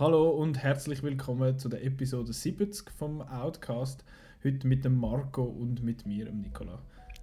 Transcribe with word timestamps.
Hallo 0.00 0.30
und 0.30 0.56
herzlich 0.62 1.02
willkommen 1.02 1.58
zu 1.58 1.68
der 1.68 1.84
Episode 1.84 2.32
70 2.32 2.90
vom 2.90 3.20
Outcast. 3.20 4.02
Heute 4.42 4.66
mit 4.66 4.82
dem 4.82 4.98
Marco 4.98 5.42
und 5.42 5.82
mit 5.82 6.06
mir, 6.06 6.24
dem 6.24 6.40
Nicola. 6.40 6.78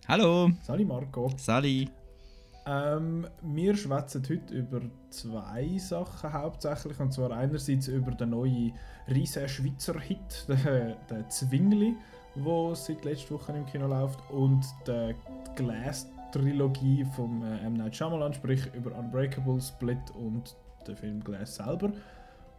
Hallo. 0.07 0.51
Sali 0.61 0.85
Marco. 0.85 1.31
Sali. 1.37 1.89
Ähm, 2.67 3.25
wir 3.41 3.75
schwätzen 3.75 4.21
heute 4.29 4.53
über 4.53 4.81
zwei 5.09 5.75
Sachen 5.79 6.31
hauptsächlich. 6.31 6.99
Und 6.99 7.11
zwar 7.11 7.31
einerseits 7.31 7.87
über 7.87 8.11
den 8.11 8.29
neuen 8.29 8.73
riesen 9.07 9.49
Schweizer 9.49 9.99
Hit, 9.99 10.45
den, 10.47 10.95
den 11.09 11.29
Zwingli, 11.31 11.95
der 12.35 12.75
seit 12.75 13.03
letzter 13.05 13.33
Woche 13.33 13.53
im 13.53 13.65
Kino 13.65 13.87
läuft, 13.87 14.19
und 14.29 14.63
die 14.85 15.15
Glass-Trilogie 15.55 17.05
von 17.15 17.41
äh, 17.41 17.65
M. 17.65 17.73
Night 17.73 17.95
Shyamalan, 17.95 18.35
sprich 18.35 18.71
über 18.75 18.95
Unbreakable, 18.95 19.59
Split 19.59 20.11
und 20.13 20.55
den 20.87 20.95
Film 20.95 21.23
Glass 21.23 21.55
selber. 21.55 21.91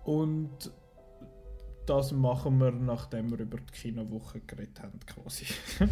Und 0.05 0.73
das 1.87 2.13
machen 2.13 2.59
wir, 2.59 2.71
nachdem 2.71 3.31
wir 3.31 3.39
über 3.39 3.59
die 3.59 3.73
Kinowoche 3.73 4.41
geredet 4.41 4.81
haben, 4.83 4.99
quasi. 5.07 5.47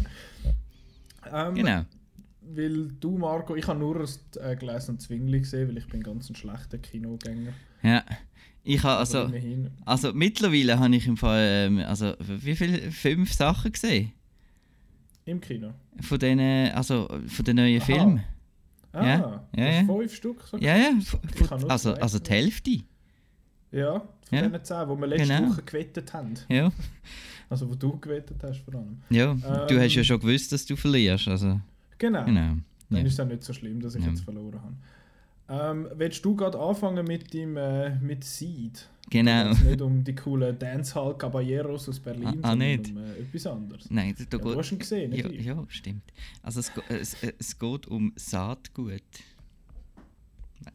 ähm, 1.31 1.55
genau. 1.55 1.85
Weil 2.41 2.87
du, 2.99 3.17
Marco, 3.17 3.55
ich 3.55 3.67
habe 3.67 3.79
nur 3.79 3.99
das 3.99 4.21
äh, 4.39 4.55
Gläs 4.55 4.87
und 4.89 5.01
Zwingli 5.01 5.39
gesehen, 5.39 5.67
weil 5.67 5.77
ich 5.77 5.87
bin 5.87 6.01
ganz 6.01 6.29
ein 6.29 6.35
schlechter 6.35 6.77
Kinogänger. 6.77 7.53
Ja, 7.83 8.03
ich 8.63 8.83
habe 8.83 8.99
also, 8.99 9.31
also 9.85 10.13
mittlerweile 10.13 10.79
habe 10.79 10.95
ich 10.95 11.07
im 11.07 11.17
Fall, 11.17 11.67
ähm, 11.67 11.79
also 11.79 12.13
wie 12.19 12.55
viele, 12.55 12.91
fünf 12.91 13.33
Sachen 13.33 13.71
gesehen? 13.71 14.11
Im 15.25 15.41
Kino? 15.41 15.73
Von 16.01 16.19
den, 16.19 16.39
also 16.73 17.07
von 17.27 17.45
den 17.45 17.55
neuen 17.55 17.81
Aha. 17.81 17.85
Filmen. 17.85 18.23
Ah, 18.93 19.05
ja, 19.05 19.47
ja, 19.55 19.65
ja. 19.65 19.85
fünf 19.85 20.13
Stück? 20.13 20.41
So 20.41 20.57
ja, 20.57 20.75
ja, 20.75 20.89
also, 21.67 21.93
also 21.93 22.19
die 22.19 22.29
Hälfte. 22.29 22.83
Ja, 23.71 23.99
von 23.99 24.37
ja. 24.37 24.47
den 24.47 24.63
10, 24.63 24.89
die 24.89 24.99
wir 24.99 25.07
letzte 25.07 25.27
genau. 25.27 25.49
Woche 25.49 25.61
gewettet 25.63 26.13
haben. 26.13 26.33
Ja. 26.49 26.71
Also, 27.49 27.69
wo 27.69 27.75
du 27.75 27.97
gewettet 27.97 28.43
hast 28.43 28.59
vor 28.59 28.75
allem. 28.75 28.97
Ja, 29.09 29.31
ähm, 29.31 29.41
du 29.41 29.79
hast 29.79 29.95
ja 29.95 30.03
schon 30.03 30.19
gewusst, 30.19 30.51
dass 30.51 30.65
du 30.65 30.75
verlierst. 30.75 31.29
Also. 31.29 31.61
Genau. 31.97 32.25
genau. 32.25 32.57
Dann 32.89 32.99
ja. 32.99 33.05
ist 33.05 33.13
es 33.13 33.19
auch 33.21 33.25
nicht 33.25 33.41
so 33.41 33.53
schlimm, 33.53 33.79
dass 33.79 33.95
ich 33.95 34.03
ja. 34.03 34.09
jetzt 34.09 34.19
verloren 34.19 34.61
habe. 34.61 34.75
Ähm, 35.49 35.87
willst 35.95 36.25
du 36.25 36.35
gerade 36.35 36.59
anfangen 36.59 37.05
mit 37.05 37.33
dem 37.33 37.55
äh, 37.55 37.97
mit 37.99 38.25
Seed? 38.25 38.89
Genau. 39.09 39.51
Es 39.51 39.63
nicht 39.63 39.81
um 39.81 40.03
die 40.03 40.13
coolen 40.13 40.59
Dancehall 40.59 41.17
Caballeros 41.17 41.87
aus 41.87 41.99
Berlin, 42.01 42.27
ah, 42.27 42.35
ah, 42.41 42.49
sondern 42.49 42.69
nicht. 42.69 42.91
um 42.91 42.97
äh, 42.97 43.19
etwas 43.19 43.47
anderes. 43.47 43.89
Nein, 43.89 44.13
da 44.29 44.37
ja, 44.37 44.43
du 44.43 44.57
hast 44.57 44.71
ihn 44.73 44.79
gesehen, 44.79 45.11
nicht? 45.11 45.31
Ja, 45.31 45.53
ja 45.55 45.65
stimmt. 45.69 46.03
Also 46.43 46.59
es, 46.59 46.71
es, 46.89 47.15
es 47.39 47.57
geht 47.57 47.87
um 47.87 48.11
Saatgut. 48.17 49.01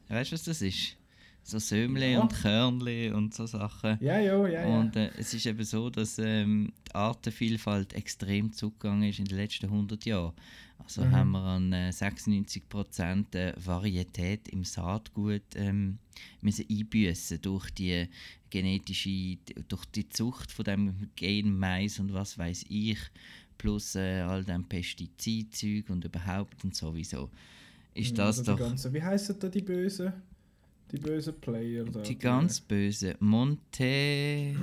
Weißt 0.08 0.30
du, 0.30 0.34
was 0.34 0.44
das 0.44 0.62
ist? 0.62 0.96
So 1.42 1.58
Sömle 1.58 2.12
ja. 2.12 2.20
und 2.20 2.32
Körnle 2.32 3.14
und 3.14 3.34
so 3.34 3.46
Sachen. 3.46 3.98
Ja, 4.00 4.18
ja, 4.18 4.46
ja. 4.46 4.64
Und 4.66 4.96
äh, 4.96 5.10
es 5.18 5.34
ist 5.34 5.46
eben 5.46 5.64
so, 5.64 5.90
dass 5.90 6.18
ähm, 6.18 6.72
die 6.88 6.94
Artenvielfalt 6.94 7.92
extrem 7.94 8.52
zugegangen 8.52 9.08
ist 9.08 9.18
in 9.18 9.24
den 9.24 9.36
letzten 9.36 9.66
100 9.66 10.04
Jahren. 10.04 10.32
Also 10.78 11.04
mhm. 11.04 11.12
haben 11.12 11.30
wir 11.32 11.40
an 11.40 11.72
äh, 11.72 11.90
96% 11.92 13.34
äh, 13.36 13.52
Varietät 13.56 14.48
im 14.48 14.64
Saatgut 14.64 15.42
ähm, 15.54 15.98
müssen 16.40 16.66
einbüßen 16.68 17.40
durch 17.40 17.70
die 17.70 18.08
genetische, 18.50 19.38
durch 19.68 19.84
die 19.86 20.08
Zucht 20.08 20.50
von 20.50 20.64
dem 20.64 21.10
Genmais 21.16 21.98
und 21.98 22.12
was 22.12 22.36
weiß 22.36 22.66
ich, 22.68 22.98
plus 23.58 23.94
äh, 23.94 24.20
all 24.20 24.44
dem 24.44 24.64
Pestizidzeug 24.64 25.88
und 25.88 26.04
überhaupt 26.04 26.64
und 26.64 26.74
sowieso. 26.74 27.30
Ist 27.94 28.12
mhm, 28.12 28.16
das, 28.16 28.36
das 28.38 28.46
doch... 28.46 28.58
Ganze, 28.58 28.92
wie 28.92 29.02
heißen 29.02 29.38
da 29.38 29.48
die 29.48 29.62
Bösen? 29.62 30.12
Die 30.92 30.98
bösen 30.98 31.40
Player 31.40 31.84
da. 31.84 32.02
Die 32.02 32.18
ganz 32.18 32.60
bösen. 32.60 33.14
Monte. 33.20 34.54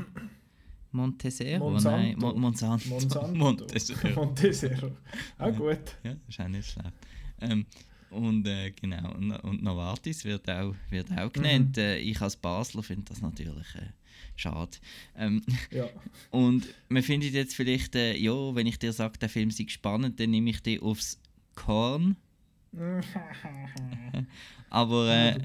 Montesero? 0.92 1.70
Monsanto. 1.70 1.98
Nein, 1.98 2.16
Mon 2.18 2.40
Monsanto. 2.40 2.90
Monsanto. 2.90 3.28
Montesero. 3.34 4.26
Montesero. 4.26 4.92
Auch 5.38 5.56
gut. 5.56 5.98
Ja, 6.04 6.16
ist 6.28 6.40
auch 6.40 6.48
nicht 6.48 6.70
schlecht. 6.70 6.94
Ähm, 7.42 7.66
und 8.10 8.48
äh, 8.48 8.72
genau, 8.72 9.14
und, 9.14 9.32
und 9.32 9.62
Novartis 9.62 10.26
wird 10.26 10.50
auch, 10.50 10.76
wird 10.90 11.12
auch 11.12 11.32
genannt. 11.32 11.78
Mhm. 11.78 11.84
Äh, 11.84 12.00
ich 12.00 12.20
als 12.22 12.36
Basler 12.36 12.82
finde 12.82 13.06
das 13.06 13.22
natürlich 13.22 13.76
äh, 13.76 13.92
schade. 14.36 14.78
Ähm, 15.16 15.44
ja. 15.72 15.88
Und 16.32 16.68
man 16.90 17.04
findet 17.04 17.34
jetzt 17.34 17.56
vielleicht, 17.56 17.96
äh, 17.96 18.16
ja, 18.16 18.56
wenn 18.56 18.68
ich 18.68 18.80
dir 18.80 18.94
sage, 18.94 19.20
der 19.20 19.30
Film 19.30 19.52
sei 19.52 19.66
spannend, 19.68 20.20
dann 20.20 20.32
nehme 20.32 20.50
ich 20.50 20.62
dich 20.62 20.82
aufs 20.82 21.20
Korn. 21.56 22.18
Aber 24.70 25.10
äh, 25.10 25.38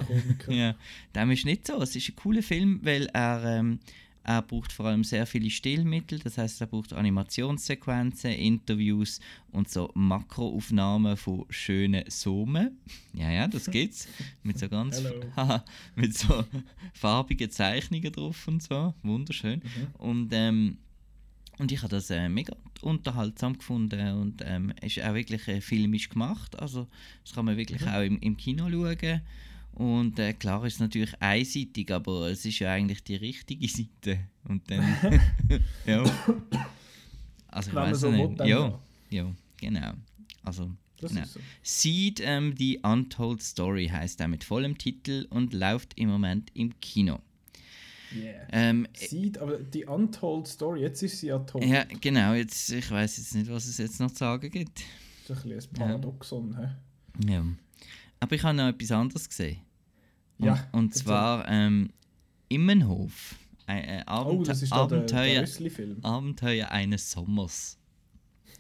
ja, 0.49 0.75
dem 1.15 1.31
ist 1.31 1.45
nicht 1.45 1.67
so. 1.67 1.81
Es 1.81 1.97
ist 1.97 2.09
ein 2.09 2.17
cooler 2.17 2.43
Film, 2.43 2.81
weil 2.83 3.07
er, 3.13 3.59
ähm, 3.59 3.79
er 4.23 4.43
braucht 4.43 4.73
vor 4.73 4.87
allem 4.87 5.05
sehr 5.05 5.27
viele 5.27 5.51
Stillmittel. 5.51 6.19
Das 6.19 6.39
heißt, 6.39 6.61
er 6.61 6.67
braucht 6.67 6.93
Animationssequenzen, 6.93 8.33
Interviews 8.33 9.21
und 9.53 9.71
so 9.71 9.91
Makroaufnahmen 9.95 11.17
von 11.17 11.47
schönen 11.51 12.05
Somen. 12.09 12.79
Ja, 13.15 13.31
ja, 13.31 13.49
das 13.49 13.71
gibt's. 13.71 14.09
mit 14.43 14.59
so 14.59 14.69
ganz 14.69 15.03
mit 15.95 16.17
so 16.17 16.45
farbigen 16.93 17.51
Zeichnungen 17.51 18.13
drauf 18.13 18.47
und 18.49 18.63
so. 18.63 18.95
Wunderschön. 19.03 19.61
Mhm. 19.61 20.07
Und 20.07 20.29
ähm, 20.33 20.79
und 21.59 21.71
ich 21.71 21.79
habe 21.79 21.89
das 21.89 22.11
äh, 22.11 22.29
mega 22.29 22.57
unterhaltsam 22.81 23.57
gefunden 23.57 24.17
und 24.17 24.43
ähm, 24.45 24.73
ist 24.83 25.01
auch 25.01 25.15
wirklich 25.15 25.47
äh, 25.49 25.61
filmisch 25.61 26.09
gemacht. 26.09 26.59
Also 26.59 26.89
das 27.23 27.35
kann 27.35 27.45
man 27.45 27.57
wirklich 27.57 27.83
mhm. 27.83 27.89
auch 27.89 28.03
im, 28.03 28.19
im 28.21 28.37
Kino 28.37 28.69
schauen. 28.69 29.21
Und 29.73 30.19
äh, 30.21 30.33
klar 30.35 30.65
ist 30.65 30.75
es 30.75 30.81
natürlich 30.81 31.21
einseitig, 31.21 31.91
aber 31.91 32.31
es 32.31 32.45
ist 32.45 32.61
ja 32.61 32.73
eigentlich 32.73 33.03
die 33.03 33.17
richtige 33.17 33.69
Seite. 33.69 34.21
Und 34.45 34.71
dann. 34.71 34.85
ja. 35.87 36.05
Also 37.49 37.71
ich 37.71 37.75
weiß 37.75 38.01
so 38.01 38.11
nicht. 38.11 38.39
Ja, 38.41 38.47
ja, 38.47 38.81
ja, 39.11 39.35
genau. 39.57 39.93
Also. 40.43 40.71
Genau. 41.01 41.25
So. 41.25 41.41
Seed, 41.63 42.21
ähm, 42.25 42.55
die 42.55 42.79
Untold 42.79 43.43
Story 43.43 43.89
heißt 43.89 44.21
er 44.21 44.29
mit 44.29 44.45
vollem 44.45 44.79
Titel 44.79 45.27
und 45.29 45.53
läuft 45.53 45.99
im 45.99 46.09
Moment 46.09 46.51
im 46.55 46.79
Kino. 46.81 47.21
Yeah. 48.13 48.47
Ähm, 48.53 48.87
Sieht, 48.95 49.39
aber 49.39 49.59
die 49.59 49.85
Untold 49.85 50.47
Story, 50.47 50.83
jetzt 50.83 51.03
ist 51.03 51.21
sie 51.21 51.29
ja 51.29 51.39
tot. 51.39 51.65
Ja, 51.65 51.85
genau, 52.01 52.35
jetzt, 52.35 52.71
ich 52.71 52.91
weiß 52.91 53.17
jetzt 53.19 53.35
nicht, 53.35 53.51
was 53.51 53.67
es 53.67 53.79
jetzt 53.79 54.01
noch 54.01 54.11
zu 54.11 54.19
sagen 54.19 54.51
gibt. 54.51 54.83
Das 55.27 55.39
ist 55.39 55.47
ein, 55.47 55.53
ein 55.53 55.73
Paradoxon, 55.73 56.53
ja. 56.53 56.77
Ja. 57.29 57.45
Aber 58.21 58.35
ich 58.35 58.43
habe 58.43 58.57
noch 58.57 58.69
etwas 58.69 58.93
anderes 58.93 59.29
gesehen. 59.29 59.59
Und, 60.39 60.47
ja. 60.47 60.69
Und 60.73 60.95
zwar 60.95 61.49
ähm, 61.49 61.91
Immenhof. 62.49 63.37
Äh, 63.67 63.99
äh, 63.99 64.03
Abent 64.07 64.41
oh, 64.41 64.45
das 64.45 64.63
ist 64.63 64.73
Abenteuer, 64.73 65.45
der, 65.45 65.71
der 65.71 66.05
Abenteuer 66.05 66.71
eines 66.71 67.11
Sommers. 67.11 67.79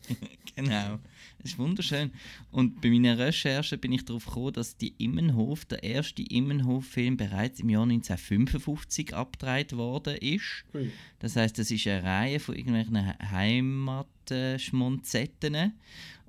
genau. 0.56 0.98
Das 1.44 1.52
ist 1.52 1.58
wunderschön. 1.58 2.10
Und 2.50 2.80
bei 2.80 2.88
meiner 2.88 3.18
Recherche 3.18 3.76
bin 3.76 3.92
ich 3.92 4.06
darauf 4.06 4.24
gekommen, 4.24 4.54
dass 4.54 4.78
die 4.78 4.94
Immenhof, 4.96 5.66
der 5.66 5.82
erste 5.82 6.22
Immenhof-Film, 6.22 7.18
bereits 7.18 7.60
im 7.60 7.68
Jahr 7.68 7.82
1955 7.82 9.14
abgedreht 9.14 9.76
worden 9.76 10.16
ist. 10.16 10.64
Ui. 10.72 10.90
Das 11.18 11.36
heißt, 11.36 11.58
das 11.58 11.70
ist 11.70 11.86
eine 11.86 12.02
Reihe 12.02 12.40
von 12.40 12.56
irgendwelchen 12.56 13.12
Heimatschmonzetten. 13.30 15.74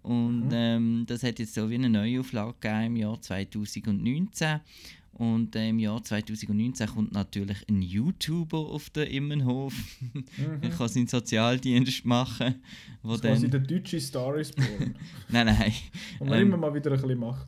Und 0.04 0.48
mhm. 0.48 0.54
ähm, 0.54 1.06
das 1.08 1.24
hat 1.24 1.40
jetzt 1.40 1.54
so 1.54 1.70
wie 1.70 1.76
eine 1.76 1.90
Neuauflage 1.90 2.86
im 2.86 2.98
Jahr 2.98 3.22
2019. 3.22 4.60
Und 5.16 5.56
äh, 5.56 5.70
im 5.70 5.80
Jahr 5.80 6.04
2019 6.04 6.88
kommt 6.88 7.14
natürlich 7.14 7.58
ein 7.70 7.82
YouTuber 7.82 8.58
auf 8.58 8.90
den 8.90 9.08
Immenhof. 9.08 9.74
Mhm. 10.14 10.26
er 10.62 10.70
kann 10.72 10.90
seinen 10.90 11.08
Sozialdienst 11.08 12.04
machen. 12.06 12.56
Wo 13.02 13.16
das 13.16 13.42
dann... 13.42 13.50
der 13.50 13.62
deutsche 13.62 14.02
Star 14.02 14.36
is 14.36 14.52
Born. 14.52 14.94
nein, 15.30 15.46
nein. 15.46 15.74
Und 16.20 16.30
man 16.30 16.40
ähm, 16.40 16.48
immer 16.48 16.58
mal 16.58 16.74
wieder 16.74 16.92
ein 16.92 17.02
bisschen 17.02 17.18
macht. 17.18 17.48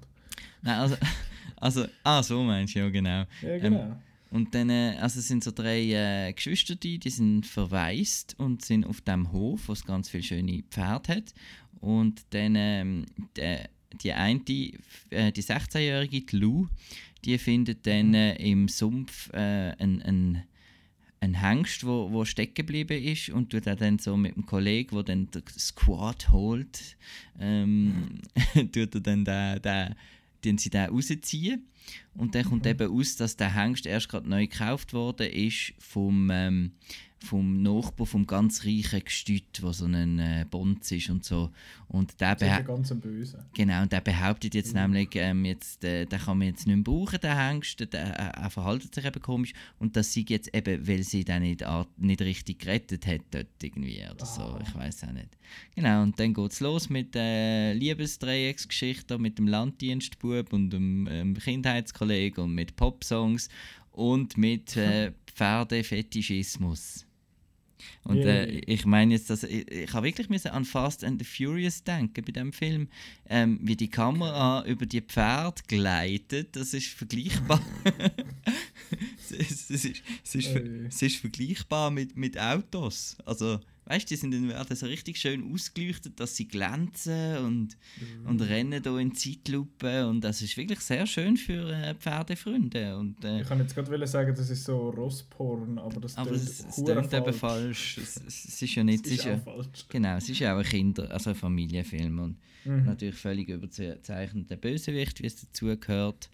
Nein, 0.61 0.79
also, 0.79 0.95
also, 1.57 1.85
ah, 2.03 2.23
so 2.23 2.41
meinst 2.41 2.73
du, 2.73 2.79
ja, 2.79 2.89
genau. 2.89 3.25
Ja, 3.41 3.57
genau. 3.57 3.81
Ähm, 3.81 3.95
und 4.31 4.56
dann, 4.56 4.69
äh, 4.69 4.95
also 5.01 5.19
es 5.19 5.27
sind 5.27 5.44
so 5.44 5.51
drei 5.51 5.91
äh, 5.91 6.31
Geschwister, 6.31 6.75
die, 6.75 7.00
die 7.00 7.09
sind 7.09 7.45
verwaist 7.45 8.36
und 8.38 8.63
sind 8.63 8.86
auf 8.86 9.01
dem 9.01 9.33
Hof, 9.33 9.68
wo 9.68 9.74
es 9.74 9.86
ganz 9.86 10.09
viele 10.09 10.24
schöne 10.24 10.63
Pferde 10.69 11.18
hat. 11.18 11.33
Und 11.81 12.21
dann 12.30 12.56
ähm, 12.56 13.06
der, 13.36 13.69
die 14.01 14.13
eine, 14.13 14.41
äh, 15.09 15.31
die 15.31 15.44
16-jährige, 15.44 16.38
Lou, 16.38 16.68
die 17.25 17.37
findet 17.37 17.85
dann 17.85 18.13
äh, 18.13 18.35
im 18.35 18.67
Sumpf 18.67 19.31
äh, 19.33 19.73
ein, 19.77 20.01
ein, 20.01 20.43
ein 21.19 21.41
Hengst, 21.41 21.85
wo, 21.85 22.11
wo 22.11 22.25
stecken 22.25 22.55
geblieben 22.55 23.01
ist 23.01 23.29
und 23.29 23.49
tut 23.49 23.67
dann 23.67 23.99
so 23.99 24.17
mit 24.17 24.35
dem 24.35 24.45
Kollegen, 24.45 24.95
der 24.95 25.03
dann 25.03 25.31
den 25.31 25.43
Squad 25.47 26.29
holt, 26.29 26.97
ähm, 27.39 28.21
tut 28.53 28.95
er 28.95 29.01
dann 29.01 29.25
den, 29.25 29.61
den, 29.61 29.95
den 30.43 30.57
sie 30.57 30.69
den 30.69 30.89
rausziehen. 30.89 31.67
Und 32.15 32.35
dann 32.35 32.45
kommt 32.45 32.65
eben 32.65 32.91
aus, 32.91 33.15
dass 33.15 33.37
der 33.37 33.53
Hengst 33.55 33.85
erst 33.85 34.09
gerade 34.09 34.29
neu 34.29 34.47
gekauft 34.47 34.93
worden 34.93 35.27
ist 35.31 35.73
vom, 35.79 36.29
ähm, 36.31 36.71
vom 37.23 37.61
Nachbar 37.61 38.05
vom 38.05 38.27
ganz 38.27 38.65
reichen 38.65 39.03
Gestüt, 39.03 39.61
wo 39.61 39.71
so 39.71 39.85
ein 39.85 40.19
äh, 40.19 40.45
Bonz 40.49 40.91
ist 40.91 41.09
und 41.09 41.23
so. 41.23 41.49
Und 41.87 42.19
der 42.19 42.35
der 42.35 42.61
böse. 42.61 43.45
Genau, 43.53 43.81
und 43.81 43.91
der 43.91 44.01
behauptet 44.01 44.53
jetzt 44.53 44.73
mhm. 44.73 44.81
nämlich, 44.81 45.09
ähm, 45.15 45.45
jetzt, 45.45 45.83
äh, 45.83 46.05
den 46.05 46.19
kann 46.19 46.37
man 46.37 46.47
jetzt 46.47 46.67
nicht 46.67 46.75
mehr 46.75 46.83
brauchen, 46.83 47.19
den 47.19 47.35
Hengst, 47.35 47.79
der, 47.79 47.87
der, 47.87 48.03
er 48.03 48.49
verhaltet 48.49 48.93
sich 48.93 49.05
eben 49.05 49.21
komisch. 49.21 49.53
Und 49.79 49.95
das 49.95 50.13
sieht 50.13 50.29
jetzt 50.29 50.53
eben, 50.53 50.87
weil 50.87 51.03
sie 51.03 51.23
den 51.23 51.41
nicht, 51.43 51.63
nicht 51.97 52.21
richtig 52.21 52.59
gerettet 52.59 53.07
hat 53.07 53.21
dort 53.31 53.47
irgendwie 53.61 54.03
oder 54.13 54.25
so, 54.25 54.41
ah. 54.41 54.59
ich 54.61 54.75
weiß 54.75 55.05
auch 55.05 55.13
nicht. 55.13 55.29
Genau, 55.75 56.03
und 56.03 56.19
dann 56.19 56.33
geht 56.33 56.51
es 56.51 56.59
los 56.59 56.89
mit 56.89 57.15
der 57.15 57.23
äh, 57.23 57.73
Liebesdreiecksgeschichte 57.73 59.17
mit 59.17 59.37
dem 59.37 59.47
Landdienstbub 59.47 60.53
und 60.53 60.71
dem 60.71 61.07
ähm, 61.09 61.33
Kindheitskollegen 61.35 62.43
und 62.43 62.53
mit 62.53 62.75
Popsongs 62.75 63.49
und 63.97 64.38
mit 64.38 64.77
äh, 64.77 65.11
Pferdefetischismus. 65.33 67.03
Und 68.03 68.19
äh, 68.19 68.47
ich 68.47 68.85
meine 68.85 69.13
jetzt, 69.13 69.29
dass 69.29 69.44
ich, 69.44 69.69
ich 69.69 69.94
habe 69.94 70.07
wirklich 70.07 70.29
an 70.51 70.65
Fast 70.65 71.03
and 71.03 71.21
the 71.21 71.25
Furious 71.25 71.83
denken 71.83 72.23
bei 72.23 72.31
dem 72.31 72.53
Film, 72.53 72.88
ähm, 73.29 73.59
wie 73.61 73.75
die 73.75 73.89
Kamera 73.89 74.65
über 74.65 74.85
die 74.85 75.01
Pferde 75.01 75.61
gleitet. 75.67 76.55
Das 76.55 76.73
ist 76.73 76.88
vergleichbar. 76.88 77.61
es, 79.29 79.31
es, 79.39 79.69
ist, 79.69 80.01
es, 80.23 80.35
ist, 80.35 80.55
es 80.55 81.01
ist 81.01 81.17
vergleichbar 81.17 81.91
mit, 81.91 82.15
mit 82.15 82.39
Autos. 82.39 83.17
Also 83.25 83.59
weißt 83.88 84.06
du, 84.06 84.13
die 84.13 84.19
sind 84.19 84.34
dann 84.34 84.50
werden 84.50 84.75
so 84.75 84.86
richtig 84.86 85.18
schön 85.18 85.54
ausgeleuchtet, 85.54 86.19
dass 86.19 86.36
sie 86.36 86.48
glänzen 86.48 87.38
und, 87.38 87.78
mhm. 88.00 88.28
und 88.28 88.42
rennen 88.42 88.81
da 88.81 88.98
in 89.00 89.16
Zeitlupe 89.16 90.07
und 90.07 90.22
das 90.22 90.42
ist 90.42 90.57
wirklich 90.57 90.80
sehr 90.80 91.06
schön 91.06 91.38
für 91.38 91.72
äh, 91.72 91.95
Pferdefreunde. 91.95 92.98
Und, 92.98 93.24
äh, 93.24 93.42
ich 93.42 93.48
kann 93.48 93.60
jetzt 93.60 93.75
gerade 93.75 94.07
sagen, 94.07 94.36
das 94.36 94.50
ist 94.50 94.66
so 94.66 94.89
Rossporn, 94.89 95.78
aber 95.78 96.01
das 96.01 96.18
aber 96.18 96.31
es, 96.31 96.66
es 96.66 96.84
klingt 96.84 97.13
eben 97.13 97.34
falsch. 97.34 97.98
Es, 98.07 98.22
es, 98.25 98.62
ist 98.62 98.75
ja 98.75 98.84
nicht... 98.84 99.06
es 99.06 99.13
ist, 99.13 99.25
ja, 99.25 99.38
falsch. 99.38 99.86
Genau, 99.89 100.18
es 100.18 100.30
ist 100.30 100.39
ja 100.39 100.54
auch 100.54 100.60
ein 100.60 100.66
Kinder-, 100.66 101.10
also 101.12 101.31
ein 101.31 101.36
Familienfilm 101.36 102.19
und 102.19 102.38
mhm. 102.66 102.86
natürlich 102.86 103.16
völlig 103.16 103.50
überzeichneter 103.50 104.56
Bösewicht, 104.56 105.22
wie 105.22 105.28
es 105.28 105.42
dazugehört. 105.42 106.30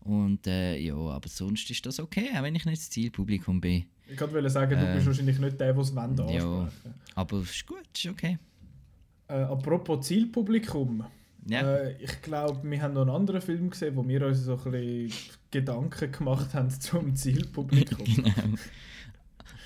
Und 0.00 0.46
äh, 0.46 0.78
ja, 0.78 0.94
aber 0.94 1.28
sonst 1.28 1.70
ist 1.70 1.86
das 1.86 1.98
okay, 1.98 2.30
auch 2.36 2.42
wenn 2.42 2.54
ich 2.54 2.66
nicht 2.66 2.80
das 2.80 2.90
Zielpublikum 2.90 3.60
bin. 3.60 3.84
Ich 4.06 4.20
wollte 4.20 4.50
sagen, 4.50 4.78
du 4.78 4.86
äh, 4.86 4.94
bist 4.94 5.06
wahrscheinlich 5.06 5.38
nicht 5.38 5.58
der, 5.58 5.72
der 5.72 5.82
es 5.82 5.96
ansprechen 5.96 6.34
Ja, 6.34 6.68
aber 7.14 7.38
es 7.38 7.50
ist 7.50 7.66
gut, 7.66 7.86
ist 7.94 8.06
okay. 8.06 8.38
Äh, 9.28 9.34
apropos 9.34 10.06
Zielpublikum. 10.06 11.04
Ja. 11.46 11.76
Äh, 11.76 11.96
ich 12.02 12.22
glaube, 12.22 12.60
wir 12.68 12.82
haben 12.82 12.94
noch 12.94 13.02
einen 13.02 13.10
anderen 13.10 13.40
Film 13.40 13.70
gesehen, 13.70 13.96
wo 13.96 14.06
wir 14.06 14.26
uns 14.26 14.44
so 14.44 14.60
ein 14.64 14.70
bisschen 14.70 15.12
Gedanken 15.50 16.12
gemacht 16.12 16.54
haben 16.54 16.70
zum 16.70 17.14
Zielpublikum. 17.14 18.04
genau. 18.14 18.58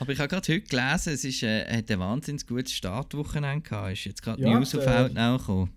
Aber 0.01 0.13
ich 0.13 0.19
habe 0.19 0.29
gerade 0.29 0.53
heute 0.53 0.61
gelesen, 0.61 1.13
es 1.13 1.25
ist, 1.25 1.43
äh, 1.43 1.79
hat 1.79 1.91
ein 1.91 1.99
wahnsinnig 1.99 2.47
gutes 2.47 2.73
Startwochenende 2.73 3.69
gehabt. 3.69 3.93
Ist 3.93 4.05
jetzt 4.05 4.23
gerade 4.23 4.41
ja, 4.41 4.57
News 4.57 4.75
auf 4.75 4.87
Outnow 4.87 5.39
gekommen. 5.39 5.71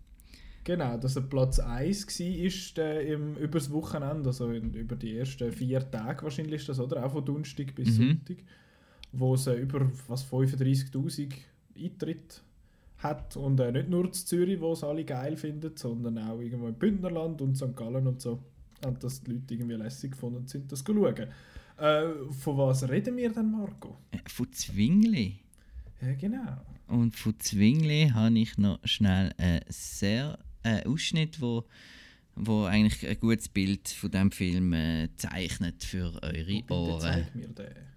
Genau, 0.64 0.98
dass 0.98 1.16
er 1.16 1.24
Platz 1.24 1.60
1 1.60 2.20
war 2.20 2.84
äh, 2.84 3.14
im, 3.14 3.36
über 3.38 3.58
das 3.60 3.72
Wochenende, 3.72 4.30
also 4.30 4.52
in, 4.52 4.74
über 4.74 4.96
die 4.96 5.18
ersten 5.18 5.52
vier 5.52 5.90
Tage 5.90 6.24
wahrscheinlich 6.24 6.62
ist 6.62 6.70
das, 6.70 6.80
oder? 6.80 7.04
Auch 7.06 7.12
von 7.12 7.26
Donnerstag 7.26 7.74
bis 7.74 7.98
mhm. 7.98 8.08
Sonntag. 8.08 8.38
Wo 9.12 9.34
es 9.34 9.48
äh, 9.48 9.56
über 9.56 9.80
35'000 9.80 11.32
Eintritt 11.76 12.44
hat 13.00 13.36
und 13.36 13.60
äh, 13.60 13.72
nicht 13.72 13.90
nur 13.90 14.06
in 14.06 14.14
Zürich, 14.14 14.60
wo 14.60 14.74
es 14.74 14.84
alle 14.84 15.04
geil 15.04 15.36
finden, 15.36 15.72
sondern 15.76 16.18
auch 16.20 16.40
irgendwo 16.40 16.68
im 16.68 16.76
Bündnerland 16.76 17.42
und 17.42 17.58
St. 17.58 17.76
Gallen 17.76 18.06
und 18.08 18.22
so. 18.22 18.40
Und 18.86 19.04
dass 19.04 19.24
die 19.24 19.32
Leute 19.32 19.54
irgendwie 19.54 19.76
lässig 19.76 20.12
gefunden 20.12 20.48
sind, 20.48 20.72
das 20.72 20.84
zu 20.84 20.94
schauen. 20.94 21.28
Äh, 21.78 22.32
von 22.32 22.58
was 22.58 22.88
reden 22.88 23.18
wir 23.18 23.32
denn, 23.32 23.52
Marco? 23.52 23.98
Äh, 24.12 24.18
von 24.28 24.52
Zwingli. 24.52 25.40
Ja, 26.02 26.14
genau. 26.14 26.58
Und 26.88 27.16
von 27.16 27.40
Zwingli 27.40 28.12
habe 28.14 28.38
ich 28.38 28.58
noch 28.58 28.80
schnell 28.86 29.34
eine 29.38 29.62
sehr 29.70 30.38
äh, 30.64 30.86
Ausschnitt, 30.86 31.42
wo, 31.42 31.66
wo 32.36 32.66
eigentlich 32.66 33.08
ein 33.08 33.20
gutes 33.20 33.50
Bild 33.50 33.88
von 33.90 34.12
dem 34.12 34.32
Film 34.32 34.74
äh, 34.74 35.10
zeichnet 35.16 35.84
für 35.84 36.14
eure 36.22 36.64
oh, 36.70 36.74
Ohren. 36.74 37.02
Zeig 37.02 37.36
mir 37.36 37.48
den. 37.48 37.92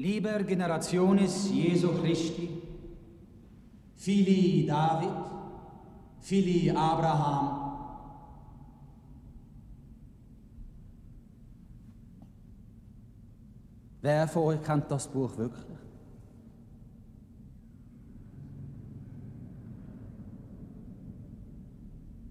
Lieber 0.00 0.42
Generationes 0.44 1.50
Jesu 1.52 1.88
Christi, 2.00 2.48
Fili 3.96 4.64
David, 4.66 5.10
Fili 6.22 6.70
Abraham, 6.70 7.59
Wer 14.02 14.26
von 14.28 14.42
euch 14.44 14.62
kennt 14.62 14.90
das 14.90 15.08
Buch 15.08 15.36
wirklich? 15.36 15.66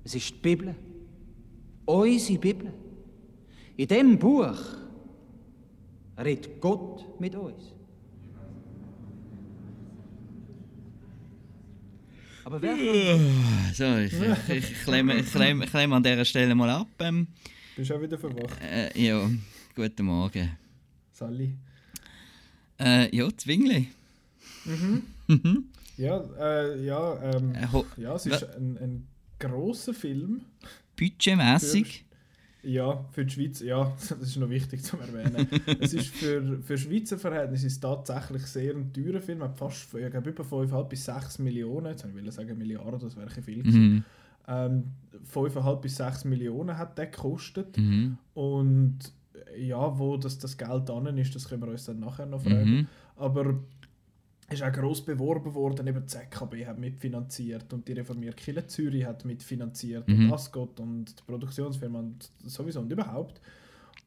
Es 0.04 0.16
ist 0.16 0.30
die 0.31 0.39
Bibel. 0.39 0.75
Unsere 1.86 2.39
Bibel. 2.39 2.74
In 3.77 3.88
dem 3.88 4.18
Buch 4.18 4.57
redet 6.18 6.60
Gott 6.60 7.19
mit 7.19 7.36
uns. 7.36 7.75
Aber 12.44 12.60
wer 12.62 12.75
So, 13.74 13.98
ich, 13.98 14.13
ich, 14.13 14.71
ich, 14.71 14.81
klemme, 14.81 15.19
ich, 15.19 15.31
klemme, 15.31 15.66
ich 15.66 15.69
klemme 15.69 15.95
an 15.95 16.01
dieser 16.01 16.25
Stelle 16.25 16.56
mal 16.56 16.69
ab. 16.71 16.88
Ähm, 16.98 17.27
Bist 17.75 17.92
auch 17.92 18.01
wieder 18.01 18.18
verwacht? 18.18 18.60
Äh, 18.63 19.00
ja, 19.00 19.30
guten 19.75 20.06
Morgen. 20.06 20.57
Sally? 21.19 21.56
Äh, 22.80 23.13
ja, 23.16 23.27
Zwingli. 23.36 23.89
Mhm. 24.66 25.04
mhm. 25.27 25.66
Ja, 25.98 26.24
äh, 26.39 26.86
ja, 26.86 27.21
ähm, 27.21 27.54
äh, 27.56 28.01
ja, 28.01 28.16
es 28.16 28.25
ist 28.25 28.44
ein, 28.56 28.77
ein 28.77 29.07
grosser 29.38 29.94
Film. 29.94 30.42
Budgetmäßig? 30.95 32.06
Ja, 32.63 33.06
für 33.12 33.25
die 33.25 33.33
Schweiz, 33.33 33.60
ja, 33.60 33.94
das 34.10 34.12
ist 34.12 34.38
noch 34.38 34.50
wichtig 34.50 34.81
zu 34.81 34.98
erwähnen. 34.98 35.48
es 35.81 35.94
ist 35.94 36.07
für, 36.07 36.62
für 36.62 36.77
Schweizer 36.77 37.18
Verhältnisse 37.18 37.68
ist 37.68 37.81
tatsächlich 37.81 38.44
sehr 38.44 38.74
ein 38.74 38.94
teurer 38.94 39.21
Film. 39.21 39.42
Er 39.42 39.50
hat 39.50 39.57
fast, 39.57 39.94
über 39.94 40.44
5,5 40.44 40.83
bis 40.86 41.04
6 41.04 41.39
Millionen, 41.39 41.88
jetzt 41.88 42.13
will 42.13 42.25
ich 42.27 42.33
sagen 42.33 42.57
Milliarden, 42.57 43.00
das 43.00 43.18
wäre 43.18 43.30
viel 43.30 43.63
Mhm. 43.63 44.04
Ähm, 44.48 44.86
5,5 45.31 45.75
bis 45.81 45.98
6 45.98 46.25
Millionen 46.25 46.77
hat 46.77 46.98
der 46.98 47.07
gekostet. 47.07 47.77
Mhm. 47.77 48.18
Und 48.33 49.00
ja, 49.57 49.97
wo 49.97 50.18
das, 50.18 50.38
das 50.38 50.57
Geld 50.57 50.89
dann 50.89 51.18
ist, 51.18 51.36
das 51.36 51.50
können 51.50 51.62
wir 51.62 51.69
uns 51.69 51.86
dann 51.86 52.00
nachher 52.00 52.25
noch 52.25 52.41
fragen. 52.41 52.71
Mhm. 52.71 52.88
Aber 53.15 53.56
ist 54.50 54.63
auch 54.63 54.71
gross 54.71 55.03
beworben 55.03 55.53
worden, 55.53 55.88
eben 55.88 56.01
die 56.01 56.07
ZKB 56.07 56.65
hat 56.65 56.80
mitfinanziert 56.80 57.71
und 57.71 57.88
die 57.88 57.94
reformierte 57.94 58.44
Kirche 58.44 58.68
Zürich 58.68 59.06
hat 59.06 59.25
mitfinanziert 59.25 60.07
mhm. 60.07 60.25
und 60.25 60.33
Ascot 60.33 60.80
und 60.80 61.19
die 61.19 61.23
Produktionsfirma 61.28 61.99
und 61.99 62.31
sowieso 62.45 62.80
und 62.80 62.92
überhaupt. 62.92 63.40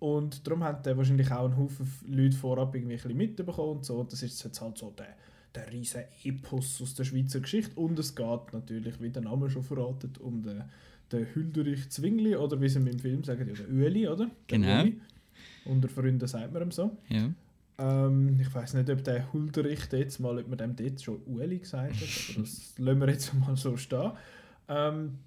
Und 0.01 0.45
darum 0.45 0.65
haben 0.65 0.83
dann 0.83 0.97
wahrscheinlich 0.97 1.31
auch 1.31 1.45
ein 1.45 1.57
Haufen 1.57 1.89
Leute 2.09 2.37
vorab 2.37 2.75
irgendwie 2.75 2.95
ein 2.95 3.01
bisschen 3.01 3.17
mitbekommen 3.17 3.77
und 3.77 3.85
so. 3.85 4.01
Und 4.01 4.13
das 4.13 4.21
ist 4.25 4.43
jetzt 4.43 4.61
halt 4.61 4.77
so 4.77 4.91
der, 4.91 5.15
der 5.55 5.73
riesige 5.73 6.09
Epos 6.25 6.83
aus 6.83 6.95
der 6.95 7.05
Schweizer 7.05 7.39
Geschichte. 7.39 7.79
Und 7.79 7.97
es 8.01 8.17
geht 8.17 8.53
natürlich, 8.53 9.01
wie 9.01 9.11
der 9.11 9.23
Name 9.23 9.49
schon 9.49 9.63
verratet, 9.63 10.19
um 10.19 10.43
den, 10.43 10.65
den 11.13 11.27
Hülderich 11.33 11.89
Zwingli 11.91 12.35
oder 12.35 12.61
wie 12.61 12.69
sie 12.69 12.81
im 12.81 12.99
Film 12.99 13.23
sagen, 13.23 13.47
ja, 13.47 13.55
der 13.55 13.69
Ueli, 13.69 14.09
oder? 14.09 14.29
Der 14.51 14.59
genau. 14.59 14.91
Unter 15.65 15.89
Freunden 15.89 16.27
sagt 16.27 16.53
man 16.53 16.63
ihm 16.63 16.71
so. 16.71 16.97
Ja. 17.09 17.31
Ähm, 17.79 18.39
ich 18.41 18.53
weiß 18.55 18.75
nicht, 18.75 18.91
ob 18.91 19.03
der 19.05 19.33
Hulderich 19.33 19.91
jetzt 19.93 20.21
mal, 20.21 20.39
ob 20.39 20.49
man 20.49 20.59
dem 20.59 20.77
dort 20.77 21.01
schon 21.01 21.21
Ueli 21.27 21.59
gesagt 21.59 21.95
hat, 21.95 22.31
aber 22.31 22.43
das 22.43 22.75
lassen 22.79 23.01
wir 23.01 23.09
jetzt 23.09 23.35
mal 23.35 23.57
so 23.57 23.77
stehen. 23.77 24.13
Ähm, 24.69 25.19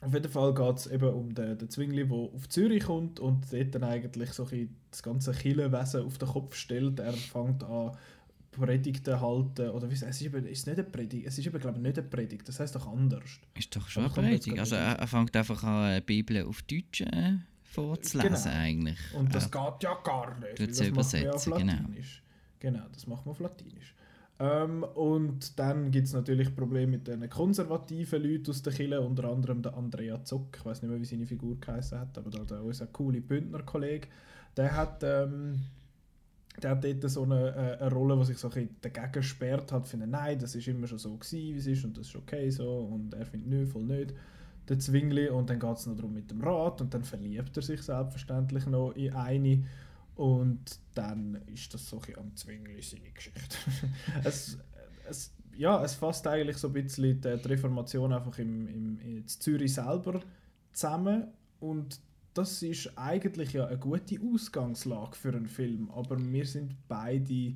auf 0.00 0.12
jeden 0.12 0.30
Fall 0.30 0.54
geht 0.54 0.76
es 0.76 0.86
eben 0.86 1.08
um 1.08 1.34
den, 1.34 1.58
den 1.58 1.70
Zwingli, 1.70 2.06
der 2.06 2.16
auf 2.16 2.48
Zürich 2.48 2.84
kommt 2.84 3.18
und 3.18 3.52
dort 3.52 3.74
dann 3.74 3.84
eigentlich 3.84 4.30
so 4.32 4.46
das 4.90 5.02
ganze 5.02 5.32
Killenwesen 5.32 6.04
auf 6.04 6.18
den 6.18 6.28
Kopf 6.28 6.54
stellt. 6.54 7.00
Er 7.00 7.14
fängt 7.14 7.64
an, 7.64 7.96
Predigten 8.56 9.20
halten, 9.20 9.70
oder 9.70 9.88
wie 9.90 9.94
es 9.94 10.02
ist, 10.02 10.22
eben, 10.22 10.46
ist 10.46 10.66
nicht 10.66 10.78
eine 10.78 10.88
Predigt, 10.88 11.26
es 11.26 11.38
ist 11.38 11.46
eben, 11.46 11.58
glaube 11.58 11.76
ich, 11.76 11.82
nicht 11.82 11.98
eine 11.98 12.08
Predigt, 12.08 12.48
das 12.48 12.58
heißt 12.58 12.74
doch 12.74 12.86
anders. 12.86 13.40
Ist 13.54 13.74
doch 13.76 13.88
schon 13.88 14.04
eine 14.04 14.12
Predigt, 14.12 14.58
also 14.58 14.76
er, 14.76 14.94
er 14.94 15.06
fängt 15.06 15.36
einfach 15.36 15.62
an, 15.62 16.02
Bibel 16.04 16.42
auf 16.44 16.62
Deutsch 16.62 17.02
äh, 17.02 17.34
vorzulesen 17.76 18.50
genau. 18.50 18.56
eigentlich. 18.56 18.98
Und 19.14 19.34
das 19.34 19.50
ja. 19.52 19.70
geht 19.70 19.82
ja 19.82 19.94
gar 20.02 20.38
nicht. 20.38 20.70
Das 20.70 20.80
übersetzen, 20.80 21.52
genau. 21.54 21.74
Genau, 22.58 22.84
das 22.92 23.06
machen 23.06 23.26
wir 23.26 23.30
auf 23.32 23.40
Latinisch. 23.40 23.94
Ähm, 24.38 24.82
und 24.82 25.58
dann 25.58 25.90
gibt 25.90 26.06
es 26.06 26.12
natürlich 26.12 26.54
Probleme 26.54 26.92
mit 26.92 27.08
den 27.08 27.28
konservativen 27.30 28.22
Leuten 28.22 28.50
aus 28.50 28.62
der 28.62 28.72
Kirche, 28.72 29.00
unter 29.00 29.24
anderem 29.24 29.62
der 29.62 29.74
Andrea 29.74 30.22
Zock, 30.24 30.56
ich 30.58 30.64
weiß 30.64 30.82
nicht 30.82 30.90
mehr, 30.90 31.00
wie 31.00 31.06
seine 31.06 31.26
Figur 31.26 31.58
geheißen 31.58 31.98
hat, 31.98 32.18
aber 32.18 32.30
da, 32.30 32.44
der, 32.44 32.62
unser 32.62 32.86
coole 32.86 33.20
Bündner-Kollege, 33.22 34.08
der 34.56 34.76
hat, 34.76 35.02
ähm, 35.04 35.60
der 36.62 36.72
hat 36.72 36.84
dort 36.84 37.10
so 37.10 37.22
eine, 37.22 37.48
äh, 37.48 37.82
eine 37.82 37.90
Rolle, 37.90 38.16
die 38.18 38.24
sich 38.26 38.38
so 38.38 38.50
ein 38.50 38.68
dagegen 38.82 39.12
gesperrt 39.12 39.72
hat, 39.72 39.88
finde 39.88 40.06
nein, 40.06 40.38
das 40.38 40.54
ist 40.54 40.68
immer 40.68 40.86
schon 40.86 40.98
so 40.98 41.16
gewesen, 41.16 41.54
wie 41.54 41.58
es 41.58 41.66
ist 41.66 41.84
und 41.84 41.96
das 41.96 42.08
ist 42.08 42.16
okay 42.16 42.50
so 42.50 42.90
und 42.92 43.14
er 43.14 43.24
findet 43.24 43.48
nö, 43.48 43.66
voll 43.66 43.84
nicht, 43.84 44.12
der 44.68 44.78
Zwingli 44.78 45.28
und 45.28 45.50
dann 45.50 45.60
geht 45.60 45.76
es 45.76 45.86
noch 45.86 45.96
darum 45.96 46.14
mit 46.14 46.30
dem 46.30 46.40
Rat 46.42 46.80
und 46.80 46.92
dann 46.92 47.04
verliebt 47.04 47.56
er 47.56 47.62
sich 47.62 47.82
selbstverständlich 47.82 48.66
noch 48.66 48.92
in 48.92 49.12
eine 49.12 49.64
und 50.14 50.78
dann 50.94 51.38
ist 51.46 51.72
das 51.74 51.88
so 51.88 52.00
ein 52.06 52.18
am 52.18 52.36
Zwingli 52.36 52.80
seine 52.82 53.10
Geschichte. 53.10 53.56
es, 54.24 54.58
es, 55.08 55.32
ja, 55.56 55.82
es 55.84 55.94
fasst 55.94 56.26
eigentlich 56.26 56.56
so 56.56 56.68
ein 56.68 56.74
bisschen 56.74 57.20
die, 57.20 57.36
die 57.36 57.48
Reformation 57.48 58.12
einfach 58.12 58.38
im, 58.38 58.66
im, 58.68 58.98
in 59.00 59.26
Zürich 59.26 59.74
selber 59.74 60.20
zusammen 60.72 61.28
und 61.60 62.00
das 62.34 62.62
ist 62.62 62.90
eigentlich 62.96 63.54
ja 63.54 63.66
eine 63.66 63.78
gute 63.78 64.18
Ausgangslage 64.20 65.16
für 65.16 65.30
einen 65.30 65.46
Film, 65.46 65.90
aber 65.90 66.18
wir 66.18 66.44
sind 66.44 66.74
beide 66.86 67.54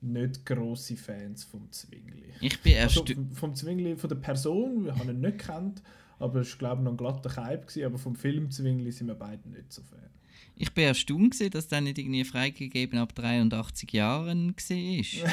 nicht 0.00 0.44
grosse 0.46 0.96
Fans 0.96 1.44
vom 1.44 1.70
Zwingli. 1.70 2.32
Ich 2.40 2.60
bin 2.60 2.74
erst 2.74 2.98
also, 2.98 3.14
vom 3.34 3.54
Zwingli, 3.54 3.96
von 3.96 4.08
der 4.08 4.16
Person, 4.16 4.84
wir 4.84 4.96
haben 4.96 5.08
ihn 5.08 5.20
nicht 5.20 5.38
kennt, 5.38 5.82
aber 6.22 6.40
es 6.40 6.52
war 6.52 6.58
glaube 6.58 6.80
ich 6.80 6.84
noch 6.84 6.92
ein 6.92 6.96
glatter 6.96 7.36
Hype 7.36 7.66
gewesen, 7.66 7.84
aber 7.84 7.98
vom 7.98 8.14
Film 8.14 8.50
Zwingli 8.50 8.92
sind 8.92 9.08
wir 9.08 9.14
beide 9.14 9.48
nicht 9.48 9.72
so 9.72 9.82
Fan. 9.82 9.98
Ich 10.56 10.72
bin 10.72 10.84
erstaunt, 10.84 11.54
dass 11.54 11.68
der 11.68 11.80
nicht 11.80 11.98
irgendwie 11.98 12.24
freigegeben 12.24 12.98
ab 12.98 13.14
83 13.14 13.92
Jahren 13.92 14.54
war. 14.54 15.30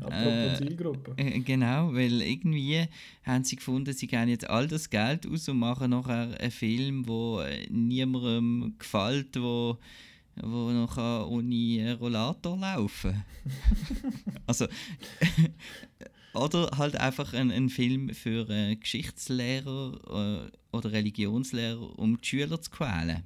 Apropos 0.00 0.58
Zielgruppe. 0.58 1.12
Äh, 1.16 1.40
genau, 1.40 1.92
weil 1.94 2.22
irgendwie 2.22 2.86
haben 3.24 3.44
sie 3.44 3.56
gefunden, 3.56 3.92
sie 3.92 4.06
geben 4.06 4.28
jetzt 4.28 4.48
all 4.48 4.66
das 4.66 4.88
Geld 4.90 5.26
aus 5.26 5.48
und 5.48 5.58
machen 5.58 5.90
nachher 5.90 6.40
einen 6.40 6.50
Film, 6.50 7.06
wo 7.06 7.42
niemandem 7.68 8.74
gefällt, 8.78 9.40
wo 9.40 9.78
wo 10.42 10.70
noch 10.70 10.98
ohne 11.30 11.96
Rollator 11.98 12.58
laufen 12.58 13.24
Also 14.46 14.66
oder 16.36 16.70
halt 16.76 16.96
einfach 16.96 17.32
ein, 17.34 17.50
ein 17.50 17.68
Film 17.68 18.10
für 18.10 18.48
äh, 18.48 18.76
Geschichtslehrer 18.76 20.50
äh, 20.52 20.76
oder 20.76 20.92
Religionslehrer, 20.92 21.98
um 21.98 22.20
die 22.20 22.26
Schüler 22.26 22.60
zu 22.60 22.70
quälen. 22.70 23.22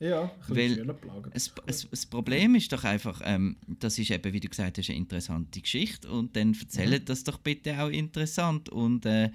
Ja, 0.00 0.30
Weil 0.48 0.94
es, 1.32 1.54
es, 1.66 1.88
das 1.88 2.06
Problem 2.06 2.56
ist 2.56 2.72
doch 2.72 2.84
einfach, 2.84 3.22
ähm, 3.24 3.56
das 3.66 3.98
ist 3.98 4.10
eben, 4.10 4.32
wie 4.32 4.40
du 4.40 4.48
gesagt 4.48 4.76
hast, 4.76 4.90
eine 4.90 4.98
interessante 4.98 5.60
Geschichte 5.60 6.10
und 6.10 6.36
dann 6.36 6.52
erzählt 6.52 7.02
mhm. 7.02 7.06
das 7.06 7.24
doch 7.24 7.38
bitte 7.38 7.80
auch 7.80 7.88
interessant 7.88 8.68
und 8.68 9.06
äh, 9.06 9.30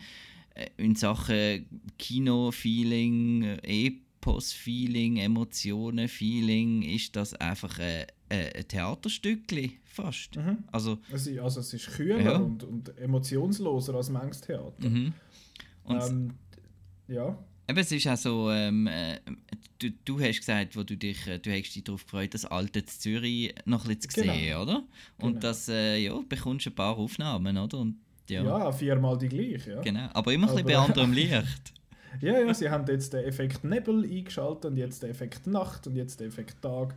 in 0.77 0.95
Sachen 0.95 1.65
Kino-Feeling, 1.97 3.59
Epos-Feeling, 3.63 5.17
Emotionen-Feeling 5.17 6.83
ist 6.83 7.15
das 7.15 7.33
einfach 7.35 7.79
äh, 7.79 8.05
äh, 8.29 8.57
ein 8.57 8.67
Theaterstückchen 8.67 9.73
fast. 9.83 10.35
Mhm. 10.35 10.63
Also, 10.71 10.99
also, 11.11 11.41
also 11.41 11.59
es 11.59 11.73
ist 11.73 11.91
kühler 11.91 12.21
ja. 12.21 12.37
und, 12.37 12.63
und 12.63 12.97
emotionsloser 12.97 13.95
als 13.95 14.09
manches 14.09 14.41
Theater. 14.41 14.87
Mhm. 14.87 15.13
Ähm, 15.89 16.33
ja. 17.07 17.37
Eben, 17.67 17.79
es 17.79 17.91
ist 17.91 18.07
auch 18.07 18.17
so, 18.17 18.51
ähm, 18.51 18.87
äh, 18.87 19.19
du, 19.79 19.91
du 20.05 20.19
hast 20.19 20.39
gesagt, 20.39 20.75
wo 20.75 20.83
du 20.83 20.97
dich, 20.97 21.27
äh, 21.27 21.39
du 21.39 21.51
hast 21.51 21.75
dich 21.75 21.83
darauf 21.83 22.03
gefreut, 22.03 22.33
das 22.33 22.45
alte 22.45 22.85
Zürich 22.85 23.53
noch 23.65 23.85
ein 23.85 23.95
bisschen 23.95 24.11
zu 24.11 24.21
genau. 24.21 24.33
sehen, 24.33 24.57
oder? 24.57 24.83
Und 25.19 25.33
genau. 25.33 25.39
das, 25.39 25.69
äh, 25.69 25.97
ja, 25.97 26.19
bekommst 26.27 26.67
ein 26.67 26.73
paar 26.73 26.97
Aufnahmen, 26.97 27.57
oder? 27.57 27.79
Und, 27.79 27.97
ja. 28.27 28.43
ja, 28.43 28.71
viermal 28.71 29.17
die 29.17 29.29
gleiche, 29.29 29.71
ja. 29.71 29.81
Genau, 29.81 30.09
aber 30.13 30.33
immer 30.33 30.47
ein 30.47 30.55
bisschen 30.55 30.67
bei 30.67 30.77
anderem 30.77 31.13
Licht. 31.13 31.73
ja, 32.21 32.39
ja, 32.39 32.53
sie 32.53 32.69
haben 32.69 32.85
jetzt 32.87 33.13
den 33.13 33.23
Effekt 33.25 33.63
Nebel 33.63 34.03
eingeschaltet 34.03 34.65
und 34.65 34.77
jetzt 34.77 35.03
den 35.03 35.11
Effekt 35.11 35.47
Nacht 35.47 35.87
und 35.87 35.95
jetzt 35.95 36.19
den 36.19 36.27
Effekt 36.27 36.61
Tag. 36.61 36.95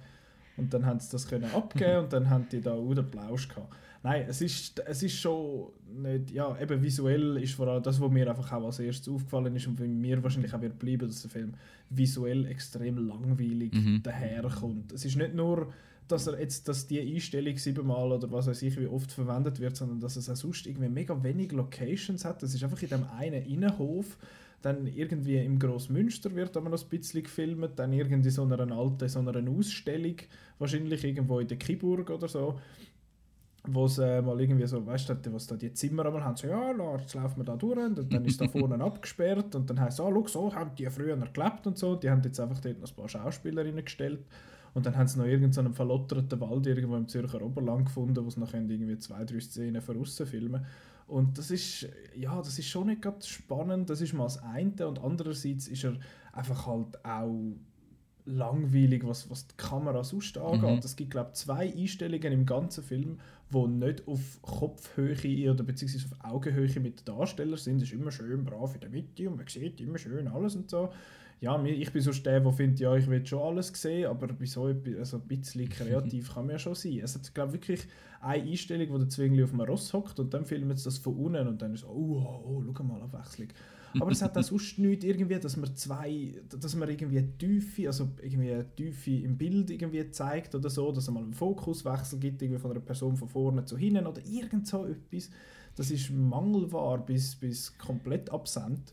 Und 0.57 0.75
dann 0.75 0.85
haben 0.85 1.01
sie 1.01 1.11
das 1.11 1.27
können 1.27 1.51
abgeben 1.51 2.05
und 2.05 2.13
dann 2.13 2.29
haben 2.29 2.47
die 2.51 2.61
da 2.61 2.73
auch 2.73 2.95
den 2.95 3.11
Plausch 3.11 3.49
gehabt. 3.49 3.75
Nein, 4.05 4.27
es 4.29 4.41
ist, 4.41 4.81
es 4.81 5.03
ist 5.03 5.17
schon 5.17 5.69
nicht, 5.95 6.33
ja, 6.33 6.59
eben 6.61 6.83
visuell 6.83 7.37
ist 7.37 7.55
vor 7.55 7.69
allem 7.69 7.83
das, 7.83 8.01
was 8.01 8.11
mir 8.11 8.29
einfach 8.29 8.51
auch 8.53 8.65
als 8.65 8.81
erstes 8.81 9.09
aufgefallen 9.09 9.55
ist 9.55 9.67
und 9.69 9.77
für 9.77 9.87
mir 9.87 10.23
wahrscheinlich 10.23 10.53
auch 10.53 10.61
wird 10.61 10.79
bleiben, 10.79 11.07
dass 11.07 11.23
der 11.23 11.31
Film 11.31 11.55
visuell 11.89 12.47
extrem 12.47 13.07
langweilig 13.07 13.73
mhm. 13.73 14.03
daherkommt. 14.03 14.93
Es 14.93 15.05
ist 15.05 15.17
nicht 15.17 15.35
nur, 15.35 15.73
dass 16.09 16.27
er 16.27 16.39
jetzt, 16.41 16.67
dass 16.67 16.89
die 16.89 17.01
Einstellung 17.01 17.57
siebenmal 17.57 18.11
oder 18.11 18.31
was 18.33 18.49
weiß 18.49 18.63
ich, 18.63 18.79
wie 18.79 18.87
oft 18.87 19.13
verwendet 19.13 19.61
wird, 19.61 19.77
sondern 19.77 20.01
dass 20.01 20.17
es 20.17 20.29
auch 20.29 20.37
sonst 20.37 20.67
irgendwie 20.67 20.89
mega 20.89 21.23
wenig 21.23 21.53
Locations 21.53 22.25
hat. 22.25 22.43
Das 22.43 22.55
ist 22.55 22.65
einfach 22.65 22.83
in 22.83 22.89
dem 22.89 23.05
einen 23.17 23.45
Innenhof, 23.45 24.19
dann 24.63 24.87
irgendwie 24.87 25.37
im 25.37 25.59
Grossmünster 25.59 26.35
wird 26.35 26.57
aber 26.57 26.71
noch 26.71 26.83
ein 26.83 26.89
bisschen 26.89 27.23
gefilmt, 27.23 27.79
dann 27.79 27.93
irgendwie 27.93 28.31
so 28.31 28.45
einer 28.45 28.71
alten, 28.73 29.09
so 29.09 29.19
einer 29.19 29.51
Ausstellung, 29.51 30.17
wahrscheinlich 30.59 31.05
irgendwo 31.05 31.41
in 31.41 31.49
der 31.49 31.59
Kiburg 31.59 32.11
oder 32.11 32.29
so 32.29 32.59
wo 33.69 33.87
sie 33.87 34.05
äh, 34.05 34.23
mal 34.23 34.41
irgendwie 34.41 34.67
so, 34.67 34.85
weißt 34.85 35.09
du, 35.11 35.33
was 35.33 35.47
da 35.47 35.57
die 35.57 35.73
Zimmer 35.73 36.07
einmal 36.07 36.25
haben, 36.25 36.37
so, 36.37 36.49
ja, 36.49 36.73
jetzt 36.99 37.15
laufen 37.15 37.39
wir 37.39 37.45
da 37.45 37.57
durch 37.57 37.79
und 37.79 38.13
dann 38.13 38.25
ist 38.25 38.41
da 38.41 38.49
vorne 38.49 38.83
abgesperrt 38.85 39.55
und 39.55 39.71
dann 39.71 39.81
heißt 39.81 40.01
es, 40.01 40.05
ah, 40.05 40.11
schau, 40.13 40.27
so 40.27 40.55
haben 40.55 40.73
die 40.77 40.87
früher 40.87 41.17
gelebt 41.17 41.67
und 41.67 41.79
so. 41.79 41.95
Die 41.95 42.11
haben 42.11 42.23
jetzt 42.25 42.41
einfach 42.41 42.59
dort 42.59 42.81
noch 42.81 42.91
ein 42.91 42.97
paar 42.97 43.09
Schauspielerinnen 43.09 43.85
gestellt 43.85 44.25
und 44.75 44.85
dann 44.85 44.97
haben 44.97 45.07
sie 45.07 45.19
noch 45.19 45.27
irgendeinen 45.27 45.69
so 45.69 45.75
verlotterten 45.75 46.41
Wald 46.41 46.67
irgendwo 46.67 46.97
im 46.97 47.07
Zürcher 47.07 47.41
Oberland 47.41 47.87
gefunden, 47.87 48.25
wo 48.25 48.31
sie 48.31 48.41
noch 48.41 48.53
irgendwie 48.53 48.99
zwei, 48.99 49.25
drei 49.25 49.39
Szenen 49.39 49.81
von 49.81 50.01
außen 50.01 50.27
filmen 50.27 50.67
und 51.07 51.39
das 51.39 51.51
ist, 51.51 51.89
ja, 52.17 52.37
das 52.39 52.59
ist 52.59 52.69
schon 52.69 52.87
nicht 52.87 53.03
ganz 53.03 53.27
spannend, 53.27 53.91
das 53.91 54.01
ist 54.01 54.13
mal 54.13 54.25
das 54.25 54.43
eine 54.43 54.87
und 54.87 54.99
andererseits 55.03 55.69
ist 55.69 55.85
er 55.85 55.99
einfach 56.33 56.67
halt 56.67 57.05
auch 57.05 57.55
langweilig, 58.25 59.05
was, 59.05 59.29
was 59.31 59.49
die 59.49 59.57
Kamera 59.57 60.05
sonst 60.05 60.39
angeht. 60.39 60.71
Mhm. 60.71 60.81
Es 60.85 60.97
gibt, 60.97 61.11
glaube 61.11 61.31
ich, 61.33 61.39
zwei 61.39 61.73
Einstellungen 61.73 62.33
im 62.33 62.47
ganzen 62.47 62.85
Film, 62.85 63.19
die 63.53 63.67
nicht 63.67 64.07
auf 64.07 64.41
Kopfhöhe 64.43 65.51
oder 65.51 65.65
beziehungsweise 65.65 66.07
auf 66.07 66.33
Augenhöhe 66.33 66.81
mit 66.81 67.01
den 67.01 67.05
Darstellern 67.05 67.59
sind. 67.59 67.83
Es 67.83 67.85
ist 67.85 67.93
immer 67.95 68.11
schön 68.11 68.45
brav 68.45 68.75
in 68.75 68.81
der 68.81 68.91
Mitte 68.91 69.29
und 69.29 69.37
man 69.37 69.47
sieht 69.47 69.81
immer 69.81 69.99
schön 69.99 70.29
alles 70.29 70.55
und 70.55 70.71
so. 70.71 70.91
Ja, 71.43 71.61
ich 71.65 71.93
bin 71.93 72.01
so 72.01 72.13
der, 72.13 72.39
der 72.39 72.53
findet, 72.53 72.79
ja, 72.79 72.95
ich 72.95 73.09
will 73.09 73.27
schon 73.27 73.41
alles 73.41 73.73
sehen, 73.75 74.07
aber 74.07 74.29
bei 74.29 74.47
so 74.47 74.67
also 74.97 75.17
ein 75.17 75.27
bisschen 75.27 75.69
kreativ 75.69 76.33
kann 76.33 76.47
man 76.47 76.53
ja 76.53 76.59
schon 76.61 76.77
sein. 76.77 77.01
Es 77.03 77.17
hat, 77.17 77.35
glaube 77.35 77.55
wirklich 77.55 77.81
eine 78.21 78.45
Einstellung, 78.45 78.91
wo 78.91 78.99
der 78.99 79.09
Zwingli 79.09 79.43
auf 79.43 79.53
einem 79.53 79.63
Ross 79.63 79.93
hockt 79.93 80.21
und 80.21 80.33
dann 80.33 80.45
filmen 80.47 80.77
sie 80.77 80.85
das 80.85 80.99
von 80.99 81.17
unten 81.17 81.49
und 81.49 81.61
dann 81.61 81.75
ist 81.75 81.81
so, 81.81 81.89
oh, 81.89 82.45
oh, 82.47 82.63
oh 82.69 82.75
schau 82.77 82.85
mal, 82.85 83.03
Abwechslung. 83.03 83.49
Aber 83.99 84.13
es 84.13 84.23
hat 84.23 84.39
auch 84.39 84.43
sonst 84.45 84.79
nichts 84.79 85.05
irgendwie, 85.05 85.37
dass 85.41 85.57
man 85.57 85.75
zwei, 85.75 86.33
dass 86.49 86.77
man 86.77 86.89
irgendwie 86.89 87.27
Tiefe, 87.37 87.89
also 87.89 88.11
irgendwie 88.23 88.63
Tiefe 88.77 89.11
im 89.11 89.37
Bild 89.37 89.69
irgendwie 89.71 90.09
zeigt 90.13 90.55
oder 90.55 90.71
so, 90.71 90.93
dass 90.93 91.09
es 91.09 91.11
mal 91.11 91.25
einen 91.25 91.35
Fokuswechsel 91.35 92.21
gibt, 92.21 92.41
irgendwie 92.41 92.61
von 92.61 92.71
einer 92.71 92.79
Person 92.81 93.17
von 93.17 93.29
vorne 93.29 93.65
zu 93.65 93.77
hinten 93.77 94.07
oder 94.07 94.25
irgend 94.25 94.69
so 94.69 94.87
etwas. 94.87 95.29
Das 95.75 95.91
ist 95.91 96.09
mangelbar 96.13 97.05
bis, 97.05 97.35
bis 97.35 97.77
komplett 97.79 98.31
absent. 98.31 98.93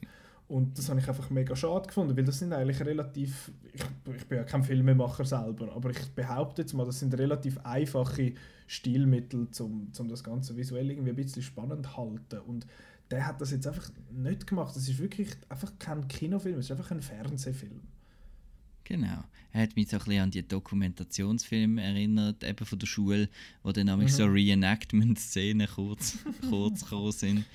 Und 0.50 0.80
das 0.80 0.90
habe 0.90 1.00
ich 1.00 1.08
einfach 1.08 1.30
mega 1.30 1.56
schade 1.56 1.86
gefunden, 1.86 2.18
weil 2.18 2.24
das 2.24 2.40
sind 2.40 2.54
eigentlich 2.54 2.80
relativ, 2.80 3.52
ich, 3.72 3.84
ich 4.16 4.26
bin 4.26 4.40
ja 4.40 4.44
kein 4.44 4.64
Filmemacher 4.64 5.24
selber, 5.24 5.72
aber 5.76 5.92
ich 5.92 6.10
behaupte 6.16 6.64
jetzt 6.64 6.74
mal, 6.74 6.86
das 6.86 7.00
sind 7.00 7.14
relativ 7.14 7.60
einfache 7.60 8.34
Stilmittel, 8.66 9.48
um 9.60 9.94
zum 9.94 10.10
das 10.10 10.24
Ganze 10.24 10.58
visuell 10.58 10.90
irgendwie 10.90 11.12
ein 11.12 11.16
bisschen 11.16 11.44
spannend 11.44 11.86
zu 11.86 11.96
halten. 11.96 12.40
Und 12.48 12.66
der 13.12 13.28
hat 13.28 13.40
das 13.40 13.52
jetzt 13.52 13.68
einfach 13.68 13.92
nicht 14.12 14.48
gemacht. 14.48 14.76
Das 14.76 14.90
ist 14.90 14.98
wirklich 14.98 15.30
einfach 15.50 15.72
kein 15.78 16.08
Kinofilm, 16.08 16.58
es 16.58 16.66
ist 16.66 16.72
einfach 16.72 16.90
ein 16.90 17.04
Fernsehfilm. 17.04 17.82
Genau. 18.86 19.24
Er 19.52 19.62
hat 19.62 19.76
mich 19.76 19.88
so 19.88 19.98
ein 19.98 20.04
bisschen 20.04 20.22
an 20.24 20.32
die 20.32 20.48
Dokumentationsfilme 20.48 21.80
erinnert, 21.80 22.44
eben 22.44 22.66
von 22.66 22.80
der 22.80 22.88
Schule, 22.88 23.30
wo 23.62 23.72
dann 23.72 23.86
nämlich 23.86 24.14
mhm. 24.14 24.16
so 24.16 24.26
Reenactment-Szenen 24.26 25.68
kurz, 25.68 26.18
kurz 26.50 26.86
gekommen 26.86 27.12
sind. 27.12 27.46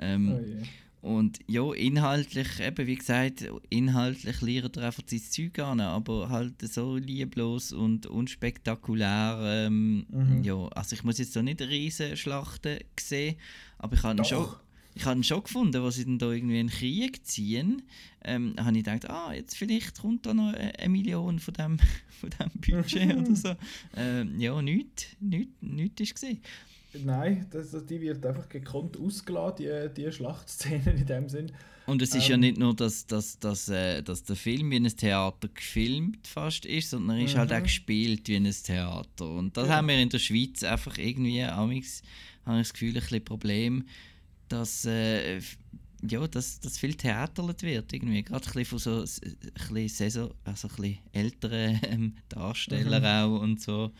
Ähm, 0.00 0.32
oh 0.32 0.44
yeah. 0.44 0.62
Und 1.02 1.40
ja, 1.48 1.72
inhaltlich, 1.74 2.60
eben 2.60 2.86
wie 2.86 2.94
gesagt, 2.94 3.44
inhaltlich 3.70 4.40
lernt 4.40 4.76
er 4.76 4.84
einfach 4.84 5.02
sein 5.04 5.20
Zeug 5.20 5.58
an, 5.58 5.80
aber 5.80 6.28
halt 6.28 6.62
so 6.62 6.96
lieblos 6.96 7.72
und 7.72 8.06
unspektakulär. 8.06 9.40
Ähm, 9.42 10.06
mhm. 10.08 10.44
Ja, 10.44 10.68
also 10.68 10.94
ich 10.94 11.02
muss 11.02 11.18
jetzt 11.18 11.34
da 11.34 11.42
nicht 11.42 11.60
riesen 11.60 12.16
Schlachten 12.16 12.78
sehen, 12.98 13.34
aber 13.78 13.96
ich 13.96 14.02
habe 14.04 14.24
schon 14.24 14.46
ich 14.94 15.04
habe 15.06 15.22
schon 15.24 15.42
gefunden, 15.42 15.82
als 15.82 15.96
sie 15.96 16.04
dann 16.04 16.18
da 16.18 16.30
irgendwie 16.30 16.58
einen 16.58 16.68
Krieg 16.68 17.26
ziehen, 17.26 17.82
ähm, 18.24 18.54
habe 18.58 18.76
ich 18.76 18.84
gedacht, 18.84 19.08
ah, 19.08 19.32
jetzt 19.32 19.56
vielleicht 19.56 20.00
kommt 20.00 20.26
da 20.26 20.34
noch 20.34 20.52
eine 20.52 20.88
Million 20.88 21.38
von 21.38 21.54
dem, 21.54 21.78
von 22.20 22.30
dem 22.30 22.50
Budget 22.60 23.16
oder 23.16 23.34
so. 23.36 23.54
Ähm, 23.96 24.38
ja, 24.38 24.60
nichts, 24.60 25.06
nichts, 25.20 25.54
nichts 25.60 26.00
ist 26.00 26.14
gesehen. 26.14 26.40
Nein, 26.94 27.46
das, 27.50 27.70
die 27.86 28.00
wird 28.00 28.24
einfach 28.24 28.48
gekonnt 28.48 28.98
ausgeladen, 28.98 29.66
die, 29.94 30.02
die 30.02 30.12
Schlachtszenen 30.12 30.98
in 30.98 31.06
dem 31.06 31.28
Sinn. 31.28 31.52
Und 31.86 32.00
es 32.00 32.14
ist 32.14 32.26
ähm, 32.26 32.30
ja 32.30 32.36
nicht 32.36 32.58
nur, 32.58 32.76
dass, 32.76 33.06
dass, 33.06 33.38
dass, 33.38 33.68
äh, 33.68 34.02
dass 34.02 34.22
der 34.22 34.36
Film 34.36 34.70
wie 34.70 34.76
ein 34.76 34.96
Theater 34.96 35.48
gefilmt 35.48 36.26
fast 36.28 36.64
ist, 36.64 36.90
sondern 36.90 37.18
er 37.18 37.24
ist 37.24 37.36
halt 37.36 37.52
auch 37.52 37.58
mhm. 37.58 37.64
gespielt 37.64 38.28
wie 38.28 38.36
ein 38.36 38.50
Theater. 38.50 39.28
Und 39.28 39.56
das 39.56 39.68
ja. 39.68 39.76
haben 39.76 39.88
wir 39.88 39.98
in 39.98 40.08
der 40.08 40.18
Schweiz 40.20 40.62
einfach 40.62 40.96
irgendwie, 40.98 41.42
amigs, 41.42 42.02
habe 42.46 42.58
ich 42.58 42.68
das 42.68 42.72
Gefühl, 42.72 42.90
ein 42.90 43.00
bisschen 43.00 43.24
Problem 43.24 43.84
dass, 44.52 44.84
äh, 44.84 45.40
ja, 46.02 46.26
dass, 46.28 46.60
dass 46.60 46.78
viel 46.78 46.94
theaterlet 46.94 47.62
wird. 47.62 47.92
Irgendwie. 47.92 48.22
Gerade 48.22 48.46
ein 48.54 48.64
von 48.64 48.78
so 48.78 49.00
ein 49.00 49.88
Saison, 49.88 50.32
also 50.44 50.68
ein 50.78 50.98
älteren 51.12 51.80
ähm, 51.84 52.14
Darstellern 52.28 53.02
mhm. 53.02 53.34
auch 53.36 53.40
und 53.40 53.60
so. 53.60 53.92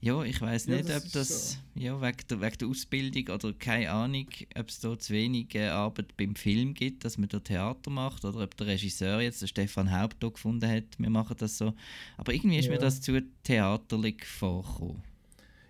Ja, 0.00 0.22
ich 0.22 0.40
weiß 0.40 0.66
ja, 0.66 0.76
nicht, 0.76 0.88
das 0.88 1.04
ob 1.04 1.12
das 1.12 1.52
so. 1.52 1.58
ja, 1.74 2.00
wegen, 2.00 2.18
der, 2.30 2.40
wegen 2.40 2.58
der 2.58 2.68
Ausbildung 2.68 3.34
oder 3.34 3.52
keine 3.52 3.90
Ahnung, 3.90 4.26
ob 4.56 4.68
es 4.68 4.78
da 4.78 4.96
zu 4.96 5.12
wenig 5.12 5.54
äh, 5.56 5.68
Arbeit 5.68 6.16
beim 6.16 6.36
Film 6.36 6.74
gibt, 6.74 7.04
dass 7.04 7.18
man 7.18 7.28
da 7.28 7.40
Theater 7.40 7.90
macht 7.90 8.24
oder 8.24 8.44
ob 8.44 8.56
der 8.56 8.68
Regisseur 8.68 9.20
jetzt, 9.20 9.42
der 9.42 9.48
Stefan 9.48 9.90
Haupt, 9.90 10.22
da 10.22 10.28
gefunden 10.28 10.70
hat, 10.70 10.84
wir 10.98 11.10
machen 11.10 11.36
das 11.38 11.58
so. 11.58 11.74
Aber 12.16 12.32
irgendwie 12.32 12.58
ist 12.58 12.66
ja. 12.66 12.72
mir 12.72 12.78
das 12.78 13.00
zu 13.00 13.20
theaterlich 13.42 14.24
vorgekommen. 14.24 15.02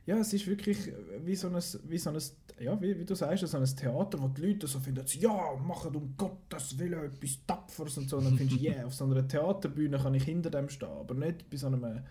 Ja, 0.05 0.19
es 0.19 0.33
ist 0.33 0.47
wirklich 0.47 0.79
wie 1.25 1.35
so 1.35 1.49
ein, 1.49 1.63
wie 1.89 1.99
so 1.99 2.11
ein 2.11 2.19
ja, 2.61 2.81
wie, 2.81 2.99
wie 2.99 3.05
du 3.05 3.15
sagst, 3.15 3.47
so 3.47 3.57
ein 3.57 3.65
Theater, 3.65 4.21
wo 4.21 4.29
die 4.29 4.43
Leute 4.43 4.67
so 4.67 4.81
finden, 4.81 5.05
ja, 5.21 5.55
machen 5.57 5.95
um 5.95 6.15
Gottes 6.17 6.77
Willen 6.79 7.05
etwas 7.05 7.39
Tapferes 7.47 7.99
und 7.99 8.09
so. 8.09 8.17
Und 8.19 8.25
dann 8.25 8.37
findest 8.37 8.61
du, 8.61 8.65
yeah, 8.69 8.85
auf 8.85 8.95
so 8.95 9.05
einer 9.05 9.27
Theaterbühne 9.27 9.99
kann 9.99 10.15
ich 10.15 10.25
hinter 10.25 10.51
dem 10.51 10.69
stehen, 10.69 10.89
aber 10.89 11.15
nicht 11.15 11.49
bei 11.49 11.57
so 11.57 11.69
einem 11.69 12.03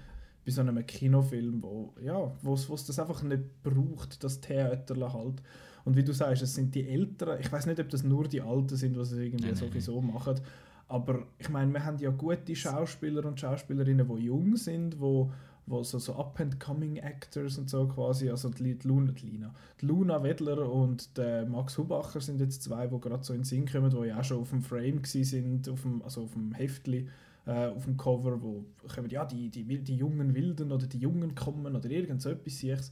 bei 0.48 0.52
so 0.54 0.62
einem 0.62 0.86
Kinofilm, 0.86 1.62
wo 1.62 1.94
ja, 2.02 2.32
wo's, 2.42 2.70
wo's 2.70 2.86
das 2.86 3.00
einfach 3.00 3.22
nicht 3.22 3.62
braucht, 3.64 4.24
das 4.24 4.40
Theater 4.40 5.14
halt. 5.14 5.44
Und 5.84 5.98
wie 5.98 6.04
du 6.04 6.14
sagst, 6.14 6.42
es 6.42 6.56
sind 6.56 6.74
die 6.74 6.88
Älteren, 6.88 7.38
ich 7.42 7.52
weiß 7.52 7.66
nicht, 7.66 7.82
ob 7.82 7.90
das 7.90 8.04
nur 8.04 8.30
die 8.30 8.42
Alten 8.42 8.78
sind, 8.78 8.96
die 8.96 9.02
es 9.02 9.12
irgendwie 9.12 9.48
nein, 9.48 9.56
sowieso 9.56 10.02
nein. 10.02 10.14
machen, 10.14 10.40
aber 10.88 11.28
ich 11.38 11.50
meine, 11.50 11.74
wir 11.74 11.84
haben 11.84 11.98
ja 12.00 12.12
gute 12.12 12.56
Schauspieler 12.56 13.26
und 13.26 13.38
Schauspielerinnen, 13.38 14.08
die 14.08 14.24
jung 14.24 14.56
sind, 14.56 15.02
wo 15.02 15.32
wo 15.70 15.84
so, 15.84 16.00
so 16.00 16.16
Up-and-Coming-Actors 16.16 17.58
und 17.58 17.70
so 17.70 17.90
quasi, 17.90 18.30
also 18.30 18.48
die, 18.50 18.76
die, 18.76 18.88
Luna, 18.88 19.12
die, 19.12 19.26
Lina, 19.26 19.54
die 19.82 19.86
Luna 19.86 20.24
Wedler 20.24 20.72
und 20.72 21.18
der 21.18 21.46
Max 21.46 21.78
Hubacher 21.78 22.22
sind 22.22 22.40
jetzt 22.40 22.64
zwei, 22.64 22.88
die 22.88 22.98
gerade 23.02 23.26
so 23.26 23.34
in 23.34 23.40
den 23.40 23.44
Sinn 23.44 23.66
kommen, 23.66 23.90
die 23.90 24.08
ja 24.08 24.18
auch 24.18 24.24
schon 24.24 24.40
auf 24.40 24.52
dem 24.52 24.62
Frame 24.62 25.04
sind, 25.04 25.68
auf 25.68 25.82
dem, 25.82 26.02
also 26.04 26.24
auf 26.24 26.32
dem 26.32 26.54
Heftli 26.54 27.10
äh, 27.48 27.68
auf 27.68 27.86
dem 27.86 27.98
Cover, 27.98 28.42
wo 28.42 28.66
kommen, 28.88 29.10
ja, 29.10 29.26
die, 29.26 29.50
die, 29.50 29.64
die 29.64 29.96
jungen 29.96 30.36
Wilden 30.36 30.72
oder 30.72 30.86
die 30.86 31.00
Jungen 31.00 31.34
kommen 31.34 31.76
oder 31.76 31.90
irgend 31.90 32.22
so 32.22 32.30
etwas. 32.30 32.92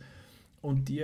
Und 0.61 0.87
die, 0.89 1.01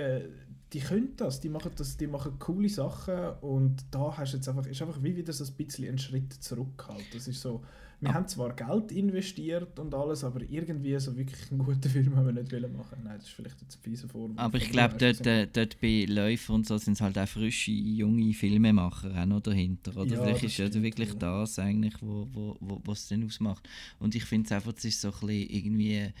die 0.72 0.80
können 0.80 1.14
das, 1.16 1.40
die 1.40 1.48
machen 1.48 1.72
das, 1.76 1.96
die 1.96 2.06
machen 2.06 2.38
coole 2.38 2.68
Sachen 2.68 3.30
und 3.40 3.84
da 3.90 4.16
hast 4.16 4.32
jetzt 4.32 4.48
einfach, 4.48 4.66
ist 4.66 4.80
einfach 4.80 5.02
wie 5.02 5.16
wieder 5.16 5.32
so 5.32 5.44
ein 5.44 5.52
bisschen 5.54 5.88
ein 5.88 5.98
Schritt 5.98 6.32
zurück 6.32 6.86
halt. 6.88 7.04
Das 7.12 7.28
ist 7.28 7.40
so, 7.40 7.62
wir 8.00 8.10
ah. 8.10 8.14
haben 8.14 8.26
zwar 8.26 8.54
Geld 8.54 8.90
investiert 8.90 9.78
und 9.78 9.94
alles, 9.94 10.24
aber 10.24 10.40
irgendwie 10.42 10.98
so 10.98 11.16
wirklich 11.16 11.50
einen 11.50 11.60
guten 11.60 11.88
Film 11.88 12.16
haben 12.16 12.26
wir 12.26 12.32
nicht 12.32 12.52
wollen 12.52 12.76
machen. 12.76 12.98
Nein, 13.04 13.18
das 13.18 13.28
ist 13.28 13.34
vielleicht 13.34 13.60
jetzt 13.60 13.74
eine 13.76 13.82
fiese 13.82 14.08
Form. 14.08 14.36
Aber 14.36 14.56
ich 14.56 14.70
glaube, 14.70 14.96
dort, 14.98 15.24
dort, 15.24 15.56
dort 15.56 15.80
bei 15.80 16.06
Läufer 16.08 16.54
und 16.54 16.66
so 16.66 16.78
sind 16.78 16.94
es 16.94 17.00
halt 17.00 17.18
auch 17.18 17.28
frische, 17.28 17.70
junge 17.70 18.32
Filmemacher 18.32 19.14
auch 19.14 19.26
noch 19.26 19.40
dahinter. 19.40 19.96
Oder 19.96 20.16
ja, 20.16 20.22
vielleicht 20.22 20.44
ist 20.44 20.60
also 20.60 20.82
wirklich 20.82 21.10
ja. 21.10 21.14
das 21.14 21.58
eigentlich, 21.58 21.94
was 21.94 22.00
wo, 22.02 22.28
wo, 22.32 22.56
wo, 22.60 22.82
was 22.86 23.02
es 23.02 23.08
dann 23.08 23.24
ausmacht. 23.24 23.68
Und 24.00 24.14
ich 24.14 24.24
finde 24.24 24.46
es 24.46 24.52
einfach, 24.52 24.72
es 24.76 24.84
ist 24.84 25.00
so 25.00 25.08
ein 25.08 25.26
bisschen 25.26 25.50
irgendwie 25.50 26.12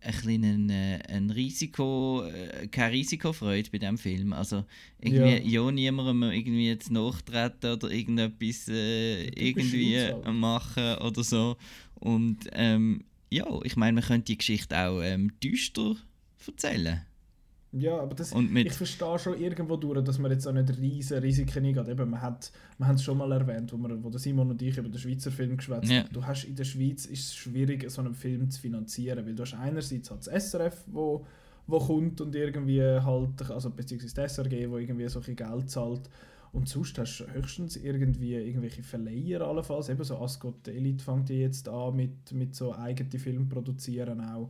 ein 0.00 0.12
bisschen 0.12 0.70
äh, 0.70 0.98
ein 1.08 1.30
Risiko, 1.30 2.24
äh, 2.24 2.66
keine 2.68 2.92
Risikofreude 2.92 3.70
bei 3.70 3.78
diesem 3.78 3.98
Film. 3.98 4.32
Also 4.32 4.64
irgendwie 5.00 5.50
ja, 5.50 5.62
ja 5.64 5.70
niemandem 5.70 6.30
irgendwie 6.30 6.68
jetzt 6.68 6.90
nachtreten 6.90 7.72
oder 7.72 7.90
irgendetwas 7.90 8.68
äh, 8.68 9.28
irgendwie 9.28 10.10
machen 10.32 10.96
oder 10.98 11.24
so. 11.24 11.56
Und 11.94 12.48
ähm, 12.52 13.04
ja, 13.30 13.46
ich 13.64 13.76
meine, 13.76 13.94
man 13.94 14.04
könnte 14.04 14.26
die 14.26 14.38
Geschichte 14.38 14.78
auch 14.78 15.02
ähm, 15.02 15.32
düster 15.42 15.96
erzählen. 16.46 17.02
Ja, 17.72 17.98
aber 17.98 18.14
das, 18.14 18.32
ich 18.32 18.72
verstehe 18.72 19.18
schon 19.18 19.38
irgendwo 19.38 19.76
durch, 19.76 20.02
dass 20.02 20.18
man 20.18 20.30
jetzt 20.30 20.46
auch 20.46 20.52
nicht 20.52 20.78
riesige 20.78 21.22
Risiken 21.22 21.66
eingeht. 21.66 21.88
Eben, 21.88 22.10
man 22.10 22.22
hat 22.22 22.50
man 22.78 22.94
es 22.94 23.02
schon 23.02 23.18
mal 23.18 23.30
erwähnt, 23.30 23.72
wo, 23.72 23.76
wir, 23.76 24.02
wo 24.02 24.16
Simon 24.16 24.50
und 24.50 24.62
ich 24.62 24.78
über 24.78 24.88
den 24.88 24.98
Schweizer 24.98 25.30
Film 25.30 25.56
geschwätzt 25.56 25.90
haben. 25.92 26.08
Du 26.12 26.24
hast 26.24 26.44
in 26.44 26.54
der 26.54 26.64
Schweiz 26.64 27.04
ist 27.04 27.26
es 27.26 27.34
schwierig, 27.34 27.90
so 27.90 28.00
einen 28.00 28.14
Film 28.14 28.50
zu 28.50 28.60
finanzieren, 28.60 29.26
weil 29.26 29.34
du 29.34 29.42
hast 29.42 29.54
einerseits 29.54 30.10
halt 30.10 30.26
das 30.26 30.50
SRF, 30.50 30.84
wo, 30.86 31.26
wo 31.66 31.78
kommt 31.78 32.22
und 32.22 32.34
irgendwie 32.34 32.82
halt, 32.82 33.50
also 33.50 33.68
beziehungsweise 33.68 34.14
das 34.14 34.32
SRG, 34.34 34.70
wo 34.70 34.78
irgendwie 34.78 35.06
solche 35.08 35.34
Geld 35.34 35.68
zahlt. 35.68 36.08
Und 36.52 36.68
sonst 36.70 36.98
hast 36.98 37.18
du 37.18 37.30
höchstens 37.30 37.76
irgendwie 37.76 38.34
irgendwelche 38.34 38.82
Verleiher 38.82 39.42
allenfalls. 39.42 39.90
Eben 39.90 40.02
so 40.02 40.16
Ascot 40.16 40.66
Elite 40.66 41.04
fängt 41.04 41.28
jetzt 41.28 41.68
an 41.68 41.94
mit, 41.94 42.32
mit 42.32 42.54
so 42.54 42.74
eigenen 42.74 43.18
Filmen 43.18 43.48
produzieren 43.50 44.22
auch. 44.22 44.48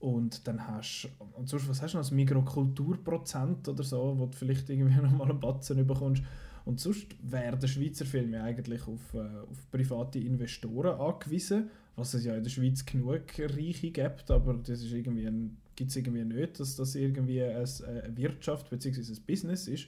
Und 0.00 0.46
dann 0.46 0.66
hast 0.66 1.08
sonst, 1.44 1.68
was 1.68 1.82
hast 1.82 1.94
du 1.94 1.98
noch, 1.98 2.10
ein 2.10 2.16
Mikrokulturprozent 2.16 3.68
oder 3.68 3.82
so, 3.82 4.14
wo 4.16 4.26
du 4.26 4.36
vielleicht 4.36 4.70
irgendwie 4.70 5.00
nochmal 5.02 5.30
einen 5.30 5.40
Batzen 5.40 5.84
bekommst. 5.86 6.22
Und 6.64 6.80
sonst 6.80 7.06
wäre 7.22 7.56
der 7.56 7.66
Schweizer 7.66 8.04
Film 8.04 8.32
ja 8.32 8.44
eigentlich 8.44 8.86
auf, 8.86 9.14
äh, 9.14 9.18
auf 9.18 9.70
private 9.70 10.18
Investoren 10.18 11.00
angewiesen, 11.00 11.70
was 11.96 12.14
es 12.14 12.24
ja 12.24 12.36
in 12.36 12.44
der 12.44 12.50
Schweiz 12.50 12.84
genug 12.84 13.22
Reiche 13.38 13.90
gibt, 13.90 14.30
aber 14.30 14.54
das 14.54 14.82
ist 14.82 14.92
irgendwie 14.92 15.50
gibt 15.78 15.90
es 15.90 15.96
irgendwie 15.96 16.24
nicht, 16.24 16.58
dass 16.58 16.74
das 16.74 16.96
irgendwie 16.96 17.40
eine, 17.40 17.64
eine 17.64 18.16
Wirtschaft 18.16 18.68
bzw. 18.68 19.12
ein 19.12 19.22
Business 19.26 19.68
ist. 19.68 19.86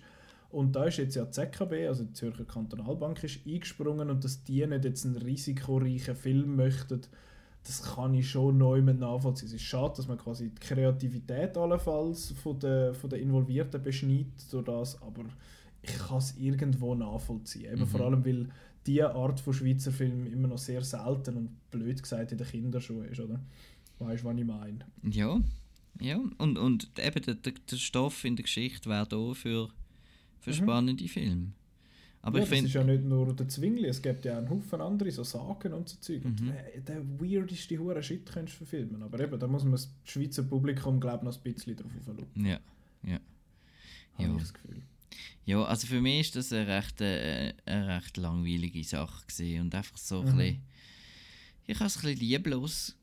Und 0.51 0.75
da 0.75 0.85
ist 0.85 0.99
jetzt 0.99 1.17
ja 1.17 1.25
die 1.25 1.33
ZKB, 1.33 1.89
also 1.89 2.05
die 2.05 2.13
Zürcher 2.13 2.45
Kantonalbank, 2.45 3.23
ist 3.25 3.41
eingesprungen 3.45 4.09
und 4.09 4.23
dass 4.23 4.45
die 4.45 4.65
nicht 4.67 4.85
jetzt 4.85 5.05
einen 5.05 5.17
risikoreichen 5.17 6.15
Film 6.15 6.55
möchten, 6.55 7.01
das 7.65 7.83
kann 7.83 8.15
ich 8.15 8.29
schon 8.29 8.59
neu 8.59 8.81
nachvollziehen. 8.81 9.49
Es 9.49 9.55
ist 9.55 9.63
schade, 9.63 9.95
dass 9.97 10.09
man 10.09 10.19
quasi 10.19 10.49
die 10.51 10.61
Kreativität 10.61 11.57
allenfalls 11.57 12.33
von 12.43 12.59
den, 12.59 12.95
von 12.95 13.11
den 13.11 13.21
Involvierten 13.21 13.83
beschneidet 13.83 14.53
durch 14.53 14.65
das, 14.65 15.01
aber 15.03 15.25
ich 15.83 15.97
kann 15.99 16.19
es 16.19 16.37
irgendwo 16.39 16.95
nachvollziehen. 16.95 17.73
Eben 17.73 17.83
mhm. 17.83 17.87
Vor 17.87 18.01
allem, 18.01 18.25
weil 18.25 18.49
diese 18.87 19.15
Art 19.15 19.41
von 19.41 19.53
Schweizer 19.53 19.93
Film 19.93 20.27
immer 20.27 20.49
noch 20.49 20.59
sehr 20.59 20.83
selten 20.83 21.37
und 21.37 21.71
blöd 21.71 22.03
gesagt 22.03 22.33
in 22.33 22.39
den 22.39 22.47
Kinderschuhen 22.47 23.07
ist, 23.07 23.21
oder? 23.21 23.41
Weißt 23.99 24.23
du, 24.23 24.29
was 24.29 24.39
ich 24.39 24.45
meine? 24.45 24.79
Ja, 25.03 25.41
ja. 26.01 26.19
Und, 26.39 26.57
und 26.57 26.91
eben 26.99 27.23
der, 27.23 27.35
der, 27.35 27.53
der 27.71 27.77
Stoff 27.77 28.25
in 28.25 28.37
der 28.37 28.45
Geschichte 28.45 28.89
wäre 28.89 29.07
da 29.07 29.35
für, 29.35 29.69
für 30.41 30.51
mhm. 30.51 30.55
spannende 30.55 31.09
Filme. 31.09 31.53
Aber 32.23 32.39
ja, 32.39 32.45
ich 32.45 32.51
find, 32.51 32.63
das 32.63 32.69
ist 32.69 32.75
ja 32.75 32.85
nicht 32.85 33.05
nur 33.05 33.35
der 33.35 33.49
Zwingli, 33.49 33.87
es 33.87 34.03
gibt 34.03 34.27
ja 34.27 34.37
einen 34.37 34.51
Haufen 34.51 34.81
andere, 34.81 35.11
so 35.11 35.25
Sagen 35.25 35.73
und 35.73 35.89
so 35.89 35.97
Zeug. 36.01 36.23
Mhm. 36.25 36.53
Der 36.87 37.03
weirdeste 37.19 37.79
hure 37.79 38.03
Shit 38.03 38.31
könntest 38.31 38.61
du 38.61 38.65
verfilmen. 38.65 39.03
Aber 39.03 39.21
eben, 39.21 39.39
da 39.39 39.47
muss 39.47 39.63
man 39.63 39.73
das 39.73 39.91
Schweizer 40.05 40.43
Publikum, 40.43 41.01
glaube 41.01 41.19
ich, 41.19 41.23
noch 41.23 41.37
ein 41.37 41.55
bisschen 41.55 41.77
drauf 41.77 41.91
schauen. 42.05 42.27
Ja, 42.35 42.61
ja. 43.05 43.21
Habe 44.15 44.29
ja. 44.29 44.33
ich 44.35 44.43
das 44.43 44.53
Gefühl. 44.53 44.83
Ja, 45.47 45.65
also 45.65 45.87
für 45.87 46.01
mich 46.01 46.21
ist 46.21 46.37
das 46.37 46.53
eine 46.53 46.67
recht, 46.67 47.01
äh, 47.01 47.55
eine 47.65 47.97
recht 47.97 48.17
langweilige 48.19 48.85
Sache 48.85 49.27
gewesen 49.27 49.63
und 49.63 49.75
einfach 49.75 49.97
so 49.97 50.23
mhm. 50.23 50.29
ein 50.29 50.37
bisschen, 50.37 50.63
ich 51.67 51.77
habe 51.77 51.87
es 51.87 51.97
ein 51.97 52.03
bisschen 52.03 52.21
lieblos 52.21 52.97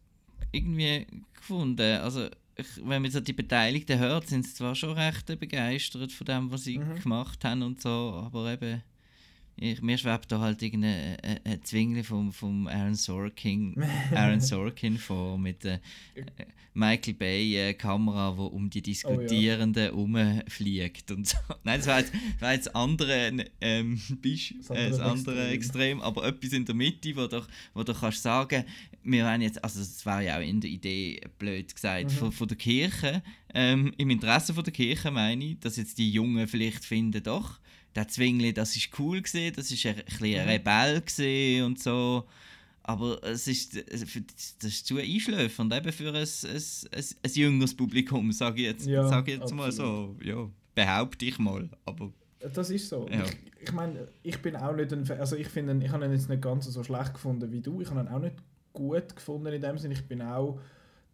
irgendwie 0.51 1.07
gefunden. 1.33 1.99
Also 1.99 2.27
ich, 2.55 2.67
wenn 2.83 3.01
man 3.01 3.11
so 3.11 3.19
die 3.19 3.33
Beteiligten 3.33 3.97
hört, 3.99 4.27
sind 4.27 4.45
sie 4.45 4.53
zwar 4.53 4.75
schon 4.75 4.97
recht 4.97 5.25
begeistert 5.39 6.11
von 6.11 6.25
dem, 6.25 6.51
was 6.51 6.65
sie 6.65 6.77
mhm. 6.77 6.95
gemacht 6.95 7.43
haben 7.43 7.63
und 7.63 7.81
so, 7.81 7.89
aber 7.89 8.53
eben 8.53 8.83
ich, 9.59 9.81
mir 9.81 9.97
schwebt 9.97 10.31
da 10.31 10.39
halt 10.39 10.61
irgendein 10.61 11.17
äh, 11.23 11.39
äh, 11.43 11.61
Zwingli 11.61 12.03
vom, 12.03 12.31
vom 12.31 12.67
Aaron 12.67 12.95
Sorkin, 12.95 13.75
Aaron 14.13 14.39
Sorkin 14.39 14.97
vor 14.97 15.37
mit 15.37 15.63
der 15.63 15.81
äh, 16.15 16.45
Michael 16.73 17.15
Bay 17.15 17.57
äh, 17.57 17.73
Kamera, 17.73 18.37
wo 18.37 18.45
um 18.45 18.69
die 18.69 18.83
Diskutierenden 18.83 19.91
oh, 19.93 20.07
ja. 20.07 20.31
rumfliegt 20.33 21.09
und 21.09 21.27
so. 21.27 21.37
Nein, 21.63 21.79
das 21.79 21.87
war 21.87 21.99
jetzt, 21.99 22.13
war 22.39 22.53
jetzt 22.53 22.75
andere, 22.75 23.31
ähm, 23.59 23.99
Bisch, 24.21 24.53
äh, 24.69 24.89
das 24.89 24.99
andere 24.99 25.47
Extrem. 25.47 25.57
Extrem, 25.57 26.01
aber 26.01 26.25
etwas 26.27 26.53
in 26.53 26.65
der 26.65 26.75
Mitte, 26.75 27.15
wo 27.15 27.25
du, 27.25 27.41
wo 27.73 27.83
du 27.83 27.93
kannst 27.93 28.21
sagen, 28.21 28.63
wir 29.03 29.25
haben 29.25 29.41
jetzt, 29.41 29.63
also 29.63 29.79
das 29.79 30.05
war 30.05 30.21
ja 30.21 30.37
auch 30.37 30.41
in 30.41 30.61
der 30.61 30.69
Idee, 30.69 31.19
blöd 31.39 31.73
gesagt, 31.73 32.05
mhm. 32.05 32.09
von, 32.09 32.31
von 32.31 32.47
der 32.47 32.57
Kirche, 32.57 33.23
ähm, 33.53 33.91
im 33.97 34.09
Interesse 34.11 34.53
von 34.53 34.63
der 34.63 34.73
Kirche 34.73 35.09
meine 35.09 35.43
ich, 35.43 35.59
dass 35.59 35.77
jetzt 35.77 35.97
die 35.97 36.11
Jungen 36.11 36.47
vielleicht 36.47 36.85
finden, 36.85 37.23
doch, 37.23 37.59
der 37.97 38.07
Zwingli, 38.07 38.53
das 38.53 38.75
ist 38.75 38.89
cool 38.99 39.21
gesehen, 39.21 39.53
das 39.55 39.71
ist 39.71 39.85
ein, 39.85 39.95
ein, 39.95 40.03
ein 40.23 40.43
mhm. 40.43 40.49
Rebell 40.49 41.63
und 41.63 41.79
so. 41.79 42.25
Aber 42.83 43.21
es 43.23 43.47
ist, 43.47 43.75
das 43.75 44.63
ist 44.63 44.85
zu 44.85 44.97
einschläfernd 44.97 45.73
eben 45.73 45.91
für 45.91 46.13
ein, 46.13 46.15
ein, 46.15 47.03
ein, 47.23 47.31
jüngeres 47.33 47.75
Publikum, 47.75 48.31
sage 48.31 48.61
ich 48.61 48.67
jetzt, 48.67 48.85
ja, 48.87 49.05
sag 49.07 49.27
ich 49.27 49.39
jetzt 49.39 49.53
mal 49.53 49.71
so. 49.71 50.15
Ja, 50.23 50.47
behaupte 50.73 51.25
ich 51.25 51.37
mal. 51.37 51.69
Aber 51.83 52.13
das 52.39 52.69
ist 52.69 52.87
so. 52.87 53.07
Ja. 53.09 53.25
Ich, 53.25 53.63
ich 53.63 53.71
meine, 53.73 54.07
ich 54.23 54.41
bin 54.41 54.55
auch 54.55 54.73
nicht 54.73 54.93
ein, 54.93 55.09
also 55.19 55.35
ich 55.35 55.49
finde, 55.49 55.83
ich 55.83 55.91
habe 55.91 56.05
ihn 56.05 56.13
jetzt 56.13 56.29
nicht 56.29 56.41
ganz 56.41 56.65
so 56.65 56.83
schlecht 56.83 57.13
gefunden 57.13 57.51
wie 57.51 57.59
du. 57.59 57.81
Ich 57.81 57.89
habe 57.89 57.99
ihn 57.99 58.07
auch 58.07 58.19
nicht 58.19 58.35
gut 58.71 59.15
gefunden 59.15 59.47
in 59.47 59.61
dem 59.61 59.77
Sinne. 59.77 59.95
Ich 59.95 60.05
bin 60.05 60.21
auch 60.21 60.59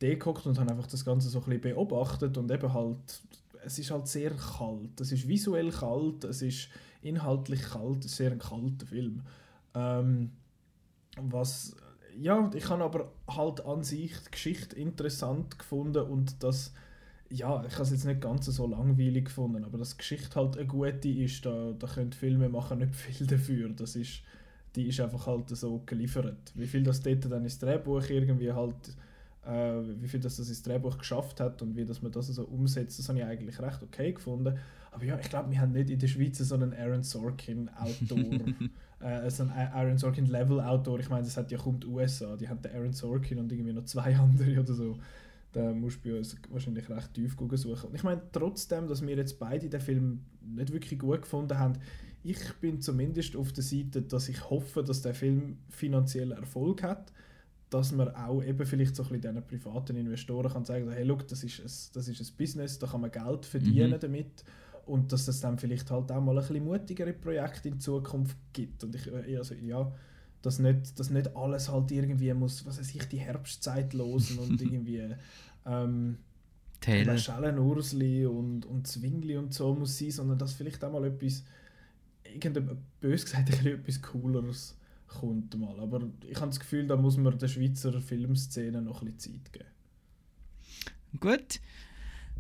deguckt 0.02 0.46
und 0.46 0.60
habe 0.60 0.70
einfach 0.70 0.88
das 0.88 1.04
Ganze 1.04 1.30
so 1.30 1.40
ein 1.40 1.46
bisschen 1.46 1.62
beobachtet 1.62 2.38
und 2.38 2.52
eben 2.52 2.72
halt 2.72 3.24
es 3.66 3.80
ist 3.80 3.92
halt 3.92 4.08
sehr 4.08 4.32
kalt. 4.32 5.00
Es 5.00 5.12
ist 5.12 5.28
visuell 5.28 5.72
kalt, 5.72 6.24
es 6.24 6.42
ist 6.42 6.70
inhaltlich 7.02 7.62
kalt, 7.62 8.00
es 8.00 8.12
ist 8.12 8.18
sehr 8.18 8.32
ein 8.32 8.40
kalter 8.40 8.86
Film. 8.86 9.22
Ähm, 9.74 10.32
was, 11.18 11.76
ja, 12.20 12.50
ich 12.54 12.70
habe 12.70 12.84
aber 12.84 13.12
halt 13.28 13.66
an 13.66 13.84
sich 13.84 14.14
die 14.26 14.32
Geschichte 14.32 14.76
interessant 14.76 15.58
gefunden 15.58 16.04
und 16.04 16.42
das, 16.44 16.74
ja, 17.30 17.64
ich 17.66 17.74
habe 17.74 17.84
es 17.84 17.92
jetzt 17.92 18.06
nicht 18.06 18.22
ganz 18.22 18.46
so 18.46 18.68
langweilig 18.68 19.26
gefunden, 19.26 19.64
aber 19.64 19.78
dass 19.78 19.92
die 19.92 19.98
Geschichte 19.98 20.36
halt 20.36 20.58
eine 20.58 20.68
gute 20.68 21.10
ist, 21.10 21.46
da, 21.46 21.74
da 21.78 21.88
können 21.88 22.14
Filme 22.14 22.50
machen 22.50 22.80
nicht 22.80 22.96
viel 22.96 23.28
dafür. 23.28 23.70
Das 23.70 23.96
ist, 23.96 24.22
die 24.76 24.88
ist 24.88 25.00
einfach 25.00 25.28
halt 25.28 25.50
so 25.50 25.82
geliefert. 25.86 26.52
Wie 26.56 26.68
viel 26.68 26.84
das 26.84 27.02
dort 27.02 27.26
dann 27.26 27.44
ins 27.44 27.60
Drehbuch 27.60 28.10
irgendwie 28.10 28.52
halt 28.52 28.96
äh, 29.46 29.82
wie 30.02 30.08
viel 30.08 30.20
das, 30.20 30.38
das 30.38 30.50
ins 30.50 30.62
Drehbuch 30.64 30.98
geschafft 30.98 31.40
hat 31.40 31.62
und 31.62 31.76
wie 31.76 31.86
dass 31.86 32.02
man 32.02 32.12
das 32.12 32.28
so 32.28 32.44
umsetzt, 32.44 33.00
das 33.00 33.10
habe 33.10 33.20
ich 33.20 33.26
eigentlich 33.26 33.60
recht 33.60 33.84
okay 33.84 34.14
gefunden. 34.14 34.58
Aber 34.92 35.06
ja, 35.06 35.18
ich 35.20 35.30
glaube, 35.30 35.52
wir 35.52 35.60
haben 35.60 35.72
nicht 35.72 35.90
in 35.90 36.00
der 36.00 36.08
Schweiz 36.08 36.38
so 36.38 36.56
einen 36.56 36.74
Aaron 36.74 37.04
Sorkin-Autor, 37.04 38.18
äh, 39.00 39.30
so 39.30 39.44
einen 39.44 39.52
Aaron 39.52 39.98
Sorkin-Level-Autor. 39.98 41.00
Ich 41.00 41.10
meine, 41.10 41.24
das 41.24 41.36
hat 41.36 41.52
ja 41.52 41.58
die 41.58 41.88
USA, 41.88 42.36
die 42.36 42.48
haben 42.48 42.62
den 42.62 42.74
Aaron 42.74 42.94
Sorkin 42.94 43.40
und 43.40 43.52
irgendwie 43.52 43.74
noch 43.74 43.86
zwei 43.86 44.16
andere 44.18 44.60
oder 44.60 44.74
so. 44.74 44.98
Da 45.52 45.72
musst 45.72 46.04
du 46.04 46.10
bei 46.10 46.18
uns 46.18 46.36
wahrscheinlich 46.50 46.90
recht 46.90 47.14
tief 47.14 47.36
suchen. 47.38 47.90
Und 47.90 47.96
ich 47.96 48.04
meine, 48.04 48.22
trotzdem, 48.32 48.88
dass 48.88 49.06
wir 49.06 49.16
jetzt 49.16 49.40
beide 49.40 49.70
den 49.70 49.82
Film 49.82 50.22
nicht 50.42 50.74
wirklich 50.74 51.00
gut 51.00 51.24
gefunden 51.24 51.58
haben, 51.60 51.74
ich 52.24 52.54
bin 52.62 52.82
zumindest 52.82 53.36
auf 53.36 53.52
der 53.52 53.64
Seite, 53.64 54.02
dass 54.02 54.30
ich 54.30 54.50
hoffe, 54.50 54.84
dass 54.84 55.02
der 55.02 55.14
Film 55.14 55.58
finanziell 55.70 56.32
Erfolg 56.32 56.82
hat 56.82 57.12
dass 57.74 57.92
man 57.92 58.10
auch 58.10 58.44
eben 58.44 58.66
vielleicht 58.68 58.96
so 58.96 59.04
ein 59.04 59.10
bisschen 59.10 59.34
diesen 59.34 59.48
privaten 59.48 59.96
Investoren 59.96 60.52
kann 60.52 60.64
sagen, 60.64 60.92
hey, 60.92 61.04
look, 61.04 61.28
das 61.28 61.44
ist 61.44 61.60
ein, 61.60 61.92
das 61.94 62.08
ist 62.08 62.22
ein 62.22 62.38
Business, 62.38 62.78
da 62.78 62.86
kann 62.86 63.02
man 63.02 63.12
Geld 63.12 63.46
verdienen 63.46 63.94
mhm. 63.94 64.00
damit. 64.00 64.44
Und 64.86 65.12
dass 65.12 65.28
es 65.28 65.40
dann 65.40 65.58
vielleicht 65.58 65.90
halt 65.90 66.12
auch 66.12 66.22
mal 66.22 66.38
ein 66.38 66.46
bisschen 66.46 66.64
mutigere 66.64 67.14
Projekte 67.14 67.70
in 67.70 67.80
Zukunft 67.80 68.38
gibt. 68.52 68.84
Und 68.84 68.94
ich, 68.96 69.08
äh, 69.12 69.38
also, 69.38 69.56
ja, 69.56 69.92
dass 70.44 70.60
nicht, 70.60 71.00
dass 71.00 71.10
nicht 71.10 71.36
alles 71.36 71.72
halt 71.72 71.90
irgendwie 71.92 72.34
muss, 72.34 72.64
was 72.66 72.78
weiß 72.78 72.94
ich, 72.94 73.08
die 73.08 73.18
Herbstzeit 73.18 73.94
losen 73.94 74.38
und 74.38 74.62
irgendwie 74.62 75.16
ähm, 75.66 76.18
Schellen 77.18 77.58
Ursli 77.58 78.26
und, 78.26 78.66
und 78.66 78.86
Zwingli 78.86 79.38
und 79.38 79.54
so 79.54 79.74
muss 79.74 79.98
sein, 79.98 80.12
sondern 80.12 80.38
dass 80.38 80.54
vielleicht 80.54 80.84
auch 80.84 80.92
mal 80.92 81.06
etwas, 81.06 81.44
irgendein, 82.26 82.78
bös 83.00 83.24
gesagt, 83.26 83.50
etwas 83.66 84.02
Cooleres 84.02 84.78
kommt 85.20 85.58
mal. 85.58 85.80
Aber 85.80 86.02
ich 86.28 86.36
habe 86.38 86.48
das 86.48 86.60
Gefühl, 86.60 86.88
da 86.88 86.96
muss 86.96 87.18
man 87.18 87.38
der 87.38 87.48
Schweizer 87.48 88.00
Filmszene 88.02 88.82
noch 88.82 89.02
ein 89.02 89.14
bisschen 89.14 89.42
Zeit 89.42 89.54
geben. 89.54 89.70
Gut. 91.20 91.60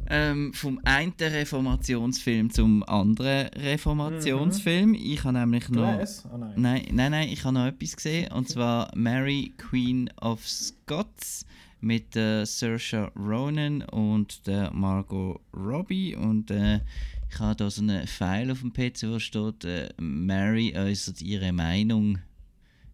Ähm, 0.09 0.53
vom 0.53 0.81
einen 0.83 1.13
Reformationsfilm 1.17 2.49
zum 2.49 2.83
anderen 2.83 3.47
Reformationsfilm. 3.47 4.89
Mhm. 4.89 4.95
Ich 4.95 5.23
habe 5.23 5.37
nämlich 5.37 5.69
noch. 5.69 5.97
Oh 6.33 6.37
nein. 6.37 6.53
nein. 6.57 6.85
nein, 6.91 7.11
nein, 7.11 7.29
ich 7.29 7.43
habe 7.45 7.53
noch 7.53 7.67
etwas 7.67 7.95
gesehen. 7.95 8.31
Und 8.33 8.49
zwar 8.49 8.91
Mary, 8.95 9.53
Queen 9.57 10.09
of 10.19 10.45
Scots 10.45 11.45
mit 11.79 12.15
äh, 12.15 12.45
Saoirse 12.45 13.11
Ronan 13.15 13.81
und 13.83 14.45
der 14.47 14.71
Margot 14.71 15.39
Robbie. 15.55 16.15
Und 16.15 16.51
äh, 16.51 16.81
ich 17.29 17.39
habe 17.39 17.55
da 17.55 17.69
so 17.69 17.81
einen 17.81 18.05
Pfeil 18.05 18.51
auf 18.51 18.59
dem 18.59 18.73
PC, 18.73 19.03
wo 19.03 19.19
steht: 19.19 19.63
äh, 19.63 19.89
Mary 19.99 20.73
äußert 20.75 21.21
ihre 21.21 21.53
Meinung 21.53 22.19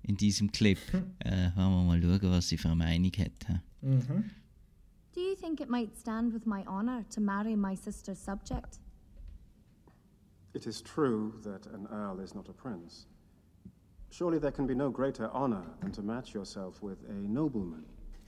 in 0.03 0.15
diesem 0.17 0.51
Clip. 0.51 0.79
Äh, 1.19 1.51
wollen 1.55 1.71
wir 1.71 1.83
mal 1.83 2.01
schauen, 2.01 2.31
was 2.31 2.47
sie 2.49 2.57
für 2.57 2.69
eine 2.69 2.77
Meinung 2.77 3.12
hat. 3.17 3.62
Mhm. 3.81 4.29
Do 5.13 5.21
you 5.21 5.35
think 5.35 5.59
it 5.59 5.69
might 5.69 5.97
stand 5.97 6.33
with 6.33 6.45
my 6.45 6.63
honor 6.65 7.03
to 7.09 7.19
marry 7.19 7.55
my 7.55 7.75
sister's 7.75 8.19
subject? 8.19 8.79
It 10.53 10.65
is 10.65 10.81
true 10.81 11.33
that 11.43 11.67
an 11.67 11.88
earl 11.91 12.19
is 12.19 12.33
not 12.33 12.47
a 12.49 12.53
prince. 12.53 13.05
Surely 14.12 14.39
there 14.39 14.51
can 14.51 14.65
be 14.65 14.73
no 14.73 14.89
greater 14.89 15.29
honor 15.31 15.63
than 15.81 15.91
to 15.91 16.01
match 16.01 16.33
yourself 16.33 16.81
with 16.81 16.97
a 17.09 17.13
nobleman, 17.13 17.85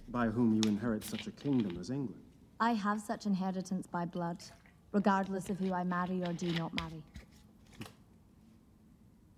by 0.10 0.28
whom 0.28 0.54
you 0.54 0.62
inherit 0.70 1.04
such 1.04 1.28
a 1.28 1.32
kingdom 1.32 1.78
as 1.80 1.90
England. 1.90 2.22
I 2.60 2.74
have 2.74 3.02
such 3.02 3.26
inheritance 3.26 3.88
by 3.88 4.06
blood, 4.06 4.44
regardless 4.92 5.50
of 5.50 5.58
who 5.58 5.74
I 5.74 5.84
marry 5.84 6.22
or 6.24 6.34
do 6.34 6.52
not 6.52 6.74
marry. 6.76 7.02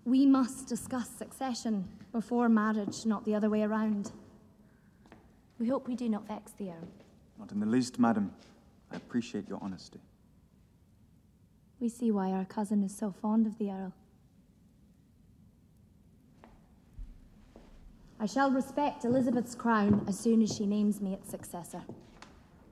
We 0.05 0.25
must 0.25 0.67
discuss 0.67 1.09
succession 1.09 1.87
before 2.11 2.49
marriage, 2.49 3.05
not 3.05 3.25
the 3.25 3.35
other 3.35 3.49
way 3.49 3.63
around. 3.63 4.11
We 5.59 5.67
hope 5.69 5.87
we 5.87 5.95
do 5.95 6.09
not 6.09 6.27
vex 6.27 6.51
the 6.53 6.69
Earl. 6.69 6.87
Not 7.39 7.51
in 7.51 7.59
the 7.59 7.65
least, 7.65 7.99
madam. 7.99 8.33
I 8.91 8.97
appreciate 8.97 9.47
your 9.47 9.59
honesty. 9.61 10.01
We 11.79 11.89
see 11.89 12.11
why 12.11 12.31
our 12.31 12.45
cousin 12.45 12.83
is 12.83 12.95
so 12.95 13.11
fond 13.11 13.47
of 13.47 13.57
the 13.57 13.71
Earl. 13.71 13.93
I 18.19 18.25
shall 18.25 18.51
respect 18.51 19.03
Elizabeth's 19.03 19.55
crown 19.55 20.05
as 20.07 20.17
soon 20.17 20.41
as 20.41 20.55
she 20.55 20.65
names 20.65 21.01
me 21.01 21.13
its 21.13 21.29
successor. 21.29 21.83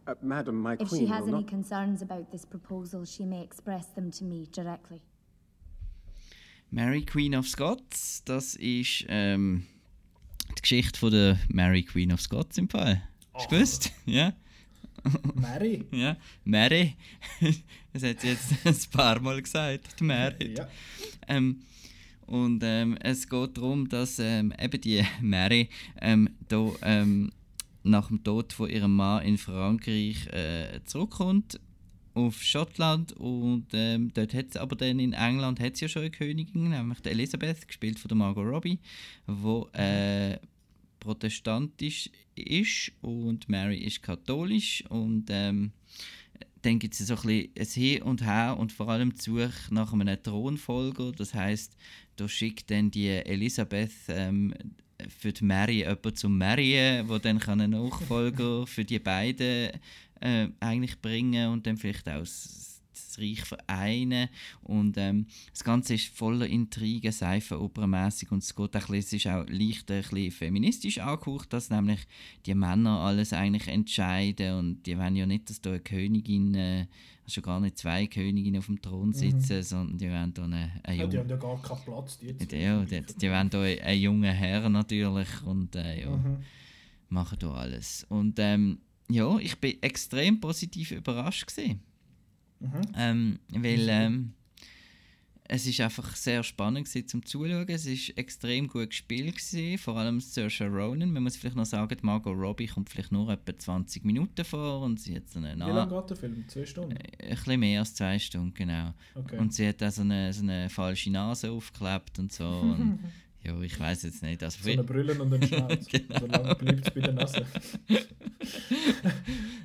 Uh, 0.08 0.16
madam, 0.22 0.62
my 0.62 0.74
if 0.74 0.90
queen 0.90 1.04
If 1.04 1.08
she 1.10 1.14
has 1.14 1.24
any 1.24 1.32
not... 1.32 1.48
concerns 1.48 2.02
about 2.02 2.32
this 2.32 2.46
proposal, 2.46 3.06
she 3.06 3.26
may 3.26 3.42
express 3.42 3.88
them 3.88 4.12
to 4.12 4.24
me 4.24 4.48
directly. 4.52 5.02
Mary 6.74 7.02
Queen 7.02 7.36
of 7.36 7.50
Scots, 7.50 8.24
das 8.24 8.56
ist 8.56 9.06
ähm, 9.10 9.66
die 10.58 10.62
Geschichte 10.62 10.98
von 10.98 11.12
der 11.12 11.38
Mary 11.50 11.84
Queen 11.84 12.14
of 12.14 12.22
Scots 12.22 12.58
im 12.58 12.70
Fall. 12.70 13.04
Hast 13.34 13.52
du 13.52 13.56
gewusst? 13.56 13.92
Ja. 14.06 14.32
Mary? 15.34 15.84
ja, 15.92 16.16
Mary. 16.46 16.96
das 17.94 18.04
hat 18.04 18.22
sie 18.22 18.30
jetzt 18.30 18.54
ein 18.66 18.92
paar 18.92 19.20
Mal 19.20 19.42
gesagt, 19.42 20.00
die 20.00 20.04
Mary. 20.06 20.56
Ja. 20.58 20.70
Ähm, 21.28 21.62
und 22.26 22.64
ähm, 22.64 22.98
es 23.02 23.28
geht 23.28 23.58
darum, 23.58 23.90
dass 23.90 24.20
ähm, 24.20 24.54
eben 24.58 24.80
die 24.80 25.04
Mary 25.20 25.68
ähm, 26.00 26.30
da, 26.48 26.72
ähm, 26.84 27.32
nach 27.84 28.08
dem 28.08 28.24
Tod 28.24 28.54
von 28.54 28.70
ihrem 28.70 28.96
Mann 28.96 29.26
in 29.26 29.38
Frankreich 29.38 30.26
äh, 30.28 30.80
zurückkommt 30.86 31.60
auf 32.14 32.42
Schottland 32.42 33.14
und 33.14 33.68
ähm, 33.74 34.12
dort 34.14 34.34
hat 34.34 34.58
aber 34.58 34.76
dann 34.76 35.00
in 35.00 35.14
England 35.14 35.60
hat 35.60 35.80
ja 35.80 35.88
schon 35.88 36.04
eine 36.04 36.12
Königin, 36.12 36.70
nämlich 36.70 37.00
die 37.02 37.10
Elisabeth, 37.10 37.68
gespielt 37.68 38.00
von 38.00 38.10
der 38.10 38.18
Margot 38.18 38.46
Robbie, 38.46 38.80
wo 39.28 39.70
äh, 39.74 40.38
protestantisch 41.00 42.10
ist 42.36 42.92
und 43.02 43.50
Mary 43.50 43.78
ist 43.78 44.04
katholisch 44.04 44.84
und 44.90 45.26
ähm, 45.30 45.72
dann 46.62 46.80
gibt 46.80 46.94
es 46.94 47.08
so 47.08 47.16
ein 47.16 47.22
bisschen 47.22 47.52
ein 47.58 47.68
Hin 47.68 48.02
und 48.04 48.26
Her 48.26 48.56
und 48.58 48.72
vor 48.72 48.90
allem 48.90 49.14
die 49.14 49.22
Suche 49.22 49.52
nach 49.72 49.94
einem 49.94 50.22
Thronfolger. 50.22 51.12
Das 51.12 51.34
heißt, 51.34 51.76
da 52.18 52.28
schickt 52.28 52.70
dann 52.70 52.92
die 52.92 53.08
Elisabeth 53.08 53.92
ähm, 54.10 54.54
für 55.10 55.32
die 55.32 55.44
Mary 55.44 55.80
jemanden 55.80 56.16
zum 56.16 56.38
Marien, 56.38 57.08
wo 57.08 57.18
dann 57.18 57.42
einen 57.42 57.72
Nachfolger 57.72 58.66
für 58.68 58.86
die 58.86 59.00
beiden 59.00 59.72
äh, 60.20 60.48
eigentlich 60.60 61.00
bringen 61.00 61.52
und 61.52 61.66
dann 61.66 61.78
vielleicht 61.78 62.08
auch 62.08 62.26
Reich 63.18 63.42
vereinen. 63.42 64.30
Und 64.62 64.98
ähm, 64.98 65.28
das 65.52 65.64
Ganze 65.64 65.96
ist 65.96 66.16
voller 66.16 66.48
Intrigen, 66.48 67.12
seifenopernmässig 67.12 68.32
und 68.32 68.44
es 68.44 68.56
geht 68.56 68.76
auch 68.76 68.90
es 68.90 69.14
ist 69.14 69.28
auch 69.28 69.46
leicht 69.48 69.92
ein 69.92 70.02
bisschen 70.02 70.32
feministisch 70.32 71.00
angehaucht, 71.00 71.54
dass 71.54 71.70
nämlich 71.70 72.08
die 72.46 72.56
Männer 72.56 73.00
alles 73.00 73.34
eigentlich 73.34 73.68
entscheiden 73.68 74.56
und 74.56 74.86
die 74.86 74.98
wollen 74.98 75.16
ja 75.16 75.26
nicht, 75.26 75.50
dass 75.50 75.62
da 75.62 75.72
eine 75.72 75.80
Königin 75.80 76.56
äh, 76.56 76.88
schon 77.28 77.44
gar 77.44 77.60
nicht 77.60 77.78
zwei 77.78 78.08
Königinnen 78.08 78.60
auf 78.60 78.66
dem 78.66 78.82
Thron 78.82 79.10
mhm. 79.10 79.14
sitzen, 79.14 79.58
mhm. 79.58 79.64
sondern 79.64 79.98
die 79.98 80.10
wollen 80.10 80.34
da 80.34 80.44
eine, 80.44 80.72
eine 80.84 80.98
ja, 80.98 81.08
Die 81.08 81.18
haben 81.18 81.30
ja 81.30 81.38
gar 81.38 81.62
keinen 81.62 81.82
Platz. 81.82 82.20
Die, 82.20 82.34
die, 82.34 82.56
ja, 82.58 82.84
die, 82.84 83.02
die 83.02 83.30
wollen 83.30 83.50
da 83.50 83.62
einen 83.62 84.02
jungen 84.02 84.34
Herr 84.34 84.70
natürlich 84.70 85.42
und 85.46 85.76
äh, 85.76 86.02
ja, 86.02 86.10
mhm. 86.10 86.38
machen 87.10 87.38
da 87.40 87.54
alles. 87.54 88.06
Und 88.10 88.38
ähm, 88.40 88.80
ja, 89.10 89.38
ich 89.40 89.60
bin 89.60 89.82
extrem 89.82 90.40
positiv 90.40 90.92
überrascht 90.92 91.48
gesehen. 91.48 91.82
Mhm. 92.62 92.82
Ähm, 92.96 93.40
weil 93.50 93.90
ähm, 93.90 94.34
es 95.54 95.68
ist 95.68 95.82
einfach 95.82 96.16
sehr 96.16 96.44
spannend 96.44 96.88
gewesen, 96.88 97.08
zum 97.10 97.26
Zuschauen. 97.26 97.68
Es 97.68 97.86
ist 97.86 98.18
extrem 98.18 98.70
gut 98.70 98.92
gespielt 98.92 99.36
gewesen, 99.36 99.78
vor 99.78 99.98
allem 99.98 100.22
Saoirse 100.22 100.66
Ronan. 100.66 101.12
Man 101.12 101.24
muss 101.24 101.36
vielleicht 101.36 101.58
noch 101.58 101.66
sagen, 101.66 101.98
Margot 102.04 102.38
Robbie 102.38 102.68
kommt 102.68 102.90
vielleicht 102.90 103.12
nur 103.12 103.30
etwa 103.30 103.58
20 103.58 104.06
Minuten 104.06 104.46
vor 104.46 104.82
und 104.82 105.02
sie 105.02 105.18
hat 105.18 105.30
so 105.30 105.40
eine. 105.40 105.56
Wie 105.56 105.70
lange 105.70 105.94
geht 105.94 106.10
der 106.10 106.18
Film? 106.18 106.46
Zwei 106.48 106.66
Stunden? 106.66 106.96
Äh, 106.96 107.24
ein 107.24 107.36
bisschen 107.36 107.60
mehr 107.60 107.80
als 107.82 107.94
zwei 107.94 108.18
Stunden, 108.18 108.54
genau. 108.54 108.94
Okay. 109.14 109.38
Und 109.40 109.54
sie 109.54 109.68
hat 109.68 109.84
auch 109.84 109.92
so 109.92 110.04
eine, 110.04 110.32
so 110.32 110.44
eine 110.44 110.70
falsche 110.70 111.12
Nase 111.12 111.52
aufgeklebt 111.52 112.18
und 112.20 112.32
so. 112.32 112.46
Und 112.72 113.00
Ja, 113.44 113.60
ich 113.62 113.80
weiß 113.80 114.04
jetzt 114.04 114.22
nicht. 114.22 114.44
Also 114.44 114.60
so 114.62 114.70
eine 114.70 114.84
Brille 114.84 115.20
und 115.20 115.34
ein 115.34 115.48
Schnauz. 115.48 115.88
genau. 115.92 116.20
Solange 116.20 116.56
bleibt 116.56 116.88
es 116.88 116.94
bei 116.94 117.02
der 117.02 117.14
Nase. 117.14 117.46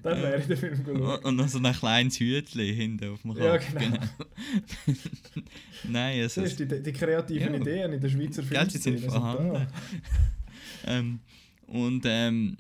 Dann 0.03 0.23
wäre 0.23 0.39
ich 0.39 0.47
den 0.47 0.57
Film 0.57 0.85
geschaut. 0.85 1.25
Und 1.25 1.37
noch 1.37 1.49
so 1.49 1.59
ein 1.59 1.73
kleines 1.75 2.19
Hütchen 2.19 2.75
hinten 2.75 3.11
auf 3.11 3.23
dem 3.23 3.35
Kopf. 3.35 3.43
Ja, 3.43 3.57
genau. 3.59 3.81
genau. 3.81 3.99
Nein, 5.85 6.23
also... 6.23 6.41
Das 6.41 6.53
ist 6.53 6.61
die, 6.61 6.83
die 6.83 6.93
kreativen 6.93 7.55
ja. 7.55 7.61
Ideen 7.61 7.93
in 7.93 8.01
der 8.01 8.09
Schweizer 8.09 8.43
Filmszene. 8.43 8.99
sind 8.99 9.11
vorhanden. 9.11 9.67
ähm, 10.87 11.21
und 11.67 12.05
ähm, 12.07 12.57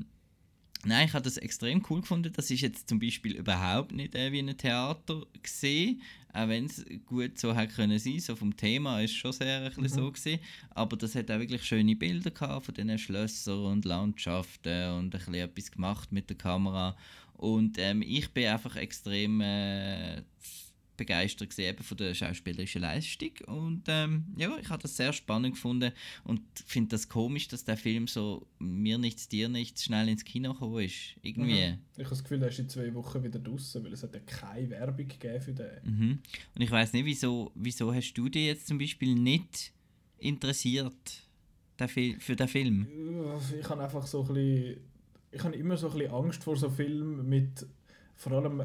Nein, 0.87 1.07
ich 1.09 1.14
habe 1.14 1.24
das 1.24 1.37
extrem 1.37 1.83
cool 1.90 2.02
gefunden. 2.02 2.33
Das 2.33 2.48
ist 2.48 2.61
jetzt 2.61 2.88
zum 2.88 3.00
Beispiel 3.00 3.35
überhaupt 3.35 3.90
nicht 3.90 4.14
äh, 4.14 4.31
wie 4.31 4.38
ein 4.38 4.57
Theater 4.57 5.22
gesehen, 5.42 6.00
auch 6.37 6.49
wenn 6.49 6.66
es 6.66 6.85
gut 7.07 7.38
so 7.38 7.55
hätte 7.55 7.75
können 7.75 7.99
sein. 7.99 8.20
So 8.20 8.37
vom 8.37 8.57
Thema 8.57 9.01
ist 9.01 9.14
schon 9.14 9.33
sehr 9.33 9.66
ein 9.66 9.72
mhm. 9.77 9.88
so 9.88 10.11
gesehen, 10.12 10.40
aber 10.70 10.96
das 10.96 11.14
hat 11.14 11.31
auch 11.31 11.38
wirklich 11.38 11.64
schöne 11.64 11.96
Bilder 11.96 12.31
gehabt 12.31 12.66
von 12.66 12.75
diesen 12.75 12.99
Schlössern 12.99 13.64
und 13.64 13.85
Landschaften 13.85 14.90
und 14.92 15.05
ein 15.07 15.11
bisschen 15.11 15.35
etwas 15.35 15.70
gemacht 15.70 16.12
mit 16.12 16.29
der 16.29 16.37
Kamera. 16.37 16.96
Und 17.35 17.79
ähm, 17.79 18.03
ich 18.03 18.31
bin 18.31 18.46
einfach 18.46 18.77
extrem 18.77 19.40
äh, 19.40 20.22
begeistert 20.96 21.50
gewesen, 21.50 21.82
von 21.82 21.96
der 21.96 22.14
schauspielerischen 22.14 22.82
Leistung 22.82 23.30
und 23.46 23.82
ähm, 23.88 24.24
ja, 24.37 24.56
ich 24.61 24.68
habe 24.68 24.82
das 24.82 24.96
sehr 24.96 25.12
spannend 25.12 25.54
gefunden 25.54 25.92
und 26.24 26.40
finde 26.66 26.90
das 26.90 27.09
komisch, 27.09 27.48
dass 27.48 27.64
der 27.64 27.76
Film 27.76 28.06
so 28.06 28.46
mir 28.59 28.98
nichts, 28.98 29.28
dir 29.28 29.48
nichts 29.48 29.85
schnell 29.85 30.09
ins 30.09 30.24
Kino 30.24 30.52
gekommen 30.52 30.85
ist. 30.85 31.16
Irgendwie. 31.22 31.68
Mhm. 31.68 31.78
Ich 31.96 32.04
habe 32.04 32.11
das 32.11 32.22
Gefühl, 32.22 32.42
er 32.42 32.48
ist 32.48 32.59
in 32.59 32.68
zwei 32.68 32.92
Wochen 32.94 33.22
wieder 33.22 33.38
draußen, 33.38 33.85
weil 33.85 33.92
es 33.92 34.02
hat 34.02 34.14
ja 34.14 34.20
keine 34.20 34.70
Werbung 34.70 35.09
gegeben 35.09 35.40
für 35.40 35.52
den. 35.52 35.70
Mhm. 35.85 36.18
Und 36.54 36.62
ich 36.62 36.70
weiß 36.70 36.92
nicht, 36.92 37.04
wieso, 37.04 37.52
wieso 37.54 37.94
hast 37.94 38.14
du 38.14 38.28
dich 38.28 38.46
jetzt 38.46 38.66
zum 38.66 38.78
Beispiel 38.78 39.14
nicht 39.14 39.72
interessiert 40.18 41.22
der 41.78 41.88
für 41.88 42.37
den 42.37 42.48
Film? 42.48 42.87
Ich 43.59 43.68
habe 43.68 43.82
einfach 43.82 44.06
so 44.06 44.22
ein 44.22 44.35
bisschen, 44.35 44.80
ich 45.30 45.44
habe 45.44 45.56
immer 45.56 45.76
so 45.76 45.88
ein 45.88 45.98
bisschen 45.98 46.12
Angst 46.12 46.44
vor 46.44 46.56
so 46.56 46.70
Filmen 46.70 47.28
mit 47.28 47.66
vor 48.16 48.33
allem 48.33 48.62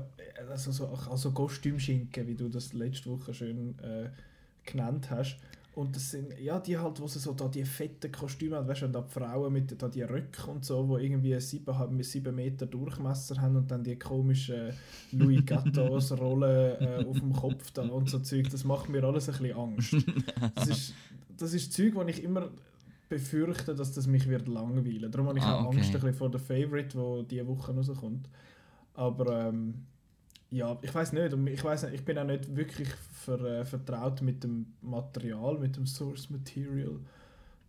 also 0.50 0.72
so, 0.72 0.88
also 0.88 1.32
Kostümschinken, 1.32 2.28
wie 2.28 2.36
du 2.36 2.50
das 2.50 2.74
letzte 2.74 3.10
Woche 3.10 3.34
schön 3.34 3.78
äh, 3.80 4.10
genannt 4.66 5.10
hast. 5.10 5.38
Und 5.74 5.96
das 5.96 6.12
sind, 6.12 6.38
ja, 6.38 6.60
die 6.60 6.78
halt, 6.78 7.00
wo 7.00 7.08
sie 7.08 7.20
so 7.20 7.32
da 7.32 7.48
die 7.48 7.64
fetten 7.64 8.12
Kostüme 8.12 8.58
haben, 8.58 8.68
weißt 8.68 8.82
du, 8.82 8.88
da 8.90 9.02
die 9.02 9.10
Frauen 9.10 9.54
mit 9.54 9.82
da 9.82 9.88
die 9.88 10.02
Röcke 10.02 10.52
und 10.52 10.66
so, 10.66 10.86
wo 10.88 10.98
irgendwie 10.98 11.40
7, 11.40 12.04
7 12.04 12.36
Meter 12.36 12.66
Durchmesser 12.66 13.40
haben 13.40 13.56
und 13.56 13.72
dann 13.72 13.82
die 13.82 13.98
komischen 13.98 14.74
Louis 15.14 15.46
Gattos 15.46 16.12
Rollen 16.20 16.82
äh, 16.82 17.06
auf 17.08 17.18
dem 17.20 17.32
Kopf 17.32 17.72
da 17.72 17.84
und 17.84 18.10
so 18.10 18.20
Zeug, 18.20 18.50
das 18.50 18.66
macht 18.66 18.90
mir 18.90 19.02
alles 19.06 19.30
ein 19.30 19.38
bisschen 19.38 19.58
Angst. 19.58 19.96
Das 20.56 20.68
ist, 20.68 20.94
das 21.38 21.54
ist 21.54 21.72
Zeug, 21.72 21.96
wo 21.96 22.04
ich 22.04 22.22
immer 22.22 22.50
befürchte, 23.08 23.74
dass 23.74 23.94
das 23.94 24.08
mich 24.08 24.28
wird 24.28 24.50
langweilen. 24.50 25.10
Darum 25.10 25.30
habe 25.30 25.40
ich 25.40 25.46
ah, 25.46 25.62
auch 25.62 25.68
okay. 25.68 25.78
Angst 25.78 25.90
ein 25.90 25.94
bisschen 25.94 26.14
vor 26.14 26.32
der 26.32 26.40
Favorite, 26.42 26.98
wo 26.98 27.22
diese 27.22 27.48
Woche 27.48 27.74
rauskommt. 27.74 28.28
Aber 28.94 29.48
ähm, 29.48 29.86
ja, 30.50 30.78
ich 30.82 30.94
weiß 30.94 31.14
nicht. 31.14 31.34
Ich 31.34 31.64
weiß 31.64 31.84
ich 31.84 32.04
bin 32.04 32.18
auch 32.18 32.26
nicht 32.26 32.56
wirklich 32.56 32.90
ver, 32.90 33.40
äh, 33.42 33.66
vertraut 33.66 34.22
mit 34.22 34.44
dem 34.44 34.74
Material, 34.82 35.58
mit 35.58 35.78
dem 35.78 35.86
Source 35.88 36.30
Material. 36.30 37.00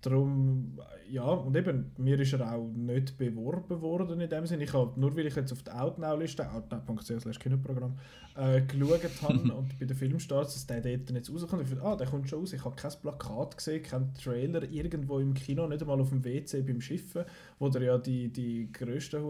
Darum, 0.03 0.81
ja, 1.09 1.23
und 1.23 1.57
eben, 1.57 1.93
mir 1.97 2.19
ist 2.19 2.33
er 2.33 2.53
auch 2.53 2.67
nicht 2.75 3.17
beworben 3.17 3.81
worden 3.81 4.21
in 4.21 4.29
dem 4.29 4.47
Sinne. 4.47 4.65
Ich 4.65 4.73
habe, 4.73 4.99
nur 4.99 5.17
weil 5.17 5.27
ich 5.27 5.37
jetzt 5.37 5.53
auf 5.53 5.63
die 5.63 5.71
Outnow-Liste, 5.71 6.51
outnow.ch 6.51 7.39
Kinoprogramm, 7.39 7.97
äh, 8.35 8.63
geschaut 8.63 9.23
habe 9.23 9.53
und 9.55 9.79
bei 9.79 9.87
den 9.87 9.97
Filmstarts, 9.97 10.55
dass 10.55 10.67
der 10.67 10.81
dort 10.81 11.09
jetzt 11.13 11.33
rauskommt, 11.33 11.63
ich 11.63 11.71
dachte, 11.71 11.87
ah, 11.87 11.95
der 11.95 12.09
kommt 12.09 12.29
schon 12.29 12.41
raus. 12.41 12.53
Ich 12.53 12.65
habe 12.65 12.75
kein 12.75 12.91
Plakat 13.01 13.57
gesehen, 13.57 13.83
keinen 13.85 14.13
Trailer 14.15 14.65
irgendwo 14.65 15.21
im 15.21 15.35
Kino, 15.35 15.69
nicht 15.69 15.83
einmal 15.83 16.01
auf 16.01 16.09
dem 16.09 16.25
WC 16.25 16.63
beim 16.63 16.81
Schiffen, 16.81 17.25
wo 17.61 17.69
da 17.69 17.79
ja 17.79 17.97
die, 17.97 18.29
die 18.29 18.73
grössten 18.73 19.23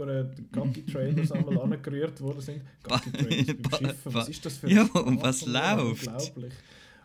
Gaggy-Trailers 0.53 1.33
einmal 1.33 1.61
angerührt 1.61 2.19
worden 2.23 2.41
sind. 2.41 2.63
Gaggy-Trailers 2.85 3.57
beim 3.61 3.91
Schiffen, 3.91 4.15
was 4.15 4.29
ist 4.31 4.47
das 4.47 4.57
für 4.57 4.69
ein 4.69 4.77
Ja, 4.77 4.83
und 5.03 5.23
was 5.23 5.45
läuft? 5.45 6.07
Unglaublich. 6.07 6.55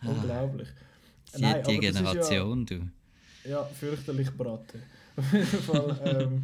Unglaublich. 0.06 0.67
Die, 1.36 1.41
Nein, 1.41 1.63
die 1.67 1.80
Generation, 1.80 2.65
du. 2.65 2.89
Ja, 3.47 3.63
fürchterlich 3.63 4.31
braten. 4.31 4.81
Auf 5.15 5.33
jeden 5.33 5.45
Fall. 5.45 5.99
Ähm, 6.05 6.43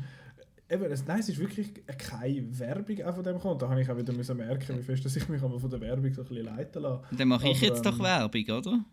eben, 0.70 0.92
es, 0.92 1.06
nein, 1.06 1.20
es 1.20 1.30
ist 1.30 1.40
wirklich 1.40 1.74
keine 1.98 2.60
Werbung 2.60 3.04
auch 3.04 3.16
von 3.16 3.24
dem 3.24 3.36
gekommen. 3.36 3.60
Da 3.60 3.70
habe 3.70 3.82
ich 3.82 3.90
auch 3.90 3.98
wieder 3.98 4.14
müssen 4.14 4.38
merken, 4.38 4.78
wie 4.78 4.84
fest 4.84 5.06
dass 5.06 5.16
ich 5.16 5.28
mich 5.30 5.40
von 5.40 5.70
der 5.70 5.82
Werbung 5.82 6.14
so 6.14 6.22
ein 6.22 6.28
bisschen 6.28 6.46
leiten 6.46 6.82
lasse. 6.82 7.04
Dann 7.12 7.28
mache 7.28 7.50
ich 7.50 7.62
jetzt 7.62 7.86
ähm, 7.86 7.92
doch 7.92 8.00
Werbung, 8.00 8.44
oder? 8.44 8.86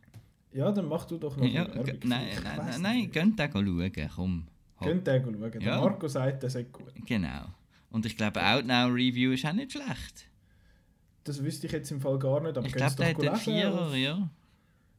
Ja, 0.53 0.73
dann 0.73 0.89
mach 0.89 1.05
du 1.07 1.17
doch 1.17 1.37
noch 1.37 1.45
ja, 1.45 1.67
Werbung. 1.67 1.99
Nein, 2.05 2.29
nein, 2.43 2.57
nein, 2.57 2.83
nein, 2.83 3.11
gönnt 3.11 3.39
den 3.39 3.53
schauen, 3.53 4.11
komm. 4.15 4.47
Gönnt 4.83 5.07
den 5.07 5.23
schauen. 5.23 5.61
Ja. 5.61 5.61
Der 5.61 5.81
Marco 5.81 6.09
sagt, 6.09 6.43
das 6.43 6.55
ist 6.55 6.73
gut. 6.73 6.93
Genau. 7.07 7.47
Und 7.91 8.07
ich 8.07 8.17
glaube, 8.17 8.41
Outnow 8.43 8.93
Review 8.93 9.33
ist 9.33 9.45
auch 9.47 9.53
nicht 9.53 9.73
schlecht. 9.73 10.27
Das 11.25 11.43
wüsste 11.43 11.67
ich 11.67 11.73
jetzt 11.73 11.91
im 11.91 12.01
Fall 12.01 12.19
gar 12.19 12.41
nicht, 12.41 12.57
aber 12.57 12.67
ich 12.67 12.73
glaube, 12.73 12.95
der 12.97 13.09
hat 13.09 13.21
einen 13.21 13.37
Vierer, 13.37 13.95
ja. 13.95 14.31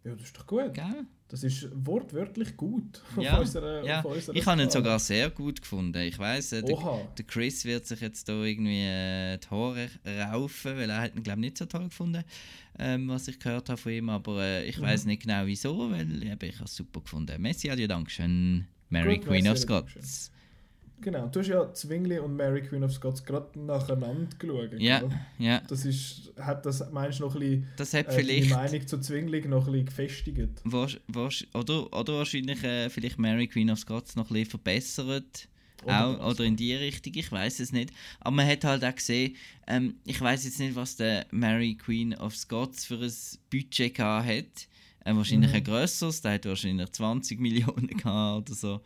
Ja, 0.03 0.15
das 0.15 0.23
ist 0.23 0.37
doch 0.37 0.47
gut. 0.47 0.73
Gell? 0.73 1.05
Das 1.27 1.43
ist 1.43 1.69
wortwörtlich 1.73 2.57
gut. 2.57 3.01
Ja, 3.17 3.37
unserer, 3.37 3.85
ja. 3.85 4.03
ich 4.33 4.45
habe 4.45 4.61
ihn 4.61 4.69
sogar 4.69 4.99
sehr 4.99 5.29
gut 5.29 5.61
gefunden. 5.61 5.97
Ich 6.01 6.19
weiß, 6.19 6.53
äh, 6.53 6.63
der, 6.63 6.77
der, 7.17 7.25
Chris 7.25 7.63
wird 7.63 7.85
sich 7.85 8.01
jetzt 8.01 8.27
da 8.27 8.33
irgendwie 8.33 8.83
äh, 8.83 9.37
die 9.37 9.47
Haare 9.49 9.89
raufen, 10.29 10.75
weil 10.75 10.89
er 10.89 11.01
hat 11.03 11.15
ihn, 11.15 11.23
glaube 11.23 11.39
nicht 11.39 11.57
so 11.57 11.65
toll 11.65 11.85
gefunden, 11.85 12.23
ähm, 12.77 13.07
was 13.07 13.29
ich 13.29 13.39
gehört 13.39 13.69
habe 13.69 13.79
von 13.79 13.91
ihm. 13.93 14.09
Aber 14.09 14.41
äh, 14.41 14.65
ich 14.65 14.77
mhm. 14.77 14.81
weiß 14.81 15.05
nicht 15.05 15.23
genau 15.23 15.45
wieso, 15.45 15.89
weil 15.89 16.21
eben, 16.21 16.49
ich 16.49 16.55
habe 16.55 16.65
es 16.65 16.75
super 16.75 16.99
gefunden. 16.99 17.41
Messi, 17.41 17.69
adieu, 17.69 17.87
Dankeschön. 17.87 18.67
Mary 18.89 19.19
Queen 19.19 19.47
of 19.47 19.57
Scots. 19.57 20.30
Genau, 21.01 21.27
du 21.27 21.39
hast 21.39 21.47
ja 21.47 21.73
Zwingli 21.73 22.19
und 22.19 22.35
Mary 22.35 22.61
Queen 22.61 22.83
of 22.83 22.93
Scots 22.93 23.23
gerade 23.23 23.59
nacheinander 23.59 24.27
geschaut. 24.37 24.79
Ja, 24.79 25.01
ja. 25.39 25.61
Das 25.67 25.83
ist, 25.83 26.31
hat 26.39 26.65
das, 26.65 26.91
meinst 26.91 27.19
du, 27.19 27.23
noch 27.23 27.35
ein 27.35 27.39
bisschen 27.39 27.67
das 27.75 27.93
hat 27.93 28.07
äh, 28.09 28.23
die 28.23 28.49
Meinung 28.49 28.87
zu 28.87 28.99
Zwingli 28.99 29.41
noch 29.47 29.65
ein 29.65 29.71
bisschen 29.71 29.85
gefestigt? 29.85 30.61
Was, 30.63 30.97
was, 31.07 31.45
oder, 31.53 31.91
oder 31.91 32.13
wahrscheinlich 32.13 32.63
äh, 32.63 32.89
vielleicht 32.89 33.17
Mary 33.17 33.47
Queen 33.47 33.71
of 33.71 33.79
Scots 33.79 34.15
noch 34.15 34.29
ein 34.29 34.33
bisschen 34.33 34.51
verbessert. 34.51 35.47
Oder, 35.83 36.07
auch, 36.07 36.31
oder 36.31 36.43
in 36.43 36.55
die 36.55 36.75
Richtung, 36.75 37.13
ich 37.15 37.31
weiß 37.31 37.59
es 37.59 37.71
nicht. 37.71 37.91
Aber 38.19 38.35
man 38.35 38.47
hat 38.47 38.63
halt 38.63 38.83
auch 38.83 38.95
gesehen, 38.95 39.35
ähm, 39.65 39.95
ich 40.05 40.21
weiß 40.21 40.45
jetzt 40.45 40.59
nicht, 40.59 40.75
was 40.75 40.95
der 40.95 41.25
Mary 41.31 41.75
Queen 41.75 42.13
of 42.13 42.35
Scots 42.35 42.85
für 42.85 42.99
ein 42.99 43.11
Budget 43.49 43.95
gehabt 43.95 44.27
hat. 44.27 44.67
Äh, 45.03 45.15
wahrscheinlich 45.15 45.49
mhm. 45.49 45.57
ein 45.57 45.63
grösseres, 45.63 46.21
der 46.21 46.33
hat 46.33 46.45
wahrscheinlich 46.45 46.91
20 46.91 47.39
Millionen 47.41 47.87
gehabt 47.87 48.49
oder 48.49 48.55
so. 48.55 48.81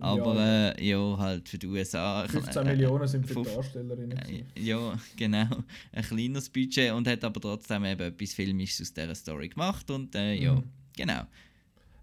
Aber 0.00 0.34
ja, 0.34 0.70
äh, 0.70 0.88
ja, 0.88 1.18
halt 1.18 1.48
für 1.48 1.58
die 1.58 1.66
USA. 1.66 2.26
15 2.26 2.66
äh, 2.66 2.70
Millionen 2.70 3.06
sind 3.06 3.26
für 3.26 3.42
die 3.42 3.54
Darstellerinnen. 3.54 4.18
Äh, 4.18 4.44
ja, 4.56 4.98
genau. 5.16 5.46
Ein 5.92 6.04
kleines 6.04 6.48
Budget 6.48 6.92
und 6.92 7.06
hat 7.06 7.22
aber 7.24 7.40
trotzdem 7.40 7.84
eben 7.84 8.00
etwas 8.00 8.34
Filmisches 8.34 8.80
aus 8.80 8.92
dieser 8.92 9.14
Story 9.14 9.48
gemacht. 9.48 9.90
Und 9.90 10.14
äh, 10.14 10.34
ja, 10.34 10.54
mhm. 10.54 10.64
genau. 10.96 11.22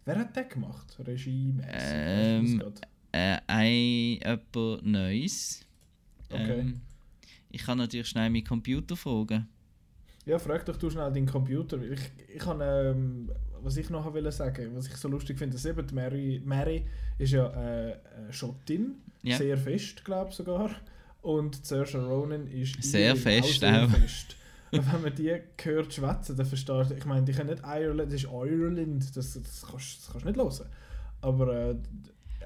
Wer 0.05 0.19
hat 0.19 0.35
das 0.35 0.49
gemacht? 0.49 0.97
Regie? 1.05 1.53
Ähm, 1.67 2.63
äh, 3.11 3.37
ein 3.47 4.19
jemand 4.19 4.85
Neues. 4.85 5.65
Okay. 6.29 6.59
Ähm, 6.59 6.81
ich 7.49 7.63
kann 7.63 7.77
natürlich 7.77 8.07
schnell 8.07 8.29
meinen 8.29 8.45
Computer 8.45 8.95
fragen. 8.95 9.47
Ja, 10.25 10.39
frag 10.39 10.65
doch 10.65 10.77
du 10.77 10.89
schnell 10.89 11.11
deinen 11.11 11.25
Computer. 11.25 11.81
Ich, 11.81 11.99
ich 12.33 12.39
kann, 12.39 12.61
ähm, 12.61 13.31
was 13.63 13.77
ich 13.77 13.89
noch 13.89 14.13
will 14.13 14.31
sagen, 14.31 14.71
was 14.75 14.87
ich 14.87 14.95
so 14.95 15.07
lustig 15.07 15.37
finde, 15.37 15.55
ist 15.55 15.65
eben, 15.65 15.85
Mary, 15.93 16.41
Mary 16.43 16.85
ist 17.17 17.33
ja 17.33 17.47
äh, 17.47 17.97
eine 18.17 18.33
Schottin, 18.33 18.95
ja. 19.23 19.37
sehr 19.37 19.57
fest, 19.57 20.03
glaube 20.03 20.29
ich 20.29 20.35
sogar. 20.35 20.71
Und 21.21 21.65
Saoirse 21.65 22.03
Ronan 22.03 22.47
ist 22.47 22.81
sehr 22.81 23.15
fest 23.15 23.63
auch. 23.63 23.69
Sehr. 23.69 23.89
Fest. 23.89 24.35
Und 24.71 24.91
wenn 24.91 25.01
man 25.01 25.15
die 25.15 25.35
hört 25.63 25.93
schwätzen, 25.93 26.37
dann 26.37 26.45
versteht 26.45 26.97
ich 26.97 27.05
meine, 27.05 27.25
die 27.25 27.33
können 27.33 27.49
nicht 27.49 27.63
Ireland, 27.63 28.11
das 28.11 28.23
ist 28.23 28.29
Ireland, 28.31 29.17
das, 29.17 29.33
das, 29.33 29.65
kannst, 29.69 29.99
das 29.99 30.09
kannst 30.11 30.25
du 30.25 30.29
nicht 30.29 30.37
hören. 30.37 30.69
Aber 31.21 31.53
äh, 31.53 31.75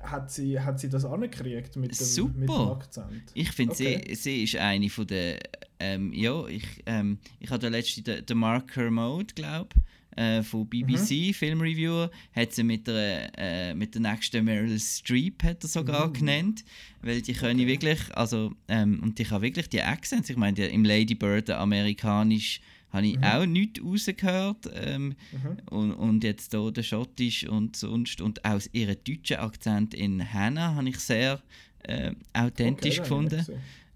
hat, 0.01 0.31
sie, 0.31 0.59
hat 0.59 0.79
sie 0.79 0.89
das 0.89 1.05
angekriegt 1.05 1.75
mit 1.75 1.97
dem, 1.99 2.33
mit 2.35 2.49
dem 2.49 2.55
Akzent? 2.55 3.31
Ich 3.33 3.51
finde, 3.51 3.73
okay. 3.73 4.03
sie, 4.07 4.15
sie 4.15 4.43
ist 4.43 4.55
eine 4.55 4.89
von 4.89 5.07
der, 5.07 5.39
ähm, 5.79 6.11
ja, 6.13 6.45
ich, 6.47 6.83
ähm, 6.85 7.19
ich 7.39 7.49
hatte 7.49 7.69
letztens 7.69 8.05
den, 8.05 8.25
den 8.25 8.37
Marker 8.37 8.89
Mode, 8.89 9.33
glaube 9.35 9.69
ich, 9.75 9.81
äh, 10.15 10.43
von 10.43 10.67
BBC, 10.67 11.11
mhm. 11.11 11.33
Filmreviewer, 11.33 12.11
hat 12.33 12.53
sie 12.53 12.63
mit 12.63 12.87
der, 12.87 13.31
äh, 13.37 13.73
mit 13.73 13.93
der 13.93 14.01
nächsten 14.01 14.45
Meryl 14.45 14.79
Streep 14.79 15.43
hat 15.43 15.63
er 15.63 15.69
sogar 15.69 16.07
mhm. 16.07 16.13
genannt, 16.13 16.65
weil 17.01 17.21
die 17.21 17.33
können 17.33 17.59
okay. 17.59 17.67
wirklich, 17.67 17.99
also, 18.15 18.53
ähm, 18.67 19.01
und 19.01 19.19
die 19.19 19.23
kann 19.23 19.41
wirklich 19.41 19.69
die 19.69 19.81
Accents, 19.81 20.29
ich 20.29 20.37
meine, 20.37 20.67
im 20.67 20.85
Lady 20.85 21.15
Bird 21.15 21.49
amerikanisch 21.49 22.61
habe 22.89 23.07
ich 23.07 23.17
mhm. 23.17 23.23
auch 23.23 23.45
nichts 23.45 23.83
rausgehört 23.83 24.69
ähm, 24.73 25.15
mhm. 25.31 25.57
und, 25.69 25.91
und 25.93 26.23
jetzt 26.23 26.51
hier 26.51 26.71
der 26.71 26.83
schottisch 26.83 27.45
und 27.45 27.75
sonst 27.75 28.21
und 28.21 28.45
auch 28.45 28.61
ihren 28.71 28.95
deutschen 29.03 29.37
Akzent 29.37 29.93
in 29.93 30.33
Hannah 30.33 30.75
habe 30.75 30.89
ich 30.89 30.99
sehr 30.99 31.41
äh, 31.83 32.13
authentisch 32.33 32.99
okay, 32.99 33.01
gefunden. 33.01 33.45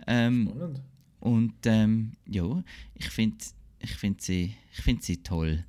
Ähm, 0.06 0.52
und 1.22 1.54
ähm, 1.66 2.14
ja, 2.28 2.64
ich 2.96 3.10
finde 3.10 3.38
ich 3.80 3.92
find 3.92 4.22
sie, 4.22 4.54
find 4.72 5.04
sie 5.04 5.18
toll. 5.18 5.64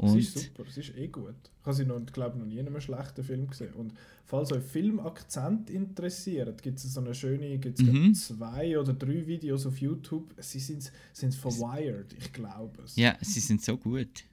Und 0.00 0.16
das 0.16 0.24
ist 0.24 0.38
super, 0.38 0.64
das 0.64 0.78
ist 0.78 0.96
eh 0.96 1.08
gut. 1.08 1.34
Ich 1.60 1.66
habe 1.66 1.76
sie 1.76 1.84
noch, 1.84 2.00
glaube 2.06 2.38
noch 2.38 2.46
nie 2.46 2.58
in 2.58 2.66
einem 2.66 2.80
schlechten 2.80 3.22
Film 3.22 3.46
gesehen. 3.48 3.74
Und 3.74 3.92
falls 4.24 4.50
euch 4.50 4.62
Filmakzent 4.62 5.68
interessiert, 5.68 6.62
gibt 6.62 6.78
es 6.78 6.94
so 6.94 7.00
eine 7.00 7.14
schöne, 7.14 7.58
gibt's 7.58 7.82
mhm. 7.82 8.14
zwei 8.14 8.78
oder 8.78 8.94
drei 8.94 9.26
Videos 9.26 9.66
auf 9.66 9.78
YouTube. 9.78 10.32
Sie 10.38 10.58
sind, 10.58 10.90
sind 11.12 11.34
von 11.34 11.52
Wired, 11.52 12.14
ich 12.18 12.32
glaube 12.32 12.82
es. 12.82 12.96
Ja, 12.96 13.14
sie 13.20 13.40
sind 13.40 13.62
so 13.62 13.76
gut. 13.76 14.24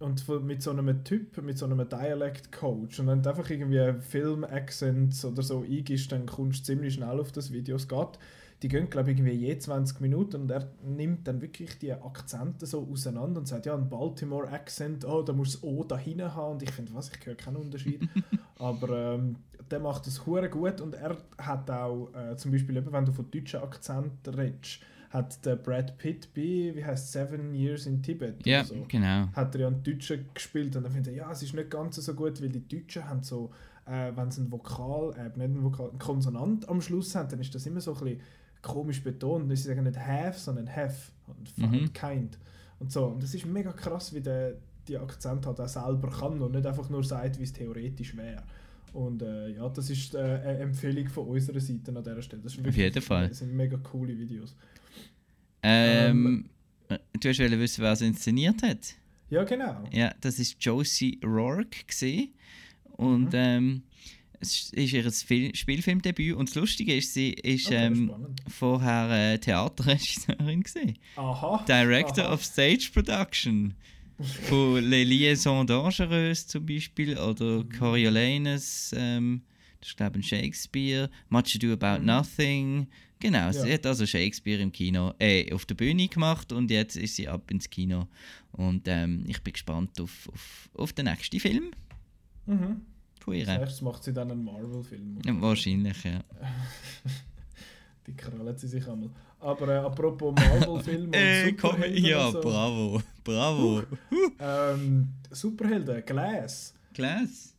Und 0.00 0.28
mit 0.44 0.60
so 0.60 0.72
einem 0.72 1.02
Typ, 1.04 1.42
mit 1.42 1.56
so 1.56 1.64
einem 1.64 1.88
Dialect-Coach 1.88 3.00
und 3.00 3.06
wenn 3.06 3.22
du 3.22 3.30
einfach 3.30 3.48
irgendwie 3.48 3.98
Film-Accents 3.98 5.24
oder 5.24 5.42
so 5.42 5.62
eingibst, 5.62 6.12
dann 6.12 6.26
kommst 6.26 6.60
du 6.60 6.64
ziemlich 6.64 6.92
schnell 6.92 7.18
auf 7.18 7.32
das 7.32 7.50
Video. 7.50 7.76
Es 7.76 7.88
geht 7.88 8.18
die 8.62 8.68
gehen, 8.68 8.88
glaube 8.88 9.10
ich, 9.10 9.18
irgendwie 9.18 9.36
je 9.36 9.58
20 9.58 10.00
Minuten 10.00 10.42
und 10.42 10.50
er 10.50 10.70
nimmt 10.82 11.28
dann 11.28 11.42
wirklich 11.42 11.78
die 11.78 11.92
Akzente 11.92 12.64
so 12.64 12.88
auseinander 12.90 13.40
und 13.40 13.46
sagt, 13.46 13.66
ja, 13.66 13.74
ein 13.74 13.88
Baltimore-Accent, 13.88 15.04
oh, 15.04 15.22
da 15.22 15.32
muss 15.32 15.52
das 15.52 15.62
O 15.62 15.84
da 15.84 15.98
hinten 15.98 16.34
haben 16.34 16.52
und 16.52 16.62
ich 16.62 16.70
finde, 16.70 16.94
was, 16.94 17.10
ich 17.10 17.26
höre 17.26 17.34
keinen 17.34 17.56
Unterschied. 17.56 18.00
Aber 18.58 19.14
ähm, 19.14 19.36
der 19.70 19.80
macht 19.80 20.06
das 20.06 20.24
hure 20.24 20.48
gut 20.48 20.80
und 20.80 20.94
er 20.94 21.18
hat 21.38 21.70
auch, 21.70 22.10
äh, 22.14 22.36
zum 22.36 22.52
Beispiel, 22.52 22.76
eben, 22.78 22.90
wenn 22.92 23.04
du 23.04 23.12
von 23.12 23.30
deutschen 23.30 23.60
Akzenten 23.60 24.34
redest, 24.34 24.80
hat 25.10 25.44
der 25.44 25.56
Brad 25.56 25.98
Pitt 25.98 26.32
bei, 26.34 26.72
wie 26.74 26.84
heißt 26.84 27.12
Seven 27.12 27.54
Years 27.54 27.86
in 27.86 28.02
Tibet 28.02 28.44
Ja, 28.46 28.64
so, 28.64 28.74
genau. 28.88 29.28
hat 29.32 29.54
er 29.54 29.62
ja 29.62 29.66
einen 29.66 29.82
Deutschen 29.82 30.28
gespielt 30.32 30.76
und 30.76 30.84
dann 30.84 30.92
finde 30.92 31.10
ich, 31.10 31.18
ja, 31.18 31.30
es 31.30 31.42
ist 31.42 31.54
nicht 31.54 31.70
ganz 31.70 31.96
so 31.96 32.14
gut, 32.14 32.40
weil 32.40 32.48
die 32.48 32.66
Deutschen 32.66 33.08
haben 33.08 33.22
so, 33.22 33.50
äh, 33.84 34.12
wenn 34.14 34.30
sie 34.30 34.42
ein 34.42 34.50
Vokal, 34.50 35.12
äh, 35.16 35.28
nicht 35.38 35.56
ein 35.56 35.62
Vokal, 35.62 35.90
ein 35.90 35.98
Konsonant 35.98 36.68
am 36.68 36.80
Schluss 36.80 37.14
haben, 37.14 37.28
dann 37.28 37.40
ist 37.40 37.54
das 37.54 37.66
immer 37.66 37.80
so 37.80 37.94
ein 37.94 38.00
bisschen 38.00 38.20
komisch 38.66 39.02
betont. 39.02 39.48
Sie 39.56 39.68
sagen 39.68 39.84
nicht 39.84 39.98
have, 39.98 40.38
sondern 40.38 40.68
have 40.74 41.12
und 41.26 41.58
Mhm. 41.58 41.92
kind 41.92 42.38
und 42.80 42.90
so. 42.92 43.06
Und 43.06 43.22
das 43.22 43.34
ist 43.34 43.46
mega 43.46 43.72
krass, 43.72 44.12
wie 44.14 44.20
der 44.20 44.54
die 44.88 44.96
Akzent 44.98 45.44
halt 45.46 45.60
auch 45.60 45.68
selber 45.68 46.08
kann 46.10 46.40
und 46.40 46.52
nicht 46.54 46.66
einfach 46.66 46.88
nur 46.88 47.02
sagt, 47.02 47.38
wie 47.38 47.42
es 47.42 47.52
theoretisch 47.52 48.16
wäre. 48.16 48.42
Und 48.92 49.20
äh, 49.22 49.48
ja, 49.48 49.68
das 49.68 49.90
ist 49.90 50.14
äh, 50.14 50.18
eine 50.18 50.58
Empfehlung 50.58 51.08
von 51.08 51.26
unserer 51.26 51.60
Seite 51.60 51.90
an 51.94 52.02
dieser 52.04 52.22
Stelle. 52.22 52.42
Das 52.42 52.54
ist 52.54 52.66
Auf 52.66 52.76
jeden 52.76 53.02
Fall. 53.02 53.28
Das 53.28 53.38
sind 53.38 53.52
mega 53.52 53.76
coole 53.78 54.16
Videos. 54.16 54.54
Ähm, 55.62 56.48
du 57.20 57.28
hast 57.28 57.38
wissen, 57.38 57.82
wer 57.82 57.92
es 57.92 58.00
inszeniert 58.00 58.62
hat? 58.62 58.94
Ja, 59.28 59.42
genau. 59.44 59.82
Ja, 59.92 60.14
das 60.20 60.38
ist 60.38 60.56
Josie 60.60 61.18
Rourke 61.24 61.84
gesehen 61.86 62.32
und 62.96 63.32
Mhm. 63.32 63.34
ähm, 63.34 63.82
es 64.46 64.70
ist 64.72 64.92
ihr 64.92 65.10
Fil 65.12 65.54
Spielfilmdebüt 65.54 66.34
und 66.36 66.48
das 66.48 66.54
Lustige 66.56 66.94
ist, 66.96 67.12
sie 67.14 67.30
ist 67.32 67.66
Okay, 67.66 67.86
ähm, 67.86 68.06
spannend. 68.08 68.42
vorher 68.48 69.32
äh, 69.34 69.38
Theaterregisseurin 69.38 70.62
gesehen. 70.62 70.98
Aha. 71.16 71.64
Director 71.68 72.24
aha. 72.26 72.34
of 72.34 72.44
Stage 72.44 72.90
Production. 72.92 73.74
Von 74.48 74.82
Les 74.82 75.04
Liaisons 75.04 75.66
Dangereuses 75.66 76.46
zum 76.46 76.64
Beispiel 76.64 77.18
oder 77.18 77.64
Mhm. 77.64 77.68
Coriolanus, 77.78 78.90
ähm, 78.96 79.42
das 79.80 79.90
ist 79.90 79.96
glaube 79.98 80.18
ich 80.20 80.32
ein 80.32 80.40
Shakespeare, 80.42 81.10
Much 81.28 81.54
Ado 81.56 81.72
About 81.74 82.02
Nothing. 82.02 82.86
Genau, 83.20 83.52
sie 83.52 83.60
Mhm. 83.60 83.66
Ja. 83.66 83.74
hat 83.74 83.86
also 83.86 84.06
Shakespeare 84.06 84.62
im 84.62 84.72
Kino, 84.72 85.12
äh, 85.18 85.52
auf 85.52 85.66
der 85.66 85.74
Bühne 85.74 86.08
gemacht 86.08 86.50
und 86.52 86.70
jetzt 86.70 86.96
ist 86.96 87.16
sie 87.16 87.28
ab 87.28 87.50
ins 87.50 87.68
Kino. 87.68 88.08
Und 88.52 88.88
ähm, 88.88 89.24
ich 89.26 89.42
bin 89.42 89.52
gespannt 89.52 90.00
auf, 90.00 90.28
auf, 90.32 90.70
auf 90.74 90.92
den 90.94 91.04
nächsten 91.06 91.38
Film 91.40 91.72
Mhm. 92.46 92.80
Von 93.26 93.34
Als 93.34 93.48
ihr. 93.48 93.58
nächstes 93.58 93.82
macht 93.82 94.02
sie 94.04 94.12
dann 94.14 94.30
einen 94.30 94.44
Marvel-Film. 94.44 95.18
Ja, 95.26 95.40
wahrscheinlich, 95.42 96.02
ja. 96.04 96.20
Die 98.06 98.14
krallen 98.14 98.56
sie 98.56 98.68
sich 98.68 98.86
einmal. 98.88 99.10
Aber 99.40 99.68
äh, 99.68 99.78
apropos 99.78 100.34
Marvel-Film 100.34 101.06
und 101.06 101.14
Äh, 101.14 101.52
komm, 101.52 101.82
ja, 101.92 102.30
so, 102.30 102.40
bravo, 102.40 103.02
bravo. 103.24 103.82
ähm, 104.38 105.08
Superhelden, 105.30 106.04
Glass. 106.06 106.72
Glass. 106.94 107.52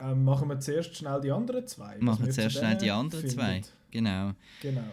Ähm, 0.00 0.24
machen 0.24 0.48
wir 0.48 0.60
zuerst 0.60 0.94
schnell 0.96 1.20
die 1.20 1.32
anderen 1.32 1.66
zwei. 1.66 1.96
Machen 1.98 2.20
wir 2.20 2.26
wir 2.26 2.32
zu 2.32 2.40
zuerst 2.40 2.56
schnell 2.58 2.76
die 2.76 2.90
anderen 2.90 3.20
finden. 3.22 3.36
zwei. 3.36 3.62
Genau. 3.90 4.32
Genau. 4.62 4.84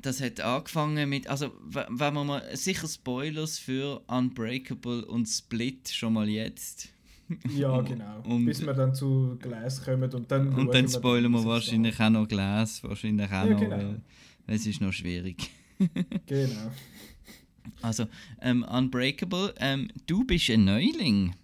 Das 0.00 0.20
hat 0.20 0.40
angefangen 0.40 1.08
mit, 1.08 1.28
also 1.28 1.52
wenn 1.68 1.96
wir 2.14 2.24
mal, 2.24 2.56
sicher 2.56 2.88
Spoilers 2.88 3.58
für 3.60 4.02
Unbreakable 4.08 5.04
und 5.04 5.26
Split 5.26 5.90
schon 5.90 6.14
mal 6.14 6.28
jetzt. 6.28 6.88
Ja, 7.56 7.80
genau. 7.82 8.20
Und- 8.24 8.44
Bis 8.46 8.64
wir 8.64 8.72
dann 8.74 8.94
zu 8.94 9.36
Glass 9.40 9.84
kommen 9.84 10.12
und 10.12 10.30
dann 10.30 10.52
Und 10.54 10.72
dann 10.74 10.88
spoilern 10.88 11.32
wir 11.32 11.44
wahrscheinlich 11.44 11.98
auch 12.00 12.10
noch 12.10 12.26
Glass, 12.28 12.82
wahrscheinlich 12.84 13.26
auch 13.28 13.32
Ja, 13.32 13.44
noch, 13.46 13.60
genau. 13.60 13.94
es 14.46 14.66
ist 14.66 14.80
noch 14.80 14.92
schwierig. 14.92 15.50
Genau. 16.26 16.70
Also, 17.80 18.06
ähm, 18.40 18.64
Unbreakable, 18.64 19.54
ähm, 19.58 19.88
du 20.06 20.24
bist 20.24 20.48
ein 20.50 20.64
Neuling. 20.64 21.34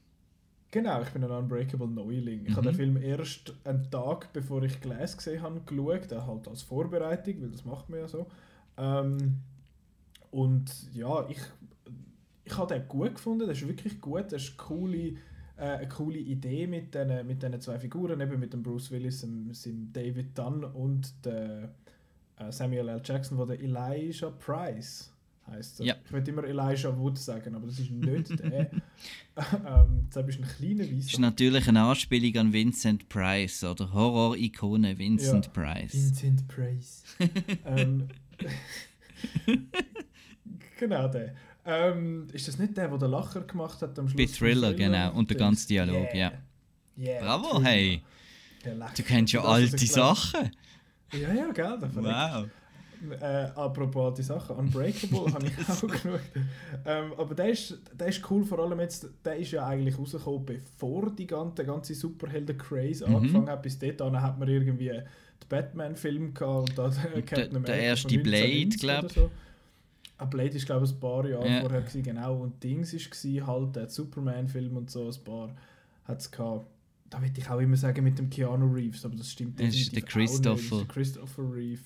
Genau, 0.71 1.01
ich 1.03 1.09
bin 1.09 1.25
ein 1.25 1.31
Unbreakable 1.31 1.89
Neuling. 1.89 2.45
Ich 2.47 2.53
habe 2.57 2.63
Mhm. 2.63 2.67
den 2.67 2.75
Film 2.77 2.97
erst 2.99 3.55
einen 3.65 3.91
Tag, 3.91 4.33
bevor 4.33 4.63
ich 4.63 4.81
Glass 4.81 5.17
gesehen 5.17 5.43
habe, 5.43 5.61
geschaut. 5.65 6.13
Äh, 6.13 6.21
halt 6.21 6.47
als 6.49 6.63
Vorbereitung, 6.63 7.41
weil 7.43 7.51
das 7.51 7.65
macht 7.65 7.89
man 7.89 8.01
ja 8.01 8.09
so. 8.09 8.27
Ähm, 8.77 9.39
und 10.31 10.71
ja, 10.93 11.27
ich, 11.29 11.39
ich 12.45 12.57
habe 12.57 12.75
den 12.75 12.87
gut 12.89 13.15
gefunden. 13.15 13.47
Das 13.49 13.59
ist 13.59 13.67
wirklich 13.69 14.01
gut. 14.01 14.31
Das 14.31 14.43
ist 14.43 14.57
coole, 14.57 15.15
äh, 15.59 15.63
eine 15.63 15.89
coole 15.89 16.19
Idee 16.19 16.67
mit 16.67 16.95
diesen 16.95 17.27
mit 17.27 17.63
zwei 17.63 17.79
Figuren, 17.79 18.21
eben 18.21 18.39
mit 18.41 18.53
dem 18.53 18.63
Bruce 18.63 18.91
Willis, 18.91 19.21
dem, 19.21 19.51
dem 19.53 19.93
David 19.93 20.37
Dunn 20.39 20.65
und 20.65 21.13
der 21.25 21.75
äh, 22.39 22.53
Samuel 22.53 22.89
L. 22.89 23.03
Jackson, 23.05 23.37
wo 23.39 23.45
der 23.45 23.61
Elijah 23.61 24.31
Price 24.31 25.13
heißt. 25.47 25.81
Ja. 25.81 25.97
Ich 26.05 26.13
würde 26.13 26.31
immer 26.31 26.45
Elijah 26.45 26.97
Wood 26.97 27.19
sagen, 27.19 27.55
aber 27.55 27.67
das 27.67 27.79
ist 27.79 27.91
nicht 27.91 28.31
der. 28.39 28.71
ähm, 28.71 30.07
das 30.13 30.27
ist 30.29 30.39
ein 30.41 30.45
kleiner 30.47 30.85
Das 30.85 30.91
ist 30.91 31.09
Weißer. 31.15 31.21
natürlich 31.21 31.69
eine 31.69 31.83
Anspielung 31.83 32.37
an 32.47 32.53
Vincent 32.53 33.09
Price 33.09 33.65
oder 33.65 33.93
Horror-Ikone 33.93 34.99
Vincent 34.99 35.47
Ja. 35.47 35.53
Price. 35.53 35.95
Vincent 35.95 36.47
Price. 36.49 37.03
ähm, 37.65 38.09
genau 40.79 41.09
der. 41.09 41.35
Ähm, 41.71 42.27
ist 42.33 42.49
das 42.49 42.59
nicht 42.59 42.77
der, 42.77 42.89
der 42.89 42.97
den 42.99 43.11
Lacher 43.11 43.43
gemacht 43.43 43.83
hat 43.83 43.99
am 43.99 44.09
Schluss? 44.09 44.17
Bei 44.17 44.27
vom 44.27 44.35
Thriller, 44.37 44.73
genau, 44.75 45.13
und 45.13 45.29
der 45.29 45.37
ganze 45.37 45.69
Dialog, 45.69 46.15
ja. 46.15 46.33
Yeah, 46.99 47.21
Bravo, 47.21 47.51
Thriller. 47.57 47.65
hey. 47.69 48.03
Der. 48.65 48.75
Du 48.97 49.03
kennst 49.03 49.33
ja 49.35 49.43
Das 49.43 49.51
alte 49.51 49.87
Sachen. 49.87 50.51
Ja, 51.13 51.33
ja, 51.33 51.53
gell, 51.53 51.79
der 51.81 51.91
verrückt. 51.91 52.09
Wow. 52.09 52.47
Äh, 53.21 53.25
apropos 53.55 54.07
alte 54.07 54.23
Sachen, 54.25 54.57
Unbreakable 54.57 55.27
habe 55.33 55.47
ich 55.47 55.69
auch 55.69 55.81
geschaut. 55.83 56.21
Ähm, 56.85 57.13
aber 57.17 57.35
der 57.37 57.51
ist, 57.51 57.79
der 57.95 58.09
ist 58.09 58.29
cool, 58.31 58.45
vor 58.45 58.59
allem 58.59 58.81
jetzt, 58.81 59.07
der 59.25 59.37
ist 59.37 59.53
ja 59.53 59.65
eigentlich 59.67 59.97
rausgekommen, 59.97 60.45
bevor 60.47 61.11
die 61.11 61.27
ganze, 61.29 61.55
der 61.57 61.65
ganze 61.67 61.95
Superhelden-Craze 61.95 63.07
Mhm. 63.09 63.15
angefangen 63.17 63.49
hat. 63.51 63.63
Bis 63.63 63.79
dahin 63.79 64.21
hat 64.21 64.39
man 64.39 64.49
irgendwie 64.49 64.89
den 64.89 65.03
Batman-Film 65.49 66.35
gehabt 66.35 66.71
und 66.71 66.79
dann 66.79 66.91
der- 67.15 67.23
Captain 67.23 67.51
der 67.51 67.57
America 67.59 67.73
erste 67.75 68.09
von 68.15 68.23
Blade, 68.25 68.45
1990 68.45 68.81
glaub. 68.81 69.31
Blade 70.27 70.57
ist 70.57 70.67
glaube 70.67 70.85
ich 70.87 70.93
ein 70.93 71.01
paar 71.01 71.27
Jahre 71.27 71.49
Ja. 71.49 71.61
vorher 71.61 71.81
gewesen, 71.83 72.03
genau. 72.03 72.43
Und 72.43 72.63
Dings 72.63 72.93
war 72.95 73.47
halt 73.47 73.77
der 73.77 73.89
Superman-Film 73.89 74.77
und 74.77 74.91
so, 74.91 75.09
ein 75.09 75.25
paar 75.25 75.55
hat 76.05 76.21
es 76.21 76.31
gehabt. 76.31 76.67
Da 77.11 77.21
würde 77.23 77.33
ich 77.41 77.49
auch 77.49 77.59
immer 77.61 77.77
sagen 77.77 78.05
mit 78.05 78.19
dem 78.19 78.29
Keanu 78.29 78.67
Reeves, 78.73 79.05
aber 79.05 79.17
das 79.17 79.31
stimmt 79.31 79.59
Das 79.61 79.75
ist 79.75 79.93
der 79.95 80.03
auch 80.03 80.05
nicht. 80.05 80.09
Christopher. 80.13 80.77
der 80.79 80.87
Christopher 80.87 81.53
Reeve. 81.55 81.81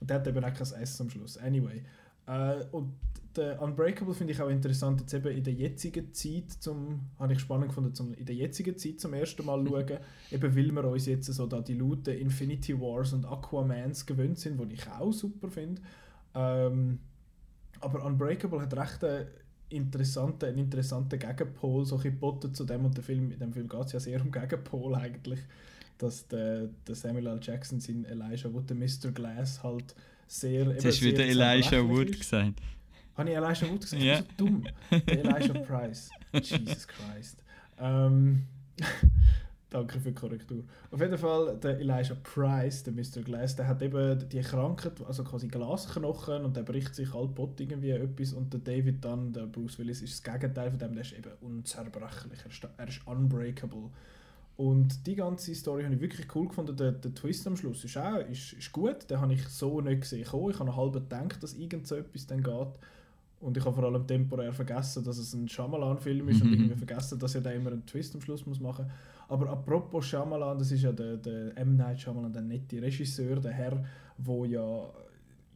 Und 0.00 0.10
der 0.10 0.16
hat 0.18 0.26
eben 0.26 0.44
auch 0.44 0.52
kein 0.52 0.82
S 0.82 1.00
am 1.00 1.08
Schluss. 1.08 1.38
Anyway. 1.38 1.82
Äh, 2.26 2.64
und 2.72 2.92
der 3.36 3.60
Unbreakable 3.62 4.14
finde 4.14 4.32
ich 4.32 4.40
auch 4.40 4.48
interessant, 4.48 5.00
jetzt 5.00 5.14
eben 5.14 5.28
in 5.34 5.44
der 5.44 5.52
jetzigen 5.54 6.12
Zeit, 6.12 6.50
zum, 6.60 7.00
habe 7.18 7.34
ich 7.34 7.38
spannend 7.40 7.68
gefunden, 7.68 7.94
zum, 7.94 8.12
in 8.14 8.24
der 8.26 8.34
jetzigen 8.34 8.76
Zeit 8.76 8.98
zum 9.00 9.12
ersten 9.14 9.44
Mal 9.46 9.64
schauen, 9.68 9.98
eben 10.30 10.56
weil 10.56 10.72
wir 10.72 10.84
uns 10.84 11.06
jetzt 11.06 11.26
so 11.32 11.46
da 11.46 11.60
die 11.60 11.74
lauten 11.74 12.14
Infinity 12.18 12.78
Wars 12.80 13.12
und 13.12 13.24
Aquamans 13.26 14.04
gewöhnt 14.06 14.38
sind, 14.38 14.58
die 14.60 14.74
ich 14.74 14.86
auch 14.88 15.12
super 15.12 15.48
finde. 15.50 15.80
Ähm, 16.34 16.98
aber 17.80 18.04
Unbreakable 18.04 18.60
hat 18.60 18.76
recht 18.76 19.04
einen 19.04 19.26
interessanten, 19.68 20.46
einen 20.46 20.58
interessanten 20.58 21.18
Gegenpol 21.18 21.84
so 21.84 21.96
geboten 21.98 22.54
zu 22.54 22.64
dem 22.64 22.84
und 22.84 22.96
der 22.96 23.04
Film, 23.04 23.30
in 23.32 23.38
dem 23.38 23.52
Film 23.52 23.68
geht 23.68 23.86
es 23.86 23.92
ja 23.92 24.00
sehr 24.00 24.20
um 24.20 24.30
Gegenpol 24.30 24.94
eigentlich, 24.94 25.40
dass 25.98 26.26
der, 26.28 26.68
der 26.86 26.94
Samuel 26.94 27.26
L. 27.26 27.40
Jackson 27.42 27.80
sein 27.80 28.04
Elijah 28.04 28.52
Wood, 28.52 28.68
der 28.70 28.76
Mr. 28.76 29.10
Glass 29.12 29.62
halt 29.62 29.94
sehr 30.26 30.66
Jetzt 30.66 30.84
hast 30.84 31.00
du 31.00 31.06
wieder 31.06 31.24
Elijah 31.24 31.88
Wood 31.88 32.10
ist. 32.10 32.20
gesagt. 32.20 32.60
Habe 33.16 33.30
ich 33.30 33.36
Elijah 33.36 33.68
Wood 33.70 33.80
gesagt? 33.80 34.02
Ja. 34.02 34.18
Ich 34.18 34.24
bin 34.26 34.36
so 34.38 34.44
dumm. 34.44 34.64
Der 34.90 35.24
Elijah 35.24 35.54
Price. 35.66 36.10
Jesus 36.32 36.86
Christ. 36.86 37.42
Ähm, 37.78 38.44
danke 39.70 39.98
für 40.00 40.10
die 40.10 40.14
Korrektur. 40.14 40.62
Auf 40.90 41.00
jeden 41.00 41.18
Fall, 41.18 41.56
der 41.58 41.78
Elijah 41.80 42.16
Price, 42.22 42.82
der 42.84 42.92
Mr. 42.92 43.22
Glass, 43.24 43.56
der 43.56 43.66
hat 43.66 43.82
eben 43.82 44.28
die 44.28 44.40
Krankheit, 44.40 44.92
also 45.06 45.24
quasi 45.24 45.48
Glasknochen 45.48 46.44
und 46.44 46.56
der 46.56 46.62
bricht 46.62 46.94
sich 46.94 47.12
halbbot 47.12 47.60
irgendwie 47.60 47.90
etwas 47.90 48.32
und 48.32 48.52
der 48.52 48.60
David 48.60 49.04
dann, 49.04 49.32
der 49.32 49.46
Bruce 49.46 49.78
Willis, 49.78 50.02
ist 50.02 50.24
das 50.26 50.34
Gegenteil 50.34 50.70
von 50.70 50.78
dem, 50.78 50.92
der 50.94 51.02
ist 51.02 51.12
eben 51.12 51.32
unzerbrechlich, 51.40 52.40
er 52.44 52.50
ist, 52.50 52.68
er 52.76 52.88
ist 52.88 53.06
unbreakable. 53.06 53.90
Und 54.56 55.06
die 55.06 55.14
ganze 55.14 55.54
Story 55.54 55.84
habe 55.84 55.94
ich 55.96 56.00
wirklich 56.00 56.34
cool 56.34 56.48
gefunden. 56.48 56.74
Der, 56.76 56.92
der 56.92 57.12
Twist 57.12 57.46
am 57.46 57.56
Schluss 57.58 57.84
ist 57.84 57.98
auch 57.98 58.16
ist, 58.30 58.54
ist 58.54 58.72
gut. 58.72 59.10
Den 59.10 59.20
habe 59.20 59.34
ich 59.34 59.46
so 59.48 59.82
nicht 59.82 60.00
gesehen. 60.00 60.22
Ich 60.22 60.32
habe 60.32 60.64
noch 60.64 60.76
halb 60.76 60.94
gedacht, 60.94 61.42
dass 61.42 61.52
irgend 61.52 61.86
so 61.86 61.94
etwas 61.94 62.26
dann 62.26 62.42
geht. 62.42 62.68
Und 63.40 63.54
ich 63.58 63.62
habe 63.66 63.74
vor 63.74 63.84
allem 63.84 64.06
temporär 64.06 64.54
vergessen, 64.54 65.04
dass 65.04 65.18
es 65.18 65.34
ein 65.34 65.46
Shyamalan-Film 65.46 66.26
ist 66.30 66.40
und 66.40 66.48
Mhm. 66.48 66.54
irgendwie 66.54 66.76
vergessen, 66.86 67.18
dass 67.18 67.34
er 67.34 67.42
da 67.42 67.50
immer 67.50 67.70
einen 67.70 67.84
Twist 67.84 68.14
am 68.14 68.22
Schluss 68.22 68.46
muss 68.46 68.58
machen 68.58 68.90
Aber 69.28 69.50
apropos 69.50 70.06
Shyamalan, 70.06 70.58
das 70.58 70.70
ist 70.72 70.82
ja 70.82 70.92
der, 70.92 71.16
der 71.16 71.56
M. 71.58 71.76
Night 71.76 72.00
Shyamalan, 72.00 72.32
der 72.32 72.42
nette 72.42 72.80
Regisseur, 72.80 73.40
der 73.40 73.52
Herr, 73.52 73.84
wo 74.18 74.44
ja, 74.44 74.88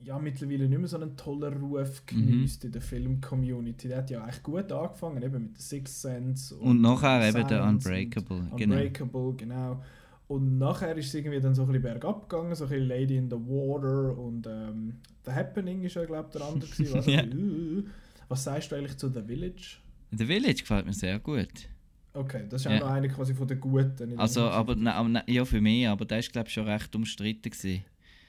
ja 0.03 0.19
mittlerweile 0.19 0.69
nicht 0.69 0.79
mehr 0.79 0.89
so 0.89 0.97
einen 0.97 1.17
tollen 1.17 1.55
Ruf 1.55 2.03
Mhm. 2.13 2.27
genießt 2.27 2.65
in 2.65 2.73
der 2.73 2.81
Film-Community. 2.83 3.89
Der 3.89 3.99
hat 3.99 4.11
ja 4.11 4.23
eigentlich 4.23 4.43
gut 4.43 4.73
angefangen, 4.73 5.23
eben 5.23 5.43
mit 5.45 5.57
The 5.59 5.63
Sixth 5.63 6.01
Sense. 6.03 6.55
Und 6.57 6.81
nachher 6.81 7.29
eben 7.29 7.47
der 7.47 7.65
Unbreakable, 7.65 8.39
und 8.51 8.57
genau. 8.57 8.75
Unbreakable, 8.75 9.35
genau. 9.37 9.83
Und 10.27 10.59
nachher 10.59 10.97
ist 10.97 11.07
es 11.09 11.15
irgendwie 11.15 11.41
dann 11.41 11.55
so 11.57 11.63
ein 11.63 11.67
bisschen 11.69 11.83
bergab 11.83 12.29
gegangen, 12.29 12.55
so 12.55 12.65
ein 12.65 12.71
bisschen 12.71 12.87
Lady 12.89 13.17
in 13.17 13.29
the 13.29 13.37
Water 13.37 14.17
und 14.17 14.47
ähm, 14.47 14.95
The 15.25 15.33
Happening 15.33 15.83
ist 15.83 15.95
ja, 15.95 16.05
glaube 16.05 16.29
ich, 16.33 16.39
der 16.39 16.47
andere 16.47 16.71
gewesen. 16.77 16.95
Was, 16.95 17.07
äh, 17.09 17.83
was 18.29 18.45
sagst 18.45 18.71
du 18.71 18.77
eigentlich 18.77 18.97
zu 18.97 19.09
The 19.09 19.23
Village? 19.23 19.79
The 20.13 20.25
Village 20.27 20.61
gefällt 20.61 20.87
mir 20.87 20.93
sehr 20.93 21.19
gut. 21.19 21.69
Okay, 22.13 22.45
das 22.49 22.63
ist 22.63 22.67
auch 22.67 22.71
Ja. 22.73 22.79
noch 22.81 22.89
einer 22.91 23.09
quasi 23.09 23.35
von 23.35 23.47
den 23.47 23.61
Guten. 23.61 24.19
Also, 24.19 24.49
aber, 24.51 24.75
nein, 24.75 25.23
ja, 25.27 25.45
für 25.45 25.61
mich, 25.61 25.87
aber 25.87 26.05
der 26.05 26.19
ist, 26.19 26.33
glaube 26.33 26.49
ich, 26.49 26.55
schon 26.55 26.67
recht 26.67 26.95
umstritten 26.97 27.51
gewesen. 27.51 27.85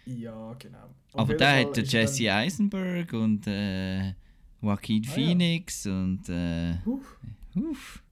Ja, 0.05 0.53
genau. 0.59 0.77
Auf 1.13 1.21
Aber 1.21 1.33
da 1.35 1.57
hat 1.57 1.75
der 1.75 1.83
Jesse 1.83 2.23
dann- 2.25 2.37
Eisenberg 2.37 3.13
und 3.13 3.45
äh, 3.47 4.13
Joaquin 4.61 5.03
Ah, 5.03 5.07
ja. 5.07 5.11
Phoenix 5.13 5.85
und 5.87 6.29
äh, 6.29 6.73
Uff. 6.85 7.17
Uff. 7.55 8.03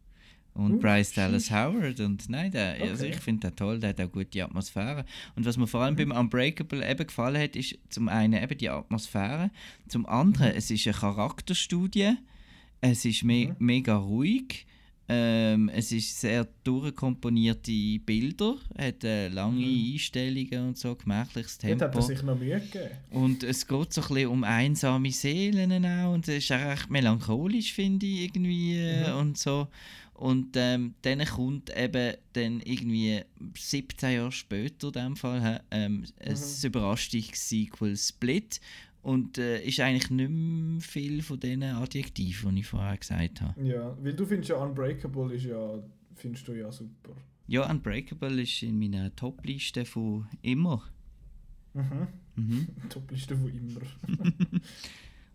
Und 0.56 0.74
Uff, 0.76 0.82
Bryce 0.82 1.14
Dallas. 1.14 1.50
Howard. 1.52 2.00
Und 2.00 2.28
nein, 2.30 2.52
der, 2.52 2.74
also 2.82 3.06
Okay. 3.06 3.14
ich 3.16 3.20
finde 3.22 3.48
den 3.48 3.56
toll, 3.56 3.80
der 3.80 3.90
hat 3.92 4.02
auch 4.02 4.12
gute 4.12 4.44
Atmosphäre. 4.44 5.06
Und 5.36 5.46
was 5.46 5.56
mir 5.58 5.68
vor 5.68 5.82
allem 5.82 5.96
beim 5.96 6.12
Unbreakable 6.12 6.88
eben 6.90 7.06
gefallen 7.08 7.42
hat, 7.42 7.56
ist 7.56 7.78
zum 7.90 8.10
einen 8.10 8.34
eben 8.42 8.58
die 8.58 8.70
Atmosphäre, 8.70 9.52
zum 9.88 10.06
anderen, 10.08 10.52
es 10.56 10.70
ist 10.72 10.86
eine 10.88 10.96
Charakterstudie, 10.96 12.16
es 12.82 13.06
ist 13.06 13.24
me 13.24 13.56
mega 13.60 13.96
ruhig, 13.96 14.66
ähm, 15.12 15.70
es 15.74 15.92
ist 15.92 16.22
sehr 16.22 16.48
durchkomponierte 16.64 18.00
Bilder, 18.06 18.58
hat 18.78 19.04
äh, 19.04 19.28
lange 19.30 19.66
Einstellungen 19.66 20.68
und 20.68 20.78
so, 20.78 20.96
gemächliches 20.96 21.58
Dort 21.58 21.72
hat 21.72 21.80
Tempo. 21.80 21.98
er 21.98 22.02
sich 22.04 22.22
noch 22.22 22.38
Mühe 22.38 22.60
gegeben. 22.60 22.92
Und 23.10 23.44
es 23.44 23.66
geht 23.66 23.92
so 23.92 24.02
ein 24.02 24.08
bisschen 24.08 24.28
um 24.30 24.44
einsame 24.44 25.12
Seelen 25.12 25.84
auch 25.84 26.14
und 26.14 26.28
es 26.28 26.44
ist 26.44 26.52
auch 26.52 26.60
recht 26.60 26.92
melancholisch, 26.92 27.74
finde 27.74 28.06
ich, 28.06 28.26
irgendwie 28.26 28.78
äh, 28.78 29.12
und 29.12 29.36
so. 29.36 29.68
Und 30.14 30.50
ähm, 30.56 30.96
dann 31.02 31.26
kommt 31.26 31.76
eben 31.76 32.14
dann 32.34 32.60
irgendwie 32.66 33.22
17 33.58 34.14
Jahre 34.14 34.32
später 34.32 34.88
in 34.88 34.94
dem 34.94 35.16
Fall 35.16 35.42
hä, 35.42 35.60
ähm, 35.72 36.04
ein 36.20 36.38
Überraschungssequel 36.62 37.96
Split 37.98 38.60
und 39.02 39.38
äh, 39.38 39.62
ist 39.64 39.80
eigentlich 39.80 40.10
nicht 40.10 40.30
mehr 40.30 40.82
viel 40.82 41.22
von 41.22 41.40
diesen 41.40 41.64
Adjektiven, 41.64 42.56
die 42.56 42.62
ich 42.62 42.68
vorher 42.68 42.98
gesagt 42.98 43.42
habe. 43.42 43.64
Ja, 43.66 43.96
weil 44.04 44.14
du 44.14 44.26
findest 44.26 44.50
ja 44.50 44.58
Unbreakable 44.58 45.34
ist 45.34 45.46
ja, 45.46 45.82
findest 46.16 46.48
du 46.48 46.54
ja 46.54 46.72
super. 46.72 47.16
Ja, 47.48 47.70
Unbreakable 47.70 48.42
ist 48.42 48.62
in 48.64 48.78
meiner 48.78 49.16
Top-Liste 49.16 49.86
von 49.86 50.28
immer. 50.42 50.84
Mhm. 51.74 52.08
Mhm. 52.36 52.68
Top-Liste 52.90 53.36
von 53.38 53.50
immer. 53.50 53.82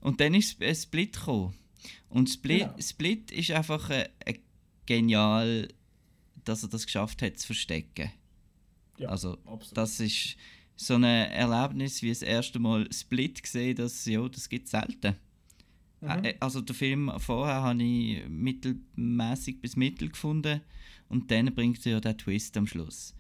Und 0.00 0.20
dann 0.20 0.34
ist 0.34 0.60
ein 0.62 0.74
Split 0.74 1.14
gekommen. 1.16 1.54
Und 2.08 2.28
Split, 2.28 2.60
Genau. 2.60 2.74
Split 2.80 3.30
ist 3.30 3.50
einfach 3.50 3.90
äh, 3.90 4.08
äh, 4.24 4.34
genial, 4.86 5.68
dass 6.44 6.62
er 6.62 6.68
das 6.68 6.84
geschafft 6.86 7.22
hat 7.22 7.38
zu 7.38 7.46
verstecken. 7.46 8.10
Ja, 8.98 9.08
Also, 9.08 9.38
absolut. 9.46 9.76
das 9.76 9.98
ist 10.00 10.36
so 10.76 10.94
ein 10.94 11.04
Erlebnis 11.04 12.02
wie 12.02 12.08
das 12.08 12.22
erste 12.22 12.58
Mal 12.58 12.88
Split 12.92 13.42
gesehen, 13.42 13.76
das, 13.76 14.04
ja, 14.06 14.28
das 14.28 14.48
gibt 14.48 14.64
es 14.66 14.70
selten. 14.72 15.14
Mhm. 16.00 16.08
Äh, 16.24 16.34
Also 16.40 16.60
der 16.60 16.74
Film 16.74 17.10
vorher 17.18 17.62
habe 17.62 17.82
ich 17.82 18.28
mittelmäßig 18.28 19.60
bis 19.60 19.76
mittel 19.76 20.08
gefunden 20.10 20.60
und 21.08 21.30
dann 21.30 21.54
bringt 21.54 21.84
er 21.86 21.92
ja 21.92 22.00
den 22.00 22.18
Twist 22.18 22.56
am 22.56 22.66
Schluss. 22.66 23.14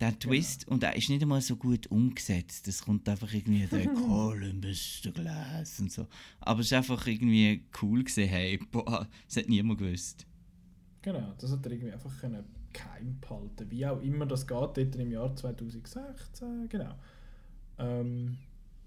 Der 0.00 0.12
Genau. 0.12 0.18
Twist, 0.20 0.68
und 0.68 0.82
er 0.84 0.94
ist 0.94 1.08
nicht 1.08 1.22
einmal 1.22 1.40
so 1.40 1.56
gut 1.56 1.88
umgesetzt. 1.88 2.68
Es 2.68 2.82
kommt 2.82 3.08
einfach 3.08 3.32
irgendwie 3.32 3.66
der 3.66 3.86
Columbus, 3.94 5.00
der 5.04 5.10
Glas 5.12 5.80
und 5.80 5.90
so. 5.90 6.06
Aber 6.40 6.60
es 6.60 6.66
ist 6.66 6.72
einfach 6.72 7.04
irgendwie 7.06 7.64
cool 7.82 8.04
gesehen, 8.04 8.28
hey, 8.28 8.58
boah, 8.70 9.08
das 9.26 9.36
hat 9.38 9.48
niemand 9.48 9.80
gewusst. 9.80 10.24
Genau, 11.02 11.34
das 11.38 11.50
hat 11.50 11.64
er 11.66 11.72
irgendwie 11.72 11.92
einfach 11.92 12.16
können 12.20 12.44
geheim 12.72 13.18
behalten. 13.20 13.70
Wie 13.70 13.86
auch 13.86 14.00
immer 14.02 14.26
das 14.26 14.46
geht, 14.46 14.58
dort 14.58 14.96
im 14.96 15.10
Jahr 15.10 15.34
2016, 15.34 16.68
genau. 16.68 16.94
Ähm, 17.78 18.38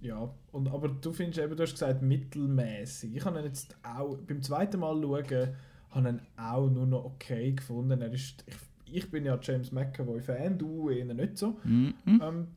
ja, 0.02 0.34
und, 0.52 0.68
aber 0.68 0.90
du 0.90 1.14
findest 1.14 1.40
eben, 1.40 1.56
du 1.56 1.64
hast 1.64 1.74
gesagt, 1.74 2.02
mittelmäßig. 2.02 3.16
Ich 3.16 3.26
habe 3.26 3.40
ihn 3.40 3.46
jetzt 3.46 3.76
auch, 3.84 4.18
beim 4.18 4.42
zweiten 4.42 4.80
Mal 4.80 5.00
schauen, 5.02 5.50
habe 5.92 6.10
ihn 6.10 6.22
auch 6.38 6.70
nur 6.70 6.88
noch 6.88 7.06
okay 7.06 7.52
gefunden. 7.52 8.02
Er 8.02 8.12
ist, 8.12 8.44
ich, 8.48 8.56
ich 8.96 9.12
bin 9.12 9.26
ja 9.26 9.38
James 9.42 9.72
McAvoy-Fan, 9.72 10.58
du 10.58 10.90
eher 10.90 11.14
nicht 11.14 11.38
so. 11.38 11.60
Mhm. 11.64 11.94
Ähm, 12.06 12.48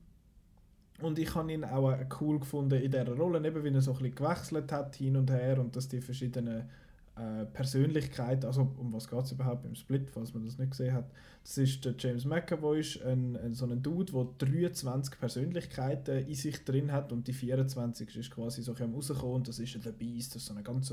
und 1.01 1.19
ich 1.19 1.35
habe 1.35 1.53
ihn 1.53 1.65
auch 1.65 1.95
cool 2.21 2.39
gefunden 2.39 2.81
in 2.81 2.91
dieser 2.91 3.15
Rolle, 3.15 3.47
eben 3.47 3.65
wie 3.65 3.75
er 3.75 3.81
so 3.81 3.93
ein 3.93 3.99
bisschen 3.99 4.15
gewechselt 4.15 4.73
hat 4.73 4.97
hin 4.97 5.17
und 5.17 5.31
her 5.31 5.59
und 5.59 5.75
dass 5.77 5.89
die 5.89 6.01
verschiedenen 6.01 6.69
äh, 7.17 7.45
Persönlichkeiten, 7.47 8.47
also 8.47 8.73
um 8.77 8.93
was 8.93 9.09
geht 9.09 9.25
es 9.25 9.33
überhaupt 9.33 9.63
beim 9.63 9.77
Split, 9.77 10.11
falls 10.11 10.35
man 10.35 10.45
das 10.45 10.59
nicht 10.59 10.73
gesehen 10.73 10.95
hat, 10.95 11.11
das 11.45 11.59
ist 11.59 11.85
der 11.85 11.95
James 11.97 12.25
McAvoy, 12.25 12.81
ist 12.81 13.03
ein, 13.03 13.37
ein, 13.37 13.55
so 13.55 13.67
ein 13.67 13.83
Dude, 13.83 14.13
der 14.13 14.49
23 14.49 15.19
Persönlichkeiten 15.19 16.27
in 16.27 16.35
sich 16.35 16.65
drin 16.65 16.91
hat 16.91 17.13
und 17.13 17.29
die 17.29 17.33
24 17.33 18.17
ist 18.17 18.31
quasi 18.31 18.63
so 18.63 18.73
rauskommen 18.73 19.35
und 19.37 19.49
das 19.49 19.61
ist 19.61 19.81
The 19.81 19.93
Beast, 19.93 20.35
das 20.35 20.43
ist 20.43 20.49
so 20.49 20.55
eine 20.55 20.65
ganz, 20.65 20.93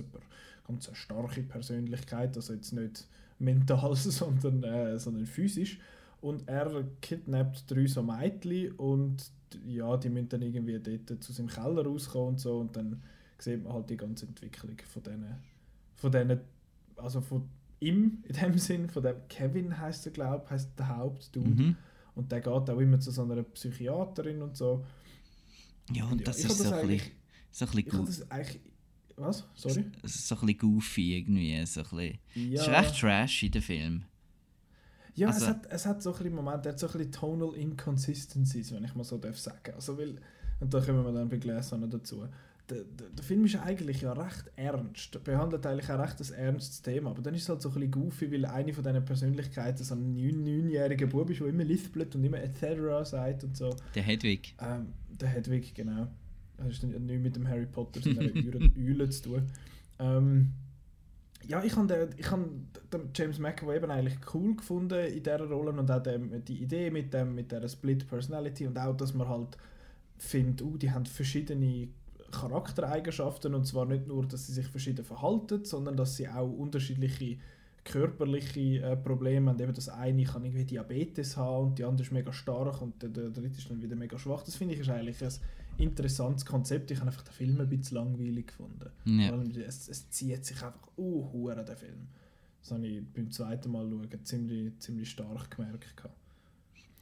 ganz 0.67 0.89
starke 0.93 1.41
Persönlichkeit, 1.41 2.35
also 2.35 2.53
jetzt 2.53 2.73
nicht 2.73 3.07
mental, 3.39 3.95
sondern, 3.95 4.63
äh, 4.63 4.99
sondern 4.99 5.25
physisch. 5.25 5.79
Und 6.21 6.47
er 6.47 6.83
kidnappt 7.01 7.71
drei 7.71 7.87
so 7.87 8.03
Mädchen 8.03 8.73
und 8.73 9.31
ja, 9.65 9.97
die 9.97 10.09
müssen 10.09 10.29
dann 10.29 10.43
irgendwie 10.43 10.79
dort 10.79 11.23
zu 11.23 11.33
seinem 11.33 11.47
Keller 11.47 11.83
rauskommen 11.83 12.29
und 12.29 12.39
so 12.39 12.59
und 12.59 12.75
dann 12.75 13.01
sieht 13.39 13.63
man 13.63 13.73
halt 13.73 13.89
die 13.89 13.97
ganze 13.97 14.27
Entwicklung 14.27 14.77
von 14.85 15.01
denen, 15.01 15.35
von 16.01 16.11
denen, 16.11 16.41
also 16.97 17.21
von 17.21 17.47
ihm 17.79 18.23
in 18.27 18.35
dem 18.35 18.57
Sinn, 18.57 18.89
von 18.89 19.03
dem 19.03 19.15
Kevin 19.29 19.77
heißt 19.77 20.05
er 20.07 20.11
glaube 20.11 20.43
ich, 20.45 20.51
heißt 20.51 20.77
der 20.77 20.97
Hauptdude 20.97 21.49
Mhm. 21.49 21.75
und 22.15 22.31
der 22.31 22.39
geht 22.41 22.47
auch 22.69 22.79
immer 22.79 22.99
zu 22.99 23.11
so 23.11 23.23
einer 23.23 23.43
Psychiaterin 23.43 24.41
und 24.41 24.57
so. 24.57 24.83
Ja, 25.93 26.05
und 26.05 26.19
Ja, 26.19 26.25
das 26.25 26.39
ist 26.39 26.47
so 26.47 26.53
ein 26.53 26.57
bisschen, 26.57 26.73
eigentlich- 26.73 27.11
so 27.51 27.65
ein 27.65 27.69
Ich 27.69 27.85
bisschen, 27.85 27.91
habe 27.93 28.03
gu- 28.03 28.05
das 28.07 28.31
eigentlich, 28.31 28.61
was? 29.15 29.45
Sorry? 29.55 29.85
so 30.03 30.35
ein 30.35 30.41
bisschen 30.45 30.57
goofy 30.57 31.17
irgendwie. 31.17 31.65
So 31.65 31.81
ein 31.81 31.87
bisschen. 31.89 32.19
Ja. 32.51 32.61
Es 32.61 32.67
ist 32.67 32.69
recht 32.69 32.99
trashy, 32.99 33.49
der 33.49 33.61
Film. 33.61 34.03
Ja, 35.15 35.27
Also- 35.27 35.41
es, 35.45 35.47
hat, 35.49 35.65
es 35.69 35.85
hat 35.85 36.01
so 36.01 36.11
ein 36.13 36.17
bisschen 36.17 36.35
Momente, 36.35 36.69
er 36.69 36.71
hat 36.73 36.79
so 36.79 36.87
ein 36.87 36.93
bisschen 36.93 37.11
Tonal 37.11 37.53
Inconsistencies, 37.55 38.71
wenn 38.71 38.83
ich 38.85 38.95
mal 38.95 39.03
so 39.03 39.17
darf 39.17 39.37
sagen. 39.37 39.73
Also 39.75 39.97
weil, 39.97 40.15
und 40.59 40.73
da 40.73 40.79
kommen 40.81 41.03
wir 41.03 41.11
dann 41.11 41.27
bei 41.29 41.37
noch 41.37 41.89
dazu. 41.89 42.25
Der, 42.71 42.83
der, 42.85 43.09
der 43.09 43.23
Film 43.25 43.43
ist 43.43 43.57
eigentlich 43.57 44.01
ja 44.01 44.13
recht 44.13 44.45
ernst, 44.55 45.13
er 45.13 45.19
behandelt 45.19 45.65
eigentlich 45.65 45.89
auch 45.91 45.99
recht 45.99 46.21
ein 46.21 46.33
ernstes 46.37 46.81
Thema, 46.81 47.09
aber 47.09 47.21
dann 47.21 47.33
ist 47.35 47.43
es 47.43 47.49
halt 47.49 47.61
so 47.61 47.67
ein 47.67 47.73
bisschen 47.75 47.91
goofy, 47.91 48.31
weil 48.31 48.45
eine 48.45 48.71
von 48.71 48.83
diesen 48.83 49.03
Persönlichkeiten 49.03 49.83
so 49.83 49.93
ein 49.93 50.13
neun- 50.13 50.43
neunjähriger 50.43 51.07
Bub 51.07 51.29
ist, 51.29 51.41
der 51.41 51.47
immer 51.47 51.65
lispelt 51.65 52.15
und 52.15 52.23
immer 52.23 52.39
etc. 52.41 53.09
sagt 53.09 53.43
und 53.43 53.57
so. 53.57 53.75
Der 53.93 54.03
Hedwig. 54.03 54.55
Ähm, 54.61 54.93
der 55.09 55.27
Hedwig, 55.27 55.75
genau. 55.75 56.07
Das 56.57 56.67
ist 56.69 56.83
dann 56.83 56.91
nicht 56.91 57.21
mit 57.21 57.35
dem 57.35 57.45
Harry 57.45 57.65
Potter, 57.65 57.99
sondern 57.99 58.31
einer 58.31 58.35
Eule, 58.45 58.71
Eule 58.77 59.09
zu 59.09 59.23
tun. 59.23 59.47
Ähm, 59.99 60.53
ja, 61.47 61.63
ich 61.63 61.75
habe 61.75 61.87
den, 61.87 62.09
ich 62.17 62.31
hab 62.31 62.39
den 62.93 63.09
James 63.13 63.39
McAvoy 63.39 63.75
eben 63.75 63.91
eigentlich 63.91 64.17
cool 64.33 64.55
gefunden 64.55 65.05
in 65.07 65.23
dieser 65.23 65.43
Rolle 65.43 65.71
und 65.71 65.91
auch 65.91 66.01
dem, 66.01 66.45
die 66.45 66.61
Idee 66.63 66.89
mit, 66.89 67.13
dem, 67.13 67.35
mit 67.35 67.51
dieser 67.51 67.67
Split 67.67 68.07
Personality 68.07 68.67
und 68.67 68.77
auch, 68.77 68.95
dass 68.95 69.13
man 69.13 69.27
halt 69.27 69.57
findet, 70.17 70.61
uh, 70.61 70.77
die 70.77 70.91
haben 70.91 71.05
verschiedene 71.05 71.87
Charaktereigenschaften 72.31 73.53
und 73.53 73.65
zwar 73.65 73.85
nicht 73.85 74.07
nur, 74.07 74.25
dass 74.25 74.47
sie 74.47 74.53
sich 74.53 74.67
verschieden 74.67 75.05
verhalten, 75.05 75.65
sondern 75.65 75.97
dass 75.97 76.15
sie 76.15 76.27
auch 76.27 76.51
unterschiedliche 76.51 77.37
körperliche 77.83 78.81
äh, 78.81 78.95
Probleme 78.95 79.49
haben. 79.51 79.59
Eben 79.59 79.73
das 79.73 79.89
eine 79.89 80.23
kann 80.23 80.45
irgendwie 80.45 80.65
Diabetes 80.65 81.37
haben 81.37 81.67
und 81.67 81.79
die 81.79 81.83
andere 81.83 82.05
ist 82.05 82.11
mega 82.11 82.31
stark 82.31 82.81
und 82.81 83.01
der, 83.01 83.09
der 83.09 83.29
dritte 83.29 83.57
ist 83.57 83.69
dann 83.69 83.81
wieder 83.81 83.95
mega 83.95 84.17
schwach. 84.17 84.43
Das 84.43 84.55
finde 84.55 84.75
ich 84.75 84.81
ist 84.81 84.89
eigentlich 84.89 85.23
ein 85.23 85.31
interessantes 85.77 86.45
Konzept. 86.45 86.91
Ich 86.91 86.99
habe 86.99 87.09
einfach 87.09 87.23
den 87.23 87.33
Film 87.33 87.59
ein 87.59 87.69
bisschen 87.69 87.97
langweilig 87.97 88.47
gefunden. 88.47 88.89
Ja. 89.05 89.35
Es, 89.65 89.89
es 89.89 90.09
zieht 90.09 90.45
sich 90.45 90.61
einfach 90.63 90.89
uh, 90.97 91.49
der 91.49 91.75
Film. 91.75 92.07
Das 92.61 92.71
habe 92.71 92.85
ich 92.85 93.03
beim 93.13 93.31
zweiten 93.31 93.71
Mal 93.71 93.89
schauen 93.89 94.25
ziemlich, 94.25 94.77
ziemlich 94.79 95.09
stark 95.09 95.49
gemerkt. 95.49 95.97
gehabt. 95.97 96.15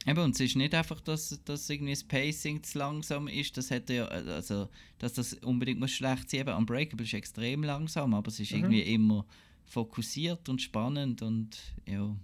Eben, 0.06 0.20
und 0.20 0.34
es 0.34 0.40
ist 0.40 0.56
nicht 0.56 0.74
einfach, 0.74 1.00
dass, 1.02 1.38
dass 1.44 1.68
irgendwie 1.68 1.92
das 1.92 2.04
Pacing 2.04 2.62
zu 2.62 2.78
langsam 2.78 3.28
ist, 3.28 3.56
das 3.58 3.70
hätte 3.70 3.94
ja, 3.94 4.04
also, 4.06 4.68
dass 4.98 5.12
das 5.12 5.34
unbedingt 5.34 5.78
muss 5.78 5.90
schlecht 5.90 6.30
sein. 6.30 6.40
Eben, 6.40 6.54
Unbreakable 6.56 7.04
ist 7.04 7.12
extrem 7.14 7.62
langsam, 7.64 8.14
aber 8.14 8.28
es 8.28 8.40
ist 8.40 8.50
Mhm. 8.52 8.58
irgendwie 8.58 8.80
immer 8.94 9.26
fokussiert 9.66 10.48
und 10.48 10.60
spannend 10.62 11.20
und 11.22 11.58
ja. 11.86 12.16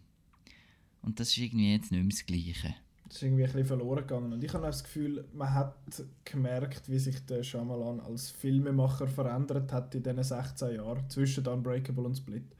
Und 1.02 1.20
das 1.20 1.28
ist 1.28 1.38
irgendwie 1.38 1.72
jetzt 1.72 1.92
nicht 1.92 2.00
mehr 2.02 2.10
das 2.10 2.26
Gleiche. 2.26 2.74
Das 3.04 3.16
ist 3.18 3.22
irgendwie 3.22 3.44
ein 3.44 3.52
bisschen 3.52 3.66
verloren 3.66 4.00
gegangen. 4.00 4.32
Und 4.32 4.42
ich 4.42 4.52
habe 4.52 4.64
auch 4.64 4.70
das 4.70 4.82
Gefühl, 4.82 5.24
man 5.32 5.54
hat 5.54 5.76
gemerkt, 6.24 6.90
wie 6.90 6.98
sich 6.98 7.24
der 7.26 7.44
Shyamalan 7.44 8.00
als 8.00 8.30
Filmemacher 8.30 9.06
verändert 9.06 9.70
hat 9.72 9.94
in 9.94 10.02
diesen 10.02 10.24
16 10.24 10.74
Jahren 10.74 11.08
zwischen 11.08 11.46
Unbreakable 11.46 12.04
und 12.04 12.16
Split. 12.16 12.55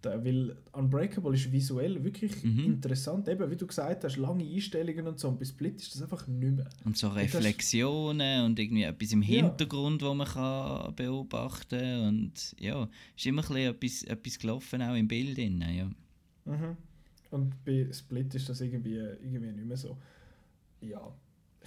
Da, 0.00 0.24
weil 0.24 0.56
Unbreakable 0.72 1.34
ist 1.34 1.50
visuell 1.50 2.04
wirklich 2.04 2.44
Mhm. 2.44 2.66
interessant. 2.66 3.26
Eben, 3.28 3.50
wie 3.50 3.56
du 3.56 3.66
gesagt 3.66 4.04
hast, 4.04 4.16
lange 4.16 4.44
Einstellungen 4.44 5.08
und 5.08 5.18
so. 5.18 5.28
Und 5.28 5.40
bei 5.40 5.44
Split 5.44 5.80
ist 5.82 5.92
das 5.94 6.02
einfach 6.02 6.24
nicht 6.28 6.54
mehr. 6.54 6.68
Und 6.84 6.96
so 6.96 7.08
Reflexionen 7.08 8.44
und 8.44 8.58
irgendwie 8.60 8.84
etwas 8.84 9.10
im 9.12 9.22
Ja. 9.22 9.28
Hintergrund, 9.28 10.02
wo 10.02 10.14
man 10.14 10.26
kann 10.28 10.94
beobachten 10.94 12.06
und 12.06 12.54
ja, 12.60 12.88
ist 13.16 13.26
immer 13.26 13.42
ein 13.42 13.48
bisschen 13.48 13.74
etwas, 13.74 14.02
etwas 14.04 14.38
gelaufen 14.38 14.82
auch 14.82 14.94
im 14.94 15.08
Bild 15.08 15.36
drin, 15.36 15.64
ja. 15.68 15.90
Mhm. 16.44 16.76
Und 17.30 17.64
bei 17.64 17.88
Split 17.92 18.34
ist 18.36 18.48
das 18.48 18.60
irgendwie, 18.60 18.94
irgendwie 18.96 19.50
nicht 19.50 19.66
mehr 19.66 19.76
so. 19.76 19.96
Ja. 20.80 21.12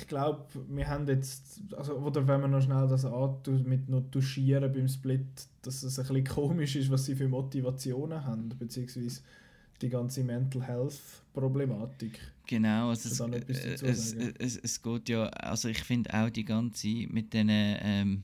Ich 0.02 0.08
glaube, 0.08 0.46
wir 0.68 0.88
haben 0.88 1.08
jetzt, 1.08 1.62
also, 1.78 1.94
oder 1.94 2.28
wenn 2.28 2.42
wir 2.42 2.48
noch 2.48 2.62
schnell 2.62 2.88
das 2.88 3.06
antun, 3.06 3.64
mit 3.68 3.88
noch 3.88 4.02
duschieren 4.02 4.74
beim 4.74 4.88
Split, 4.88 5.28
dass 5.62 5.84
es 5.84 6.00
ein 6.00 6.08
bisschen 6.08 6.26
komisch 6.26 6.76
ist, 6.76 6.90
was 6.90 7.06
sie 7.06 7.16
für 7.16 7.28
Motivationen 7.28 8.26
haben, 8.26 8.50
beziehungsweise 8.58 9.22
die 9.80 9.90
ganze 9.90 10.24
Mental 10.24 10.64
Health 10.64 11.00
Problematik. 11.34 12.20
Genau, 12.48 12.90
also 12.90 13.10
es, 13.10 13.20
äh, 13.20 13.84
es, 13.84 14.14
es, 14.14 14.58
es, 14.58 14.82
geht 14.82 15.10
ja, 15.10 15.28
also 15.28 15.70
ich 15.70 15.84
finde 15.84 16.14
auch 16.14 16.30
die 16.30 16.44
ganze 16.44 16.88
mit 17.10 17.34
den 17.34 17.48
ähm, 17.50 18.24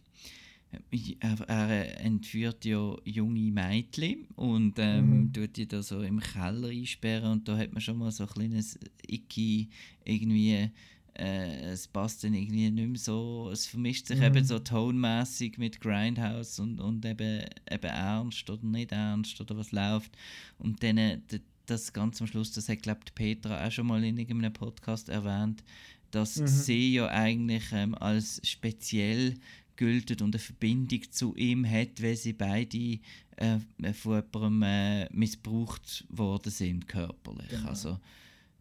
er, 1.21 1.39
er, 1.47 2.01
entführt 2.01 2.65
ja 2.65 2.95
junge 3.05 3.51
Mädchen 3.51 4.27
und 4.35 4.73
ähm, 4.77 5.09
mhm. 5.09 5.33
tut 5.33 5.55
die 5.55 5.67
da 5.67 5.81
so 5.81 6.01
im 6.01 6.19
Keller 6.19 6.69
einsperren 6.69 7.31
und 7.31 7.47
da 7.47 7.57
hat 7.57 7.71
man 7.71 7.81
schon 7.81 7.97
mal 7.97 8.11
so 8.11 8.23
ein 8.23 8.29
kleines 8.29 8.77
Icky 9.07 9.69
irgendwie 10.03 10.69
äh, 11.17 11.71
es 11.71 11.87
passt 11.87 12.23
dann 12.23 12.33
irgendwie 12.33 12.69
nicht 12.69 12.87
mehr 12.87 12.99
so, 12.99 13.49
es 13.51 13.65
vermischt 13.65 14.07
sich 14.07 14.19
mhm. 14.19 14.25
eben 14.25 14.45
so 14.45 14.59
tonmäßig 14.59 15.57
mit 15.57 15.81
Grindhouse 15.81 16.59
und, 16.59 16.79
und 16.79 17.05
eben, 17.05 17.45
eben 17.69 17.89
ernst 17.89 18.49
oder 18.49 18.65
nicht 18.65 18.91
ernst 18.91 19.39
oder 19.41 19.57
was 19.57 19.71
läuft 19.71 20.11
und 20.59 20.83
dann 20.83 20.97
äh, 20.97 21.19
das 21.65 21.91
ganz 21.91 22.21
am 22.21 22.27
Schluss, 22.27 22.53
das 22.53 22.69
hat 22.69 22.83
glaube 22.83 23.01
Petra 23.13 23.65
auch 23.65 23.71
schon 23.71 23.87
mal 23.87 24.03
in 24.03 24.17
irgendeinem 24.17 24.53
Podcast 24.53 25.09
erwähnt, 25.09 25.63
dass 26.11 26.37
mhm. 26.37 26.47
sie 26.47 26.93
ja 26.93 27.07
eigentlich 27.07 27.65
ähm, 27.71 27.95
als 27.95 28.41
speziell 28.43 29.35
gilt 29.75 30.21
und 30.21 30.35
eine 30.35 30.39
Verbindung 30.39 31.01
zu 31.11 31.35
ihm 31.35 31.69
hat, 31.69 32.01
weil 32.01 32.15
sie 32.15 32.33
beide 32.33 32.99
äh, 33.37 33.59
von 33.93 34.23
jemandem 34.33 34.63
äh, 34.63 35.13
missbraucht 35.13 36.05
worden 36.09 36.51
sind 36.51 36.87
körperlich. 36.87 37.49
Genau. 37.49 37.69
Also, 37.69 37.99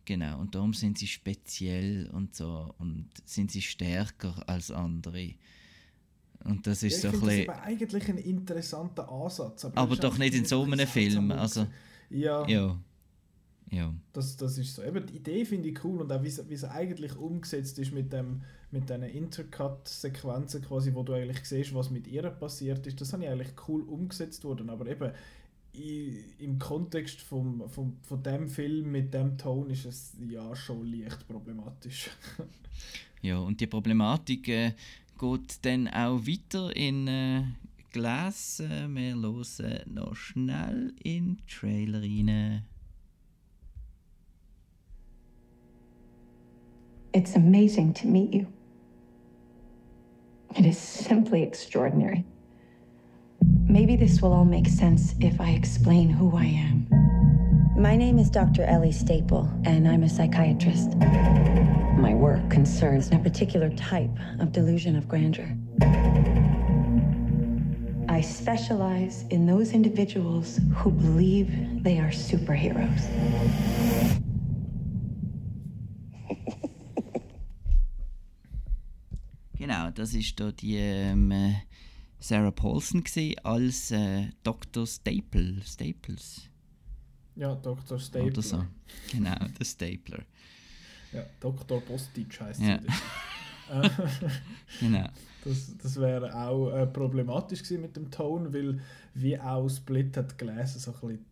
genau, 0.06 0.40
und 0.40 0.54
darum 0.54 0.72
sind 0.72 0.96
sie 0.96 1.06
speziell 1.06 2.08
und 2.12 2.34
so 2.34 2.74
und 2.78 3.10
sind 3.26 3.50
sie 3.50 3.60
stärker 3.60 4.42
als 4.48 4.70
andere. 4.70 5.34
Und 6.44 6.66
das 6.66 6.82
ist 6.82 7.02
ja, 7.02 7.10
so 7.10 7.16
ein 7.16 7.22
bisschen... 7.22 7.46
Das 7.46 7.56
ist 7.56 7.62
eigentlich 7.64 8.08
ein 8.08 8.18
interessanter 8.18 9.10
Ansatz. 9.10 9.64
Aber, 9.66 9.76
aber 9.76 9.96
doch 9.96 10.16
nicht 10.16 10.34
in 10.34 10.44
so 10.44 10.62
einem 10.62 10.86
Film. 10.86 11.30
Also, 11.32 11.66
ja. 12.08 12.46
ja. 12.46 12.78
Ja. 13.70 13.92
Das, 14.12 14.36
das 14.36 14.58
ist 14.58 14.76
so. 14.76 14.82
Eben, 14.82 15.04
die 15.06 15.16
Idee 15.16 15.44
finde 15.44 15.68
ich 15.68 15.84
cool 15.84 16.00
und 16.00 16.12
auch 16.12 16.22
wie 16.22 16.28
es 16.28 16.64
eigentlich 16.64 17.16
umgesetzt 17.16 17.78
ist 17.80 17.92
mit 17.92 18.12
dem 18.12 18.42
mit 18.70 18.88
diesen 18.88 19.02
Intercut-Sequenzen 19.02 20.62
quasi, 20.62 20.94
wo 20.94 21.02
du 21.02 21.12
eigentlich 21.12 21.44
siehst, 21.44 21.74
was 21.74 21.90
mit 21.90 22.06
ihr 22.06 22.28
passiert 22.30 22.86
ist. 22.86 23.00
Das 23.00 23.12
habe 23.12 23.24
ich 23.24 23.30
eigentlich 23.30 23.52
cool 23.68 23.82
umgesetzt 23.82 24.44
worden, 24.44 24.70
aber 24.70 24.86
eben 24.86 25.12
im 26.38 26.58
Kontext 26.58 27.20
vom, 27.20 27.68
vom, 27.68 27.96
von 28.02 28.22
dem 28.22 28.48
Film 28.48 28.90
mit 28.92 29.12
dem 29.12 29.36
Ton 29.36 29.70
ist 29.70 29.84
es 29.84 30.16
ja 30.28 30.54
schon 30.54 30.86
leicht 30.86 31.26
problematisch. 31.26 32.10
ja, 33.22 33.38
und 33.38 33.60
die 33.60 33.66
Problematik 33.66 34.48
äh, 34.48 34.72
geht 35.18 35.64
dann 35.64 35.88
auch 35.88 36.20
weiter 36.20 36.74
in 36.74 37.08
äh, 37.08 37.42
Glas. 37.92 38.60
Äh, 38.60 38.88
wir 38.88 39.14
hören 39.14 39.94
noch 39.94 40.14
schnell 40.14 40.92
in 41.02 41.36
den 41.36 41.46
Trailer 41.46 42.02
rein. 42.02 42.64
It's 47.12 47.34
amazing 47.34 47.94
to 47.94 48.06
meet 48.06 48.34
you. 48.34 48.46
It 50.58 50.66
is 50.66 50.78
simply 50.78 51.42
extraordinary. 51.42 52.24
Maybe 53.68 53.96
this 53.96 54.22
will 54.22 54.32
all 54.32 54.44
make 54.44 54.68
sense 54.68 55.14
if 55.20 55.40
I 55.40 55.50
explain 55.50 56.08
who 56.08 56.36
I 56.36 56.44
am. 56.44 56.86
My 57.76 57.96
name 57.96 58.18
is 58.18 58.30
Dr. 58.30 58.62
Ellie 58.62 58.92
Staple, 58.92 59.50
and 59.64 59.88
I'm 59.88 60.04
a 60.04 60.08
psychiatrist. 60.08 60.96
My 61.98 62.14
work 62.14 62.48
concerns 62.48 63.10
a 63.10 63.18
particular 63.18 63.70
type 63.70 64.10
of 64.38 64.52
delusion 64.52 64.94
of 64.94 65.08
grandeur. 65.08 65.52
I 68.08 68.20
specialize 68.20 69.24
in 69.30 69.46
those 69.46 69.72
individuals 69.72 70.60
who 70.76 70.92
believe 70.92 71.82
they 71.82 71.98
are 71.98 72.10
superheroes. 72.10 73.02
Genau, 79.58 79.90
das 79.90 80.14
ist 80.14 80.38
da 80.38 80.52
die 80.52 80.76
ähm, 80.76 81.32
Sarah 82.18 82.50
Paulson 82.50 83.04
als 83.42 83.90
äh, 83.90 84.28
Dr. 84.42 84.86
Staple, 84.86 85.60
Staples. 85.64 86.48
Ja, 87.34 87.54
Dr. 87.54 87.98
Stapler. 87.98 88.26
Oder 88.26 88.42
so. 88.42 88.64
Genau, 89.12 89.36
der 89.58 89.64
Stapler. 89.64 90.24
Ja, 91.12 91.24
Dr. 91.40 91.80
Bostitch 91.82 92.40
heisst 92.40 92.60
ja. 92.60 92.80
sie. 92.80 92.86
genau. 94.80 95.08
Das, 95.44 95.76
das 95.82 96.00
wäre 96.00 96.34
auch 96.34 96.70
äh, 96.70 96.86
problematisch 96.86 97.62
gewesen 97.62 97.82
mit 97.82 97.96
dem 97.96 98.10
Ton, 98.10 98.52
weil 98.52 98.80
wie 99.14 99.38
auch 99.38 99.68
Split 99.68 100.16
hat 100.16 100.38
gelesen, 100.38 100.78
so 100.78 100.92
ein 100.92 101.00
bisschen 101.00 101.24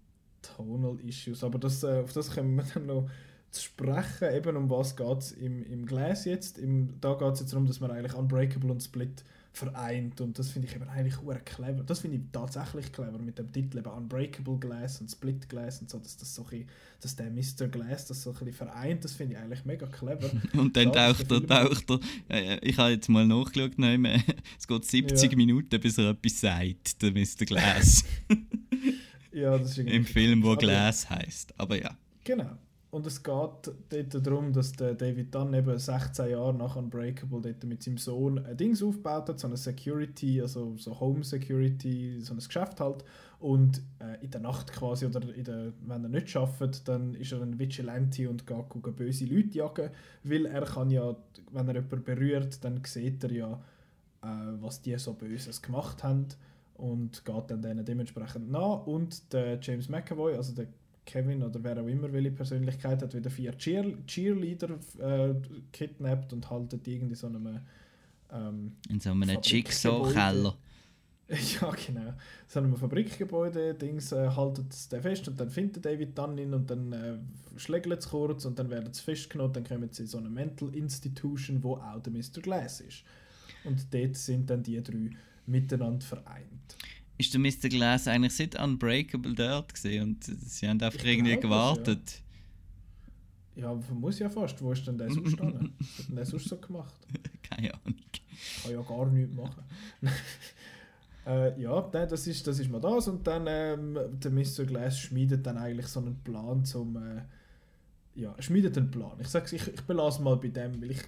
Tonal 0.43 1.01
Issues. 1.01 1.43
Aber 1.43 1.59
das, 1.59 1.83
äh, 1.83 2.01
auf 2.03 2.13
das 2.13 2.31
können 2.31 2.57
wir 2.57 2.65
dann 2.75 2.87
noch 2.87 3.09
zu 3.51 3.63
sprechen, 3.63 4.35
eben 4.35 4.57
um 4.57 4.71
was 4.71 4.97
geht 4.97 5.19
es 5.19 5.33
im, 5.33 5.65
im 5.65 5.87
Glas 5.87 6.25
jetzt. 6.25 6.59
Im, 6.59 7.01
da 7.01 7.15
geht 7.15 7.35
es 7.35 7.41
jetzt 7.41 7.53
darum, 7.53 7.67
dass 7.67 7.81
man 7.81 7.91
eigentlich 7.91 8.15
Unbreakable 8.15 8.71
und 8.71 8.83
Split 8.83 9.25
vereint 9.57 10.21
und 10.21 10.37
das 10.39 10.51
finde 10.51 10.67
ich 10.67 10.75
eben 10.75 10.89
eigentlich 10.89 11.15
clever. 11.45 11.85
Das 11.85 12.01
finde 12.01 12.17
ich 12.17 12.23
tatsächlich 12.33 12.93
clever 12.93 13.19
mit 13.19 13.39
dem 13.39 13.53
Titel 13.53 13.79
eben 13.79 13.89
Unbreakable 13.89 14.59
Glass 14.59 15.01
und 15.01 15.09
Split 15.09 15.49
Glass 15.49 15.81
und 15.81 15.89
so, 15.89 15.99
dass 15.99 16.17
das 16.17 16.35
so 16.35 16.45
ein, 16.51 16.67
dass 17.01 17.15
der 17.15 17.31
Mr. 17.31 17.69
Glass 17.69 18.07
das 18.07 18.23
so 18.23 18.31
ein 18.31 18.37
bisschen 18.37 18.53
vereint, 18.53 19.05
das 19.05 19.13
finde 19.13 19.35
ich 19.35 19.39
eigentlich 19.39 19.65
mega 19.65 19.87
clever. 19.87 20.29
und 20.55 20.77
dann 20.77 20.93
taucht 20.93 21.31
er, 21.31 21.47
taucht 21.47 21.85
er, 22.29 22.63
ich 22.63 22.77
habe 22.77 22.91
jetzt 22.91 23.09
mal 23.09 23.27
nachgeschaut, 23.27 23.73
es 24.59 24.67
geht 24.67 24.85
70 24.85 25.31
ja. 25.31 25.37
Minuten, 25.37 25.81
bis 25.81 25.99
er 25.99 26.11
etwas 26.11 26.41
sagt, 26.41 27.01
der 27.01 27.13
Mr. 27.13 27.45
Glass. 27.47 28.05
ja, 29.33 29.57
das 29.57 29.79
ist 29.79 29.79
Im 29.79 30.05
Film, 30.05 30.43
wo 30.43 30.57
Glass 30.57 31.09
heißt, 31.09 31.55
aber 31.59 31.81
ja. 31.81 31.97
Genau. 32.25 32.59
Und 32.95 33.09
es 33.09 33.25
geht 33.25 33.73
dort 33.89 34.25
darum, 34.25 34.53
dass 34.53 34.71
der 34.71 34.95
David 34.95 35.35
Dunn 35.35 35.53
eben 35.53 35.77
16 35.77 36.31
Jahre 36.31 36.55
nach 36.55 36.77
Unbreakable 36.77 37.41
dort 37.41 37.65
mit 37.65 37.83
seinem 37.83 37.99
Sohn 37.99 38.39
ein 38.47 38.57
Dings 38.57 38.85
aufgebaut 38.85 39.29
hat, 39.29 39.41
so 39.41 39.49
eine 39.49 39.57
Security, 39.57 40.41
also 40.41 40.77
so 40.77 41.01
Home 41.01 41.25
Security, 41.25 42.21
so 42.21 42.35
ein 42.35 42.39
Geschäft 42.39 42.79
halt. 42.79 43.05
Und 43.41 43.83
äh, 43.99 44.23
in 44.25 44.31
der 44.31 44.43
Nacht 44.43 44.73
quasi, 44.73 45.07
oder 45.07 45.23
in 45.35 45.43
der, 45.43 45.73
wenn 45.85 46.05
er 46.05 46.09
nicht 46.09 46.31
schafft, 46.31 46.87
dann 46.87 47.17
ist 47.17 47.33
er 47.33 47.43
ein 47.43 47.59
Vigilante 47.59 48.31
und 48.31 48.47
geht 48.47 48.69
gucken, 48.69 48.95
böse 48.95 49.25
Leute 49.25 49.59
jagen, 49.59 49.91
weil 50.23 50.47
er 50.47 50.63
kann 50.63 50.89
ja, 50.89 51.17
wenn 51.51 51.67
er 51.67 51.75
jemanden 51.75 52.05
berührt, 52.05 52.63
dann 52.63 52.81
sieht 52.85 53.25
er 53.25 53.33
ja, 53.33 53.53
äh, 54.23 54.27
was 54.61 54.83
die 54.83 54.97
so 54.99 55.15
Böses 55.15 55.61
gemacht 55.61 56.05
haben 56.05 56.29
und 56.75 57.25
geht 57.25 57.51
dann 57.51 57.61
denen 57.61 57.85
dementsprechend 57.85 58.53
nach. 58.53 58.87
Und 58.87 59.33
der 59.33 59.59
James 59.61 59.89
McAvoy, 59.89 60.37
also 60.37 60.55
der 60.55 60.69
Kevin 61.05 61.43
oder 61.43 61.63
wer 61.63 61.81
auch 61.81 61.87
immer 61.87 62.13
welche 62.13 62.31
Persönlichkeit 62.31 63.03
hat 63.03 63.15
wieder 63.15 63.31
vier 63.31 63.57
Cheer 63.57 63.85
Cheerleader 64.07 64.79
äh, 64.99 65.35
kidnappt 65.73 66.33
und 66.33 66.49
haltet 66.51 66.87
irgendwie 66.89 67.15
so 67.15 67.27
einem 67.27 67.61
ähm, 68.33 68.73
in 68.89 69.01
so 69.01 69.11
einem 69.11 69.39
Jigsaw-Keller. 69.43 70.57
Ja, 71.27 71.71
genau. 71.71 72.13
So 72.47 72.61
einem 72.61 72.77
Fabrikgebäude, 72.77 73.73
Dings, 73.75 74.13
äh, 74.13 74.29
haltet 74.29 74.71
es 74.71 74.87
fest 74.87 75.27
und 75.27 75.41
dann 75.41 75.49
findet 75.49 75.83
David 75.83 76.19
dann 76.19 76.37
ihn 76.37 76.53
und 76.53 76.69
dann 76.69 76.93
äh, 76.93 77.17
schlägt 77.57 77.87
es 77.87 78.11
kurz 78.11 78.45
und 78.45 78.59
dann 78.59 78.69
werden 78.69 78.93
sie 78.93 79.03
festgenommen, 79.03 79.55
dann 79.55 79.65
kommen 79.65 79.89
sie 79.91 80.03
in 80.03 80.09
so 80.09 80.19
eine 80.19 80.29
Mental 80.29 80.69
Institution, 80.75 81.63
wo 81.63 81.77
auch 81.77 82.03
der 82.03 82.13
Mr. 82.13 82.43
Glass 82.43 82.83
ist. 82.83 83.05
Und 83.65 83.87
dort 83.95 84.17
sind 84.17 84.51
dann 84.51 84.63
die 84.63 84.83
drei 84.83 85.11
miteinander 85.47 86.05
vereint 86.05 86.77
ist 87.17 87.33
der 87.33 87.41
Mr. 87.41 87.69
Glass 87.69 88.09
eigentlich 88.09 88.35
seit 88.35 88.61
Unbreakable 88.61 89.35
dort 89.35 89.73
gesehen 89.73 90.03
und 90.03 90.25
sie 90.25 90.69
haben 90.69 90.81
einfach 90.81 91.05
irgendwie 91.05 91.37
gewartet. 91.37 92.03
Das, 92.05 92.23
ja. 93.57 93.73
ja, 93.73 93.81
muss 93.95 94.19
ja 94.19 94.29
fast. 94.29 94.61
Wo 94.61 94.73
ist 94.73 94.87
denn 94.87 94.99
der 94.99 95.11
sonst 95.11 95.33
standen? 95.33 95.75
Was 95.79 95.99
hat 95.99 96.09
denn 96.09 96.17
der 96.17 96.27
sonst 96.27 96.49
so 96.49 96.57
gemacht? 96.57 96.95
Keine 97.43 97.73
Ahnung. 97.75 98.01
Kann 98.63 98.73
ja 98.73 98.83
gar 98.83 99.07
nichts 99.07 99.35
machen. 99.35 99.63
äh, 101.27 101.61
ja, 101.61 101.81
das 101.81 102.27
ist, 102.27 102.47
das 102.47 102.59
ist 102.59 102.71
mal 102.71 102.81
das. 102.81 103.07
Und 103.07 103.27
dann 103.27 103.47
ähm, 103.49 103.99
der 104.13 104.31
Mr. 104.31 104.65
Glass 104.65 104.99
schmiedet 104.99 105.47
dann 105.47 105.57
eigentlich 105.57 105.87
so 105.87 106.01
einen 106.01 106.17
Plan 106.23 106.65
zum. 106.65 106.97
Äh, 106.97 107.23
ja, 108.17 108.35
schmiedet 108.41 108.77
einen 108.77 108.91
Plan. 108.91 109.19
Ich 109.21 109.29
sage 109.29 109.55
ich, 109.55 109.67
ich 109.67 109.81
belasse 109.83 110.23
mal 110.23 110.37
bei 110.37 110.49
dem, 110.49 110.81
weil 110.81 110.93
ich, 110.93 111.03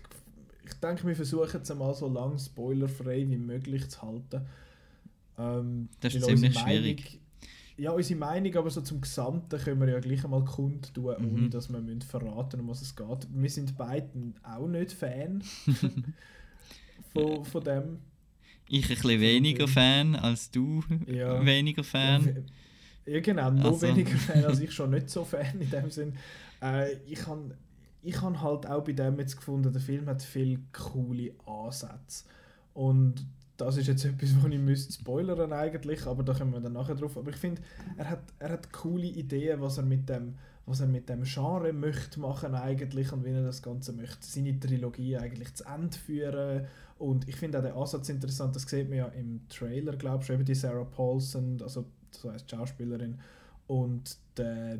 ich 0.64 0.74
denke, 0.74 1.06
wir 1.06 1.14
versuchen 1.14 1.60
es 1.62 1.74
mal 1.74 1.94
so 1.94 2.08
lang 2.08 2.38
spoilerfrei 2.38 3.28
wie 3.28 3.36
möglich 3.36 3.88
zu 3.88 4.02
halten. 4.02 4.46
Ähm, 5.38 5.88
das 6.00 6.14
ist 6.14 6.24
ziemlich 6.24 6.58
schwierig. 6.58 7.04
Meinung, 7.04 7.26
ja, 7.78 7.90
unsere 7.90 8.18
Meinung, 8.18 8.56
aber 8.56 8.70
so 8.70 8.80
zum 8.80 9.02
Gesamten 9.02 9.58
können 9.60 9.80
wir 9.80 9.90
ja 9.90 10.00
gleich 10.00 10.24
einmal 10.24 10.44
kundtun, 10.44 11.14
mhm. 11.18 11.34
ohne 11.34 11.50
dass 11.50 11.70
wir 11.70 11.80
müssen 11.80 12.02
verraten 12.02 12.60
um 12.60 12.68
was 12.68 12.80
es 12.80 12.96
geht. 12.96 13.28
Wir 13.30 13.50
sind 13.50 13.76
beiden 13.76 14.34
auch 14.42 14.66
nicht 14.66 14.92
Fan 14.92 15.42
von, 17.12 17.44
von 17.44 17.64
dem. 17.64 17.98
Ich 18.68 18.84
ein 18.84 18.88
bisschen 18.88 19.20
weniger 19.20 19.68
Fan 19.68 20.16
als 20.16 20.50
du 20.50 20.82
ja. 21.06 21.44
weniger 21.44 21.84
Fan. 21.84 22.46
Ja, 23.04 23.20
genau, 23.20 23.50
noch 23.50 23.64
also. 23.66 23.86
weniger 23.86 24.16
Fan 24.16 24.44
als 24.44 24.60
ich 24.60 24.72
schon 24.72 24.90
nicht 24.90 25.10
so 25.10 25.24
Fan 25.24 25.60
in 25.60 25.70
dem 25.70 25.90
Sinn. 25.90 26.14
Äh, 26.62 26.94
ich 27.06 27.26
habe 27.26 27.54
ich 28.02 28.20
hab 28.22 28.40
halt 28.40 28.66
auch 28.66 28.84
bei 28.84 28.92
dem 28.92 29.18
jetzt 29.18 29.36
gefunden, 29.36 29.72
der 29.72 29.82
Film 29.82 30.06
hat 30.06 30.22
viele 30.22 30.60
coole 30.72 31.32
Ansätze. 31.44 32.24
Und 32.72 33.26
das 33.56 33.76
ist 33.76 33.86
jetzt 33.86 34.04
etwas, 34.04 34.30
wo 34.42 34.48
ich 34.48 34.58
müsste 34.58 34.92
spoilern 34.92 35.52
eigentlich, 35.52 36.06
aber 36.06 36.22
da 36.22 36.34
kommen 36.34 36.52
wir 36.52 36.60
dann 36.60 36.74
nachher 36.74 36.94
drauf. 36.94 37.16
Aber 37.16 37.30
ich 37.30 37.36
finde, 37.36 37.62
er 37.96 38.10
hat, 38.10 38.22
er 38.38 38.50
hat 38.50 38.72
coole 38.72 39.06
Ideen, 39.06 39.60
was 39.60 39.78
er 39.78 39.84
mit 39.84 40.08
dem, 40.08 40.34
was 40.66 40.80
er 40.80 40.86
mit 40.86 41.08
dem 41.08 41.22
Genre 41.22 41.72
möchte 41.72 42.20
machen 42.20 42.54
eigentlich 42.54 43.12
und 43.12 43.24
wie 43.24 43.30
er 43.30 43.44
das 43.44 43.62
Ganze 43.62 43.92
möchte, 43.92 44.26
seine 44.26 44.58
Trilogie 44.58 45.16
eigentlich 45.16 45.54
zu 45.54 45.64
Ende 45.64 45.96
führen. 45.96 46.66
Und 46.98 47.28
ich 47.28 47.36
finde 47.36 47.58
auch 47.58 47.62
den 47.62 47.72
Ansatz 47.72 48.08
interessant, 48.08 48.56
das 48.56 48.62
sieht 48.62 48.88
man 48.88 48.98
ja 48.98 49.06
im 49.08 49.40
Trailer, 49.48 49.96
glaube 49.96 50.24
ich, 50.24 50.30
eben 50.30 50.44
die 50.44 50.54
Sarah 50.54 50.84
Paulson, 50.84 51.58
also 51.62 51.84
so 52.10 52.32
heißt 52.32 52.50
Schauspielerin, 52.50 53.18
und 53.66 54.16
der 54.36 54.78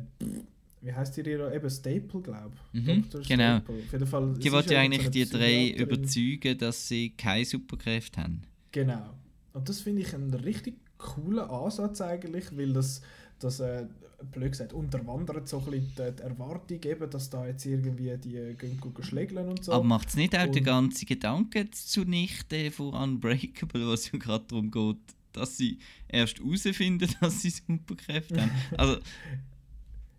wie 0.81 0.93
heißt 0.93 1.17
die 1.17 1.21
ihre 1.21 1.53
eben 1.53 1.69
Staple, 1.69 2.21
glaube 2.21 2.53
ich. 2.73 2.81
Mhm, 2.81 3.03
genau. 3.27 3.57
Auf 3.57 3.91
jeden 3.91 4.07
Fall, 4.07 4.33
die 4.37 4.51
wollte 4.51 4.73
ja 4.73 4.81
eigentlich 4.81 5.03
so 5.03 5.09
die 5.09 5.25
drei 5.25 5.69
überzeugen, 5.69 6.57
dass 6.57 6.87
sie 6.87 7.09
keine 7.09 7.45
Superkräfte 7.45 8.21
haben. 8.21 8.43
Genau. 8.77 9.09
Und 9.53 9.67
das 9.67 9.81
finde 9.81 10.03
ich 10.03 10.13
einen 10.13 10.31
richtig 10.35 10.75
coolen 10.99 11.49
Ansatz 11.49 11.99
eigentlich, 11.99 12.55
weil 12.55 12.73
das, 12.73 13.01
das 13.39 13.59
äh, 13.59 13.87
blöd 14.31 14.51
gesagt, 14.51 14.71
unterwandert 14.71 15.47
so 15.47 15.57
ein 15.57 15.65
bisschen 15.65 15.93
die, 15.97 16.21
Erwartung, 16.21 16.79
eben, 16.83 17.09
dass 17.09 17.31
da 17.31 17.47
jetzt 17.47 17.65
irgendwie 17.65 18.15
die 18.17 18.55
gehen 18.55 18.79
schlägeln 19.01 19.49
und 19.49 19.63
so. 19.63 19.71
Aber 19.71 19.83
macht 19.83 20.09
es 20.09 20.15
nicht 20.15 20.37
auch 20.37 20.45
und, 20.45 20.53
den 20.53 20.63
ganzen 20.63 21.07
Gedanken 21.07 21.71
zunichte 21.73 22.69
von 22.69 22.93
Unbreakable, 22.93 23.87
was 23.87 24.11
ja 24.11 24.19
gerade 24.19 24.45
darum 24.47 24.69
geht, 24.69 24.97
dass 25.33 25.57
sie 25.57 25.79
erst 26.07 26.37
herausfinden, 26.37 27.09
dass 27.19 27.41
sie 27.41 27.49
Superkräfte 27.49 28.39
haben? 28.39 28.51
Also, 28.77 28.97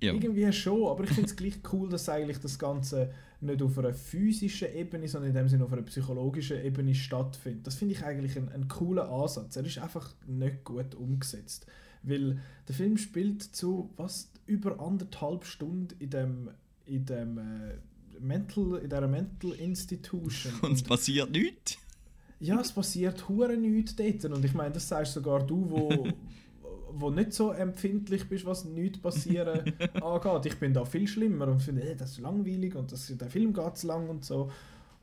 ja. 0.01 0.15
Irgendwie 0.15 0.53
schon, 0.53 0.89
aber 0.89 1.05
ich 1.05 1.11
finde 1.11 1.27
es 1.27 1.37
gleich 1.37 1.61
cool, 1.73 1.89
dass 1.89 2.09
eigentlich 2.09 2.39
das 2.39 2.59
Ganze 2.59 3.13
nicht 3.41 3.62
auf 3.62 3.78
einer 3.78 3.95
physischen 3.95 4.74
Ebene, 4.74 5.09
sondern 5.09 5.30
in 5.30 5.36
dem 5.36 5.49
Sinne 5.49 5.64
auf 5.64 5.72
einer 5.72 5.82
psychologischen 5.82 6.64
Ebene 6.64 6.95
stattfindet. 6.95 7.66
Das 7.66 7.76
finde 7.76 7.95
ich 7.95 8.05
eigentlich 8.05 8.36
ein, 8.36 8.49
ein 8.49 8.68
cooler 8.68 9.11
Ansatz. 9.11 9.57
Er 9.57 9.64
ist 9.64 9.78
einfach 9.78 10.12
nicht 10.26 10.64
gut 10.64 10.95
umgesetzt. 10.95 11.66
Weil 12.03 12.41
der 12.66 12.74
Film 12.74 12.97
spielt 12.97 13.43
zu 13.43 13.91
was 13.97 14.30
über 14.47 14.80
anderthalb 14.80 15.45
Stunden 15.45 15.95
in 15.99 16.11
dem, 16.11 16.51
in 16.86 17.05
dem 17.05 17.39
äh, 17.39 18.20
Mental, 18.20 18.78
in 18.78 18.89
dieser 18.89 19.09
Mental 19.09 19.53
Institution. 19.53 20.53
Und 20.62 20.72
es 20.72 20.82
passiert 20.82 21.30
nichts? 21.30 21.78
Ja, 22.41 22.61
es 22.61 22.72
passiert 22.72 23.28
hure 23.28 23.57
nichts 23.57 23.97
dort. 23.97 24.24
Und 24.24 24.45
ich 24.45 24.55
meine, 24.55 24.72
das 24.72 24.89
sagst 24.89 25.12
sogar 25.12 25.45
du, 25.47 25.70
wo, 25.70 26.09
wo 26.93 27.11
nicht 27.11 27.32
so 27.32 27.53
empfindlich 27.53 28.28
bist, 28.28 28.47
was 28.47 28.64
nichts 28.64 29.01
passieren 29.01 29.72
angeht. 30.03 30.47
Ich 30.47 30.59
bin 30.59 30.72
da 30.72 30.84
viel 30.84 31.07
schlimmer 31.07 31.49
und 31.49 31.62
finde, 31.62 31.89
ey, 31.89 31.97
das 31.97 32.12
ist 32.12 32.20
langweilig 32.20 32.74
und 32.74 32.93
das, 32.93 33.07
der 33.07 33.28
Film 33.28 33.53
geht 33.53 33.76
zu 33.76 33.86
lang 33.86 34.09
und 34.09 34.24
so. 34.24 34.51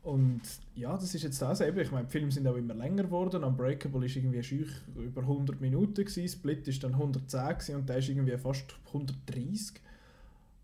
Und 0.03 0.41
ja, 0.75 0.93
das 0.93 1.15
ist 1.15 1.23
jetzt 1.23 1.41
das 1.41 1.61
eben. 1.61 1.79
Ich 1.79 1.91
meine, 1.91 2.05
die 2.05 2.11
Filme 2.11 2.31
sind 2.31 2.47
auch 2.47 2.55
immer 2.55 2.75
länger 2.75 3.03
geworden. 3.03 3.43
Unbreakable 3.43 4.05
ist 4.05 4.15
irgendwie 4.15 4.43
schüch 4.43 4.69
über 4.95 5.21
100 5.21 5.59
Minuten 5.59 6.05
gewesen, 6.05 6.27
Split 6.27 6.67
ist 6.67 6.83
dann 6.83 6.93
110 6.93 7.49
gewesen 7.49 7.75
und 7.75 7.89
der 7.89 7.97
ist 7.97 8.09
irgendwie 8.09 8.37
fast 8.37 8.75
130. 8.87 9.81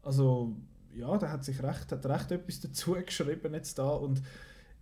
Also 0.04 0.56
ja, 0.96 1.18
der 1.18 1.32
hat 1.32 1.44
sich 1.44 1.62
recht, 1.64 1.92
hat 1.92 2.06
recht 2.06 2.32
etwas 2.32 2.60
dazu 2.60 2.92
geschrieben 3.06 3.54
jetzt 3.54 3.80
da 3.80 3.90
und 3.90 4.22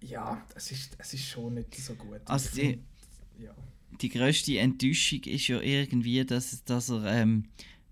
ja, 0.01 0.41
es 0.55 0.71
ist, 0.71 0.95
es 0.97 1.13
ist 1.13 1.23
schon 1.23 1.53
nicht 1.53 1.75
so 1.75 1.93
gut. 1.93 2.21
Also 2.25 2.49
die, 2.55 2.81
ja 3.37 3.53
die 4.02 4.10
größte 4.10 4.58
Enttäuschung 4.58 5.24
ist 5.24 5.47
ja 5.47 5.62
irgendwie, 5.62 6.24
dass, 6.26 6.64
dass 6.64 6.89
er 6.89 7.06
ähm, 7.06 7.45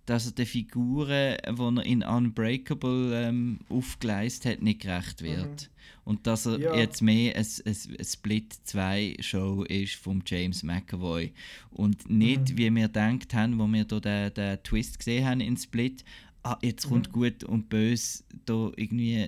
dass 0.08 0.26
er 0.26 0.32
den 0.32 0.45
Figuren, 0.45 1.38
die 1.45 1.62
er 1.62 1.86
in 1.86 2.01
Unbreakable 2.01 3.28
ähm, 3.28 3.60
aufgeleistet 3.68 4.53
hat, 4.53 4.62
nicht 4.62 4.82
gerecht 4.82 5.22
wird. 5.22 5.64
Mhm. 5.64 5.68
Und 6.05 6.26
dass 6.26 6.45
er 6.45 6.60
ja. 6.60 6.76
jetzt 6.78 7.01
mehr 7.01 7.36
ein, 7.36 7.45
ein, 7.66 7.76
ein 7.99 8.05
Split 8.05 8.53
2 8.64 9.18
Show 9.20 9.64
ist 9.64 9.95
von 9.95 10.24
James 10.26 10.64
McAvoy. 10.64 11.34
Und 11.72 12.10
nicht, 12.10 12.51
mhm. 12.51 12.58
wie 12.58 12.74
wir 12.74 12.88
gedacht 12.88 13.34
haben, 13.34 13.60
wo 13.60 13.68
wir 13.68 13.84
da 13.84 13.99
den, 13.99 14.34
den 14.34 14.64
Twist 14.64 14.97
gesehen 14.97 15.26
haben 15.26 15.41
in 15.41 15.58
Split, 15.58 16.05
ah, 16.43 16.58
jetzt 16.62 16.88
kommt 16.88 17.10
mhm. 17.10 17.12
gut 17.12 17.43
und 17.43 17.68
böse 17.68 18.24
da 18.45 18.72
irgendwie 18.78 19.28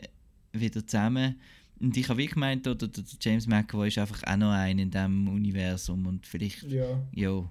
wieder 0.54 0.88
zusammen 0.88 1.36
und 1.80 1.96
ich 1.96 2.10
habe 2.10 2.20
wie 2.20 2.28
gemeint, 2.28 2.68
oder, 2.68 2.88
der 2.88 3.04
James 3.22 3.48
McAvoy 3.48 3.88
ist 3.88 3.98
einfach 3.98 4.22
auch 4.24 4.38
noch 4.38 4.52
ein 4.52 4.80
in 4.80 4.92
diesem 4.92 5.28
Universum 5.28 6.06
und 6.06 6.26
vielleicht, 6.26 6.64
ja. 6.64 7.02
ja. 7.14 7.50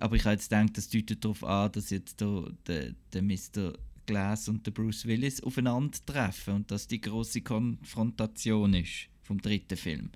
Aber 0.00 0.16
ich 0.16 0.24
habe 0.24 0.34
jetzt 0.34 0.50
gedacht, 0.50 0.76
das 0.76 0.88
deutet 0.88 1.24
darauf 1.24 1.44
an, 1.44 1.70
dass 1.72 1.90
jetzt 1.90 2.20
da 2.20 2.44
der, 2.66 2.92
der 3.12 3.22
Mr. 3.22 3.72
Glass 4.06 4.48
und 4.48 4.64
der 4.66 4.70
Bruce 4.70 5.06
Willis 5.06 5.42
aufeinandertreffen 5.42 6.54
und 6.54 6.70
dass 6.70 6.86
die 6.86 7.00
große 7.00 7.42
Konfrontation 7.42 8.74
ist 8.74 9.08
vom 9.22 9.40
dritten 9.40 9.76
Film. 9.76 10.10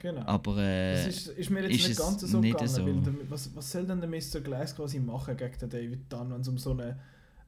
Genau. 0.00 0.22
Aber 0.22 0.58
äh, 0.58 0.94
das 0.94 1.06
ist, 1.06 1.28
ist 1.28 1.50
mir 1.50 1.62
jetzt 1.62 1.80
ist 1.80 1.88
nicht 1.88 1.98
ganz 1.98 2.20
so 2.20 2.40
gegangen, 2.40 2.68
so. 2.68 2.86
weil 2.86 3.00
der, 3.00 3.30
was, 3.30 3.54
was 3.54 3.70
soll 3.70 3.86
denn 3.86 4.00
der 4.00 4.08
Mr. 4.08 4.40
Glass 4.40 4.74
quasi 4.74 5.00
machen 5.00 5.36
gegen 5.36 5.58
den 5.58 5.70
David 5.70 6.12
Dunn, 6.12 6.30
wenn 6.32 6.40
es 6.40 6.48
um 6.48 6.58
so 6.58 6.72
eine, 6.72 6.98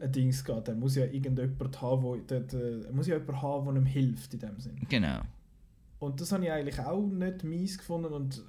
ein 0.01 0.13
Dings 0.13 0.45
geht? 0.45 0.67
Der 0.67 0.75
muss 0.75 0.95
ja 0.95 1.05
irgendjemand 1.05 1.81
haben, 1.81 2.03
wo, 2.03 2.17
der, 2.17 2.41
der, 2.41 2.93
muss 2.93 3.07
ja 3.07 3.17
jemand 3.17 3.43
haben, 3.43 3.67
der 3.67 3.83
ihm 3.83 3.87
hilft 3.87 4.35
in 4.35 4.41
dem 4.41 4.59
Sinne. 4.59 4.81
Genau. 4.89 5.21
Und 5.99 6.21
das 6.21 6.33
habe 6.33 6.45
ich 6.45 6.53
eigentlich 6.53 6.79
auch 6.81 7.07
nicht 7.07 7.45
mies 7.45 7.79
gefunden 7.79 8.13
und 8.13 8.43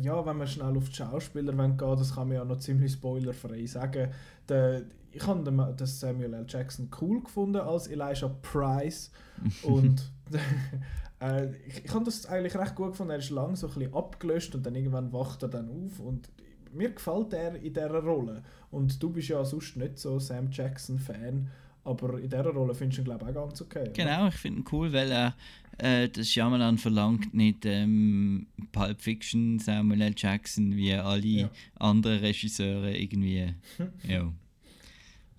ja, 0.00 0.24
wenn 0.24 0.36
man 0.36 0.46
schnell 0.46 0.76
auf 0.76 0.88
die 0.88 0.94
Schauspieler 0.94 1.52
gehen 1.52 1.76
das 1.76 2.14
kann 2.14 2.28
man 2.28 2.36
ja 2.36 2.44
noch 2.44 2.58
ziemlich 2.58 2.92
spoilerfrei 2.92 3.66
sagen. 3.66 4.10
Der, 4.48 4.82
ich 5.10 5.26
habe 5.26 5.42
den, 5.42 5.86
Samuel 5.86 6.34
L. 6.34 6.46
Jackson 6.48 6.88
cool 7.00 7.20
gefunden 7.22 7.60
als 7.60 7.88
Elijah 7.88 8.28
Price 8.42 9.10
und 9.62 10.10
äh, 11.20 11.48
ich, 11.66 11.84
ich 11.84 11.94
habe 11.94 12.04
das 12.04 12.26
eigentlich 12.26 12.56
recht 12.56 12.74
gut 12.74 12.90
gefunden. 12.90 13.10
Er 13.10 13.18
ist 13.18 13.30
lang 13.30 13.56
so 13.56 13.66
ein 13.68 13.74
bisschen 13.74 13.94
abgelöscht 13.94 14.54
und 14.54 14.64
dann 14.64 14.74
irgendwann 14.74 15.12
wacht 15.12 15.42
er 15.42 15.48
dann 15.48 15.68
auf 15.68 15.98
und 16.00 16.28
mir 16.72 16.90
gefällt 16.90 17.32
er 17.32 17.54
in 17.56 17.72
dieser 17.72 18.02
Rolle. 18.02 18.42
Und 18.70 19.02
du 19.02 19.10
bist 19.10 19.28
ja 19.28 19.44
sonst 19.44 19.76
nicht 19.76 19.98
so 19.98 20.18
Sam 20.18 20.50
Jackson 20.50 20.98
Fan, 20.98 21.48
aber 21.84 22.18
in 22.18 22.28
dieser 22.28 22.46
Rolle 22.46 22.74
findest 22.74 22.98
du 22.98 23.02
ihn 23.02 23.04
glaube 23.04 23.30
ich 23.30 23.36
auch 23.36 23.48
ganz 23.48 23.62
okay. 23.62 23.90
Genau, 23.92 24.28
ich 24.28 24.34
finde 24.34 24.60
ihn 24.60 24.64
cool, 24.72 24.92
weil 24.92 25.10
er 25.10 25.34
äh, 25.78 26.08
das 26.08 26.30
Shyamalan 26.30 26.78
verlangt 26.78 27.34
nicht 27.34 27.64
ähm, 27.64 28.46
Pulp 28.72 29.00
Fiction, 29.00 29.58
Samuel 29.58 30.02
L. 30.02 30.14
Jackson 30.16 30.76
wie 30.76 30.94
alle 30.94 31.26
ja. 31.26 31.50
anderen 31.78 32.20
Regisseure 32.20 32.96
irgendwie. 32.96 33.54
ja. 34.08 34.32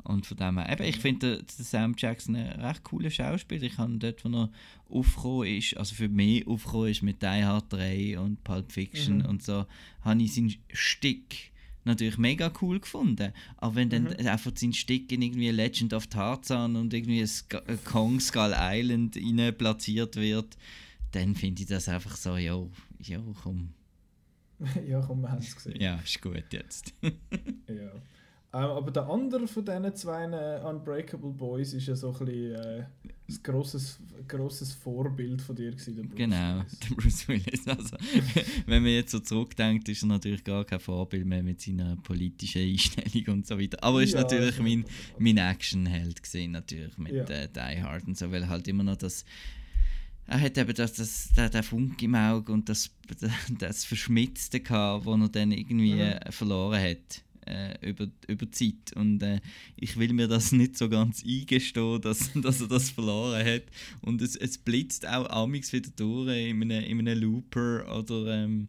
Und 0.04 0.26
von 0.26 0.38
dem 0.38 0.58
her, 0.58 0.72
eben, 0.72 0.84
ich 0.84 0.98
finde 0.98 1.44
Sam 1.48 1.96
Jackson 1.98 2.36
ein 2.36 2.60
recht 2.60 2.84
cooler 2.84 3.10
Schauspieler. 3.10 3.64
Ich 3.64 3.78
habe 3.78 3.98
dort, 3.98 4.24
wo 4.26 4.30
er 4.30 4.50
aufgekommen 4.90 5.48
ist, 5.48 5.78
also 5.78 5.96
für 5.96 6.10
mich 6.10 6.46
aufgekommen 6.46 6.90
ist 6.90 7.04
mit 7.04 7.22
Die 7.22 7.26
Hard 7.26 7.72
3 7.72 8.20
und 8.20 8.44
Pulp 8.44 8.72
Fiction 8.72 9.20
mhm. 9.20 9.26
und 9.26 9.44
so, 9.44 9.66
habe 10.02 10.22
ich 10.22 10.34
seinen 10.34 10.54
Stick 10.72 11.54
natürlich 11.86 12.18
mega 12.18 12.52
cool 12.62 12.80
gefunden. 12.80 13.34
Aber 13.58 13.76
wenn 13.76 13.90
dann 13.90 14.04
mhm. 14.04 14.28
einfach 14.28 14.52
sein 14.56 14.74
Stick 14.74 15.12
in 15.12 15.22
irgendwie 15.22 15.50
Legend 15.50 15.94
of 15.94 16.08
Tarzan 16.08 16.76
und 16.76 16.94
irgendwie 16.94 17.26
Kong 17.86 18.20
Skull 18.20 18.54
Island 18.56 19.18
rein 19.18 19.58
platziert 19.58 20.16
wird, 20.16 20.58
dann 21.12 21.36
finde 21.36 21.62
ich 21.62 21.68
das 21.68 21.88
einfach 21.88 22.16
so, 22.16 22.38
ja, 22.38 22.62
ja, 23.00 23.20
komm. 23.42 23.70
ja, 24.88 25.02
komm, 25.02 25.22
wir 25.22 25.32
haben 25.32 25.40
es 25.40 25.56
gesehen. 25.56 25.80
Ja, 25.80 25.96
ist 25.96 26.22
gut 26.22 26.52
jetzt. 26.52 26.94
ja. 27.02 27.92
Ähm, 28.56 28.66
aber 28.66 28.92
der 28.92 29.08
andere 29.10 29.48
von 29.48 29.66
diesen 29.66 29.96
zwei 29.96 30.26
äh, 30.26 30.62
Unbreakable 30.64 31.32
Boys 31.32 31.74
ist 31.74 31.88
ja 31.88 31.96
so 31.96 32.14
ein 32.14 32.26
bisschen 32.26 32.54
äh, 32.54 32.86
ein 33.28 33.40
grosses, 33.42 34.00
grosses 34.28 34.74
Vorbild 34.74 35.42
von 35.42 35.56
dir 35.56 35.72
gewesen, 35.72 35.96
der 35.96 36.04
Bruce 36.04 36.18
Genau, 36.18 36.58
Willis. 36.60 36.80
der 36.80 36.96
Bruce 36.96 37.28
Willis. 37.28 37.68
Also, 37.68 37.98
wenn 38.68 38.84
man 38.84 38.92
jetzt 38.92 39.12
so 39.12 39.20
zurückdenkt, 39.22 39.90
ist 39.90 40.04
er 40.04 40.08
natürlich 40.08 40.44
gar 40.44 40.66
kein 40.66 40.80
Vorbild 40.80 41.26
mehr 41.26 41.42
mit 41.42 41.62
seiner 41.62 41.96
politischen 41.96 42.62
Einstellung 42.62 43.40
und 43.40 43.48
so 43.48 43.60
weiter. 43.60 43.84
Aber 43.84 44.02
er 44.02 44.04
ist 44.04 44.14
ja, 44.14 44.22
natürlich 44.22 44.60
mein, 44.60 44.86
mein 45.18 45.38
Actionheld 45.38 46.22
gesehen 46.22 46.52
natürlich 46.52 46.96
mit 47.00 47.12
ja. 47.12 47.24
äh, 47.24 47.48
Die 47.48 47.82
Hard 47.82 48.06
und 48.06 48.16
so, 48.16 48.32
weil 48.32 48.48
halt 48.48 48.68
immer 48.68 48.84
noch 48.84 48.98
das 48.98 49.26
er 50.26 50.40
hat 50.40 50.58
eben 50.58 50.74
das, 50.74 50.94
das, 50.94 51.34
den, 51.36 51.52
den 51.52 51.64
Funk 51.64 52.02
im 52.02 52.16
Auge 52.16 52.54
und 52.54 52.70
das, 52.70 52.92
das 53.60 53.84
Verschmitzte 53.84 54.62
gehabt, 54.62 55.06
das 55.06 55.20
er 55.20 55.30
dann 55.30 55.52
irgendwie 55.52 55.96
mhm. 55.96 56.32
verloren 56.32 56.82
hat 56.82 57.24
äh, 57.46 57.90
über, 57.90 58.08
über 58.28 58.52
Zeit. 58.52 58.94
Und 58.96 59.22
äh, 59.24 59.40
ich 59.76 59.98
will 59.98 60.14
mir 60.14 60.28
das 60.28 60.52
nicht 60.54 60.78
so 60.78 60.90
ganz 60.90 61.24
eingestehen, 61.24 62.02
dass, 62.02 62.32
dass 62.36 62.62
er 62.62 62.68
das 62.68 62.90
verloren 62.90 63.46
hat. 63.46 63.64
Und 64.02 64.22
es, 64.22 64.36
es 64.36 64.58
blitzt 64.58 65.08
auch 65.08 65.30
amix 65.30 65.74
wieder 65.74 65.90
durch 65.96 66.30
in 66.36 66.62
einem, 66.62 66.84
in 66.84 67.08
einem 67.08 67.20
Looper 67.20 67.98
oder. 67.98 68.44
Ähm, 68.44 68.68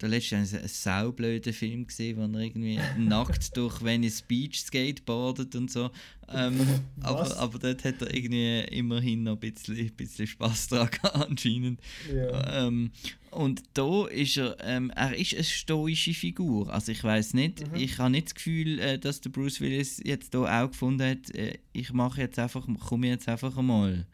da 0.00 0.06
letztens 0.06 0.54
ein, 0.54 0.62
ein 0.62 0.68
saublöder 0.68 1.52
Film 1.52 1.86
gesehen, 1.86 2.16
wo 2.16 2.22
er 2.22 2.42
irgendwie 2.42 2.78
nackt 2.98 3.54
durch 3.56 3.84
Venice 3.84 4.22
Beach 4.22 4.58
skateboardet 4.58 5.54
und 5.54 5.70
so. 5.70 5.90
Ähm, 6.32 6.58
aber, 7.02 7.36
aber 7.36 7.58
dort 7.58 7.84
hat 7.84 8.00
er 8.00 8.14
irgendwie 8.14 8.60
immerhin 8.76 9.24
noch 9.24 9.34
ein 9.34 9.40
bisschen, 9.40 9.90
bisschen 9.92 10.26
Spaß 10.26 10.68
dran 10.68 10.88
anscheinend. 11.02 11.80
Ja. 12.12 12.66
Ähm, 12.66 12.92
und 13.30 13.62
da 13.74 14.06
ist 14.06 14.36
er, 14.36 14.56
ähm, 14.60 14.90
er 14.94 15.16
ist 15.16 15.34
eine 15.34 15.44
stoische 15.44 16.14
Figur. 16.14 16.72
Also 16.72 16.92
ich 16.92 17.02
weiß 17.02 17.34
nicht, 17.34 17.66
mhm. 17.66 17.76
ich 17.76 17.98
habe 17.98 18.10
nicht 18.10 18.26
das 18.26 18.34
Gefühl, 18.34 18.78
äh, 18.78 18.98
dass 18.98 19.20
der 19.20 19.30
Bruce 19.30 19.60
Willis 19.60 20.00
jetzt 20.04 20.34
da 20.34 20.62
auch 20.64 20.70
gefunden 20.70 21.08
hat, 21.08 21.34
äh, 21.34 21.58
ich 21.72 21.92
mache 21.92 22.20
jetzt 22.20 22.38
einfach, 22.38 22.66
komme 22.88 23.08
jetzt 23.08 23.28
einfach 23.28 23.56
einmal. 23.56 24.06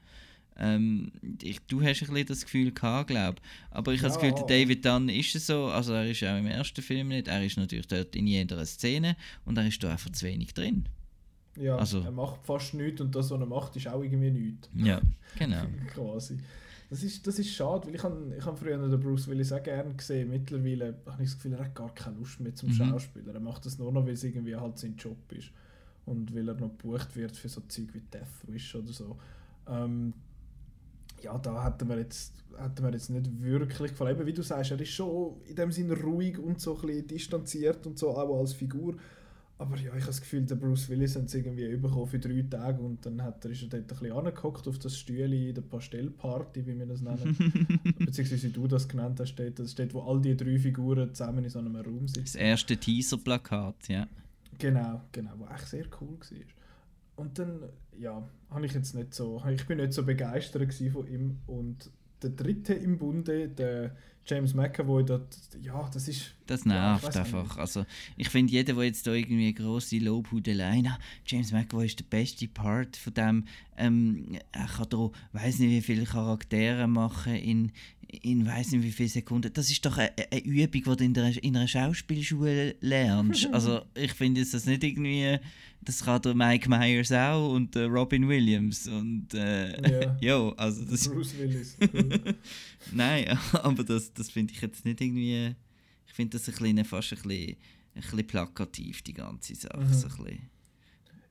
Ähm, 0.58 1.12
ich, 1.42 1.60
du 1.66 1.82
hast 1.82 2.02
ein 2.02 2.08
bisschen 2.08 2.26
das 2.26 2.44
Gefühl 2.44 2.72
gehabt, 2.72 3.08
glaube 3.08 3.42
Aber 3.70 3.92
ich 3.92 4.00
ja. 4.00 4.08
habe 4.08 4.14
das 4.14 4.20
Gefühl, 4.20 4.46
der 4.46 4.62
David 4.62 4.84
Dunn 4.84 5.08
ist 5.08 5.34
es 5.34 5.46
so, 5.46 5.66
also 5.66 5.92
er 5.92 6.10
ist 6.10 6.22
auch 6.24 6.38
im 6.38 6.46
ersten 6.46 6.82
Film 6.82 7.08
nicht, 7.08 7.28
er 7.28 7.44
ist 7.44 7.58
natürlich 7.58 7.86
dort 7.86 8.16
in 8.16 8.26
jeder 8.26 8.64
Szene 8.64 9.16
und 9.44 9.58
er 9.58 9.66
ist 9.66 9.82
da 9.82 9.92
einfach 9.92 10.10
zu 10.12 10.24
wenig 10.26 10.54
drin. 10.54 10.88
Ja, 11.58 11.76
also, 11.76 12.00
er 12.00 12.10
macht 12.10 12.44
fast 12.44 12.74
nichts 12.74 13.00
und 13.00 13.14
das, 13.14 13.30
was 13.30 13.40
er 13.40 13.46
macht, 13.46 13.76
ist 13.76 13.88
auch 13.88 14.02
irgendwie 14.02 14.30
nichts. 14.30 14.68
Ja, 14.74 15.00
genau. 15.38 15.64
Quasi. 15.94 16.38
Das 16.88 17.02
ist, 17.02 17.26
das 17.26 17.38
ist 17.38 17.50
schade, 17.50 17.88
weil 17.88 17.96
ich 17.96 18.02
habe 18.02 18.34
ich 18.38 18.44
hab 18.44 18.58
früher 18.58 18.78
den 18.78 19.00
Bruce 19.00 19.26
Willis 19.26 19.52
auch 19.52 19.62
gerne 19.62 19.92
gesehen. 19.94 20.30
Mittlerweile 20.30 20.94
habe 21.06 21.22
ich 21.22 21.30
das 21.30 21.36
Gefühl, 21.36 21.54
er 21.54 21.64
hat 21.64 21.74
gar 21.74 21.92
keine 21.94 22.16
Lust 22.16 22.38
mehr 22.38 22.54
zum 22.54 22.68
mhm. 22.68 22.74
Schauspieler. 22.74 23.34
Er 23.34 23.40
macht 23.40 23.66
das 23.66 23.78
nur 23.78 23.90
noch, 23.90 24.06
weil 24.06 24.12
es 24.12 24.22
irgendwie 24.22 24.54
halt 24.54 24.78
sein 24.78 24.94
Job 24.96 25.16
ist. 25.32 25.50
Und 26.04 26.32
weil 26.34 26.48
er 26.48 26.54
noch 26.54 26.68
gebucht 26.68 27.16
wird 27.16 27.36
für 27.36 27.48
so 27.48 27.60
Zeug 27.62 27.88
wie 27.92 28.00
Death 28.00 28.46
Wish 28.46 28.76
oder 28.76 28.92
so. 28.92 29.16
Ähm, 29.68 30.12
ja, 31.22 31.36
da 31.38 31.64
hätten 31.64 31.88
wir 31.88 31.98
jetzt, 31.98 32.34
hätten 32.56 32.84
wir 32.84 32.92
jetzt 32.92 33.10
nicht 33.10 33.42
wirklich 33.42 33.90
gefallen. 33.90 34.16
Eben, 34.16 34.26
wie 34.26 34.32
du 34.32 34.42
sagst, 34.42 34.70
er 34.70 34.80
ist 34.80 34.90
schon 34.90 35.40
in 35.44 35.56
dem 35.56 35.72
Sinne 35.72 36.00
ruhig 36.00 36.38
und 36.38 36.60
so 36.60 36.76
ein 36.76 36.86
bisschen 36.86 37.06
distanziert 37.08 37.84
und 37.86 37.98
so, 37.98 38.10
auch 38.10 38.38
als 38.38 38.52
Figur. 38.52 38.94
Aber 39.58 39.76
ja, 39.76 39.84
ich 39.84 40.02
habe 40.02 40.06
das 40.06 40.20
Gefühl, 40.20 40.42
der 40.42 40.56
Bruce 40.56 40.90
Willis 40.90 41.16
hat 41.16 41.26
es 41.26 41.34
irgendwie 41.34 41.74
bekommen 41.76 42.06
für 42.06 42.18
drei 42.18 42.42
Tage 42.42 42.82
und 42.82 43.06
dann 43.06 43.22
hat 43.22 43.42
er, 43.44 43.52
ist 43.52 43.62
er 43.62 43.68
dort 43.68 43.82
ein 43.82 43.86
bisschen 43.86 44.12
angehockt 44.12 44.68
auf 44.68 44.78
das 44.78 44.98
Stühle 44.98 45.48
in 45.48 45.54
der 45.54 45.62
Pastellparty, 45.62 46.66
wie 46.66 46.78
wir 46.78 46.84
das 46.84 47.00
nennen. 47.00 47.36
Beziehungsweise 47.98 48.48
wie 48.48 48.52
du 48.52 48.66
das 48.66 48.86
genannt 48.86 49.18
hast, 49.18 49.30
steht, 49.30 49.58
das 49.58 49.72
steht, 49.72 49.94
wo 49.94 50.02
all 50.02 50.20
die 50.20 50.36
drei 50.36 50.58
Figuren 50.58 51.14
zusammen 51.14 51.44
in 51.44 51.50
so 51.50 51.58
einem 51.58 51.74
Raum 51.74 52.06
sitzen. 52.06 52.24
Das 52.24 52.34
erste 52.34 52.76
Teaser-Plakat, 52.76 53.88
ja. 53.88 54.06
Genau, 54.58 55.00
genau, 55.12 55.32
was 55.38 55.60
echt 55.60 55.68
sehr 55.68 55.84
cool 56.00 56.18
war. 56.18 57.24
Und 57.24 57.38
dann, 57.38 57.62
ja, 57.98 58.28
habe 58.50 58.66
ich 58.66 58.74
jetzt 58.74 58.94
nicht 58.94 59.14
so, 59.14 59.42
ich 59.50 59.66
bin 59.66 59.78
nicht 59.78 59.94
so 59.94 60.04
begeistert 60.04 60.74
von 60.74 61.06
ihm 61.06 61.38
und 61.46 61.90
der 62.26 62.32
dritte 62.32 62.74
im 62.74 62.98
Bunde, 62.98 63.48
der 63.48 63.94
James 64.26 64.54
McAvoy, 64.54 65.04
dort, 65.04 65.38
ja, 65.62 65.88
das 65.92 66.08
ist... 66.08 66.34
Das 66.46 66.64
nervt 66.64 67.14
ja, 67.14 67.20
einfach. 67.20 67.58
Also, 67.58 67.86
ich 68.16 68.28
finde, 68.28 68.52
jeder, 68.52 68.74
der 68.74 68.84
jetzt 68.84 69.06
da 69.06 69.12
irgendwie 69.12 69.44
eine 69.44 69.52
grosse 69.52 69.98
Lobhudelei 69.98 70.82
hat, 70.82 71.00
James 71.24 71.52
McAvoy 71.52 71.86
ist 71.86 72.00
der 72.00 72.04
beste 72.04 72.48
Part 72.48 72.96
von 72.96 73.14
dem, 73.14 73.44
ähm, 73.76 74.38
er 74.50 74.66
kann 74.66 74.88
da, 74.90 75.10
weiß 75.32 75.60
nicht 75.60 75.70
wie 75.70 75.80
viele 75.80 76.04
Charaktere 76.04 76.88
machen 76.88 77.36
in, 77.36 77.72
in 78.22 78.46
weiß 78.46 78.72
nicht 78.72 78.84
wie 78.84 78.92
viele 78.92 79.08
Sekunden. 79.08 79.52
Das 79.52 79.70
ist 79.70 79.84
doch 79.84 79.96
eine, 79.98 80.12
eine 80.30 80.44
Übung, 80.44 80.70
die 80.72 80.82
du 80.82 81.04
in, 81.04 81.14
der, 81.14 81.42
in 81.42 81.56
einer 81.56 81.68
Schauspielschule 81.68 82.76
lernst. 82.80 83.46
also, 83.52 83.82
ich 83.94 84.12
finde 84.12 84.44
das 84.44 84.66
nicht 84.66 84.84
irgendwie 84.84 85.38
das 85.86 86.04
kann 86.04 86.20
der 86.20 86.34
Mike 86.34 86.68
Myers 86.68 87.12
auch 87.12 87.52
und 87.52 87.74
der 87.74 87.86
Robin 87.86 88.28
Williams 88.28 88.88
und 88.88 89.32
äh, 89.34 90.00
ja. 90.02 90.16
jo, 90.20 90.52
also 90.56 90.84
das 90.84 91.08
Bruce 91.08 91.38
Willis. 91.38 91.76
Nein, 92.92 93.38
aber 93.52 93.84
das, 93.84 94.12
das 94.12 94.30
finde 94.30 94.52
ich 94.52 94.60
jetzt 94.60 94.84
nicht 94.84 95.00
irgendwie. 95.00 95.54
Ich 96.06 96.12
finde 96.12 96.38
das 96.38 96.48
ein 96.48 96.54
bisschen, 96.54 96.84
fast 96.84 97.12
ein 97.12 97.22
bisschen, 97.22 97.56
ein 97.94 98.02
bisschen 98.02 98.26
plakativ 98.26 99.02
die 99.02 99.12
ganze 99.12 99.54
Sache. 99.54 99.78
Mhm. 99.78 99.94
So 99.94 100.08
ein 100.08 100.48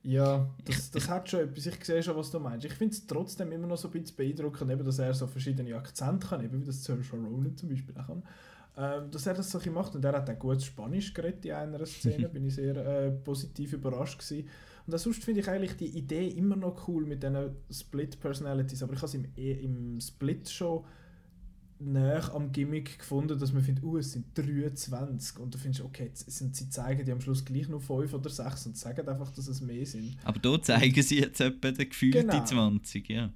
ja, 0.06 0.48
das, 0.64 0.90
das 0.90 1.08
hat 1.08 1.28
schon 1.28 1.40
etwas. 1.40 1.66
Ich 1.66 1.84
sehe 1.84 2.02
schon, 2.02 2.16
was 2.16 2.30
du 2.30 2.38
meinst. 2.38 2.64
Ich 2.64 2.74
finde 2.74 2.94
es 2.94 3.06
trotzdem 3.06 3.50
immer 3.50 3.66
noch 3.66 3.76
so 3.76 3.88
ein 3.88 3.92
bisschen 3.92 4.16
beeindruckend, 4.16 4.70
eben, 4.70 4.84
dass 4.84 4.98
er 4.98 5.12
so 5.14 5.26
verschiedene 5.26 5.74
Akzente 5.74 6.28
kann, 6.28 6.44
eben 6.44 6.60
wie 6.60 6.66
das 6.66 6.84
Saoirse 6.84 7.10
Ronan 7.12 7.56
zum 7.56 7.68
Beispiel 7.68 7.96
auch 7.98 8.06
kann 8.06 8.22
ähm, 8.78 9.10
dass 9.10 9.26
er 9.26 9.34
das 9.34 9.50
so 9.50 9.58
macht. 9.70 9.94
Und 9.94 10.04
er 10.04 10.12
hat 10.12 10.28
auch 10.28 10.38
gutes 10.38 10.66
Spanisch 10.66 11.12
geredet 11.14 11.44
in 11.46 11.52
einer 11.52 11.84
Szene, 11.86 12.28
bin 12.32 12.44
ich 12.44 12.54
sehr 12.54 12.76
äh, 12.76 13.10
positiv 13.10 13.72
überrascht 13.72 14.18
gewesen. 14.18 14.48
Und 14.86 14.98
sonst 14.98 15.24
finde 15.24 15.40
ich 15.40 15.48
eigentlich 15.48 15.76
die 15.76 15.98
Idee 15.98 16.28
immer 16.28 16.56
noch 16.56 16.86
cool 16.86 17.04
mit 17.04 17.22
diesen 17.22 17.56
Split-Personalities, 17.70 18.82
aber 18.82 18.92
ich 18.92 18.98
habe 18.98 19.06
es 19.06 19.14
im, 19.14 19.24
e, 19.36 19.52
im 19.52 20.00
Split 20.00 20.48
schon 20.48 20.84
näher 21.78 22.34
am 22.34 22.52
Gimmick 22.52 22.98
gefunden, 22.98 23.38
dass 23.38 23.52
man 23.52 23.62
findet, 23.62 23.84
uh, 23.84 23.98
es 23.98 24.12
sind 24.12 24.26
23 24.34 25.38
und 25.38 25.54
du 25.54 25.58
findest, 25.58 25.84
okay, 25.84 26.10
sind 26.14 26.56
sie 26.56 26.70
zeigen 26.70 27.04
die 27.04 27.12
am 27.12 27.20
Schluss 27.20 27.44
gleich 27.44 27.68
nur 27.68 27.80
5 27.80 28.12
oder 28.14 28.30
6 28.30 28.66
und 28.66 28.76
sagen 28.76 29.06
einfach, 29.08 29.30
dass 29.30 29.48
es 29.48 29.60
mehr 29.60 29.84
sind. 29.84 30.16
Aber 30.24 30.38
da 30.38 30.60
zeigen 30.60 31.02
sie 31.02 31.20
jetzt 31.20 31.40
etwa 31.40 31.70
den 31.70 31.88
gefühlten 31.88 32.28
genau. 32.28 32.44
20, 32.44 33.08
ja. 33.08 33.30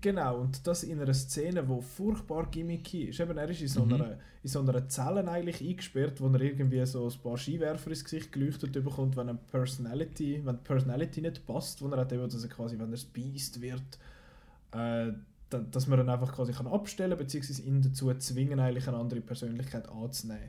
Genau, 0.00 0.40
und 0.40 0.66
das 0.66 0.84
in 0.84 1.00
einer 1.00 1.12
Szene, 1.12 1.62
die 1.62 1.82
furchtbar 1.82 2.50
gimmicky 2.50 3.04
ist. 3.04 3.20
Eben, 3.20 3.36
er 3.36 3.48
ist 3.48 3.60
in 3.60 3.68
so, 3.68 3.84
mhm. 3.84 3.94
einer, 3.94 4.18
in 4.42 4.48
so 4.48 4.60
einer 4.60 4.88
Zelle 4.88 5.28
eigentlich 5.28 5.60
eingesperrt, 5.60 6.20
wo 6.20 6.28
er 6.28 6.40
irgendwie 6.40 6.84
so 6.86 7.06
ein 7.06 7.22
paar 7.22 7.36
Skiwerfer 7.36 7.90
ins 7.90 8.04
Gesicht 8.04 8.32
geleuchtet 8.32 8.72
bekommt, 8.72 9.16
wenn, 9.16 9.28
eine 9.28 9.38
Personality, 9.50 10.40
wenn 10.44 10.56
die 10.56 10.62
Personality 10.62 11.20
nicht 11.20 11.46
passt, 11.46 11.82
wo 11.82 11.88
er 11.88 11.98
hat 11.98 12.12
eben, 12.12 12.22
dass 12.22 12.42
er 12.42 12.48
quasi, 12.48 12.78
wenn 12.78 12.92
er 12.92 12.98
Beast 13.12 13.60
wird, 13.60 13.98
äh, 14.72 15.12
dass 15.50 15.86
man 15.86 15.98
dann 15.98 16.08
einfach 16.08 16.34
quasi 16.34 16.52
kann 16.52 16.66
abstellen 16.66 17.10
kann, 17.10 17.18
beziehungsweise 17.18 17.62
ihn 17.62 17.82
dazu 17.82 18.12
zwingen, 18.14 18.58
eigentlich 18.58 18.88
eine 18.88 18.96
andere 18.96 19.20
Persönlichkeit 19.20 19.88
anzunehmen. 19.88 20.48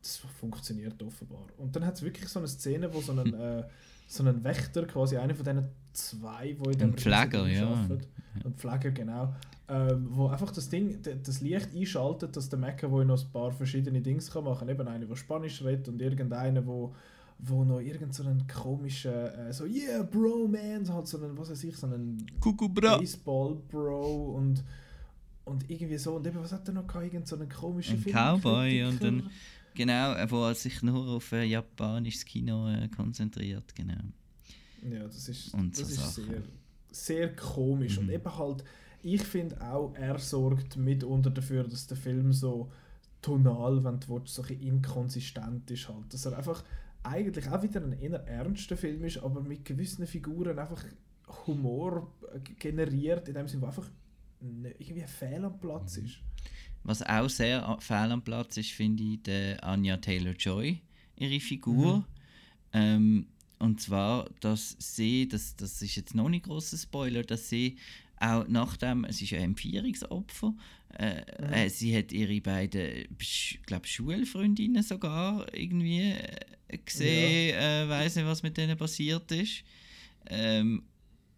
Das 0.00 0.18
funktioniert 0.38 1.02
offenbar. 1.02 1.46
Und 1.56 1.74
dann 1.74 1.84
hat 1.84 1.94
es 1.94 2.02
wirklich 2.02 2.28
so 2.28 2.38
eine 2.38 2.48
Szene, 2.48 2.92
wo 2.94 3.00
so 3.00 3.12
ein, 3.12 3.34
äh, 3.34 3.64
so 4.06 4.22
ein 4.22 4.44
Wächter, 4.44 4.86
quasi 4.86 5.16
einer 5.16 5.34
von 5.34 5.44
diesen 5.44 5.68
zwei, 5.92 6.54
wo 6.58 6.70
in 6.70 6.78
dem 6.78 6.94
Pfleger, 6.94 7.48
ja. 7.48 7.66
Arbeitet, 7.68 8.08
ein 8.44 8.54
Pfleger, 8.54 8.90
genau. 8.92 9.34
Ähm, 9.68 10.08
wo 10.10 10.28
einfach 10.28 10.52
das 10.52 10.68
Ding, 10.68 11.00
das 11.02 11.40
Licht 11.40 11.74
einschaltet, 11.74 12.36
dass 12.36 12.48
der 12.48 12.58
McAvoy 12.60 13.04
noch 13.04 13.20
ein 13.20 13.32
paar 13.32 13.50
verschiedene 13.50 14.00
Dinge 14.00 14.22
kann 14.22 14.44
machen 14.44 14.60
kann. 14.60 14.68
Eben 14.68 14.86
einer, 14.86 15.06
der 15.06 15.16
Spanisch 15.16 15.64
redet 15.64 15.88
und 15.88 16.00
irgendeiner, 16.00 16.64
wo 16.64 16.94
wo 17.38 17.64
noch 17.64 17.80
irgend 17.80 18.14
so 18.14 18.22
einen 18.22 18.46
komischen, 18.46 19.12
äh, 19.12 19.52
so 19.52 19.64
yeah 19.66 20.02
bro 20.02 20.48
man, 20.48 20.84
so 20.84 20.94
halt 20.94 21.06
so 21.06 21.22
einen, 21.22 21.36
was 21.36 21.50
weiß 21.50 21.64
ich, 21.64 21.76
so 21.76 21.86
einen 21.86 22.26
Baseball 22.40 23.56
Bro 23.68 24.34
und 24.36 24.64
und 25.44 25.70
irgendwie 25.70 25.98
so 25.98 26.16
und 26.16 26.26
eben 26.26 26.40
was 26.40 26.52
hat 26.52 26.66
er 26.68 26.74
noch 26.74 26.86
gehabt, 26.86 27.04
irgend 27.04 27.28
so 27.28 27.36
einen 27.36 27.48
komischen 27.48 27.96
ein 27.96 28.02
Film 28.02 28.16
Cowboy 28.16 28.84
und 28.84 29.02
dann 29.02 29.30
genau, 29.74 30.14
wo 30.30 30.44
er 30.46 30.54
sich 30.54 30.82
nur 30.82 31.06
auf 31.08 31.30
äh, 31.32 31.44
japanisches 31.44 32.24
Kino 32.24 32.68
äh, 32.68 32.88
konzentriert, 32.88 33.74
genau. 33.74 34.02
Ja, 34.82 35.04
das 35.04 35.28
ist, 35.28 35.54
und 35.54 35.78
das 35.78 35.88
so 35.88 36.02
ist 36.02 36.14
sehr, 36.14 36.42
sehr 36.90 37.36
komisch. 37.36 37.98
Mhm. 37.98 38.08
Und 38.08 38.14
eben 38.14 38.38
halt, 38.38 38.64
ich 39.02 39.22
finde 39.22 39.60
auch, 39.60 39.94
er 39.94 40.18
sorgt 40.18 40.76
mitunter 40.76 41.30
dafür, 41.30 41.64
dass 41.64 41.86
der 41.86 41.96
Film 41.96 42.32
so 42.32 42.70
tonal, 43.22 43.82
wenn 43.84 44.00
du 44.00 44.08
willst, 44.08 44.34
so 44.34 44.42
ein 44.42 44.60
inkonsistent 44.60 45.70
ist. 45.70 45.88
Halt. 45.88 46.12
Dass 46.12 46.26
er 46.26 46.36
einfach 46.36 46.64
eigentlich 47.06 47.48
auch 47.48 47.62
wieder 47.62 47.82
ein 47.82 47.92
eher 47.92 48.26
ernster 48.26 48.76
Film 48.76 49.04
ist, 49.04 49.18
aber 49.18 49.40
mit 49.40 49.64
gewissen 49.64 50.06
Figuren 50.06 50.58
einfach 50.58 50.84
Humor 51.46 52.12
generiert, 52.58 53.28
in 53.28 53.34
dem 53.34 53.48
Sinne, 53.48 53.62
wo 53.62 53.66
einfach 53.66 53.90
irgendwie 54.40 55.02
ein 55.02 55.08
Fehl 55.08 55.44
am 55.44 55.58
Platz 55.58 55.96
mhm. 55.96 56.06
ist. 56.06 56.18
Was 56.82 57.02
auch 57.02 57.28
sehr 57.28 57.76
fehl 57.80 58.12
am 58.12 58.22
Platz 58.22 58.56
ist, 58.58 58.70
finde 58.70 59.02
ich, 59.02 59.22
der 59.22 59.62
Anya 59.64 59.96
Taylor-Joy, 59.96 60.80
ihre 61.16 61.40
Figur. 61.40 61.98
Mhm. 61.98 62.04
Ähm, 62.72 63.26
und 63.58 63.80
zwar, 63.80 64.28
dass 64.40 64.76
sie, 64.78 65.26
das, 65.26 65.56
das 65.56 65.80
ist 65.82 65.96
jetzt 65.96 66.14
noch 66.14 66.28
nicht 66.28 66.44
großer 66.44 66.76
Spoiler, 66.76 67.22
dass 67.22 67.48
sie 67.48 67.76
auch 68.18 68.46
nachdem, 68.48 69.04
es 69.04 69.20
ist 69.20 69.32
ein 69.32 69.42
Empfehlungsopfer, 69.42 70.54
äh, 70.98 71.22
mhm. 71.40 71.52
äh, 71.52 71.68
sie 71.68 71.96
hat 71.96 72.12
ihre 72.12 72.40
beiden, 72.40 73.08
glaube 73.66 73.86
Schulfreundinnen 73.86 74.82
sogar 74.82 75.52
irgendwie 75.54 76.12
äh, 76.12 76.36
gesehen, 76.84 77.54
ja. 77.54 77.84
äh, 77.84 77.88
weiß 77.88 78.16
nicht, 78.16 78.26
was 78.26 78.42
mit 78.42 78.56
denen 78.56 78.76
passiert 78.76 79.30
ist. 79.32 79.64
Ähm, 80.28 80.82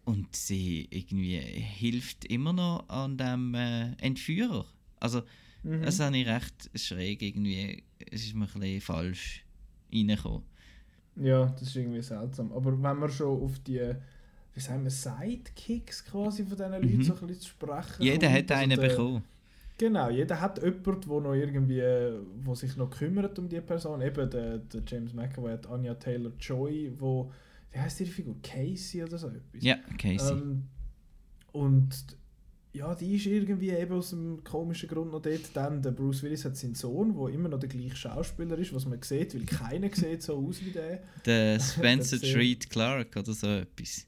und 0.05 0.35
sie 0.35 0.87
irgendwie 0.89 1.37
hilft 1.39 2.25
immer 2.25 2.51
noch 2.51 2.89
an 2.89 3.17
dem 3.17 3.53
äh, 3.53 3.91
Entführer. 4.01 4.65
Also, 4.99 5.21
mhm. 5.63 5.83
das 5.83 5.99
habe 5.99 6.17
ich 6.17 6.27
recht 6.27 6.71
schräg 6.73 7.21
irgendwie, 7.21 7.83
es 8.11 8.25
ist 8.25 8.33
mir 8.33 8.45
ein 8.45 8.59
bisschen 8.59 8.81
falsch 8.81 9.45
reingekommen. 9.93 10.43
Ja, 11.15 11.45
das 11.47 11.63
ist 11.63 11.75
irgendwie 11.75 12.01
seltsam. 12.01 12.51
Aber 12.53 12.71
wenn 12.71 12.99
wir 12.99 13.09
schon 13.09 13.41
auf 13.41 13.59
die, 13.59 13.93
wie 14.53 14.59
sagen 14.59 14.83
wir, 14.83 14.91
Sidekicks 14.91 16.05
quasi 16.05 16.43
von 16.43 16.57
diesen 16.57 16.71
Leuten 16.71 16.97
mhm. 16.97 17.03
so 17.03 17.13
ein 17.13 17.27
bisschen 17.27 17.41
zu 17.41 17.49
sprechen 17.49 18.01
Jeder 18.01 18.27
kommt, 18.27 18.39
hat 18.39 18.51
also 18.51 18.63
einen 18.63 18.79
der, 18.79 18.87
bekommen. 18.87 19.23
Genau, 19.79 20.09
jeder 20.09 20.41
hat 20.41 20.61
jemanden, 20.61 21.09
der 21.09 21.21
noch 21.21 21.33
irgendwie, 21.33 21.81
wo 22.43 22.53
sich 22.53 22.75
noch 22.75 22.89
kümmert 22.89 23.39
um 23.39 23.47
die 23.47 23.61
Person. 23.61 24.01
Eben 24.01 24.29
der, 24.29 24.57
der 24.57 24.81
James 24.85 25.13
McAvoy 25.13 25.53
hat 25.53 25.67
Anya 25.67 25.93
Taylor-Joy, 25.93 26.95
wo, 26.99 27.31
wie 27.71 27.79
heißt 27.79 28.01
ihre 28.01 28.09
Figur? 28.09 28.35
Casey 28.43 29.01
oder 29.01 29.17
so 29.17 29.29
etwas? 29.29 29.63
Ja, 29.63 29.77
Casey. 29.97 30.33
Ähm, 30.33 30.65
und 31.53 32.17
ja, 32.71 32.93
die 32.93 33.15
ist 33.15 33.25
irgendwie 33.25 33.71
eben 33.71 33.93
aus 33.93 34.13
einem 34.13 34.43
komischen 34.43 34.87
Grund 34.89 35.11
noch 35.11 35.21
dort. 35.21 35.41
Dann 35.53 35.81
der 35.81 35.89
Bruce 35.91 36.21
Willis 36.21 36.45
hat 36.45 36.55
seinen 36.55 36.75
Sohn, 36.75 37.17
der 37.17 37.33
immer 37.33 37.49
noch 37.49 37.59
der 37.59 37.69
gleiche 37.69 37.95
Schauspieler 37.95 38.57
ist, 38.59 38.73
was 38.73 38.85
man 38.85 39.01
sieht, 39.01 39.33
weil 39.33 39.45
keiner 39.45 39.89
sieht 39.93 40.21
so 40.21 40.37
aus 40.37 40.63
wie 40.63 40.71
der. 40.71 41.01
Der 41.25 41.59
Spencer 41.59 42.19
Treat 42.19 42.69
Clark 42.69 43.15
oder 43.15 43.33
so 43.33 43.47
etwas. 43.47 44.05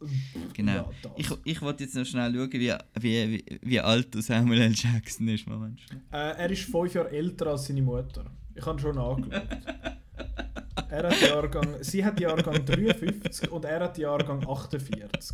Genau. 0.53 0.71
Ja, 0.71 0.89
ich, 1.17 1.29
ich 1.43 1.61
wollte 1.61 1.85
jetzt 1.85 1.95
noch 1.95 2.05
schnell 2.05 2.33
schauen, 2.33 2.51
wie, 2.53 2.71
wie, 2.99 3.31
wie, 3.31 3.59
wie 3.63 3.79
alt 3.79 4.13
Samuel 4.23 4.61
L. 4.61 4.73
Jackson 4.75 5.27
ist. 5.27 5.47
Moment. 5.47 5.79
Äh, 6.11 6.17
er 6.17 6.51
ist 6.51 6.63
fünf 6.63 6.93
Jahre 6.93 7.09
älter 7.09 7.47
als 7.47 7.65
seine 7.65 7.81
Mutter. 7.81 8.25
Ich 8.53 8.65
habe 8.65 8.79
schon 8.79 8.97
angeschaut. 8.99 9.41
Er 10.89 11.09
hat 11.09 11.21
Jahrgang, 11.21 11.75
sie 11.81 12.03
hat 12.03 12.19
Jahrgang 12.19 12.65
53 12.65 13.51
und 13.51 13.65
er 13.65 13.81
hat 13.81 13.97
Jahrgang 13.97 14.47
48. 14.47 15.31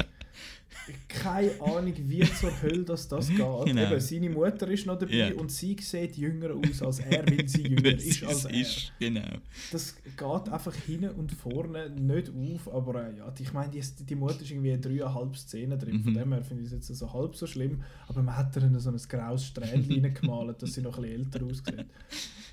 keine 1.08 1.52
Ahnung, 1.62 1.94
wie 1.96 2.22
zur 2.34 2.52
Hölle 2.62 2.84
das, 2.84 3.08
das 3.08 3.28
geht. 3.28 3.38
Genau. 3.38 3.66
Eben, 3.66 4.00
seine 4.00 4.30
Mutter 4.30 4.68
ist 4.68 4.86
noch 4.86 4.98
dabei 4.98 5.14
yeah. 5.14 5.40
und 5.40 5.52
sie 5.52 5.76
sieht 5.80 6.18
jünger 6.18 6.52
aus 6.52 6.82
als 6.82 7.00
er, 7.00 7.26
weil 7.28 7.48
sie 7.48 7.68
jünger 7.68 7.96
ist 7.98 8.24
als 8.24 8.46
er. 8.46 8.54
Ist, 8.54 8.94
genau. 9.00 9.38
Das 9.72 9.96
geht 10.04 10.50
einfach 10.54 10.76
hinten 10.76 11.10
und 11.12 11.32
vorne 11.32 11.90
nicht 11.90 12.30
auf, 12.30 12.74
aber 12.74 13.08
äh, 13.08 13.18
ja, 13.18 13.34
ich 13.38 13.54
meine, 13.54 13.72
die, 13.72 13.82
die 13.82 14.16
Mutter 14.16 14.42
ist 14.42 14.52
irgendwie 14.52 14.80
dreieinhalb 14.80 15.36
Szenen 15.36 15.78
drin, 15.78 15.98
mhm. 15.98 16.04
von 16.04 16.14
dem 16.14 16.34
her 16.34 16.44
finde 16.44 16.64
ich 16.64 16.72
es 16.72 16.90
jetzt 16.90 17.00
so 17.00 17.14
halb 17.14 17.36
so 17.36 17.48
schlimm, 17.48 17.84
aber 18.08 18.22
man 18.22 18.38
hat 18.38 18.56
ihr 18.56 18.80
so 18.80 18.90
ein 18.90 18.98
graues 18.98 19.46
Strähnchen 19.46 20.14
gemalt, 20.22 20.62
dass 20.62 20.74
sie 20.74 20.82
noch 20.82 20.98
ein 20.98 21.04
bisschen 21.04 21.26
älter 21.26 21.46
aussieht. 21.46 21.86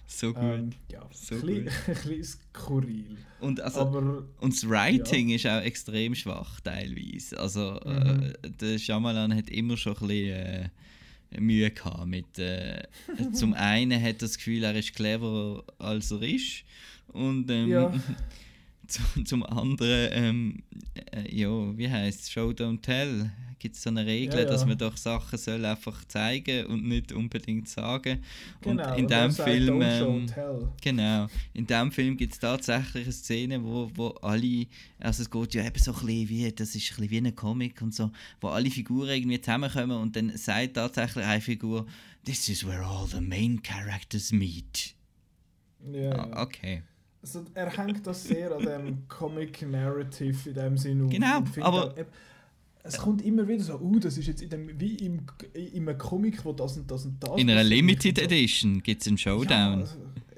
So 0.07 0.33
gut. 0.33 0.43
Ähm, 0.43 0.71
ja, 0.91 1.01
so 1.13 1.35
ein, 1.35 1.41
bisschen, 1.41 1.69
ein 1.87 2.09
bisschen 2.19 2.41
skurril. 2.75 3.17
Und, 3.41 3.61
also, 3.61 3.81
Aber, 3.81 4.25
und 4.41 4.55
das 4.55 4.69
Writing 4.69 5.29
ja. 5.29 5.37
ist 5.37 5.47
auch 5.47 5.61
extrem 5.61 6.15
schwach 6.15 6.61
teilweise. 6.61 7.39
Also 7.39 7.81
mhm. 7.85 8.33
äh, 8.43 8.51
der 8.61 8.79
Shyamalan 8.79 9.35
hat 9.35 9.51
immer 9.51 9.77
schon 9.77 9.97
ein 9.97 10.09
bisschen 10.09 10.71
äh, 11.33 11.41
Mühe 11.41 11.71
gehabt 11.71 12.07
mit... 12.07 12.39
Äh, 12.39 12.85
zum 13.33 13.55
einen 13.55 14.01
hat 14.01 14.07
er 14.07 14.15
das 14.15 14.37
Gefühl, 14.37 14.65
er 14.65 14.75
ist 14.75 14.95
cleverer 14.95 15.65
als 15.79 16.11
er 16.11 16.23
ist. 16.23 16.65
Und 17.09 17.51
ähm, 17.51 17.69
ja. 17.69 17.93
zum, 19.25 19.43
anderen, 19.45 20.09
ähm, 20.13 20.63
äh, 21.13 21.35
ja, 21.35 21.49
wie 21.77 21.91
heißt 21.91 22.23
es? 22.23 22.31
Show, 22.31 22.51
don't 22.51 22.81
tell 22.81 23.31
gibt 23.65 23.77
es 23.77 23.83
so 23.83 23.89
eine 23.89 24.05
Regel, 24.05 24.35
ja, 24.35 24.41
ja. 24.41 24.45
dass 24.45 24.67
man 24.67 24.77
doch 24.77 24.95
Sachen 24.95 25.39
soll 25.39 25.65
einfach 25.65 26.05
zeigen 26.05 26.67
und 26.67 26.85
nicht 26.87 27.13
unbedingt 27.13 27.67
sagen. 27.67 28.23
Genau, 28.61 28.91
und 28.93 28.99
in 28.99 29.09
dem 29.09 29.33
Film, 29.33 29.81
ähm, 29.81 30.27
genau, 30.83 31.29
in 31.55 31.67
dem 31.67 31.91
Film 31.91 32.15
gibt 32.19 32.35
es 32.35 32.39
tatsächlich 32.39 33.05
eine 33.05 33.13
Szene, 33.13 33.65
wo, 33.65 33.91
wo 33.95 34.09
alle, 34.21 34.67
also 34.99 35.23
es 35.23 35.31
geht 35.31 35.55
ja 35.55 35.65
eben 35.65 35.79
so 35.79 35.93
ein 35.93 36.07
bisschen 36.07 36.29
wie, 36.29 36.53
das 36.53 36.75
ist 36.75 36.93
ein 36.93 37.09
bisschen 37.09 37.11
wie 37.11 37.29
ein 37.29 37.35
Comic 37.35 37.81
und 37.81 37.95
so, 37.95 38.11
wo 38.43 38.49
alle 38.49 38.71
Figuren 38.71 39.09
irgendwie 39.09 39.41
zusammenkommen 39.41 39.97
und 39.97 40.15
dann 40.15 40.37
sagt 40.37 40.75
tatsächlich 40.75 41.25
eine 41.25 41.41
Figur, 41.41 41.87
this 42.27 42.51
is 42.51 42.67
where 42.67 42.85
all 42.85 43.07
the 43.07 43.23
main 43.23 43.63
characters 43.63 44.31
meet. 44.31 44.95
Ja, 45.91 46.13
ah, 46.13 46.43
okay. 46.43 46.83
Also 47.25 47.43
er 47.55 47.71
hängt 47.71 48.07
das 48.07 48.23
sehr 48.23 48.53
an 48.55 48.63
dem 48.63 49.09
Comic 49.09 49.63
Narrative 49.63 50.51
in 50.51 50.55
dem 50.55 50.77
Sinne. 50.77 51.07
Genau, 51.07 51.43
aber... 51.61 51.87
Auch, 51.87 51.95
es 52.87 52.99
kommt 52.99 53.25
immer 53.25 53.49
wieder 53.49 53.65
so, 53.65 53.79
uh, 53.81 53.99
das 53.99 54.19
ist 54.19 54.27
jetzt 54.27 54.43
in 54.43 54.51
dem, 54.51 54.79
wie 54.79 54.97
im, 54.97 55.23
in 55.55 55.89
einem 55.89 55.97
Comic, 55.97 56.45
wo 56.45 56.53
das 56.53 56.77
und 56.77 56.91
das 56.91 57.07
und 57.07 57.17
das. 57.19 57.41
In 57.41 57.49
einer 57.49 57.65
Limited 57.65 58.19
Edition 58.19 58.83
gibt 58.83 59.01
es 59.01 59.09
einen 59.09 59.17
Showdown. 59.17 59.49
Ja, 59.49 59.77
also, 59.79 59.97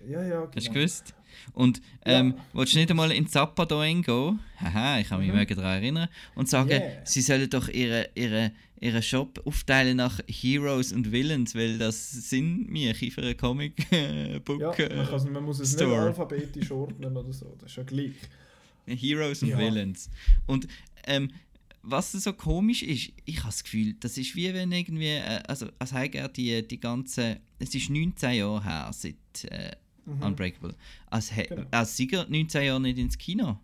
ja, 0.08 0.22
ja, 0.22 0.40
genau. 0.42 0.52
Hast 0.54 0.68
du 0.68 0.72
gewusst? 0.72 1.14
Und 1.52 1.80
ähm, 2.04 2.34
ja. 2.36 2.44
willst 2.52 2.74
du 2.74 2.78
nicht 2.78 2.90
einmal 2.90 3.12
in 3.12 3.26
Zappadoen 3.26 4.02
gehen? 4.02 4.40
Haha, 4.58 5.00
ich 5.00 5.08
kann 5.08 5.20
mich 5.20 5.32
mhm. 5.32 5.56
daran 5.56 5.82
erinnern. 5.82 6.08
Und 6.34 6.48
sagen, 6.48 6.70
yeah. 6.70 7.04
sie 7.04 7.20
sollen 7.20 7.48
doch 7.50 7.68
ihre, 7.68 8.08
ihre, 8.14 8.52
ihren 8.80 9.02
Shop 9.02 9.40
aufteilen 9.44 9.96
nach 9.98 10.20
Heroes 10.28 10.92
und 10.92 11.10
Villains, 11.10 11.54
weil 11.54 11.78
das 11.78 12.10
sind 12.10 12.66
wir 12.70 12.94
für 12.94 13.22
einen 13.22 13.36
Comic-Book. 13.36 14.60
ja, 14.60 14.96
man, 14.96 15.06
kann, 15.06 15.32
man 15.32 15.44
muss 15.44 15.60
es 15.60 15.72
Store. 15.72 15.90
nicht 15.90 15.98
alphabetisch 15.98 16.70
ordnen 16.70 17.16
oder 17.16 17.32
so, 17.32 17.54
das 17.58 17.70
ist 17.70 17.76
ja 17.76 17.82
gleich. 17.82 18.14
Heroes 18.86 19.42
und 19.42 19.48
ja. 19.48 19.58
Villains. 19.58 20.10
Und 20.46 20.68
ähm, 21.06 21.30
was 21.86 22.12
so 22.12 22.32
komisch 22.32 22.82
ist, 22.82 23.12
ich 23.24 23.38
habe 23.38 23.48
das 23.48 23.62
Gefühl, 23.62 23.94
das 24.00 24.18
ist 24.18 24.34
wie 24.34 24.52
wenn 24.52 24.72
irgendwie, 24.72 25.06
äh, 25.06 25.42
also 25.46 25.68
als 25.78 25.92
er 25.92 26.28
die, 26.28 26.66
die 26.66 26.80
ganze, 26.80 27.40
es 27.58 27.74
ist 27.74 27.90
19 27.90 28.34
Jahre 28.34 28.64
her 28.64 28.90
seit 28.92 29.14
äh, 29.44 29.70
mhm. 30.06 30.22
Unbreakable, 30.22 30.74
als, 31.10 31.30
genau. 31.30 31.64
als 31.70 31.96
Sieger 31.96 32.26
19 32.28 32.64
Jahre 32.64 32.80
nicht 32.80 32.98
ins 32.98 33.18
Kino. 33.18 33.58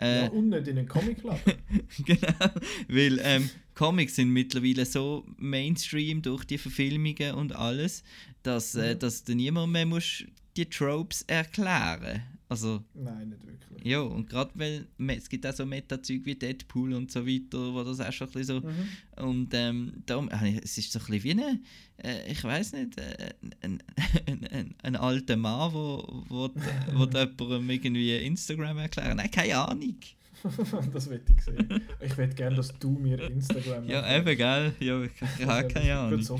Äh, 0.00 0.24
ja, 0.24 0.28
und 0.28 0.48
nicht 0.48 0.66
in 0.66 0.76
den 0.76 0.88
Comic 0.88 1.20
Club. 1.20 1.38
genau, 2.04 2.50
weil 2.88 3.20
ähm, 3.22 3.48
Comics 3.74 4.16
sind 4.16 4.30
mittlerweile 4.30 4.84
so 4.84 5.24
Mainstream 5.36 6.20
durch 6.20 6.44
die 6.44 6.58
Verfilmungen 6.58 7.34
und 7.34 7.54
alles, 7.54 8.02
dass, 8.42 8.74
äh, 8.74 8.94
mhm. 8.94 8.98
dass 8.98 9.24
du 9.24 9.34
niemand 9.34 9.72
mehr 9.72 9.86
musst 9.86 10.26
die 10.56 10.66
Tropes 10.66 11.22
erklären 11.22 12.22
also, 12.54 12.84
Nein, 12.94 13.30
nicht 13.30 13.46
wirklich. 13.46 13.84
Ja, 13.84 14.00
und 14.00 14.28
gerade 14.28 14.50
weil 14.54 14.86
es 15.08 15.28
gibt 15.28 15.46
auch 15.46 15.52
so 15.52 15.66
Meta-Zeug 15.66 16.20
wie 16.24 16.34
Deadpool 16.34 16.94
und 16.94 17.10
so 17.10 17.26
weiter, 17.26 17.74
wo 17.74 17.82
das 17.82 18.00
auch 18.00 18.12
schon 18.12 18.28
ein 18.28 18.32
bisschen 18.32 18.62
so. 18.62 18.68
Mhm. 18.68 19.28
Und 19.28 19.54
ähm, 19.54 19.92
darum, 20.06 20.28
es 20.62 20.78
ist 20.78 20.92
so 20.92 20.98
ein 21.00 21.06
bisschen 21.06 21.24
wie 21.24 21.30
eine, 21.32 21.60
äh, 22.02 22.30
ich 22.30 22.42
weiß 22.42 22.72
nicht, 22.72 22.98
äh, 22.98 23.34
ein, 23.60 23.82
ein, 24.26 24.46
ein, 24.46 24.74
ein, 24.82 24.96
alter 24.96 25.36
Mann, 25.36 25.72
wo, 25.74 26.24
wo, 26.28 26.50
wo 26.92 27.04
jemandem 27.04 27.70
irgendwie 27.70 28.16
Instagram 28.16 28.78
erklären. 28.78 29.16
Nein, 29.16 29.30
keine 29.30 29.58
Ahnung. 29.58 29.96
das 30.92 31.08
wette 31.08 31.32
ich 31.32 31.42
sehen. 31.42 31.82
Ich 32.00 32.16
wette 32.18 32.34
gerne, 32.34 32.56
dass 32.56 32.78
du 32.78 32.90
mir 32.90 33.18
Instagram 33.30 33.88
Ja, 33.88 34.16
eben, 34.16 34.36
gell? 34.36 34.74
Ja, 34.78 35.02
ich, 35.02 35.12
ich 35.38 35.46
habe 35.46 35.68
keine 35.68 35.98
Ahnung. 35.98 36.22
So, 36.22 36.38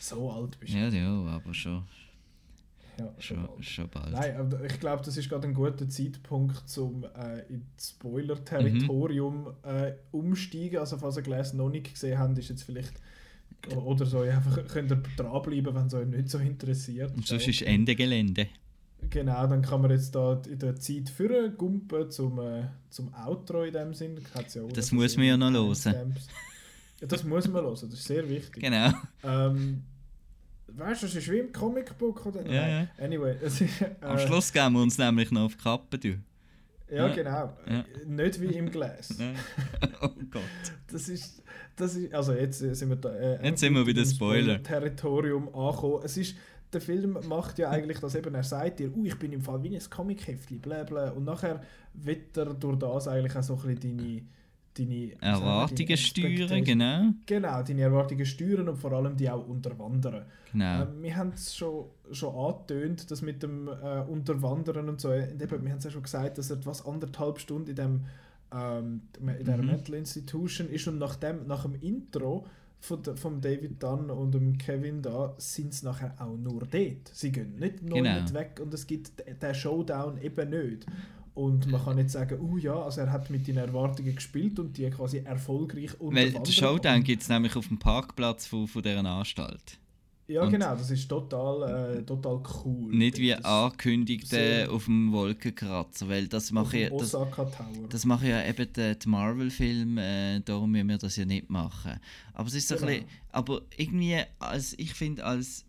so 0.00 0.30
alt 0.30 0.60
bist 0.60 0.74
du. 0.74 0.78
Ja, 0.78 0.88
ja, 0.88 1.08
aber 1.08 1.54
schon. 1.54 1.82
Ja, 2.98 3.12
schon, 3.18 3.48
schon 3.60 3.88
bald. 3.88 4.12
Nein, 4.12 4.36
aber 4.36 4.64
ich 4.64 4.80
glaube, 4.80 5.02
das 5.04 5.16
ist 5.16 5.28
gerade 5.28 5.46
ein 5.46 5.54
guter 5.54 5.88
Zeitpunkt, 5.88 6.78
um 6.78 7.04
äh, 7.04 7.40
ins 7.52 7.90
Spoiler-Territorium 7.90 9.42
mhm. 9.42 9.54
äh, 9.64 9.94
umsteigen. 10.12 10.78
Also, 10.78 10.96
falls 10.96 11.16
ihr 11.16 11.22
Glass 11.22 11.52
noch 11.52 11.68
nicht 11.68 11.92
gesehen 11.92 12.18
habt, 12.18 12.38
ist 12.38 12.48
jetzt 12.48 12.62
vielleicht. 12.62 12.94
Oder 13.74 14.06
so, 14.06 14.20
einfach 14.20 14.64
könnt 14.68 14.92
ihr 14.92 15.02
dranbleiben, 15.16 15.74
wenn 15.74 15.86
es 15.86 15.94
euch 15.94 16.06
nicht 16.06 16.30
so 16.30 16.38
interessiert. 16.38 17.14
Und 17.14 17.26
sonst 17.26 17.48
ist 17.48 17.62
Ende 17.62 17.96
Gelände. 17.96 18.48
Genau, 19.10 19.46
dann 19.46 19.62
kann 19.62 19.82
man 19.82 19.90
jetzt 19.90 20.14
da 20.14 20.40
in 20.48 20.58
der 20.58 20.76
Zeit 20.76 21.08
für 21.10 21.50
gumpen 21.50 22.10
zum, 22.10 22.38
äh, 22.38 22.64
zum 22.90 23.12
Outro 23.14 23.62
in 23.62 23.72
dem 23.72 23.94
Sinn. 23.94 24.18
Ja 24.34 24.62
das 24.72 24.92
muss 24.92 25.16
man 25.16 25.26
ja 25.26 25.36
noch 25.36 25.50
hören. 25.50 26.14
Das 27.00 27.24
muss 27.24 27.46
man 27.48 27.62
hören, 27.62 27.74
das 27.74 27.82
ist 27.82 28.04
sehr 28.04 28.28
wichtig. 28.28 28.62
Genau. 28.62 28.90
Ähm, 29.22 29.82
weißt 30.76 31.02
du, 31.02 31.06
das 31.06 31.16
ist 31.16 31.30
wie 31.30 31.38
im 31.38 31.52
Comicbook 31.52 32.26
oder? 32.26 32.46
Ja, 32.46 32.68
ja. 32.68 32.86
Anyway, 32.98 33.36
ist, 33.42 33.60
äh, 33.60 33.90
am 34.00 34.18
Schluss 34.18 34.52
geben 34.52 34.74
wir 34.74 34.82
uns 34.82 34.98
nämlich 34.98 35.30
noch 35.30 35.44
auf 35.44 35.56
die 35.56 35.62
Kappe, 35.62 35.98
du. 35.98 36.18
Ja, 36.88 37.08
ja, 37.08 37.14
genau. 37.14 37.52
Ja. 37.68 37.84
Nicht 38.06 38.40
wie 38.40 38.46
im 38.46 38.70
Glas. 38.70 39.18
oh 40.00 40.08
Gott. 40.30 40.42
Das 40.86 41.08
ist, 41.08 41.42
das 41.74 41.96
ist, 41.96 42.14
also 42.14 42.32
jetzt 42.32 42.58
sind 42.58 42.88
wir 42.88 42.96
da. 42.96 43.12
Äh, 43.12 43.48
jetzt 43.48 43.60
sind 43.60 43.74
wir 43.74 43.84
wieder 43.84 44.04
Spoiler. 44.04 44.62
Territorium 44.62 45.52
angekommen. 45.52 46.02
Es 46.04 46.16
ist, 46.16 46.36
der 46.72 46.80
Film 46.80 47.18
macht 47.28 47.58
ja 47.58 47.70
eigentlich 47.70 47.98
das 47.98 48.14
eben, 48.14 48.34
er 48.34 48.44
sagt 48.44 48.78
dir, 48.78 48.94
uh, 48.94 49.04
ich 49.04 49.18
bin 49.18 49.32
im 49.32 49.40
Fall 49.40 49.62
wie 49.64 49.74
ein 49.74 49.82
Comic-Heftchen, 49.90 50.60
bla 50.60 50.84
bla. 50.84 51.10
Und 51.10 51.24
nachher 51.24 51.60
wird 51.94 52.36
er 52.36 52.54
durch 52.54 52.78
das 52.78 53.08
eigentlich 53.08 53.34
auch 53.34 53.42
so 53.42 53.54
ein 53.56 53.74
bisschen 53.74 53.98
deine 53.98 54.22
deine 54.78 55.12
Erwartungen 55.20 55.96
steuern, 55.96 56.64
genau. 56.64 57.12
Genau, 57.26 57.62
deine 57.62 57.82
Erwartungen 57.82 58.26
steuern 58.26 58.68
und 58.68 58.76
vor 58.76 58.92
allem 58.92 59.16
die 59.16 59.28
auch 59.30 59.46
unterwandern. 59.46 60.24
Genau. 60.52 60.82
Äh, 60.82 60.86
wir 61.02 61.16
haben 61.16 61.32
es 61.34 61.54
schon, 61.54 61.86
schon 62.12 62.34
angetönt, 62.34 63.10
dass 63.10 63.22
mit 63.22 63.42
dem 63.42 63.68
äh, 63.68 64.00
Unterwandern 64.08 64.88
und 64.88 65.00
so, 65.00 65.10
und 65.10 65.42
eben, 65.42 65.64
wir 65.64 65.70
haben 65.70 65.78
es 65.78 65.84
ja 65.84 65.90
schon 65.90 66.02
gesagt, 66.02 66.38
dass 66.38 66.50
er 66.50 66.56
etwas 66.56 66.84
anderthalb 66.84 67.38
Stunden 67.38 67.70
in, 67.70 67.76
dem, 67.76 68.04
ähm, 68.52 69.02
in 69.18 69.44
der 69.44 69.58
mhm. 69.58 69.66
Mental 69.66 69.94
Institution 69.94 70.68
ist 70.68 70.86
und 70.88 70.98
nach 70.98 71.16
dem, 71.16 71.46
nach 71.46 71.62
dem 71.62 71.74
Intro 71.80 72.46
von, 72.80 73.02
von 73.16 73.40
David 73.40 73.82
Dunn 73.82 74.10
und 74.10 74.32
dem 74.32 74.58
Kevin 74.58 75.02
da 75.02 75.34
sind 75.38 75.72
es 75.72 75.82
nachher 75.82 76.14
auch 76.18 76.36
nur 76.36 76.60
dort. 76.60 77.10
Sie 77.12 77.32
gehen 77.32 77.56
nicht 77.56 77.82
neu 77.82 78.02
genau. 78.02 78.32
weg 78.32 78.60
und 78.62 78.72
es 78.74 78.86
gibt 78.86 79.12
den 79.18 79.54
Showdown 79.54 80.18
eben 80.18 80.50
nicht. 80.50 80.86
Und 81.36 81.70
man 81.70 81.84
kann 81.84 81.96
nicht 81.96 82.08
sagen, 82.08 82.40
oh 82.40 82.56
ja, 82.56 82.74
also 82.74 83.02
er 83.02 83.12
hat 83.12 83.28
mit 83.28 83.46
den 83.46 83.58
Erwartungen 83.58 84.14
gespielt 84.14 84.58
und 84.58 84.78
die 84.78 84.88
quasi 84.88 85.18
erfolgreich 85.18 85.90
Weil 86.00 86.32
der 86.32 86.50
Showdown 86.50 87.04
gibt 87.04 87.20
es 87.20 87.28
nämlich 87.28 87.54
auf 87.56 87.68
dem 87.68 87.78
Parkplatz 87.78 88.46
von, 88.46 88.66
von 88.66 88.82
dieser 88.82 89.04
Anstalt. 89.04 89.78
Ja, 90.28 90.44
und 90.44 90.50
genau, 90.50 90.74
das 90.74 90.90
ist 90.90 91.06
total, 91.06 91.98
äh, 91.98 92.02
total 92.04 92.42
cool. 92.64 92.90
Nicht 92.90 93.18
wie 93.18 93.34
angekündigt 93.34 94.34
auf 94.70 94.86
dem 94.86 95.12
Wolkenkratzer, 95.12 96.08
weil 96.08 96.26
das 96.26 96.52
mache 96.52 96.78
ich. 96.78 96.90
Das, 96.96 97.14
das 97.90 98.06
mache 98.06 98.28
ja 98.28 98.42
eben 98.42 98.72
die, 98.72 98.98
die 98.98 99.08
Marvel-Filme, 99.08 100.36
äh, 100.36 100.40
darum 100.40 100.70
müssen 100.70 100.88
wir 100.88 100.96
das 100.96 101.16
ja 101.16 101.26
nicht 101.26 101.50
machen. 101.50 102.00
Aber 102.32 102.48
es 102.48 102.54
ist 102.54 102.68
so 102.68 102.76
genau. 102.76 102.86
ein 102.88 102.94
bisschen, 103.00 103.10
aber 103.32 103.60
irgendwie, 103.76 104.22
als, 104.38 104.74
ich 104.78 104.94
finde, 104.94 105.22
als 105.22 105.66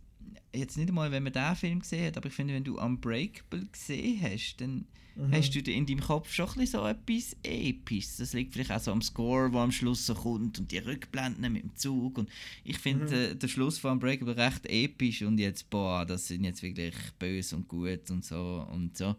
jetzt 0.55 0.78
nicht 0.78 0.88
einmal, 0.88 1.11
wenn 1.11 1.24
man 1.24 1.34
diesen 1.34 1.55
Film 1.57 1.80
gesehen 1.82 2.07
hat, 2.07 2.15
aber 2.15 2.28
ich 2.28 2.34
finde, 2.34 2.53
wenn 2.53 2.63
du 2.63 2.80
Unbreakable 2.80 3.65
gesehen 3.65 4.22
hast, 4.22 4.61
dann 4.61 4.86
mhm. 5.18 5.32
hast 5.32 5.51
du 5.51 5.59
in 5.59 5.86
deinem 5.86 5.99
Kopf 5.99 6.32
schon 6.32 6.49
ein 6.57 6.68
so 6.68 6.86
etwas 6.86 7.36
Episches. 7.43 8.18
Das 8.18 8.34
liegt 8.34 8.53
vielleicht 8.53 8.72
auch 8.72 8.80
so 8.80 8.91
am 8.91 9.01
Score, 9.01 9.49
der 9.49 9.61
am 9.61 9.72
Schluss 9.72 10.05
so 10.05 10.13
kommt 10.13 10.59
und 10.59 10.72
die 10.72 10.78
Rückblenden 10.78 11.51
mit 11.51 11.63
dem 11.63 11.76
Zug. 11.76 12.18
Und 12.18 12.30
ich 12.63 12.78
finde 12.78 13.05
mhm. 13.05 13.13
äh, 13.13 13.36
den 13.36 13.49
Schluss 13.49 13.78
von 13.78 13.93
Unbreakable 13.93 14.38
recht 14.38 14.65
episch 14.68 15.24
und 15.24 15.39
jetzt, 15.39 15.70
boah, 15.70 16.05
das 16.05 16.28
sind 16.28 16.43
jetzt 16.43 16.61
wirklich 16.61 16.95
böse 17.20 17.55
und 17.55 17.68
gut 17.68 18.09
und 18.09 18.24
so 18.24 18.65
und 18.72 18.97
so. 18.97 19.15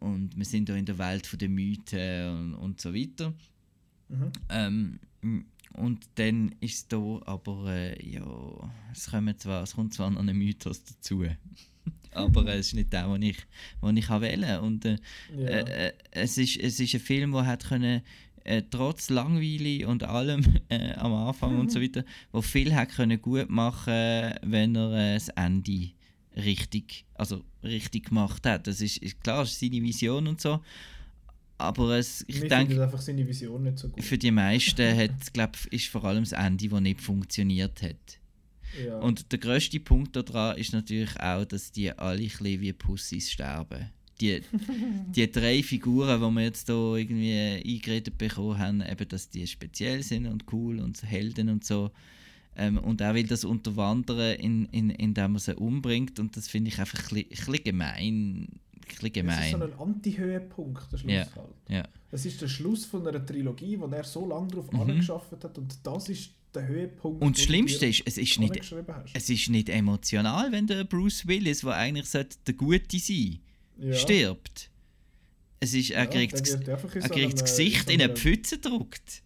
Und 0.00 0.36
wir 0.36 0.44
sind 0.44 0.68
da 0.68 0.74
in 0.74 0.86
der 0.86 0.98
Welt 0.98 1.28
der 1.40 1.48
Mythen 1.48 2.54
und, 2.54 2.54
und 2.54 2.80
so 2.80 2.94
weiter. 2.94 3.34
Mhm. 4.08 4.32
Ähm, 4.48 5.00
und 5.74 6.06
dann 6.14 6.54
ist 6.60 6.74
es 6.74 6.88
da 6.88 7.20
aber, 7.24 7.66
äh, 7.68 8.08
ja, 8.08 8.72
es, 8.92 9.10
kommen 9.10 9.36
zwar, 9.38 9.64
es 9.64 9.74
kommt 9.74 9.92
zwar 9.94 10.10
noch 10.10 10.20
ein 10.20 10.36
Mythos 10.36 10.84
dazu. 10.84 11.24
aber 12.12 12.46
äh, 12.46 12.58
es 12.58 12.68
ist 12.68 12.74
nicht 12.74 12.92
der, 12.92 13.06
den 13.08 13.22
ich, 13.22 13.38
den 13.82 13.96
ich 13.96 14.08
wählen 14.08 14.60
Und 14.60 14.84
äh, 14.84 14.96
ja. 15.36 15.46
äh, 15.46 15.92
es, 16.10 16.38
ist, 16.38 16.56
es 16.56 16.80
ist 16.80 16.94
ein 16.94 17.00
Film, 17.00 17.32
der 17.32 17.46
hat 17.46 17.64
können 17.64 18.02
äh, 18.44 18.62
trotz 18.70 19.10
Langweile 19.10 19.88
und 19.88 20.02
allem 20.04 20.44
äh, 20.68 20.92
am 20.94 21.12
Anfang 21.14 21.58
und 21.58 21.72
so 21.72 21.80
weiter, 21.82 22.04
wo 22.32 22.42
viel 22.42 22.74
hat 22.74 22.90
können 22.90 23.20
gut 23.20 23.50
machen, 23.50 24.34
wenn 24.42 24.76
er 24.76 24.92
äh, 24.92 25.14
das 25.14 25.28
Ende 25.30 25.90
richtig, 26.36 27.04
also 27.14 27.42
richtig 27.62 28.08
gemacht 28.08 28.46
hat. 28.46 28.66
Das 28.66 28.80
ist, 28.80 28.98
ist 28.98 29.20
klar, 29.22 29.42
ist 29.42 29.58
seine 29.58 29.82
Vision 29.82 30.26
und 30.26 30.40
so. 30.40 30.60
Aber 31.56 31.96
es, 31.98 32.24
ich 32.26 32.40
denke, 32.40 32.56
findet 32.56 32.80
einfach 32.80 33.00
seine 33.00 33.26
Vision 33.26 33.62
nicht 33.62 33.78
so 33.78 33.88
gut. 33.88 34.02
für 34.02 34.18
die 34.18 34.32
meisten 34.32 34.96
hat, 34.96 35.32
glaub, 35.32 35.52
ist 35.70 35.86
vor 35.86 36.04
allem 36.04 36.24
das 36.24 36.32
Ende, 36.32 36.68
das 36.68 36.80
nicht 36.80 37.00
funktioniert 37.00 37.80
hat. 37.80 38.18
Ja. 38.86 38.98
Und 38.98 39.30
der 39.32 39.38
grösste 39.38 39.80
Punkt 39.80 40.16
daran 40.16 40.56
ist 40.56 40.72
natürlich 40.72 41.18
auch, 41.20 41.44
dass 41.44 41.70
die 41.72 41.90
alle 41.92 42.22
ein 42.22 42.28
bisschen 42.28 42.60
wie 42.60 42.72
Pussys 42.72 43.30
sterben. 43.30 43.90
Die, 44.20 44.40
die 45.14 45.30
drei 45.30 45.62
Figuren, 45.62 46.20
die 46.20 46.34
wir 46.36 46.42
jetzt 46.44 46.66
hier 46.68 46.94
irgendwie 46.94 47.32
eingeredet 47.74 48.16
bekommen 48.16 48.58
haben, 48.58 48.80
eben, 48.82 49.08
dass 49.08 49.28
die 49.28 49.46
speziell 49.46 50.02
sind 50.02 50.26
und 50.26 50.44
cool 50.52 50.78
und 50.80 51.02
Helden 51.02 51.48
und 51.48 51.64
so. 51.64 51.90
Ähm, 52.56 52.78
und 52.78 53.00
er 53.00 53.14
will 53.14 53.26
das 53.26 53.44
unterwandern, 53.44 54.36
in, 54.36 54.66
in, 54.66 54.90
indem 54.90 55.34
er 55.34 55.40
sie 55.40 55.56
umbringt. 55.56 56.20
Und 56.20 56.36
das 56.36 56.46
finde 56.46 56.68
ich 56.70 56.78
einfach 56.78 56.98
ein 57.10 57.24
bisschen, 57.24 57.24
ein 57.24 57.28
bisschen 57.50 57.64
gemein. 57.64 58.46
Ein 58.46 58.60
bisschen 58.86 59.00
Das 59.00 59.02
ist 59.04 59.12
gemein. 59.12 59.50
so 59.50 59.62
ein 59.64 59.72
Anti-Höhepunkt, 59.80 60.92
der 60.92 60.98
Schluss 60.98 61.12
Ja, 61.12 61.26
halt. 61.34 61.48
ja. 61.68 61.88
Es 62.12 62.24
ist 62.24 62.40
der 62.40 62.46
Schluss 62.48 62.84
von 62.84 63.04
einer 63.08 63.24
Trilogie, 63.26 63.80
wo 63.80 63.86
er 63.86 64.04
so 64.04 64.28
lange 64.28 64.46
darauf 64.48 64.70
Mhm. 64.70 64.80
angeschafft 64.82 65.32
hat 65.32 65.58
und 65.58 65.76
das 65.82 66.08
ist 66.08 66.30
der 66.54 66.66
Höhepunkt. 66.66 67.22
Und 67.22 67.36
das 67.36 67.44
Schlimmste 67.44 67.86
ist, 67.86 68.02
es 68.06 68.18
ist 68.18 68.38
nicht, 68.38 68.72
es 69.14 69.30
ist 69.30 69.48
nicht 69.50 69.68
emotional, 69.68 70.52
wenn 70.52 70.66
der 70.66 70.84
Bruce 70.84 71.26
Willis, 71.26 71.60
der 71.60 71.72
eigentlich 71.74 72.08
sollte 72.08 72.36
der 72.46 72.54
Gute 72.54 72.98
sein 72.98 73.38
Ja. 73.78 73.92
stirbt. 73.94 74.70
Es 75.60 75.72
ist, 75.74 75.90
er 75.90 76.04
Ja, 76.04 76.10
kriegt, 76.10 76.32
das- 76.34 76.50
er 76.54 76.78
so 76.78 76.86
kriegt 76.88 77.04
das 77.04 77.10
einem, 77.10 77.30
Gesicht 77.30 77.90
in 77.90 78.00
eine 78.02 78.14
Pfütze 78.14 78.56
gedruckt. 78.58 79.22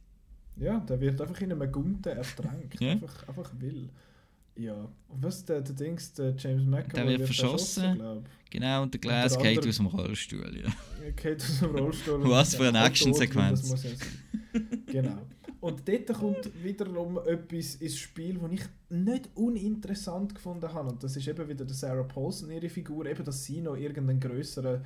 Ja, 0.56 0.78
der 0.80 1.00
wird 1.00 1.20
einfach 1.20 1.40
in 1.40 1.52
einem 1.52 1.70
Gunten 1.70 2.12
ertränkt. 2.16 2.80
Ja. 2.80 2.92
einfach, 2.92 3.28
einfach 3.28 3.50
will. 3.60 3.88
Ja. 4.56 4.74
Und 5.08 5.22
was 5.22 5.44
der, 5.44 5.60
der 5.60 5.74
Dings, 5.74 6.12
der 6.14 6.34
James 6.36 6.64
McAvoy 6.66 6.92
Der 6.94 7.06
wird 7.20 7.22
verschossen. 7.26 7.94
glaub. 7.94 8.24
Genau, 8.50 8.82
und 8.82 8.92
der 8.94 8.98
Und 8.98 9.02
Glas 9.02 9.38
der 9.38 9.54
geht 9.54 9.66
aus 9.68 9.76
dem 9.76 9.86
Rollstuhl. 9.86 10.62
Ja. 10.64 11.10
Geht 11.12 11.42
aus 11.42 11.58
dem 11.60 11.76
Rollstuhl. 11.76 12.14
und 12.22 12.30
Was 12.30 12.54
für 12.56 12.68
eine 12.68 12.84
Actionsequenz. 12.84 13.72
genau. 14.86 15.18
Und 15.60 15.88
dort 15.88 16.06
kommt 16.12 16.62
wiederum 16.62 17.18
etwas 17.26 17.76
ins 17.76 17.98
Spiel, 17.98 18.38
das 18.38 18.52
ich 18.52 18.62
nicht 18.90 19.28
uninteressant 19.34 20.34
gefunden 20.34 20.72
habe. 20.72 20.90
Und 20.90 21.02
das 21.02 21.16
ist 21.16 21.26
eben 21.26 21.48
wieder 21.48 21.64
der 21.64 21.74
Sarah 21.74 22.04
Paulson, 22.04 22.50
ihre 22.50 22.68
Figur, 22.68 23.06
eben, 23.06 23.24
dass 23.24 23.44
sie 23.44 23.60
noch 23.60 23.76
irgendeinen 23.76 24.20
größeren, 24.20 24.84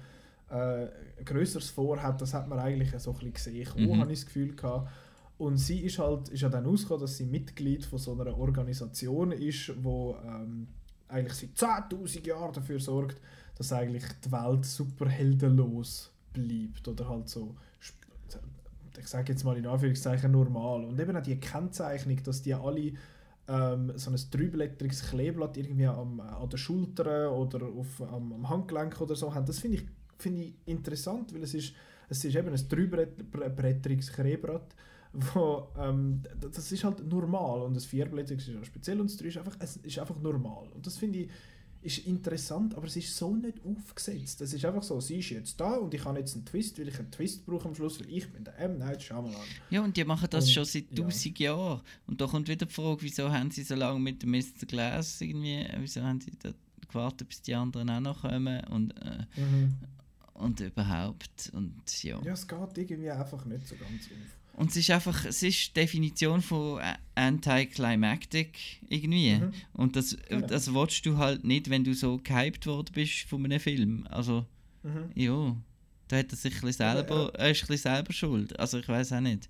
äh, 0.49 0.87
größeres 1.25 1.71
vorhat. 1.71 2.21
Das 2.23 2.33
hat 2.33 2.49
man 2.49 2.59
eigentlich 2.59 2.91
so 2.99 3.11
ein 3.11 3.19
bisschen 3.19 3.33
gesehen, 3.35 3.69
Mhm. 3.77 3.85
mhm. 3.97 4.01
habe 4.01 4.13
ich 4.13 4.21
das 4.21 4.27
Gefühl 4.27 4.57
gehabt. 4.57 4.91
Und 5.39 5.59
sie 5.59 5.81
ist 5.81 5.99
halt, 5.99 6.29
ist 6.29 6.41
ja 6.41 6.49
dann 6.49 6.65
rausgekommen, 6.65 7.03
dass 7.03 7.17
sie 7.17 7.25
Mitglied 7.27 7.85
von 7.85 7.99
so 7.99 8.13
einer 8.13 8.39
Organisation 8.39 9.33
ist, 9.33 9.73
wo 9.83 10.17
ähm, 10.25 10.69
eigentlich 11.09 11.35
seit 11.35 11.91
10'000 11.91 12.27
Jahren 12.27 12.53
dafür 12.53 12.81
sorgt, 12.81 13.21
dass 13.57 13.73
eigentlich 13.73 14.05
die 14.25 14.33
Welt 14.33 14.65
superheldenlos 14.65 16.13
bleibt 16.33 16.89
oder 16.89 17.09
halt 17.09 17.29
so 17.29 17.57
ich 18.99 19.09
sage 19.09 19.33
jetzt 19.33 19.45
mal 19.45 19.57
in 19.57 19.67
Anführungszeichen 19.67 20.31
normal. 20.31 20.85
Und 20.85 21.01
eben 21.01 21.17
auch 21.17 21.23
die 21.23 21.39
Kennzeichnung, 21.39 22.23
dass 22.23 22.43
die 22.43 22.55
alle 22.55 22.93
ähm, 23.49 23.93
so 23.97 24.11
ein 24.11 24.21
dreiblättriges 24.31 25.11
Kleeblatt 25.11 25.57
irgendwie 25.57 25.87
am, 25.87 26.21
an 26.21 26.49
der 26.49 26.59
Schulter 26.59 27.33
oder 27.33 27.67
auf, 27.67 28.01
am, 28.01 28.33
am 28.33 28.49
Handgelenk 28.49 29.01
oder 29.01 29.17
so 29.17 29.35
haben, 29.35 29.47
das 29.47 29.59
finde 29.59 29.79
ich, 29.79 29.87
finde 30.19 30.43
ich 30.43 30.55
interessant, 30.67 31.35
weil 31.35 31.43
es 31.43 31.55
ist, 31.55 31.75
es 32.09 32.25
ist 32.25 32.37
eben 32.37 32.49
ein 32.49 32.69
dreiblättriges 32.69 34.13
Kleeblatt, 34.13 34.75
wo, 35.13 35.69
ähm, 35.79 36.23
das 36.41 36.71
ist 36.71 36.85
halt 36.85 37.07
normal 37.07 37.63
und 37.63 37.75
das 37.75 37.85
vierblättriges 37.85 38.49
ist 38.49 38.55
ja 38.55 38.65
speziell 38.65 39.01
und 39.01 39.11
das 39.11 39.17
drei 39.17 39.29
ist 39.29 39.39
einfach, 39.39 39.57
es 39.59 39.77
ist 39.77 39.99
einfach 39.99 40.19
normal. 40.21 40.69
Und 40.75 40.87
das 40.87 40.97
finde 40.97 41.21
ich 41.21 41.31
ist 41.83 41.99
interessant, 42.07 42.75
aber 42.77 42.87
es 42.87 42.97
ist 42.97 43.17
so 43.17 43.35
nicht 43.35 43.59
aufgesetzt. 43.65 44.41
Es 44.41 44.53
ist 44.55 44.65
einfach 44.65 44.83
so, 44.83 45.01
sie 45.01 45.19
ist 45.19 45.31
jetzt 45.31 45.61
da 45.61 45.75
und 45.75 45.93
ich 45.93 46.05
habe 46.05 46.19
jetzt 46.19 46.35
einen 46.35 46.45
Twist, 46.45 46.79
weil 46.79 46.89
ich 46.89 46.99
einen 46.99 47.11
Twist 47.11 47.45
brauche 47.45 47.69
am 47.69 47.75
Schluss, 47.75 47.99
weil 47.99 48.09
ich 48.09 48.31
bin 48.31 48.45
der 48.45 48.57
M. 48.59 48.79
Night 48.79 49.03
Shyamalan. 49.03 49.41
Ja, 49.71 49.83
und 49.83 49.97
die 49.97 50.05
machen 50.05 50.29
das 50.31 50.47
Und, 50.47 50.53
schon 50.53 50.65
seit 50.65 50.97
ja. 50.97 51.05
1000 51.05 51.39
Jahren. 51.39 51.81
Und 52.07 52.21
da 52.21 52.27
kommt 52.27 52.49
wieder 52.49 52.67
die 52.67 52.73
Frage, 52.73 53.03
wieso 53.03 53.31
haben 53.31 53.51
sie 53.51 53.65
so 53.65 53.75
lange 53.75 53.99
mit 53.99 54.23
dem 54.23 54.31
Mr. 54.31 54.67
Glass 54.67 55.21
irgendwie, 55.21 55.67
wieso 55.79 56.03
haben 56.03 56.21
sie 56.21 56.33
da 56.39 56.53
gewartet, 56.89 57.29
bis 57.29 57.43
die 57.43 57.55
anderen 57.55 57.91
auch 57.91 58.01
noch 58.01 58.21
kommen 58.23 58.63
und, 58.65 58.93
äh, 59.03 59.27
und 60.35 60.61
überhaupt. 60.61 61.51
Und 61.53 62.03
ja. 62.03 62.21
Ja, 62.23 62.33
es 62.33 62.47
geht 62.47 62.79
irgendwie 62.79 63.11
einfach 63.11 63.45
nicht 63.45 63.67
so 63.67 63.75
ganz 63.77 64.07
auf. 64.07 64.42
Und 64.55 64.71
es 64.71 64.77
ist 64.77 64.91
einfach, 64.91 65.25
es 65.25 65.43
ist 65.43 65.69
die 65.69 65.81
Definition 65.81 66.43
von 66.43 66.81
Anticlimactic 67.15 68.59
irgendwie. 68.89 69.35
Mhm. 69.37 69.53
Und 69.73 69.97
das, 69.97 70.17
Genau. 70.29 70.47
das 70.47 70.73
willst 70.73 71.05
du 71.07 71.17
halt 71.19 71.45
nicht, 71.45 71.71
wenn 71.71 71.85
du 71.85 71.95
so 71.95 72.19
gehypt 72.23 72.67
worden 72.67 72.91
bist 72.93 73.21
von 73.29 73.45
einem 73.45 73.61
Film. 73.61 74.07
Also, 74.11 74.45
Mhm. 74.83 75.11
ja, 75.15 75.57
da 76.09 76.17
hat 76.19 76.33
er 76.33 76.37
sich 76.37 76.55
ein 76.55 76.61
bisschen 76.61 76.73
selber, 76.95 77.33
er 77.35 77.51
ist 77.51 77.63
ein 77.63 77.67
bisschen 77.69 77.93
selber 77.95 78.13
schuld. 78.13 78.59
Also 78.59 78.79
ich 78.79 78.89
weiß 78.89 79.13
auch 79.15 79.21
nicht. 79.21 79.49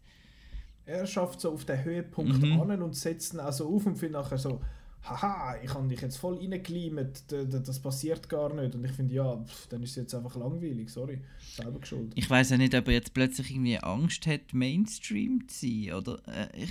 Er 0.84 1.07
schafft 1.07 1.40
so 1.40 1.53
auf 1.53 1.64
den 1.64 1.82
Höhepunkt 1.84 2.42
Mhm. 2.42 2.61
an 2.61 2.82
und 2.82 2.94
setzt 2.94 3.34
ihn 3.34 3.40
also 3.40 3.68
auf 3.74 3.86
und 3.86 3.96
findet 3.96 4.20
nachher 4.20 4.38
so, 4.38 4.61
haha, 5.05 5.57
ich 5.62 5.72
habe 5.74 5.88
dich 5.88 6.00
jetzt 6.00 6.16
voll 6.16 6.38
d- 6.40 7.46
das 7.46 7.80
passiert 7.80 8.28
gar 8.28 8.53
nicht. 8.55 8.74
Und 8.74 8.84
ich 8.84 8.92
finde, 8.92 9.14
ja, 9.14 9.36
pff, 9.36 9.66
dann 9.68 9.82
ist 9.82 9.90
es 9.90 9.96
jetzt 9.96 10.14
einfach 10.14 10.36
langweilig, 10.36 10.90
sorry, 10.90 11.20
selber 11.57 11.80
geschuldet. 11.80 12.12
Ich 12.14 12.28
weiß 12.28 12.53
auch 12.53 12.57
nicht, 12.59 12.74
ob 12.74 12.86
er 12.88 12.94
jetzt 12.94 13.12
plötzlich 13.14 13.50
irgendwie 13.50 13.78
Angst 13.78 14.26
hat, 14.26 14.53
Mainstream 14.53 15.46
zu 15.48 15.66
sein. 15.66 15.92
Oder, 15.94 16.20
äh, 16.28 16.64
ich, 16.64 16.70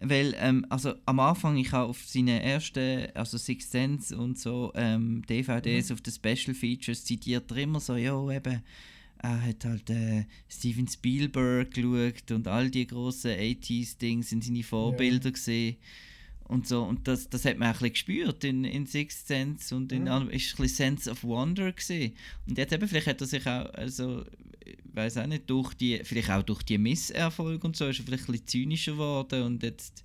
weil, 0.00 0.34
ähm, 0.38 0.64
also 0.70 0.94
am 1.04 1.20
Anfang, 1.20 1.56
ich 1.58 1.72
habe 1.72 1.90
auf 1.90 2.02
seine 2.06 2.42
ersten, 2.42 3.08
also 3.14 3.36
Six 3.36 3.70
Sense 3.70 4.16
und 4.16 4.38
so, 4.38 4.72
ähm, 4.74 5.22
DVDs 5.28 5.90
auf 5.92 6.00
den 6.00 6.12
Special 6.14 6.54
Features 6.54 7.04
zitiert 7.04 7.50
er 7.50 7.58
immer 7.58 7.80
so, 7.80 7.96
ja, 7.96 8.18
eben, 8.30 8.62
er 9.22 9.42
hat 9.42 9.64
halt 9.66 9.90
äh, 9.90 10.24
Steven 10.48 10.88
Spielberg 10.88 11.72
geschaut 11.74 12.30
und 12.30 12.48
all 12.48 12.70
die 12.70 12.86
grossen 12.86 13.32
80s-Dings 13.32 14.30
sind 14.30 14.42
seine 14.42 14.62
Vorbilder 14.62 15.30
gesehen. 15.32 15.76
Und 16.50 16.66
so, 16.66 16.82
und 16.82 17.06
das, 17.06 17.30
das 17.30 17.44
hat 17.44 17.58
man 17.58 17.68
auch 17.68 17.74
ein 17.74 17.90
bisschen 17.90 17.92
gespürt 17.92 18.42
in, 18.42 18.64
in 18.64 18.84
Sixth 18.84 19.28
Sense 19.28 19.74
und 19.74 19.92
in 19.92 20.04
Mhm. 20.04 20.30
ist 20.30 20.54
ein 20.54 20.62
bisschen 20.62 20.68
Sense 20.68 21.08
of 21.08 21.22
Wonder 21.22 21.70
gesehen. 21.70 22.14
Und 22.48 22.58
jetzt 22.58 22.72
eben, 22.72 22.88
vielleicht 22.88 23.06
hat 23.06 23.20
er 23.20 23.26
sich 23.28 23.46
auch, 23.46 23.72
also, 23.72 24.24
ich 24.64 24.76
weiß 24.92 25.18
auch 25.18 25.26
nicht, 25.28 25.48
durch 25.48 25.74
die, 25.74 26.00
vielleicht 26.02 26.28
auch 26.30 26.42
durch 26.42 26.64
die 26.64 26.76
Misserfolge 26.76 27.64
und 27.64 27.76
so, 27.76 27.86
ist 27.86 28.00
er 28.00 28.04
vielleicht 28.04 28.28
ein 28.28 28.32
bisschen 28.32 28.48
zynischer 28.48 28.92
geworden 28.92 29.44
und 29.44 29.62
jetzt, 29.62 30.02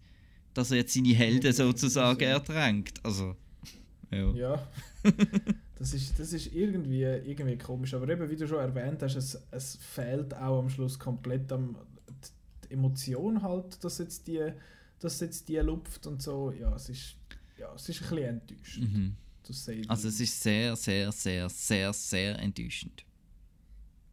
dass 0.54 0.70
er 0.70 0.78
jetzt 0.78 0.93
seine 0.93 1.16
Helden 1.16 1.52
sozusagen 1.52 2.22
ertränkt. 2.24 3.04
Also, 3.04 3.36
ja. 4.12 4.32
Ja, 4.36 4.68
das 5.80 5.93
ist, 5.96 6.20
das 6.20 6.32
ist 6.32 6.54
irgendwie, 6.54 7.02
irgendwie 7.02 7.58
komisch. 7.58 7.96
Aber 7.96 8.08
eben, 8.08 8.30
wie 8.30 8.36
du 8.36 8.48
schon 8.48 8.60
erwähnt 8.60 9.02
hast, 9.02 9.16
es, 9.16 9.41
es 9.50 9.78
fehlt 9.78 10.32
auch 10.36 10.60
am 10.60 10.70
Schluss 10.70 11.00
komplett 11.00 11.52
am, 11.52 11.76
die 12.70 12.74
Emotion 12.76 13.41
halt, 13.41 13.84
dass 13.84 13.98
jetzt 13.98 14.28
die, 14.28 14.52
dass 15.06 15.20
jetzt 15.20 15.47
die 15.47 15.58
lupft 15.58 16.06
und 16.08 16.22
so. 16.22 16.51
Ja, 16.51 16.76
es 16.76 16.89
ist, 16.89 17.16
ja, 17.58 17.74
es 17.76 17.88
ist 17.88 18.01
ein 18.01 18.10
bisschen 18.10 18.41
enttäuschend. 18.41 18.93
Mhm. 18.93 19.16
Also 19.88 20.08
es 20.08 20.20
ist 20.20 20.41
sehr, 20.41 20.76
sehr, 20.76 21.12
sehr, 21.12 21.47
sehr, 21.49 21.93
sehr 21.93 22.39
enttäuschend. 22.39 23.06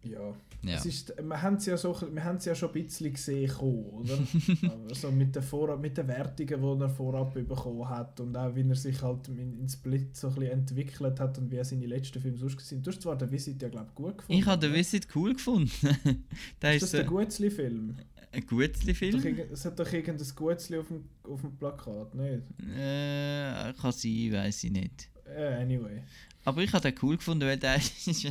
Ja. 0.04 0.34
Ja. 0.64 0.76
Es 0.76 0.86
ist, 0.86 1.12
wir 1.20 1.42
haben 1.42 1.56
es 1.56 1.66
ja, 1.66 1.76
so, 1.76 1.96
wir 2.12 2.22
haben 2.22 2.36
es 2.36 2.44
ja 2.44 2.54
schon 2.54 2.68
ein 2.68 2.84
bisschen 2.84 3.12
gesehen, 3.12 3.50
kommen, 3.50 3.84
oder? 3.84 4.16
also 4.88 5.10
mit 5.10 5.34
den, 5.34 5.42
Vorab, 5.42 5.80
mit 5.80 5.96
den 5.96 6.06
Wertungen, 6.06 6.78
die 6.78 6.84
er 6.84 6.88
vorab 6.88 7.34
bekommen 7.34 7.88
hat 7.88 8.20
und 8.20 8.36
auch 8.36 8.54
wie 8.54 8.68
er 8.68 8.76
sich 8.76 9.02
halt 9.02 9.26
in, 9.26 9.68
Split 9.68 10.16
so 10.16 10.28
ein 10.28 10.34
bisschen 10.34 10.52
entwickelt 10.52 11.18
hat 11.18 11.36
und 11.38 11.50
wie 11.50 11.56
er 11.56 11.64
seine 11.64 11.86
letzten 11.86 12.20
Filme 12.20 12.38
sonst 12.38 12.60
sind. 12.60 12.86
Du 12.86 12.92
hast 12.92 13.02
zwar 13.02 13.16
den 13.16 13.32
Visit 13.32 13.60
ja, 13.60 13.68
glaube 13.68 13.88
ich, 13.88 13.94
gut 13.96 14.18
gefunden. 14.18 14.40
Ich 14.40 14.46
habe 14.46 14.60
den 14.60 14.70
oder? 14.70 14.78
Visit 14.78 15.08
cool 15.16 15.32
gefunden. 15.32 15.70
der 16.62 16.74
Ist 16.74 16.82
das 16.82 16.82
ist 16.82 16.94
der 16.94 17.04
Gutzli-Film? 17.04 17.96
Ein 18.32 18.46
Gutzli-Film. 18.46 19.38
Es 19.52 19.64
hat 19.64 19.78
doch 19.78 19.92
irgendein 19.92 20.26
Gutzli 20.34 20.78
auf 20.78 20.88
dem, 20.88 21.04
auf 21.22 21.40
dem 21.40 21.56
Plakat, 21.56 22.14
nicht? 22.14 22.42
Äh, 22.76 23.72
kann 23.74 23.92
sein, 23.92 24.32
weiß 24.32 24.64
ich 24.64 24.70
nicht. 24.70 25.08
Äh, 25.26 25.62
anyway. 25.62 26.02
Aber 26.44 26.62
ich 26.62 26.72
habe 26.72 26.90
den 26.90 26.98
cool 27.02 27.16
gefunden, 27.16 27.46
weil 27.46 27.58
der 27.58 27.76
ist, 28.06 28.26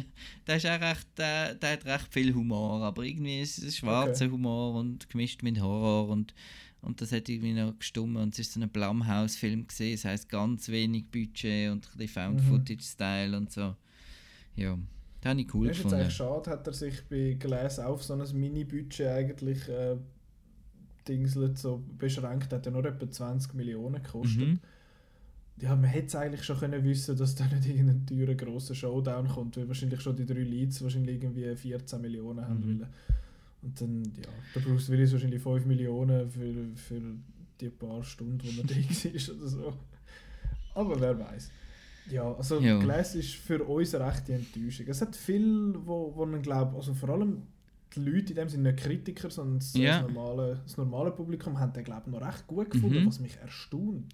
der 0.47 0.55
ist 0.57 0.65
auch 0.65 0.81
recht, 0.81 1.07
der, 1.17 1.55
der 1.55 1.71
hat 1.73 1.85
recht 1.85 2.13
viel 2.13 2.33
Humor, 2.33 2.83
aber 2.83 3.03
irgendwie 3.03 3.41
ist 3.41 3.59
es 3.59 3.77
schwarzer 3.77 4.29
Humor 4.29 4.75
und 4.75 5.09
gemischt 5.09 5.43
mit 5.43 5.61
Horror 5.61 6.09
und, 6.09 6.33
und 6.81 6.99
das 6.99 7.11
hat 7.11 7.29
irgendwie 7.29 7.53
noch 7.53 7.77
gestummt 7.77 8.17
und 8.17 8.33
es 8.33 8.39
ist 8.39 8.53
so 8.53 8.59
ein 8.59 8.69
Blumhouse-Film 8.69 9.67
gesehen, 9.67 9.93
das 9.93 10.05
heißt 10.05 10.29
ganz 10.29 10.67
wenig 10.67 11.05
Budget 11.09 11.71
und 11.71 11.87
ein 11.87 11.97
bisschen 11.97 12.07
Found-Footage-Style 12.09 13.37
und 13.37 13.51
so. 13.51 13.75
Ja, 14.55 14.77
den 15.23 15.29
habe 15.31 15.41
ich 15.41 15.53
cool 15.53 15.65
ist 15.67 15.77
jetzt 15.77 15.83
gefunden. 15.83 16.01
eigentlich 16.01 16.15
schade, 16.15 16.49
hat 16.49 16.67
er 16.67 16.73
sich 16.73 17.03
bei 17.09 17.35
Glass 17.39 17.79
auf 17.79 18.03
so 18.03 18.13
ein 18.13 18.39
Mini-Budget 18.39 19.07
eigentlich 19.07 19.67
äh, 19.69 19.97
dingselt, 21.07 21.57
so 21.57 21.83
beschränkt, 21.97 22.51
hat 22.53 22.65
ja 22.65 22.71
nur 22.71 22.85
etwa 22.85 23.09
20 23.09 23.53
Millionen 23.53 24.01
gekostet. 24.01 24.47
Mhm. 24.47 24.59
Ja, 25.59 25.75
man 25.75 25.85
hätte 25.91 26.07
es 26.07 26.15
eigentlich 26.15 26.43
schon 26.43 26.57
können 26.57 26.83
wissen, 26.83 27.15
dass 27.17 27.35
da 27.35 27.45
nicht 27.45 27.67
irgendein 27.67 28.05
teurer 28.07 28.33
grosser 28.33 28.73
Showdown 28.73 29.27
kommt, 29.27 29.57
weil 29.57 29.67
wahrscheinlich 29.67 30.01
schon 30.01 30.15
die 30.15 30.25
drei 30.25 30.41
Leads 30.41 30.81
wahrscheinlich 30.81 31.21
irgendwie 31.21 31.55
14 31.55 32.01
Millionen 32.01 32.47
haben 32.47 32.59
Mhm. 32.59 32.79
wollen. 32.79 32.87
Und 33.61 33.79
dann, 33.81 34.03
ja, 34.17 34.29
der 34.55 34.59
Bruce 34.61 34.89
Willis 34.89 35.11
wahrscheinlich 35.11 35.41
5 35.41 35.65
Millionen 35.67 36.27
für, 36.31 36.51
für 36.75 36.99
die 37.59 37.69
paar 37.69 38.03
Stunden, 38.03 38.41
wo 38.43 38.61
er 38.61 38.67
da 38.67 38.75
war 38.75 39.35
oder 39.37 39.47
so. 39.47 39.73
Aber 40.73 40.99
wer 40.99 41.19
weiß. 41.19 41.51
Ja, 42.09 42.33
also 42.33 42.59
Ja. 42.59 42.79
Glass 42.79 43.15
ist 43.15 43.35
für 43.35 43.63
uns 43.63 43.93
eine 43.95 44.05
rechte 44.07 44.33
Enttäuschung. 44.33 44.87
Es 44.87 45.01
hat 45.01 45.15
viel, 45.15 45.75
wo, 45.85 46.13
wo 46.15 46.25
man 46.25 46.41
glaubt, 46.41 46.75
also 46.75 46.93
vor 46.93 47.09
allem 47.09 47.43
die 47.95 47.99
Leute 47.99 48.29
in 48.29 48.35
dem 48.35 48.49
sind 48.49 48.63
nicht 48.63 48.77
Kritiker, 48.77 49.29
sondern 49.29 49.59
das, 49.59 49.73
Ja. 49.75 50.01
normale, 50.01 50.61
das 50.63 50.77
normale 50.77 51.11
Publikum 51.11 51.59
haben 51.59 51.73
den 51.73 51.83
glaube 51.83 52.03
ich 52.07 52.11
noch 52.11 52.21
recht 52.25 52.47
gut 52.47 52.71
gefunden, 52.71 53.03
Mhm. 53.03 53.07
was 53.07 53.19
mich 53.19 53.37
erstaunt. 53.37 54.13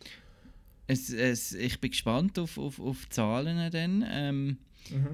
Es, 0.87 1.11
es, 1.11 1.53
ich 1.53 1.79
bin 1.79 1.91
gespannt 1.91 2.39
auf, 2.39 2.57
auf, 2.57 2.79
auf 2.79 3.07
Zahlen 3.09 3.71
dann. 3.71 4.05
Ähm, 4.09 4.57
Mhm. 4.89 5.07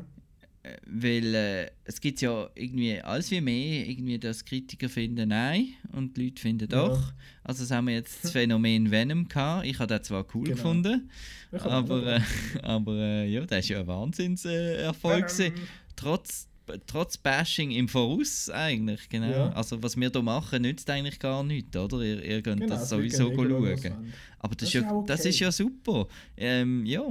Weil 0.88 1.36
äh, 1.36 1.72
es 1.84 2.00
gibt 2.00 2.22
ja 2.22 2.50
irgendwie 2.56 3.00
alles 3.02 3.30
wie 3.32 3.42
mehr, 3.42 3.86
irgendwie, 3.88 4.18
dass 4.18 4.46
Kritiker 4.46 4.88
finden 4.88 5.30
nein 5.30 5.70
und 5.92 6.16
die 6.16 6.26
Leute 6.26 6.42
finden 6.42 6.70
Ja. 6.72 6.88
doch. 6.88 7.14
Also 7.44 7.64
das 7.64 7.72
haben 7.72 7.88
wir 7.88 7.96
jetzt 7.96 8.24
das 8.24 8.32
Phänomen 8.32 8.90
Venom 8.90 9.28
gehabt. 9.28 9.66
Ich 9.66 9.78
habe 9.80 9.88
das 9.88 10.08
zwar 10.08 10.26
cool 10.34 10.44
Genau. 10.46 10.56
gefunden, 10.56 11.10
aber, 11.52 12.16
äh, 12.16 12.22
aber 12.64 12.96
äh, 12.98 13.30
ja, 13.30 13.46
das 13.46 13.60
ist 13.60 13.70
ja 13.70 13.82
ein 13.82 13.88
Wahnsinnserfolg. 13.88 15.26
Äh. 15.30 15.38
Venom. 15.38 15.60
trotz, 15.98 16.48
trotz 16.88 17.18
Bashing 17.18 17.72
im 17.72 17.90
Voraus 17.90 18.50
eigentlich, 18.50 19.10
genau. 19.10 19.30
Ja. 19.32 19.50
Also 19.52 19.84
was 19.84 19.98
wir 19.98 20.10
hier 20.10 20.22
machen, 20.22 20.62
nützt 20.62 20.90
eigentlich 20.90 21.20
gar 21.20 21.44
nichts, 21.44 21.76
oder? 21.76 22.02
Ihr, 22.02 22.24
ihr 22.24 22.42
könnt 22.42 22.62
Genau, 22.62 22.74
das 22.74 22.84
es 22.84 22.90
sowieso 22.90 23.34
schauen. 23.34 23.92
Aber 24.40 24.56
das, 24.56 24.70
Das 24.70 24.70
ist 24.70 24.74
ja, 24.76 24.90
auch 24.92 25.06
das 25.06 25.20
okay. 25.20 25.30
ist 25.30 25.40
ja 25.40 25.52
super. 25.52 26.08
Ähm, 26.38 26.86
ja. 26.86 27.04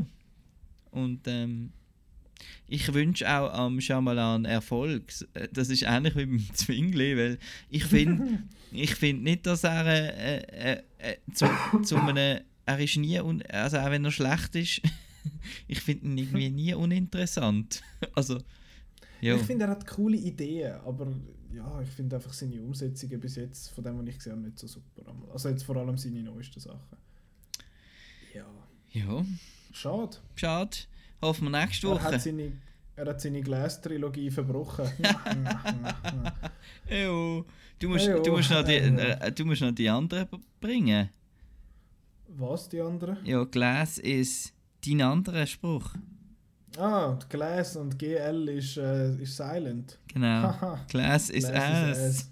Und 0.90 1.20
ähm, 1.26 1.70
ich 2.68 2.92
wünsche 2.94 3.28
auch 3.28 3.52
am 3.52 3.80
Shyamalan 3.80 4.44
Erfolg. 4.44 5.12
Äh, 5.34 5.48
Das 5.52 5.68
ist 5.68 5.82
ähnlich 5.82 6.16
wie 6.16 6.26
beim 6.26 6.54
Zwingli, 6.54 7.16
weil 7.16 7.38
ich 7.70 7.84
finde 7.84 8.42
ich 8.72 8.94
find 8.94 9.22
nicht, 9.22 9.46
dass 9.46 9.64
er 9.64 9.86
äh, 9.86 10.38
äh, 10.72 10.82
äh, 10.98 11.16
zu, 11.32 11.46
zu 11.82 11.96
einem, 11.96 12.40
er 12.64 12.78
ist 12.78 12.96
nie, 12.96 13.20
un, 13.20 13.42
also 13.42 13.78
auch 13.78 13.90
wenn 13.90 14.04
er 14.04 14.10
schlecht 14.12 14.54
ist, 14.56 14.80
ich 15.68 15.80
finde 15.80 16.06
ihn 16.06 16.18
irgendwie 16.18 16.50
nie 16.50 16.74
uninteressant. 16.74 17.82
Also, 18.14 18.38
ja. 19.20 19.36
Ich 19.36 19.42
finde, 19.42 19.66
er 19.66 19.70
hat 19.70 19.86
coole 19.86 20.16
Ideen, 20.16 20.72
aber 20.84 21.06
ja, 21.54 21.80
ich 21.80 21.88
finde 21.90 22.16
einfach 22.16 22.32
seine 22.32 22.60
Umsetzungen 22.60 23.20
bis 23.20 23.36
jetzt, 23.36 23.68
von 23.70 23.84
dem, 23.84 23.98
was 23.98 24.06
ich 24.08 24.16
gesehen 24.16 24.32
habe, 24.32 24.42
nicht 24.42 24.58
so 24.58 24.66
super. 24.66 25.02
Also 25.32 25.48
jetzt 25.48 25.62
vor 25.62 25.76
allem 25.76 25.96
seine 25.96 26.22
neuesten 26.22 26.58
Sachen. 26.58 26.96
Ja, 28.34 28.46
ja, 28.90 29.24
schade. 29.72 30.16
schade. 30.34 30.76
Hoffen 31.22 31.50
wir 31.50 31.60
nächste 31.60 31.86
Er 31.86 31.92
Woche. 31.94 32.02
hat 32.04 32.20
seine, 32.20 32.52
er 32.96 33.06
hat 33.06 33.20
seine 33.20 33.40
Glass-Trilogie 33.40 34.30
verbrochen. 34.30 34.86
Ejo. 36.88 37.44
Du 37.78 37.88
musst, 37.88 38.06
Ejo. 38.06 38.22
du, 38.22 38.32
musst 38.32 38.50
noch 38.50 38.64
die, 38.64 38.74
äh, 38.76 39.32
du 39.32 39.44
musst 39.44 39.62
noch 39.62 39.72
die 39.72 39.88
anderen 39.88 40.28
bringen. 40.60 41.08
Was, 42.28 42.68
die 42.68 42.80
anderen? 42.80 43.18
Ja, 43.24 43.44
Glass 43.44 43.98
ist 43.98 44.52
dein 44.86 45.02
anderer 45.02 45.46
Spruch. 45.46 45.90
Ah, 46.78 47.18
Glass 47.28 47.76
und 47.76 47.98
GL 47.98 48.48
ist, 48.48 48.78
äh, 48.78 49.14
ist 49.16 49.36
silent. 49.36 49.98
Genau. 50.12 50.78
Glass 50.88 51.28
is 51.28 51.44
Glass 51.46 51.98
ass. 51.98 51.98
ass. 51.98 52.30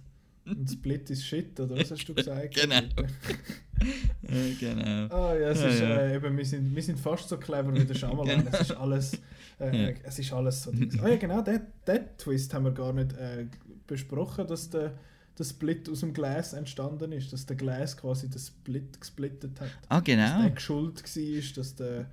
Und 0.56 0.70
Split 0.70 1.10
ist 1.10 1.24
shit, 1.24 1.58
oder 1.60 1.76
was 1.76 1.90
hast 1.90 2.04
du 2.08 2.14
gesagt? 2.14 2.54
Genau. 2.60 2.80
Genau. 4.60 5.06
Ah 5.14 5.34
ja, 5.34 5.48
es 5.50 5.60
Ja, 5.62 5.68
ist, 5.68 5.80
ja. 5.80 5.96
Äh, 6.00 6.16
eben, 6.16 6.36
wir, 6.36 6.44
sind, 6.44 6.74
wir 6.74 6.82
sind 6.82 6.98
fast 7.00 7.28
so 7.28 7.38
clever 7.38 7.72
wie 7.74 7.84
der 7.84 7.94
Shyamalan. 7.94 8.44
Genau. 8.44 8.50
Es 8.52 8.60
ist 8.60 8.72
alles, 8.72 9.12
äh, 9.58 9.84
Ja. 9.90 9.94
es 10.02 10.18
ist 10.18 10.32
alles 10.32 10.62
so. 10.62 10.70
Ah 11.02 11.08
ja, 11.08 11.16
genau, 11.16 11.40
den, 11.40 11.60
den 11.86 12.00
Twist 12.18 12.52
haben 12.52 12.64
wir 12.66 12.72
gar 12.72 12.92
nicht 12.92 13.12
äh, 13.14 13.46
besprochen, 13.86 14.46
dass 14.46 14.68
der, 14.68 14.98
der 15.38 15.44
Split 15.44 15.88
aus 15.88 16.00
dem 16.00 16.12
Glas 16.12 16.52
entstanden 16.52 17.12
ist, 17.12 17.32
dass 17.32 17.46
der 17.46 17.56
Glas 17.56 17.96
quasi 17.96 18.28
den 18.28 18.38
Split 18.38 19.00
gesplittet 19.00 19.58
hat. 19.60 19.70
Ah, 19.88 19.96
Dass 19.96 20.04
genau. 20.04 20.42
der 20.48 20.60
schuld 20.60 21.02
war, 21.02 21.52
dass 21.56 21.74
der, 21.76 22.10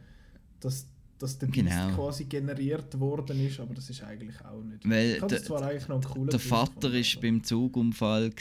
dass, 0.61 0.87
dass 1.19 1.37
der 1.37 1.47
Beast 1.47 1.55
Genau. 1.67 1.95
quasi 1.95 2.25
generiert 2.25 2.99
worden 2.99 3.45
ist, 3.45 3.59
aber 3.59 3.73
das 3.73 3.89
ist 3.89 4.03
eigentlich 4.03 4.35
auch 4.45 4.61
nicht. 4.63 4.87
Weil 4.87 5.11
ich 5.13 5.19
das 5.19 5.27
der- 5.29 5.43
zwar 5.43 5.61
eigentlich 5.63 5.87
noch 5.87 6.01
coolen 6.03 6.29
Der 6.29 6.39
Vater 6.39 6.87
aber- 6.89 7.21
beim 7.21 7.43
Zugunfall 7.43 8.31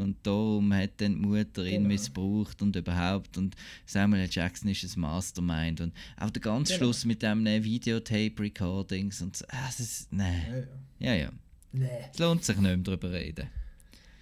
und 0.00 0.16
darum 0.22 0.72
hat 0.74 0.92
dann 0.98 1.14
die 1.14 1.26
Mutter 1.26 1.64
ihn 1.64 1.74
Genau. 1.82 1.88
missbraucht 1.88 2.62
und 2.62 2.74
überhaupt 2.76 3.36
und 3.38 3.54
Samuel 3.84 4.22
L. 4.22 4.28
Jackson 4.30 4.70
ist 4.70 4.96
ein 4.96 5.00
Mastermind 5.00 5.80
und 5.80 5.92
auch 6.18 6.30
der 6.30 6.42
ganze 6.42 6.72
Genau. 6.74 6.84
Schluss 6.86 7.04
mit 7.04 7.22
dem 7.22 7.46
äh, 7.46 7.62
Videotape-Recordings 7.62 9.22
und 9.22 9.36
so, 9.36 9.44
ah, 9.48 9.66
es 9.68 9.80
ist, 9.80 10.12
nein, 10.12 10.66
Ja, 10.98 11.08
ja. 11.08 11.14
ja, 11.14 11.22
ja, 11.24 11.30
Nee. 11.72 11.88
es 12.12 12.18
lohnt 12.18 12.44
sich 12.44 12.56
nicht 12.56 12.64
mehr 12.64 12.76
drüber 12.76 13.12
reden. 13.12 13.46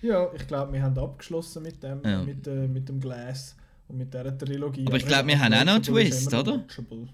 Ja, 0.02 0.28
ich 0.34 0.46
glaube, 0.46 0.72
wir 0.74 0.82
haben 0.82 0.98
abgeschlossen 0.98 1.62
mit 1.62 1.82
dem, 1.82 2.00
Ja. 2.04 2.22
mit, 2.22 2.46
äh, 2.46 2.66
mit 2.68 2.88
dem 2.88 3.00
Glas 3.00 3.56
und 3.88 3.96
mit 3.98 4.12
dieser 4.12 4.36
Trilogie. 4.36 4.86
Aber 4.86 4.96
ich 4.98 5.06
glaube, 5.06 5.28
wir 5.28 5.38
haben 5.40 5.54
auch 5.54 5.64
noch 5.64 5.74
einen 5.74 5.82
Twist, 5.82 6.32
oder? 6.34 6.58
watchable. 6.58 7.08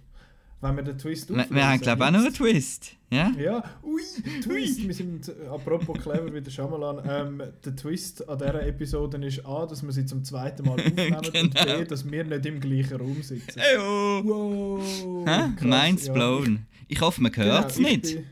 Wenn 0.63 0.77
wir 0.77 0.83
den 0.83 0.99
Twist 0.99 1.31
Wir, 1.31 1.37
wir 1.37 1.43
auflösen, 1.45 1.63
haben 1.65 1.81
glaube 1.81 2.03
ich 2.03 2.07
auch 2.09 2.11
noch 2.13 2.21
einen 2.21 2.35
Twist, 2.35 2.93
ja? 3.11 3.31
Ja, 3.39 3.65
ui, 3.83 4.03
Twist. 4.43 4.87
Wir 4.87 4.93
sind, 4.95 5.29
äh, 5.29 5.47
apropos 5.49 5.99
clever 5.99 6.33
wie 6.35 6.41
der 6.43 6.51
Shyamalan, 6.51 7.01
ähm, 7.09 7.43
der 7.65 7.77
Twist 7.77 8.29
an 8.29 8.37
dieser 8.39 8.67
Episode 8.67 9.27
ist 9.27 9.45
A, 9.47 9.65
dass 9.65 9.83
wir 9.83 9.91
sie 9.93 10.05
zum 10.05 10.23
zweiten 10.23 10.67
Mal 10.67 10.75
aufnehmen 10.87 11.17
und 11.17 11.33
Genau. 11.33 11.79
B, 11.79 11.85
dass 11.87 12.11
wir 12.11 12.25
nicht 12.25 12.45
im 12.47 12.61
gleichen 12.61 12.99
Raum 12.99 13.23
sitzen. 13.23 13.59
Eyo. 13.59 14.23
Wow, 14.25 15.27
Hä? 15.27 15.49
krass, 15.57 15.63
Mind's 15.63 16.07
ja, 16.09 16.13
blown. 16.13 16.67
Ich 16.89 17.01
hoffe, 17.01 17.23
man 17.23 17.33
Genau, 17.33 17.47
hört 17.47 17.71
es 17.71 17.79
ich 17.79 17.87
nicht. 17.87 18.03
bin- 18.17 18.25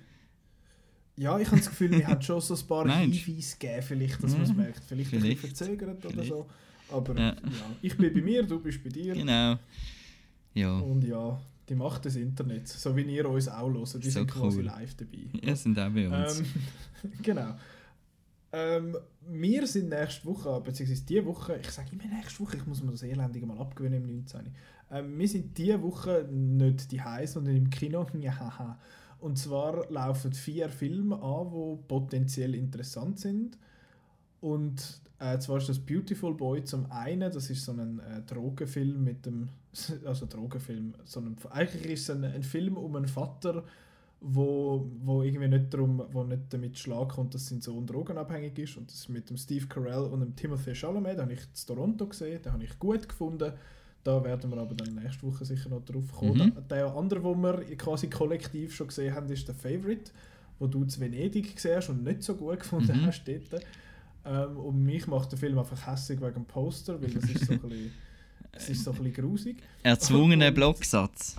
Ja, 1.16 1.38
ich 1.38 1.46
habe 1.48 1.56
das 1.56 1.70
Gefühl, 1.70 1.92
wir 1.92 2.06
haben 2.06 2.20
schon 2.20 2.40
so 2.42 2.54
ein 2.54 2.66
paar? 2.66 2.88
Hinweise 2.98 3.56
gegeben, 3.58 3.82
vielleicht, 3.82 4.22
dass 4.22 4.32
man 4.32 4.42
es 4.42 4.52
merkt. 4.54 4.82
Vielleicht, 4.86 5.12
ein 5.14 5.20
vielleicht. 5.20 5.42
bisschen 5.42 5.56
verzögert 5.56 6.04
oder 6.04 6.10
Vielleicht. 6.10 6.28
so. 6.28 6.46
Aber 6.90 7.14
Ja. 7.18 7.28
ja. 7.28 7.36
ich 7.80 7.96
bin 7.96 8.12
bei 8.12 8.20
mir, 8.20 8.42
du 8.42 8.60
bist 8.60 8.84
bei 8.84 8.90
dir. 8.90 9.14
Genau. 9.14 9.56
Ja, 10.54 10.78
Und 10.78 11.04
ja, 11.04 11.40
die 11.68 11.74
Macht 11.74 12.04
des 12.04 12.16
Internets, 12.16 12.82
so 12.82 12.96
wie 12.96 13.02
ihr 13.02 13.28
uns 13.28 13.48
auch 13.48 13.70
hört, 13.70 14.04
die 14.04 14.10
So 14.10 14.20
sind 14.20 14.30
quasi 14.30 14.58
cool. 14.58 14.64
live 14.64 14.94
dabei. 14.94 15.28
wir 15.42 15.56
sind 15.56 15.78
auch 15.78 15.90
bei 15.90 16.08
uns. 16.08 16.40
Ähm, 16.40 16.46
genau. 17.22 17.54
Ähm, 18.50 18.96
wir 19.28 19.66
sind 19.66 19.90
nächste 19.90 20.24
Woche, 20.26 20.60
beziehungsweise 20.60 21.04
diese 21.04 21.26
Woche, 21.26 21.58
ich 21.60 21.70
sage 21.70 21.90
immer 21.92 22.06
nächste 22.06 22.40
Woche, 22.40 22.56
ich 22.56 22.66
muss 22.66 22.82
mir 22.82 22.92
das 22.92 23.02
Elendige 23.02 23.46
mal 23.46 23.58
abgewöhnen 23.58 24.02
im 24.04 24.16
19. 24.16 24.40
Ähm, 24.90 25.18
wir 25.18 25.28
sind 25.28 25.56
diese 25.58 25.82
Woche 25.82 26.26
nicht 26.30 26.90
die 26.90 27.00
sondern 27.24 27.56
im 27.56 27.70
Kino. 27.70 28.06
Und 29.20 29.36
zwar 29.36 29.90
laufen 29.90 30.32
vier 30.32 30.68
Filme 30.68 31.20
an, 31.20 31.50
die 31.50 31.78
potenziell 31.88 32.54
interessant 32.54 33.18
sind. 33.18 33.58
Und 34.40 35.02
äh, 35.18 35.38
zwar 35.38 35.58
ist 35.58 35.68
das 35.68 35.80
Beautiful 35.80 36.34
Boy 36.34 36.62
zum 36.62 36.90
einen, 36.90 37.32
das 37.32 37.50
ist 37.50 37.64
so 37.64 37.72
ein 37.72 37.98
äh, 37.98 38.22
Drogenfilm 38.22 39.02
mit 39.02 39.26
dem, 39.26 39.48
also 40.04 40.26
Drogenfilm, 40.26 40.94
so 41.04 41.20
ein, 41.20 41.36
eigentlich 41.50 41.84
ist 41.92 42.08
es 42.08 42.10
ein, 42.10 42.24
ein 42.24 42.42
Film 42.42 42.76
um 42.76 42.96
einen 42.96 43.08
Vater, 43.08 43.64
wo, 44.20 44.90
wo 45.04 45.22
irgendwie 45.22 45.48
nicht 45.48 45.72
darum, 45.72 46.02
wo 46.10 46.24
nicht 46.24 46.42
damit 46.50 46.78
Schlag 46.78 47.10
kommt, 47.10 47.34
dass 47.34 47.48
sein 47.48 47.60
Sohn 47.60 47.86
drogenabhängig 47.86 48.58
ist 48.58 48.76
und 48.76 48.90
das 48.90 48.96
ist 49.00 49.08
mit 49.08 49.30
dem 49.30 49.36
Steve 49.36 49.66
Carell 49.66 50.02
und 50.10 50.20
dem 50.20 50.34
Timothy 50.34 50.74
Chalamet, 50.74 51.14
den 51.18 51.22
habe 51.22 51.32
ich 51.34 51.40
in 51.40 51.66
Toronto 51.66 52.06
gesehen, 52.06 52.42
den 52.42 52.52
habe 52.52 52.64
ich 52.64 52.78
gut 52.78 53.08
gefunden. 53.08 53.52
Da 54.04 54.24
werden 54.24 54.50
wir 54.50 54.58
aber 54.58 54.74
dann 54.74 54.94
nächste 54.94 55.24
Woche 55.24 55.44
sicher 55.44 55.68
noch 55.68 55.84
drauf 55.84 56.12
kommen. 56.12 56.38
Mhm. 56.46 56.54
Der, 56.68 56.78
der 56.78 56.96
andere, 56.96 57.20
den 57.20 57.42
wir 57.42 57.76
quasi 57.76 58.08
kollektiv 58.08 58.74
schon 58.74 58.88
gesehen 58.88 59.14
haben, 59.14 59.28
ist 59.30 59.46
der 59.46 59.54
Favorite, 59.54 60.10
wo 60.58 60.66
du 60.66 60.84
zu 60.84 61.00
Venedig 61.00 61.54
gesehen 61.54 61.76
hast 61.76 61.90
und 61.90 62.02
nicht 62.04 62.22
so 62.22 62.34
gut 62.34 62.60
gefunden 62.60 63.00
Mhm. 63.00 63.06
hast 63.06 63.24
dort. 63.24 63.62
Ähm, 64.24 64.56
und 64.56 64.82
mich 64.82 65.06
macht 65.06 65.32
der 65.32 65.38
Film 65.38 65.58
einfach 65.58 65.86
hässlich 65.86 66.20
wegen 66.20 66.34
dem 66.34 66.44
Poster, 66.44 67.00
weil 67.00 67.10
das 67.10 67.24
ist 67.24 67.46
so 67.46 67.52
ein 67.52 67.60
bisschen, 67.60 67.92
es 68.52 68.68
ist 68.70 68.84
so 68.84 68.92
ein 68.92 68.98
bisschen 68.98 69.14
grusig. 69.14 69.56
Erzwungener 69.82 70.50
Blocksatz. 70.50 71.36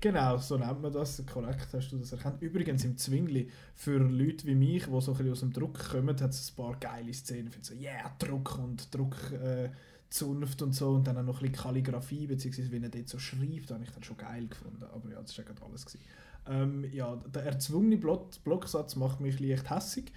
Genau, 0.00 0.36
so 0.36 0.58
nennt 0.58 0.82
man 0.82 0.92
das. 0.92 1.22
Korrekt 1.24 1.68
hast 1.72 1.90
du 1.90 1.96
das 1.96 2.12
erkannt. 2.12 2.42
Übrigens 2.42 2.84
im 2.84 2.96
Zwingli, 2.98 3.48
für 3.74 3.96
Leute 3.98 4.46
wie 4.46 4.54
mich, 4.54 4.84
die 4.84 5.00
so 5.00 5.12
ein 5.12 5.16
bisschen 5.16 5.32
aus 5.32 5.40
dem 5.40 5.52
Druck 5.52 5.78
kommen, 5.90 6.20
hat 6.20 6.30
es 6.30 6.52
ein 6.52 6.56
paar 6.56 6.76
geile 6.78 7.14
Szenen. 7.14 7.46
Ich 7.46 7.54
finde 7.54 7.66
so, 7.68 7.74
yeah, 7.74 8.14
Druck 8.18 8.58
und 8.58 8.94
Druck, 8.94 9.16
äh, 9.32 9.70
Zunft 10.10 10.60
und 10.60 10.74
so. 10.74 10.90
Und 10.90 11.06
dann 11.06 11.16
auch 11.16 11.22
noch 11.22 11.40
ein 11.40 11.50
bisschen 11.50 11.64
Kalligrafie, 11.64 12.26
beziehungsweise 12.26 12.70
wenn 12.70 12.82
er 12.82 12.90
dort 12.90 13.08
so 13.08 13.18
schreibt, 13.18 13.70
habe 13.70 13.82
ich 13.82 13.90
dann 13.90 14.02
schon 14.02 14.18
geil 14.18 14.46
gefunden. 14.46 14.84
Aber 14.92 15.10
ja, 15.10 15.22
das 15.22 15.38
war 15.38 15.44
ja 15.44 15.50
gerade 15.50 15.64
alles. 15.64 15.86
Gewesen. 15.86 16.04
Ähm, 16.46 16.84
ja, 16.92 17.16
der 17.34 17.44
erzwungene 17.44 17.96
Block 17.96 18.44
Blocksatz 18.44 18.96
macht 18.96 19.20
mich 19.20 19.40
leicht 19.40 19.70
hässig. 19.70 20.12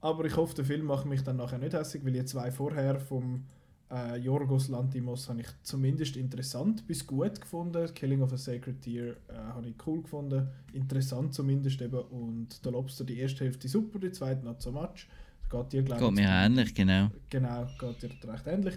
Aber 0.00 0.24
ich 0.24 0.36
hoffe, 0.36 0.54
der 0.54 0.64
Film 0.64 0.86
macht 0.86 1.04
mich 1.04 1.22
dann 1.24 1.36
nachher 1.36 1.58
nicht 1.58 1.74
hässig, 1.74 2.04
weil 2.06 2.12
die 2.12 2.24
zwei 2.24 2.50
vorher 2.50 2.98
vom 2.98 3.44
äh, 3.90 4.16
Yorgos 4.18 4.68
Lantimos 4.68 5.28
habe 5.28 5.42
ich 5.42 5.46
zumindest 5.62 6.16
interessant 6.16 6.86
bis 6.86 7.06
gut 7.06 7.40
gefunden. 7.40 7.92
Killing 7.94 8.22
of 8.22 8.32
a 8.32 8.36
Sacred 8.36 8.84
Deer 8.84 9.16
äh, 9.28 9.34
habe 9.34 9.68
ich 9.68 9.74
cool 9.86 10.02
gefunden. 10.02 10.48
Interessant 10.72 11.34
zumindest 11.34 11.80
eben. 11.80 12.00
Und 12.00 12.64
der 12.64 12.72
Lobster, 12.72 13.04
die 13.04 13.18
erste 13.18 13.44
Hälfte 13.44 13.68
super, 13.68 13.98
die 13.98 14.10
zweite 14.10 14.44
not 14.44 14.60
so 14.60 14.72
much. 14.72 15.06
Das 15.42 15.50
geht 15.50 15.72
dir, 15.72 15.82
glaube 15.82 16.04
Geht 16.04 16.14
mir 16.14 16.28
ähnlich, 16.28 16.74
genau. 16.74 17.10
Genau, 17.30 17.66
geht 17.78 18.02
dir 18.02 18.32
recht 18.32 18.46
ähnlich. 18.46 18.74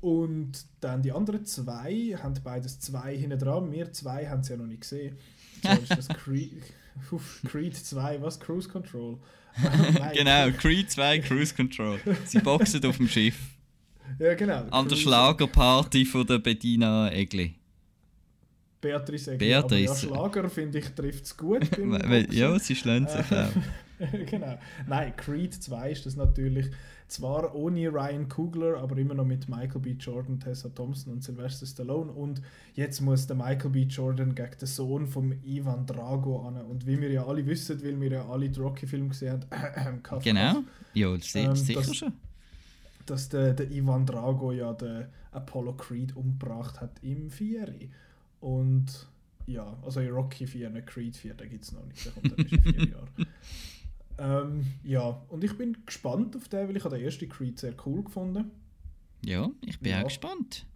Und 0.00 0.64
dann 0.80 1.02
die 1.02 1.12
anderen 1.12 1.44
zwei 1.44 2.16
haben 2.22 2.34
beides 2.42 2.78
zwei 2.80 3.16
hinten 3.16 3.38
dran. 3.38 3.70
Wir 3.70 3.92
zwei 3.92 4.28
haben 4.28 4.40
es 4.40 4.48
ja 4.48 4.56
noch 4.56 4.66
nicht 4.66 4.82
gesehen. 4.82 5.16
So 5.60 5.70
ist 5.70 5.90
das 5.90 6.08
Creed, 6.08 6.62
Creed 7.48 7.74
2, 7.74 8.22
was? 8.22 8.38
Cruise 8.38 8.68
Control. 8.68 9.18
genau, 10.14 10.52
Creed 10.52 10.88
2 10.88 11.18
Cruise 11.18 11.52
Control. 11.52 11.98
Sie 12.26 12.38
boxen 12.38 12.84
auf 12.84 12.96
dem 12.96 13.08
Schiff. 13.08 13.57
Ja, 14.18 14.34
genau. 14.34 14.64
An 14.70 14.88
der 14.88 14.96
Schlagerparty 14.96 16.04
von 16.04 16.26
der 16.26 16.38
Bedina 16.38 17.12
Egli. 17.12 17.54
Beatrice 18.80 19.32
Egli. 19.32 19.48
Beatrice. 19.48 19.90
Aber 19.90 20.16
ja, 20.16 20.30
Schlager, 20.30 20.50
finde 20.50 20.78
ich, 20.78 20.88
trifft 20.90 21.24
es 21.24 21.36
gut. 21.36 21.68
ja, 22.30 22.58
sie 22.58 22.76
schlägt 22.76 23.10
sich 23.10 23.32
auch. 23.32 23.48
genau. 24.30 24.58
Nein, 24.86 25.12
Creed 25.16 25.54
2 25.54 25.90
ist 25.90 26.06
das 26.06 26.16
natürlich. 26.16 26.70
Zwar 27.08 27.54
ohne 27.54 27.88
Ryan 27.88 28.28
Coogler, 28.28 28.76
aber 28.76 28.98
immer 28.98 29.14
noch 29.14 29.24
mit 29.24 29.48
Michael 29.48 29.80
B. 29.80 29.92
Jordan, 29.92 30.38
Tessa 30.38 30.68
Thompson 30.68 31.14
und 31.14 31.24
Sylvester 31.24 31.66
Stallone. 31.66 32.12
Und 32.12 32.42
jetzt 32.74 33.00
muss 33.00 33.26
der 33.26 33.34
Michael 33.34 33.70
B. 33.70 33.82
Jordan 33.84 34.34
gegen 34.34 34.58
den 34.60 34.66
Sohn 34.66 35.06
von 35.06 35.32
Ivan 35.42 35.86
Drago 35.86 36.46
an. 36.46 36.56
Und 36.66 36.86
wie 36.86 37.00
wir 37.00 37.10
ja 37.10 37.26
alle 37.26 37.46
wissen, 37.46 37.82
weil 37.82 37.98
wir 37.98 38.10
ja 38.10 38.28
alle 38.28 38.50
die 38.50 38.60
Rocky-Filme 38.60 39.08
gesehen 39.08 39.40
haben, 39.50 40.02
äh, 40.12 40.18
Genau, 40.22 40.62
ja, 40.92 41.14
ähm, 41.14 41.20
sicher 41.56 41.80
dass, 41.80 41.96
schon. 41.96 42.12
Dass 43.10 43.28
der, 43.28 43.54
der 43.54 43.70
Ivan 43.70 44.06
Drago 44.06 44.52
ja 44.52 44.72
den 44.72 45.06
Apollo 45.32 45.74
Creed 45.74 46.16
umgebracht 46.16 46.80
hat 46.80 47.02
im 47.02 47.30
Vieri. 47.30 47.90
Und 48.40 49.08
ja, 49.46 49.76
also 49.82 50.00
in 50.00 50.10
Rocky 50.10 50.46
4, 50.46 50.70
nicht 50.70 50.86
Creed 50.86 51.16
4, 51.16 51.34
den 51.34 51.48
gibt 51.48 51.64
es 51.64 51.72
noch 51.72 51.84
nicht, 51.86 52.04
der 52.04 52.12
kommt 52.12 52.32
dann 52.32 52.46
in 52.46 52.62
vier 52.62 52.88
Jahren. 52.88 53.08
Ähm, 54.20 54.66
ja, 54.82 55.22
und 55.28 55.44
ich 55.44 55.56
bin 55.56 55.76
gespannt 55.86 56.34
auf 56.34 56.48
den, 56.48 56.68
weil 56.68 56.76
ich 56.76 56.82
den 56.82 57.00
ersten 57.00 57.28
Creed 57.28 57.56
sehr 57.56 57.72
cool 57.86 58.02
gefunden 58.02 58.50
Ja, 59.24 59.48
ich 59.64 59.78
bin 59.78 59.92
ja. 59.92 60.00
auch 60.00 60.08
gespannt. 60.08 60.66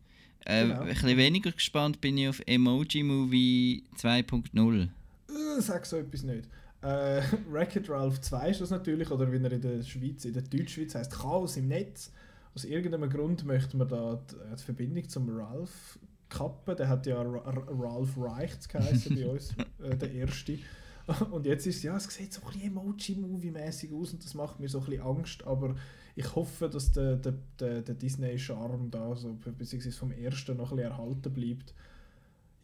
Äh, 0.45 0.69
genau. 0.69 0.83
Ein 0.83 0.89
bisschen 0.89 1.17
weniger 1.17 1.51
gespannt 1.51 2.01
bin 2.01 2.19
ich 2.19 2.29
auf 2.29 2.41
Emoji 2.47 3.03
Movie 3.03 3.83
2.0. 3.97 4.83
Äh, 4.83 5.61
sag 5.61 5.87
so 5.87 5.97
etwas 5.97 6.23
nicht. 6.23 6.49
Äh, 6.83 7.23
Wreck-It 7.51 7.89
Ralph 7.89 8.21
2 8.21 8.51
ist 8.51 8.61
das 8.61 8.71
natürlich, 8.71 9.11
oder 9.11 9.31
wie 9.31 9.37
er 9.37 9.53
in 9.53 9.61
der 9.61 9.83
Schweiz, 9.83 10.25
in 10.25 10.35
der 10.35 10.43
Deutschschweiz 10.43 10.95
heißt 10.95 11.13
Chaos 11.13 11.57
im 11.57 11.69
Netz. 11.69 12.11
Aus 12.55 12.65
irgendeinem 12.65 13.09
Grund 13.09 13.45
möchte 13.45 13.77
man 13.77 13.89
da 13.89 14.21
die, 14.31 14.35
äh, 14.37 14.57
die 14.57 14.63
Verbindung 14.63 15.09
zum 15.09 15.29
Ralph 15.29 15.99
kappen. 16.29 16.77
Der 16.77 16.89
hat 16.89 17.07
ja 17.07 17.23
Ralph 17.23 18.17
Reichts 18.19 18.69
geheißen 18.69 19.15
bei 19.15 19.27
uns, 19.31 19.55
äh, 19.83 19.97
der 19.97 20.13
erste. 20.13 20.59
Und 21.31 21.47
jetzt 21.47 21.67
ist 21.67 21.77
es, 21.77 21.83
ja, 21.83 21.97
es 21.97 22.05
sieht 22.05 22.33
so 22.33 22.43
ein 22.43 22.53
bisschen 22.53 22.69
Emoji-Movie-mäßig 22.69 23.93
aus 23.93 24.13
und 24.13 24.25
das 24.25 24.35
macht 24.35 24.61
mir 24.61 24.69
so 24.69 24.79
ein 24.79 24.85
bisschen 24.85 25.03
Angst, 25.03 25.45
aber 25.45 25.75
ich 26.15 26.35
hoffe, 26.37 26.69
dass 26.69 26.93
der, 26.93 27.17
der, 27.17 27.35
der, 27.59 27.83
der 27.83 27.95
Disney-Charme 27.97 28.89
da, 28.89 29.17
so, 29.17 29.37
beziehungsweise 29.59 29.97
vom 29.97 30.13
ersten 30.13 30.57
noch 30.57 30.71
ein 30.71 30.77
bisschen 30.77 30.93
erhalten 30.93 31.33
bleibt. 31.33 31.75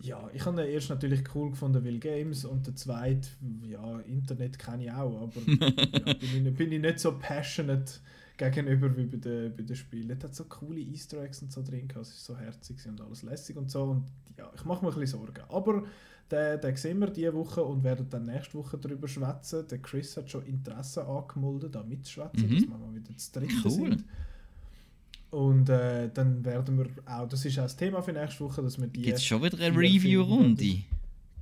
Ja, 0.01 0.31
ich 0.33 0.45
habe 0.47 0.57
den 0.57 0.73
ersten 0.73 0.93
natürlich 0.93 1.23
cool 1.35 1.51
gefunden, 1.51 1.83
Will 1.83 1.99
Games 1.99 2.45
und 2.45 2.67
der 2.67 2.77
zweite, 2.77 3.29
ja, 3.63 3.99
Internet 4.01 4.59
kenne 4.59 4.85
ich 4.85 4.93
auch, 4.93 5.23
aber 5.23 5.41
ja, 5.47 6.15
bin, 6.15 6.47
ich, 6.47 6.55
bin 6.55 6.73
ich 6.73 6.81
nicht 6.81 7.01
so 7.01 7.19
passionate 7.19 7.95
gegenüber 8.37 8.97
wie 8.97 9.07
bei 9.07 9.17
den, 9.17 9.57
bei 9.57 9.65
den 9.65 9.75
Spielen. 9.75 10.11
Es 10.11 10.23
hat 10.23 10.35
so 10.35 10.45
coole 10.45 10.81
Easter 10.81 11.21
Eggs 11.23 11.43
und 11.43 11.53
so 11.53 11.63
drin, 11.63 11.89
es 12.01 12.09
ist 12.11 12.25
so 12.25 12.37
herzig 12.37 12.77
und 12.87 13.01
alles 13.01 13.23
lässig 13.23 13.57
und 13.57 13.71
so 13.71 13.83
und 13.85 14.05
ja, 14.37 14.49
ich 14.55 14.65
mache 14.65 14.85
mir 14.85 14.93
ein 14.93 15.01
bisschen 15.01 15.19
Sorgen. 15.19 15.43
Aber 15.49 15.83
den, 16.31 16.61
den 16.61 16.77
sehen 16.77 17.01
wir 17.01 17.11
diese 17.11 17.35
Woche 17.35 17.63
und 17.65 17.83
werden 17.83 18.07
dann 18.09 18.27
nächste 18.27 18.55
Woche 18.55 18.79
darüber 18.79 19.09
schwätzen. 19.09 19.67
Der 19.69 19.79
Chris 19.79 20.17
hat 20.17 20.31
schon 20.31 20.45
Interesse 20.47 21.05
angemeldet, 21.05 21.75
da 21.75 21.83
mitzuschwätzen, 21.83 22.49
mhm. 22.49 22.55
dass 22.55 22.69
wir 22.69 22.79
mal 22.79 22.95
wieder 22.95 23.17
zu 23.17 23.33
dritt 23.33 23.51
cool. 23.65 23.71
sind. 23.71 24.05
Und 25.31 25.69
äh, 25.69 26.09
dann 26.13 26.45
werden 26.45 26.79
wir 26.79 26.87
auch, 27.07 27.29
das 27.29 27.45
ist 27.45 27.59
auch 27.59 27.65
das 27.65 27.77
Thema 27.77 28.01
für 28.03 28.13
nächste 28.13 28.45
Woche, 28.45 28.63
dass 28.63 28.81
wir 28.81 28.87
die. 28.87 29.03
Gibt 29.03 29.19
es 29.19 29.25
schon 29.25 29.43
wieder 29.43 29.59
eine 29.59 29.77
Review-Runde? 29.77 30.83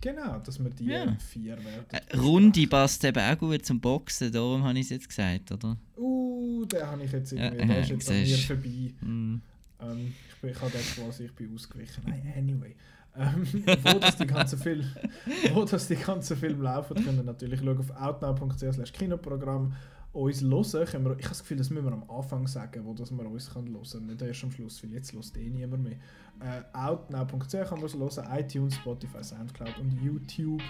Genau, 0.00 0.38
dass 0.40 0.62
wir 0.62 0.70
die 0.70 0.86
ja. 0.86 1.16
vier 1.18 1.56
werden. 1.64 1.86
Äh, 1.90 2.16
Runde 2.16 2.66
passt 2.66 3.04
eben 3.04 3.18
auch 3.18 3.38
gut 3.38 3.64
zum 3.64 3.80
Boxen, 3.80 4.30
darum 4.32 4.62
habe 4.62 4.78
ich 4.78 4.86
es 4.86 4.90
jetzt 4.90 5.08
gesagt, 5.08 5.52
oder? 5.52 5.76
Uh, 5.96 6.64
den 6.66 6.82
habe 6.82 7.04
ich 7.04 7.12
jetzt 7.12 7.32
irgendwie, 7.32 7.58
ja, 7.60 7.66
der 7.66 7.80
ist 7.80 7.90
jetzt 7.90 8.10
an 8.10 8.22
mir 8.22 8.38
vorbei. 8.38 8.92
Mm. 9.00 9.40
Ähm, 9.80 10.14
ich, 10.28 10.40
bin, 10.40 10.50
ich 10.50 10.60
habe 10.60 10.72
da 10.72 10.78
quasi, 10.78 11.24
ich 11.24 11.32
bin 11.32 11.54
ausgewichen. 11.54 12.02
Nein, 12.06 12.32
anyway. 12.36 12.74
Ähm, 13.16 13.46
wo, 13.84 13.98
das 13.98 14.16
die 14.16 14.26
ganzen 14.26 14.58
Film, 14.58 14.84
wo 15.54 15.64
das 15.64 15.88
die 15.88 15.96
ganzen 15.96 16.36
Filme 16.36 16.64
laufen, 16.64 17.02
können 17.02 17.24
natürlich 17.24 17.60
schauen 17.60 17.78
auf 17.78 17.90
outnow.ch 17.90 18.92
Kinoprogramm 18.92 19.72
uns 20.16 20.42
hören. 20.42 20.86
Können 20.86 21.04
wir, 21.04 21.12
ich 21.12 21.24
habe 21.24 21.28
das 21.28 21.40
Gefühl, 21.40 21.56
das 21.56 21.70
müssen 21.70 21.84
wir 21.84 21.92
am 21.92 22.08
Anfang 22.08 22.46
sagen, 22.46 22.84
wo 22.84 22.94
das 22.94 23.10
man 23.10 23.26
uns 23.26 23.54
hören 23.54 23.72
kann. 23.72 24.06
Nicht 24.06 24.22
erst 24.22 24.44
am 24.44 24.50
Schluss, 24.50 24.82
weil 24.82 24.92
jetzt 24.92 25.12
hört 25.12 25.36
eh 25.36 25.50
niemand 25.50 25.82
mehr. 25.82 25.96
Äh, 26.40 26.62
outnow.ch 26.76 27.52
kann 27.52 27.78
man 27.78 27.84
es 27.84 27.94
hören, 27.94 28.38
iTunes, 28.38 28.74
Spotify, 28.74 29.22
Soundcloud 29.22 29.78
und 29.78 29.92
YouTube. 30.02 30.62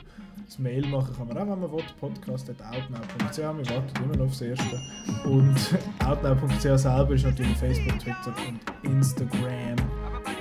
Das 0.45 0.59
Mail 0.59 0.87
machen 0.87 1.15
kann 1.17 1.29
man 1.29 1.39
auch, 1.39 1.49
wenn 1.49 1.61
man 1.61 1.73
will. 1.73 1.85
Podcast 1.99 2.51
at 2.51 2.61
outnow.ch. 2.63 3.39
Wir 3.39 3.45
warten 3.47 4.05
immer 4.05 4.17
noch 4.17 4.27
aufs 4.27 4.41
Erste. 4.41 4.81
Und 5.25 5.57
outnow.ch 6.05 6.61
selber 6.61 7.15
ist 7.15 7.25
natürlich 7.25 7.57
Facebook, 7.57 7.99
Twitter 7.99 8.35
und 8.49 8.91
Instagram 8.91 9.77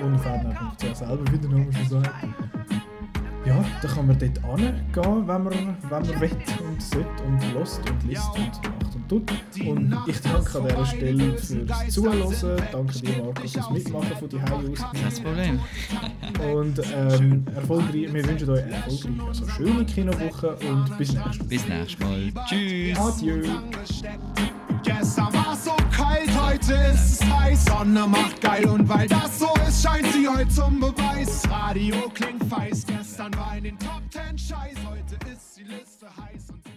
ohne 0.02 0.18
Fernweh.ch 0.18 0.96
selber 0.96 1.32
wieder 1.32 1.48
nochmal 1.48 1.72
schon 1.72 2.02
sagen. 2.02 2.34
Ja, 3.46 3.64
da 3.80 3.88
kann 3.88 4.08
man 4.08 4.18
dort 4.18 4.58
hingehen, 4.58 4.82
wenn 4.92 5.26
man, 5.26 5.44
wenn 5.46 5.76
man 5.88 6.20
will 6.20 6.30
und 6.68 6.82
sollte 6.82 7.22
und 7.22 7.54
lost 7.54 7.80
und 7.88 8.02
liest 8.08 8.28
und 8.34 8.80
macht 8.80 8.94
und 8.96 9.08
tut. 9.08 9.30
Und 9.64 9.96
ich 10.08 10.20
danke 10.20 10.58
an 10.58 10.66
dieser 10.66 10.86
Stelle 10.86 11.38
fürs 11.38 11.88
Zuhören. 11.88 12.62
Danke 12.72 12.98
dir, 12.98 13.22
Markus, 13.22 13.52
fürs 13.52 13.70
Mitmachen 13.70 14.16
von 14.18 14.28
die 14.28 14.40
aus. 14.40 14.84
Kein 14.92 15.22
Problem. 15.22 15.60
Und 16.52 16.82
ähm, 16.92 17.44
erfolgreich, 17.54 18.12
wir 18.12 18.28
wünschen 18.28 18.50
euch 18.50 18.64
eine 18.64 18.74
erfolgreiche, 18.74 19.22
also 19.28 19.48
schöne 19.48 19.84
Kinowoche 19.84 20.56
und 20.68 20.98
bis 20.98 21.12
nächstes 21.12 21.38
Mal. 21.38 21.46
Bis 21.46 21.68
nächstes 21.68 21.98
Mal. 22.00 22.32
Tschüss. 22.48 22.98
Adieu. 22.98 23.42
Heute 26.46 26.74
ist 26.94 27.20
es 27.20 27.30
heiß. 27.30 27.64
Sonne 27.64 28.06
macht 28.06 28.40
geil 28.40 28.66
und 28.66 28.88
weil 28.88 29.08
das 29.08 29.38
so 29.38 29.48
ist, 29.66 29.82
scheint 29.82 30.06
sie 30.12 30.28
heute 30.28 30.48
zum 30.48 30.80
Beweis. 30.80 31.42
Radio 31.50 31.96
klingt 32.14 32.44
feist, 32.44 32.86
gestern 32.86 33.36
war 33.36 33.56
in 33.56 33.64
den 33.64 33.78
Top 33.78 34.02
Ten 34.10 34.38
Scheiß, 34.38 34.76
heute 34.88 35.14
ist 35.32 35.58
die 35.58 35.64
Liste 35.64 36.06
heiß 36.06 36.50
und 36.50 36.75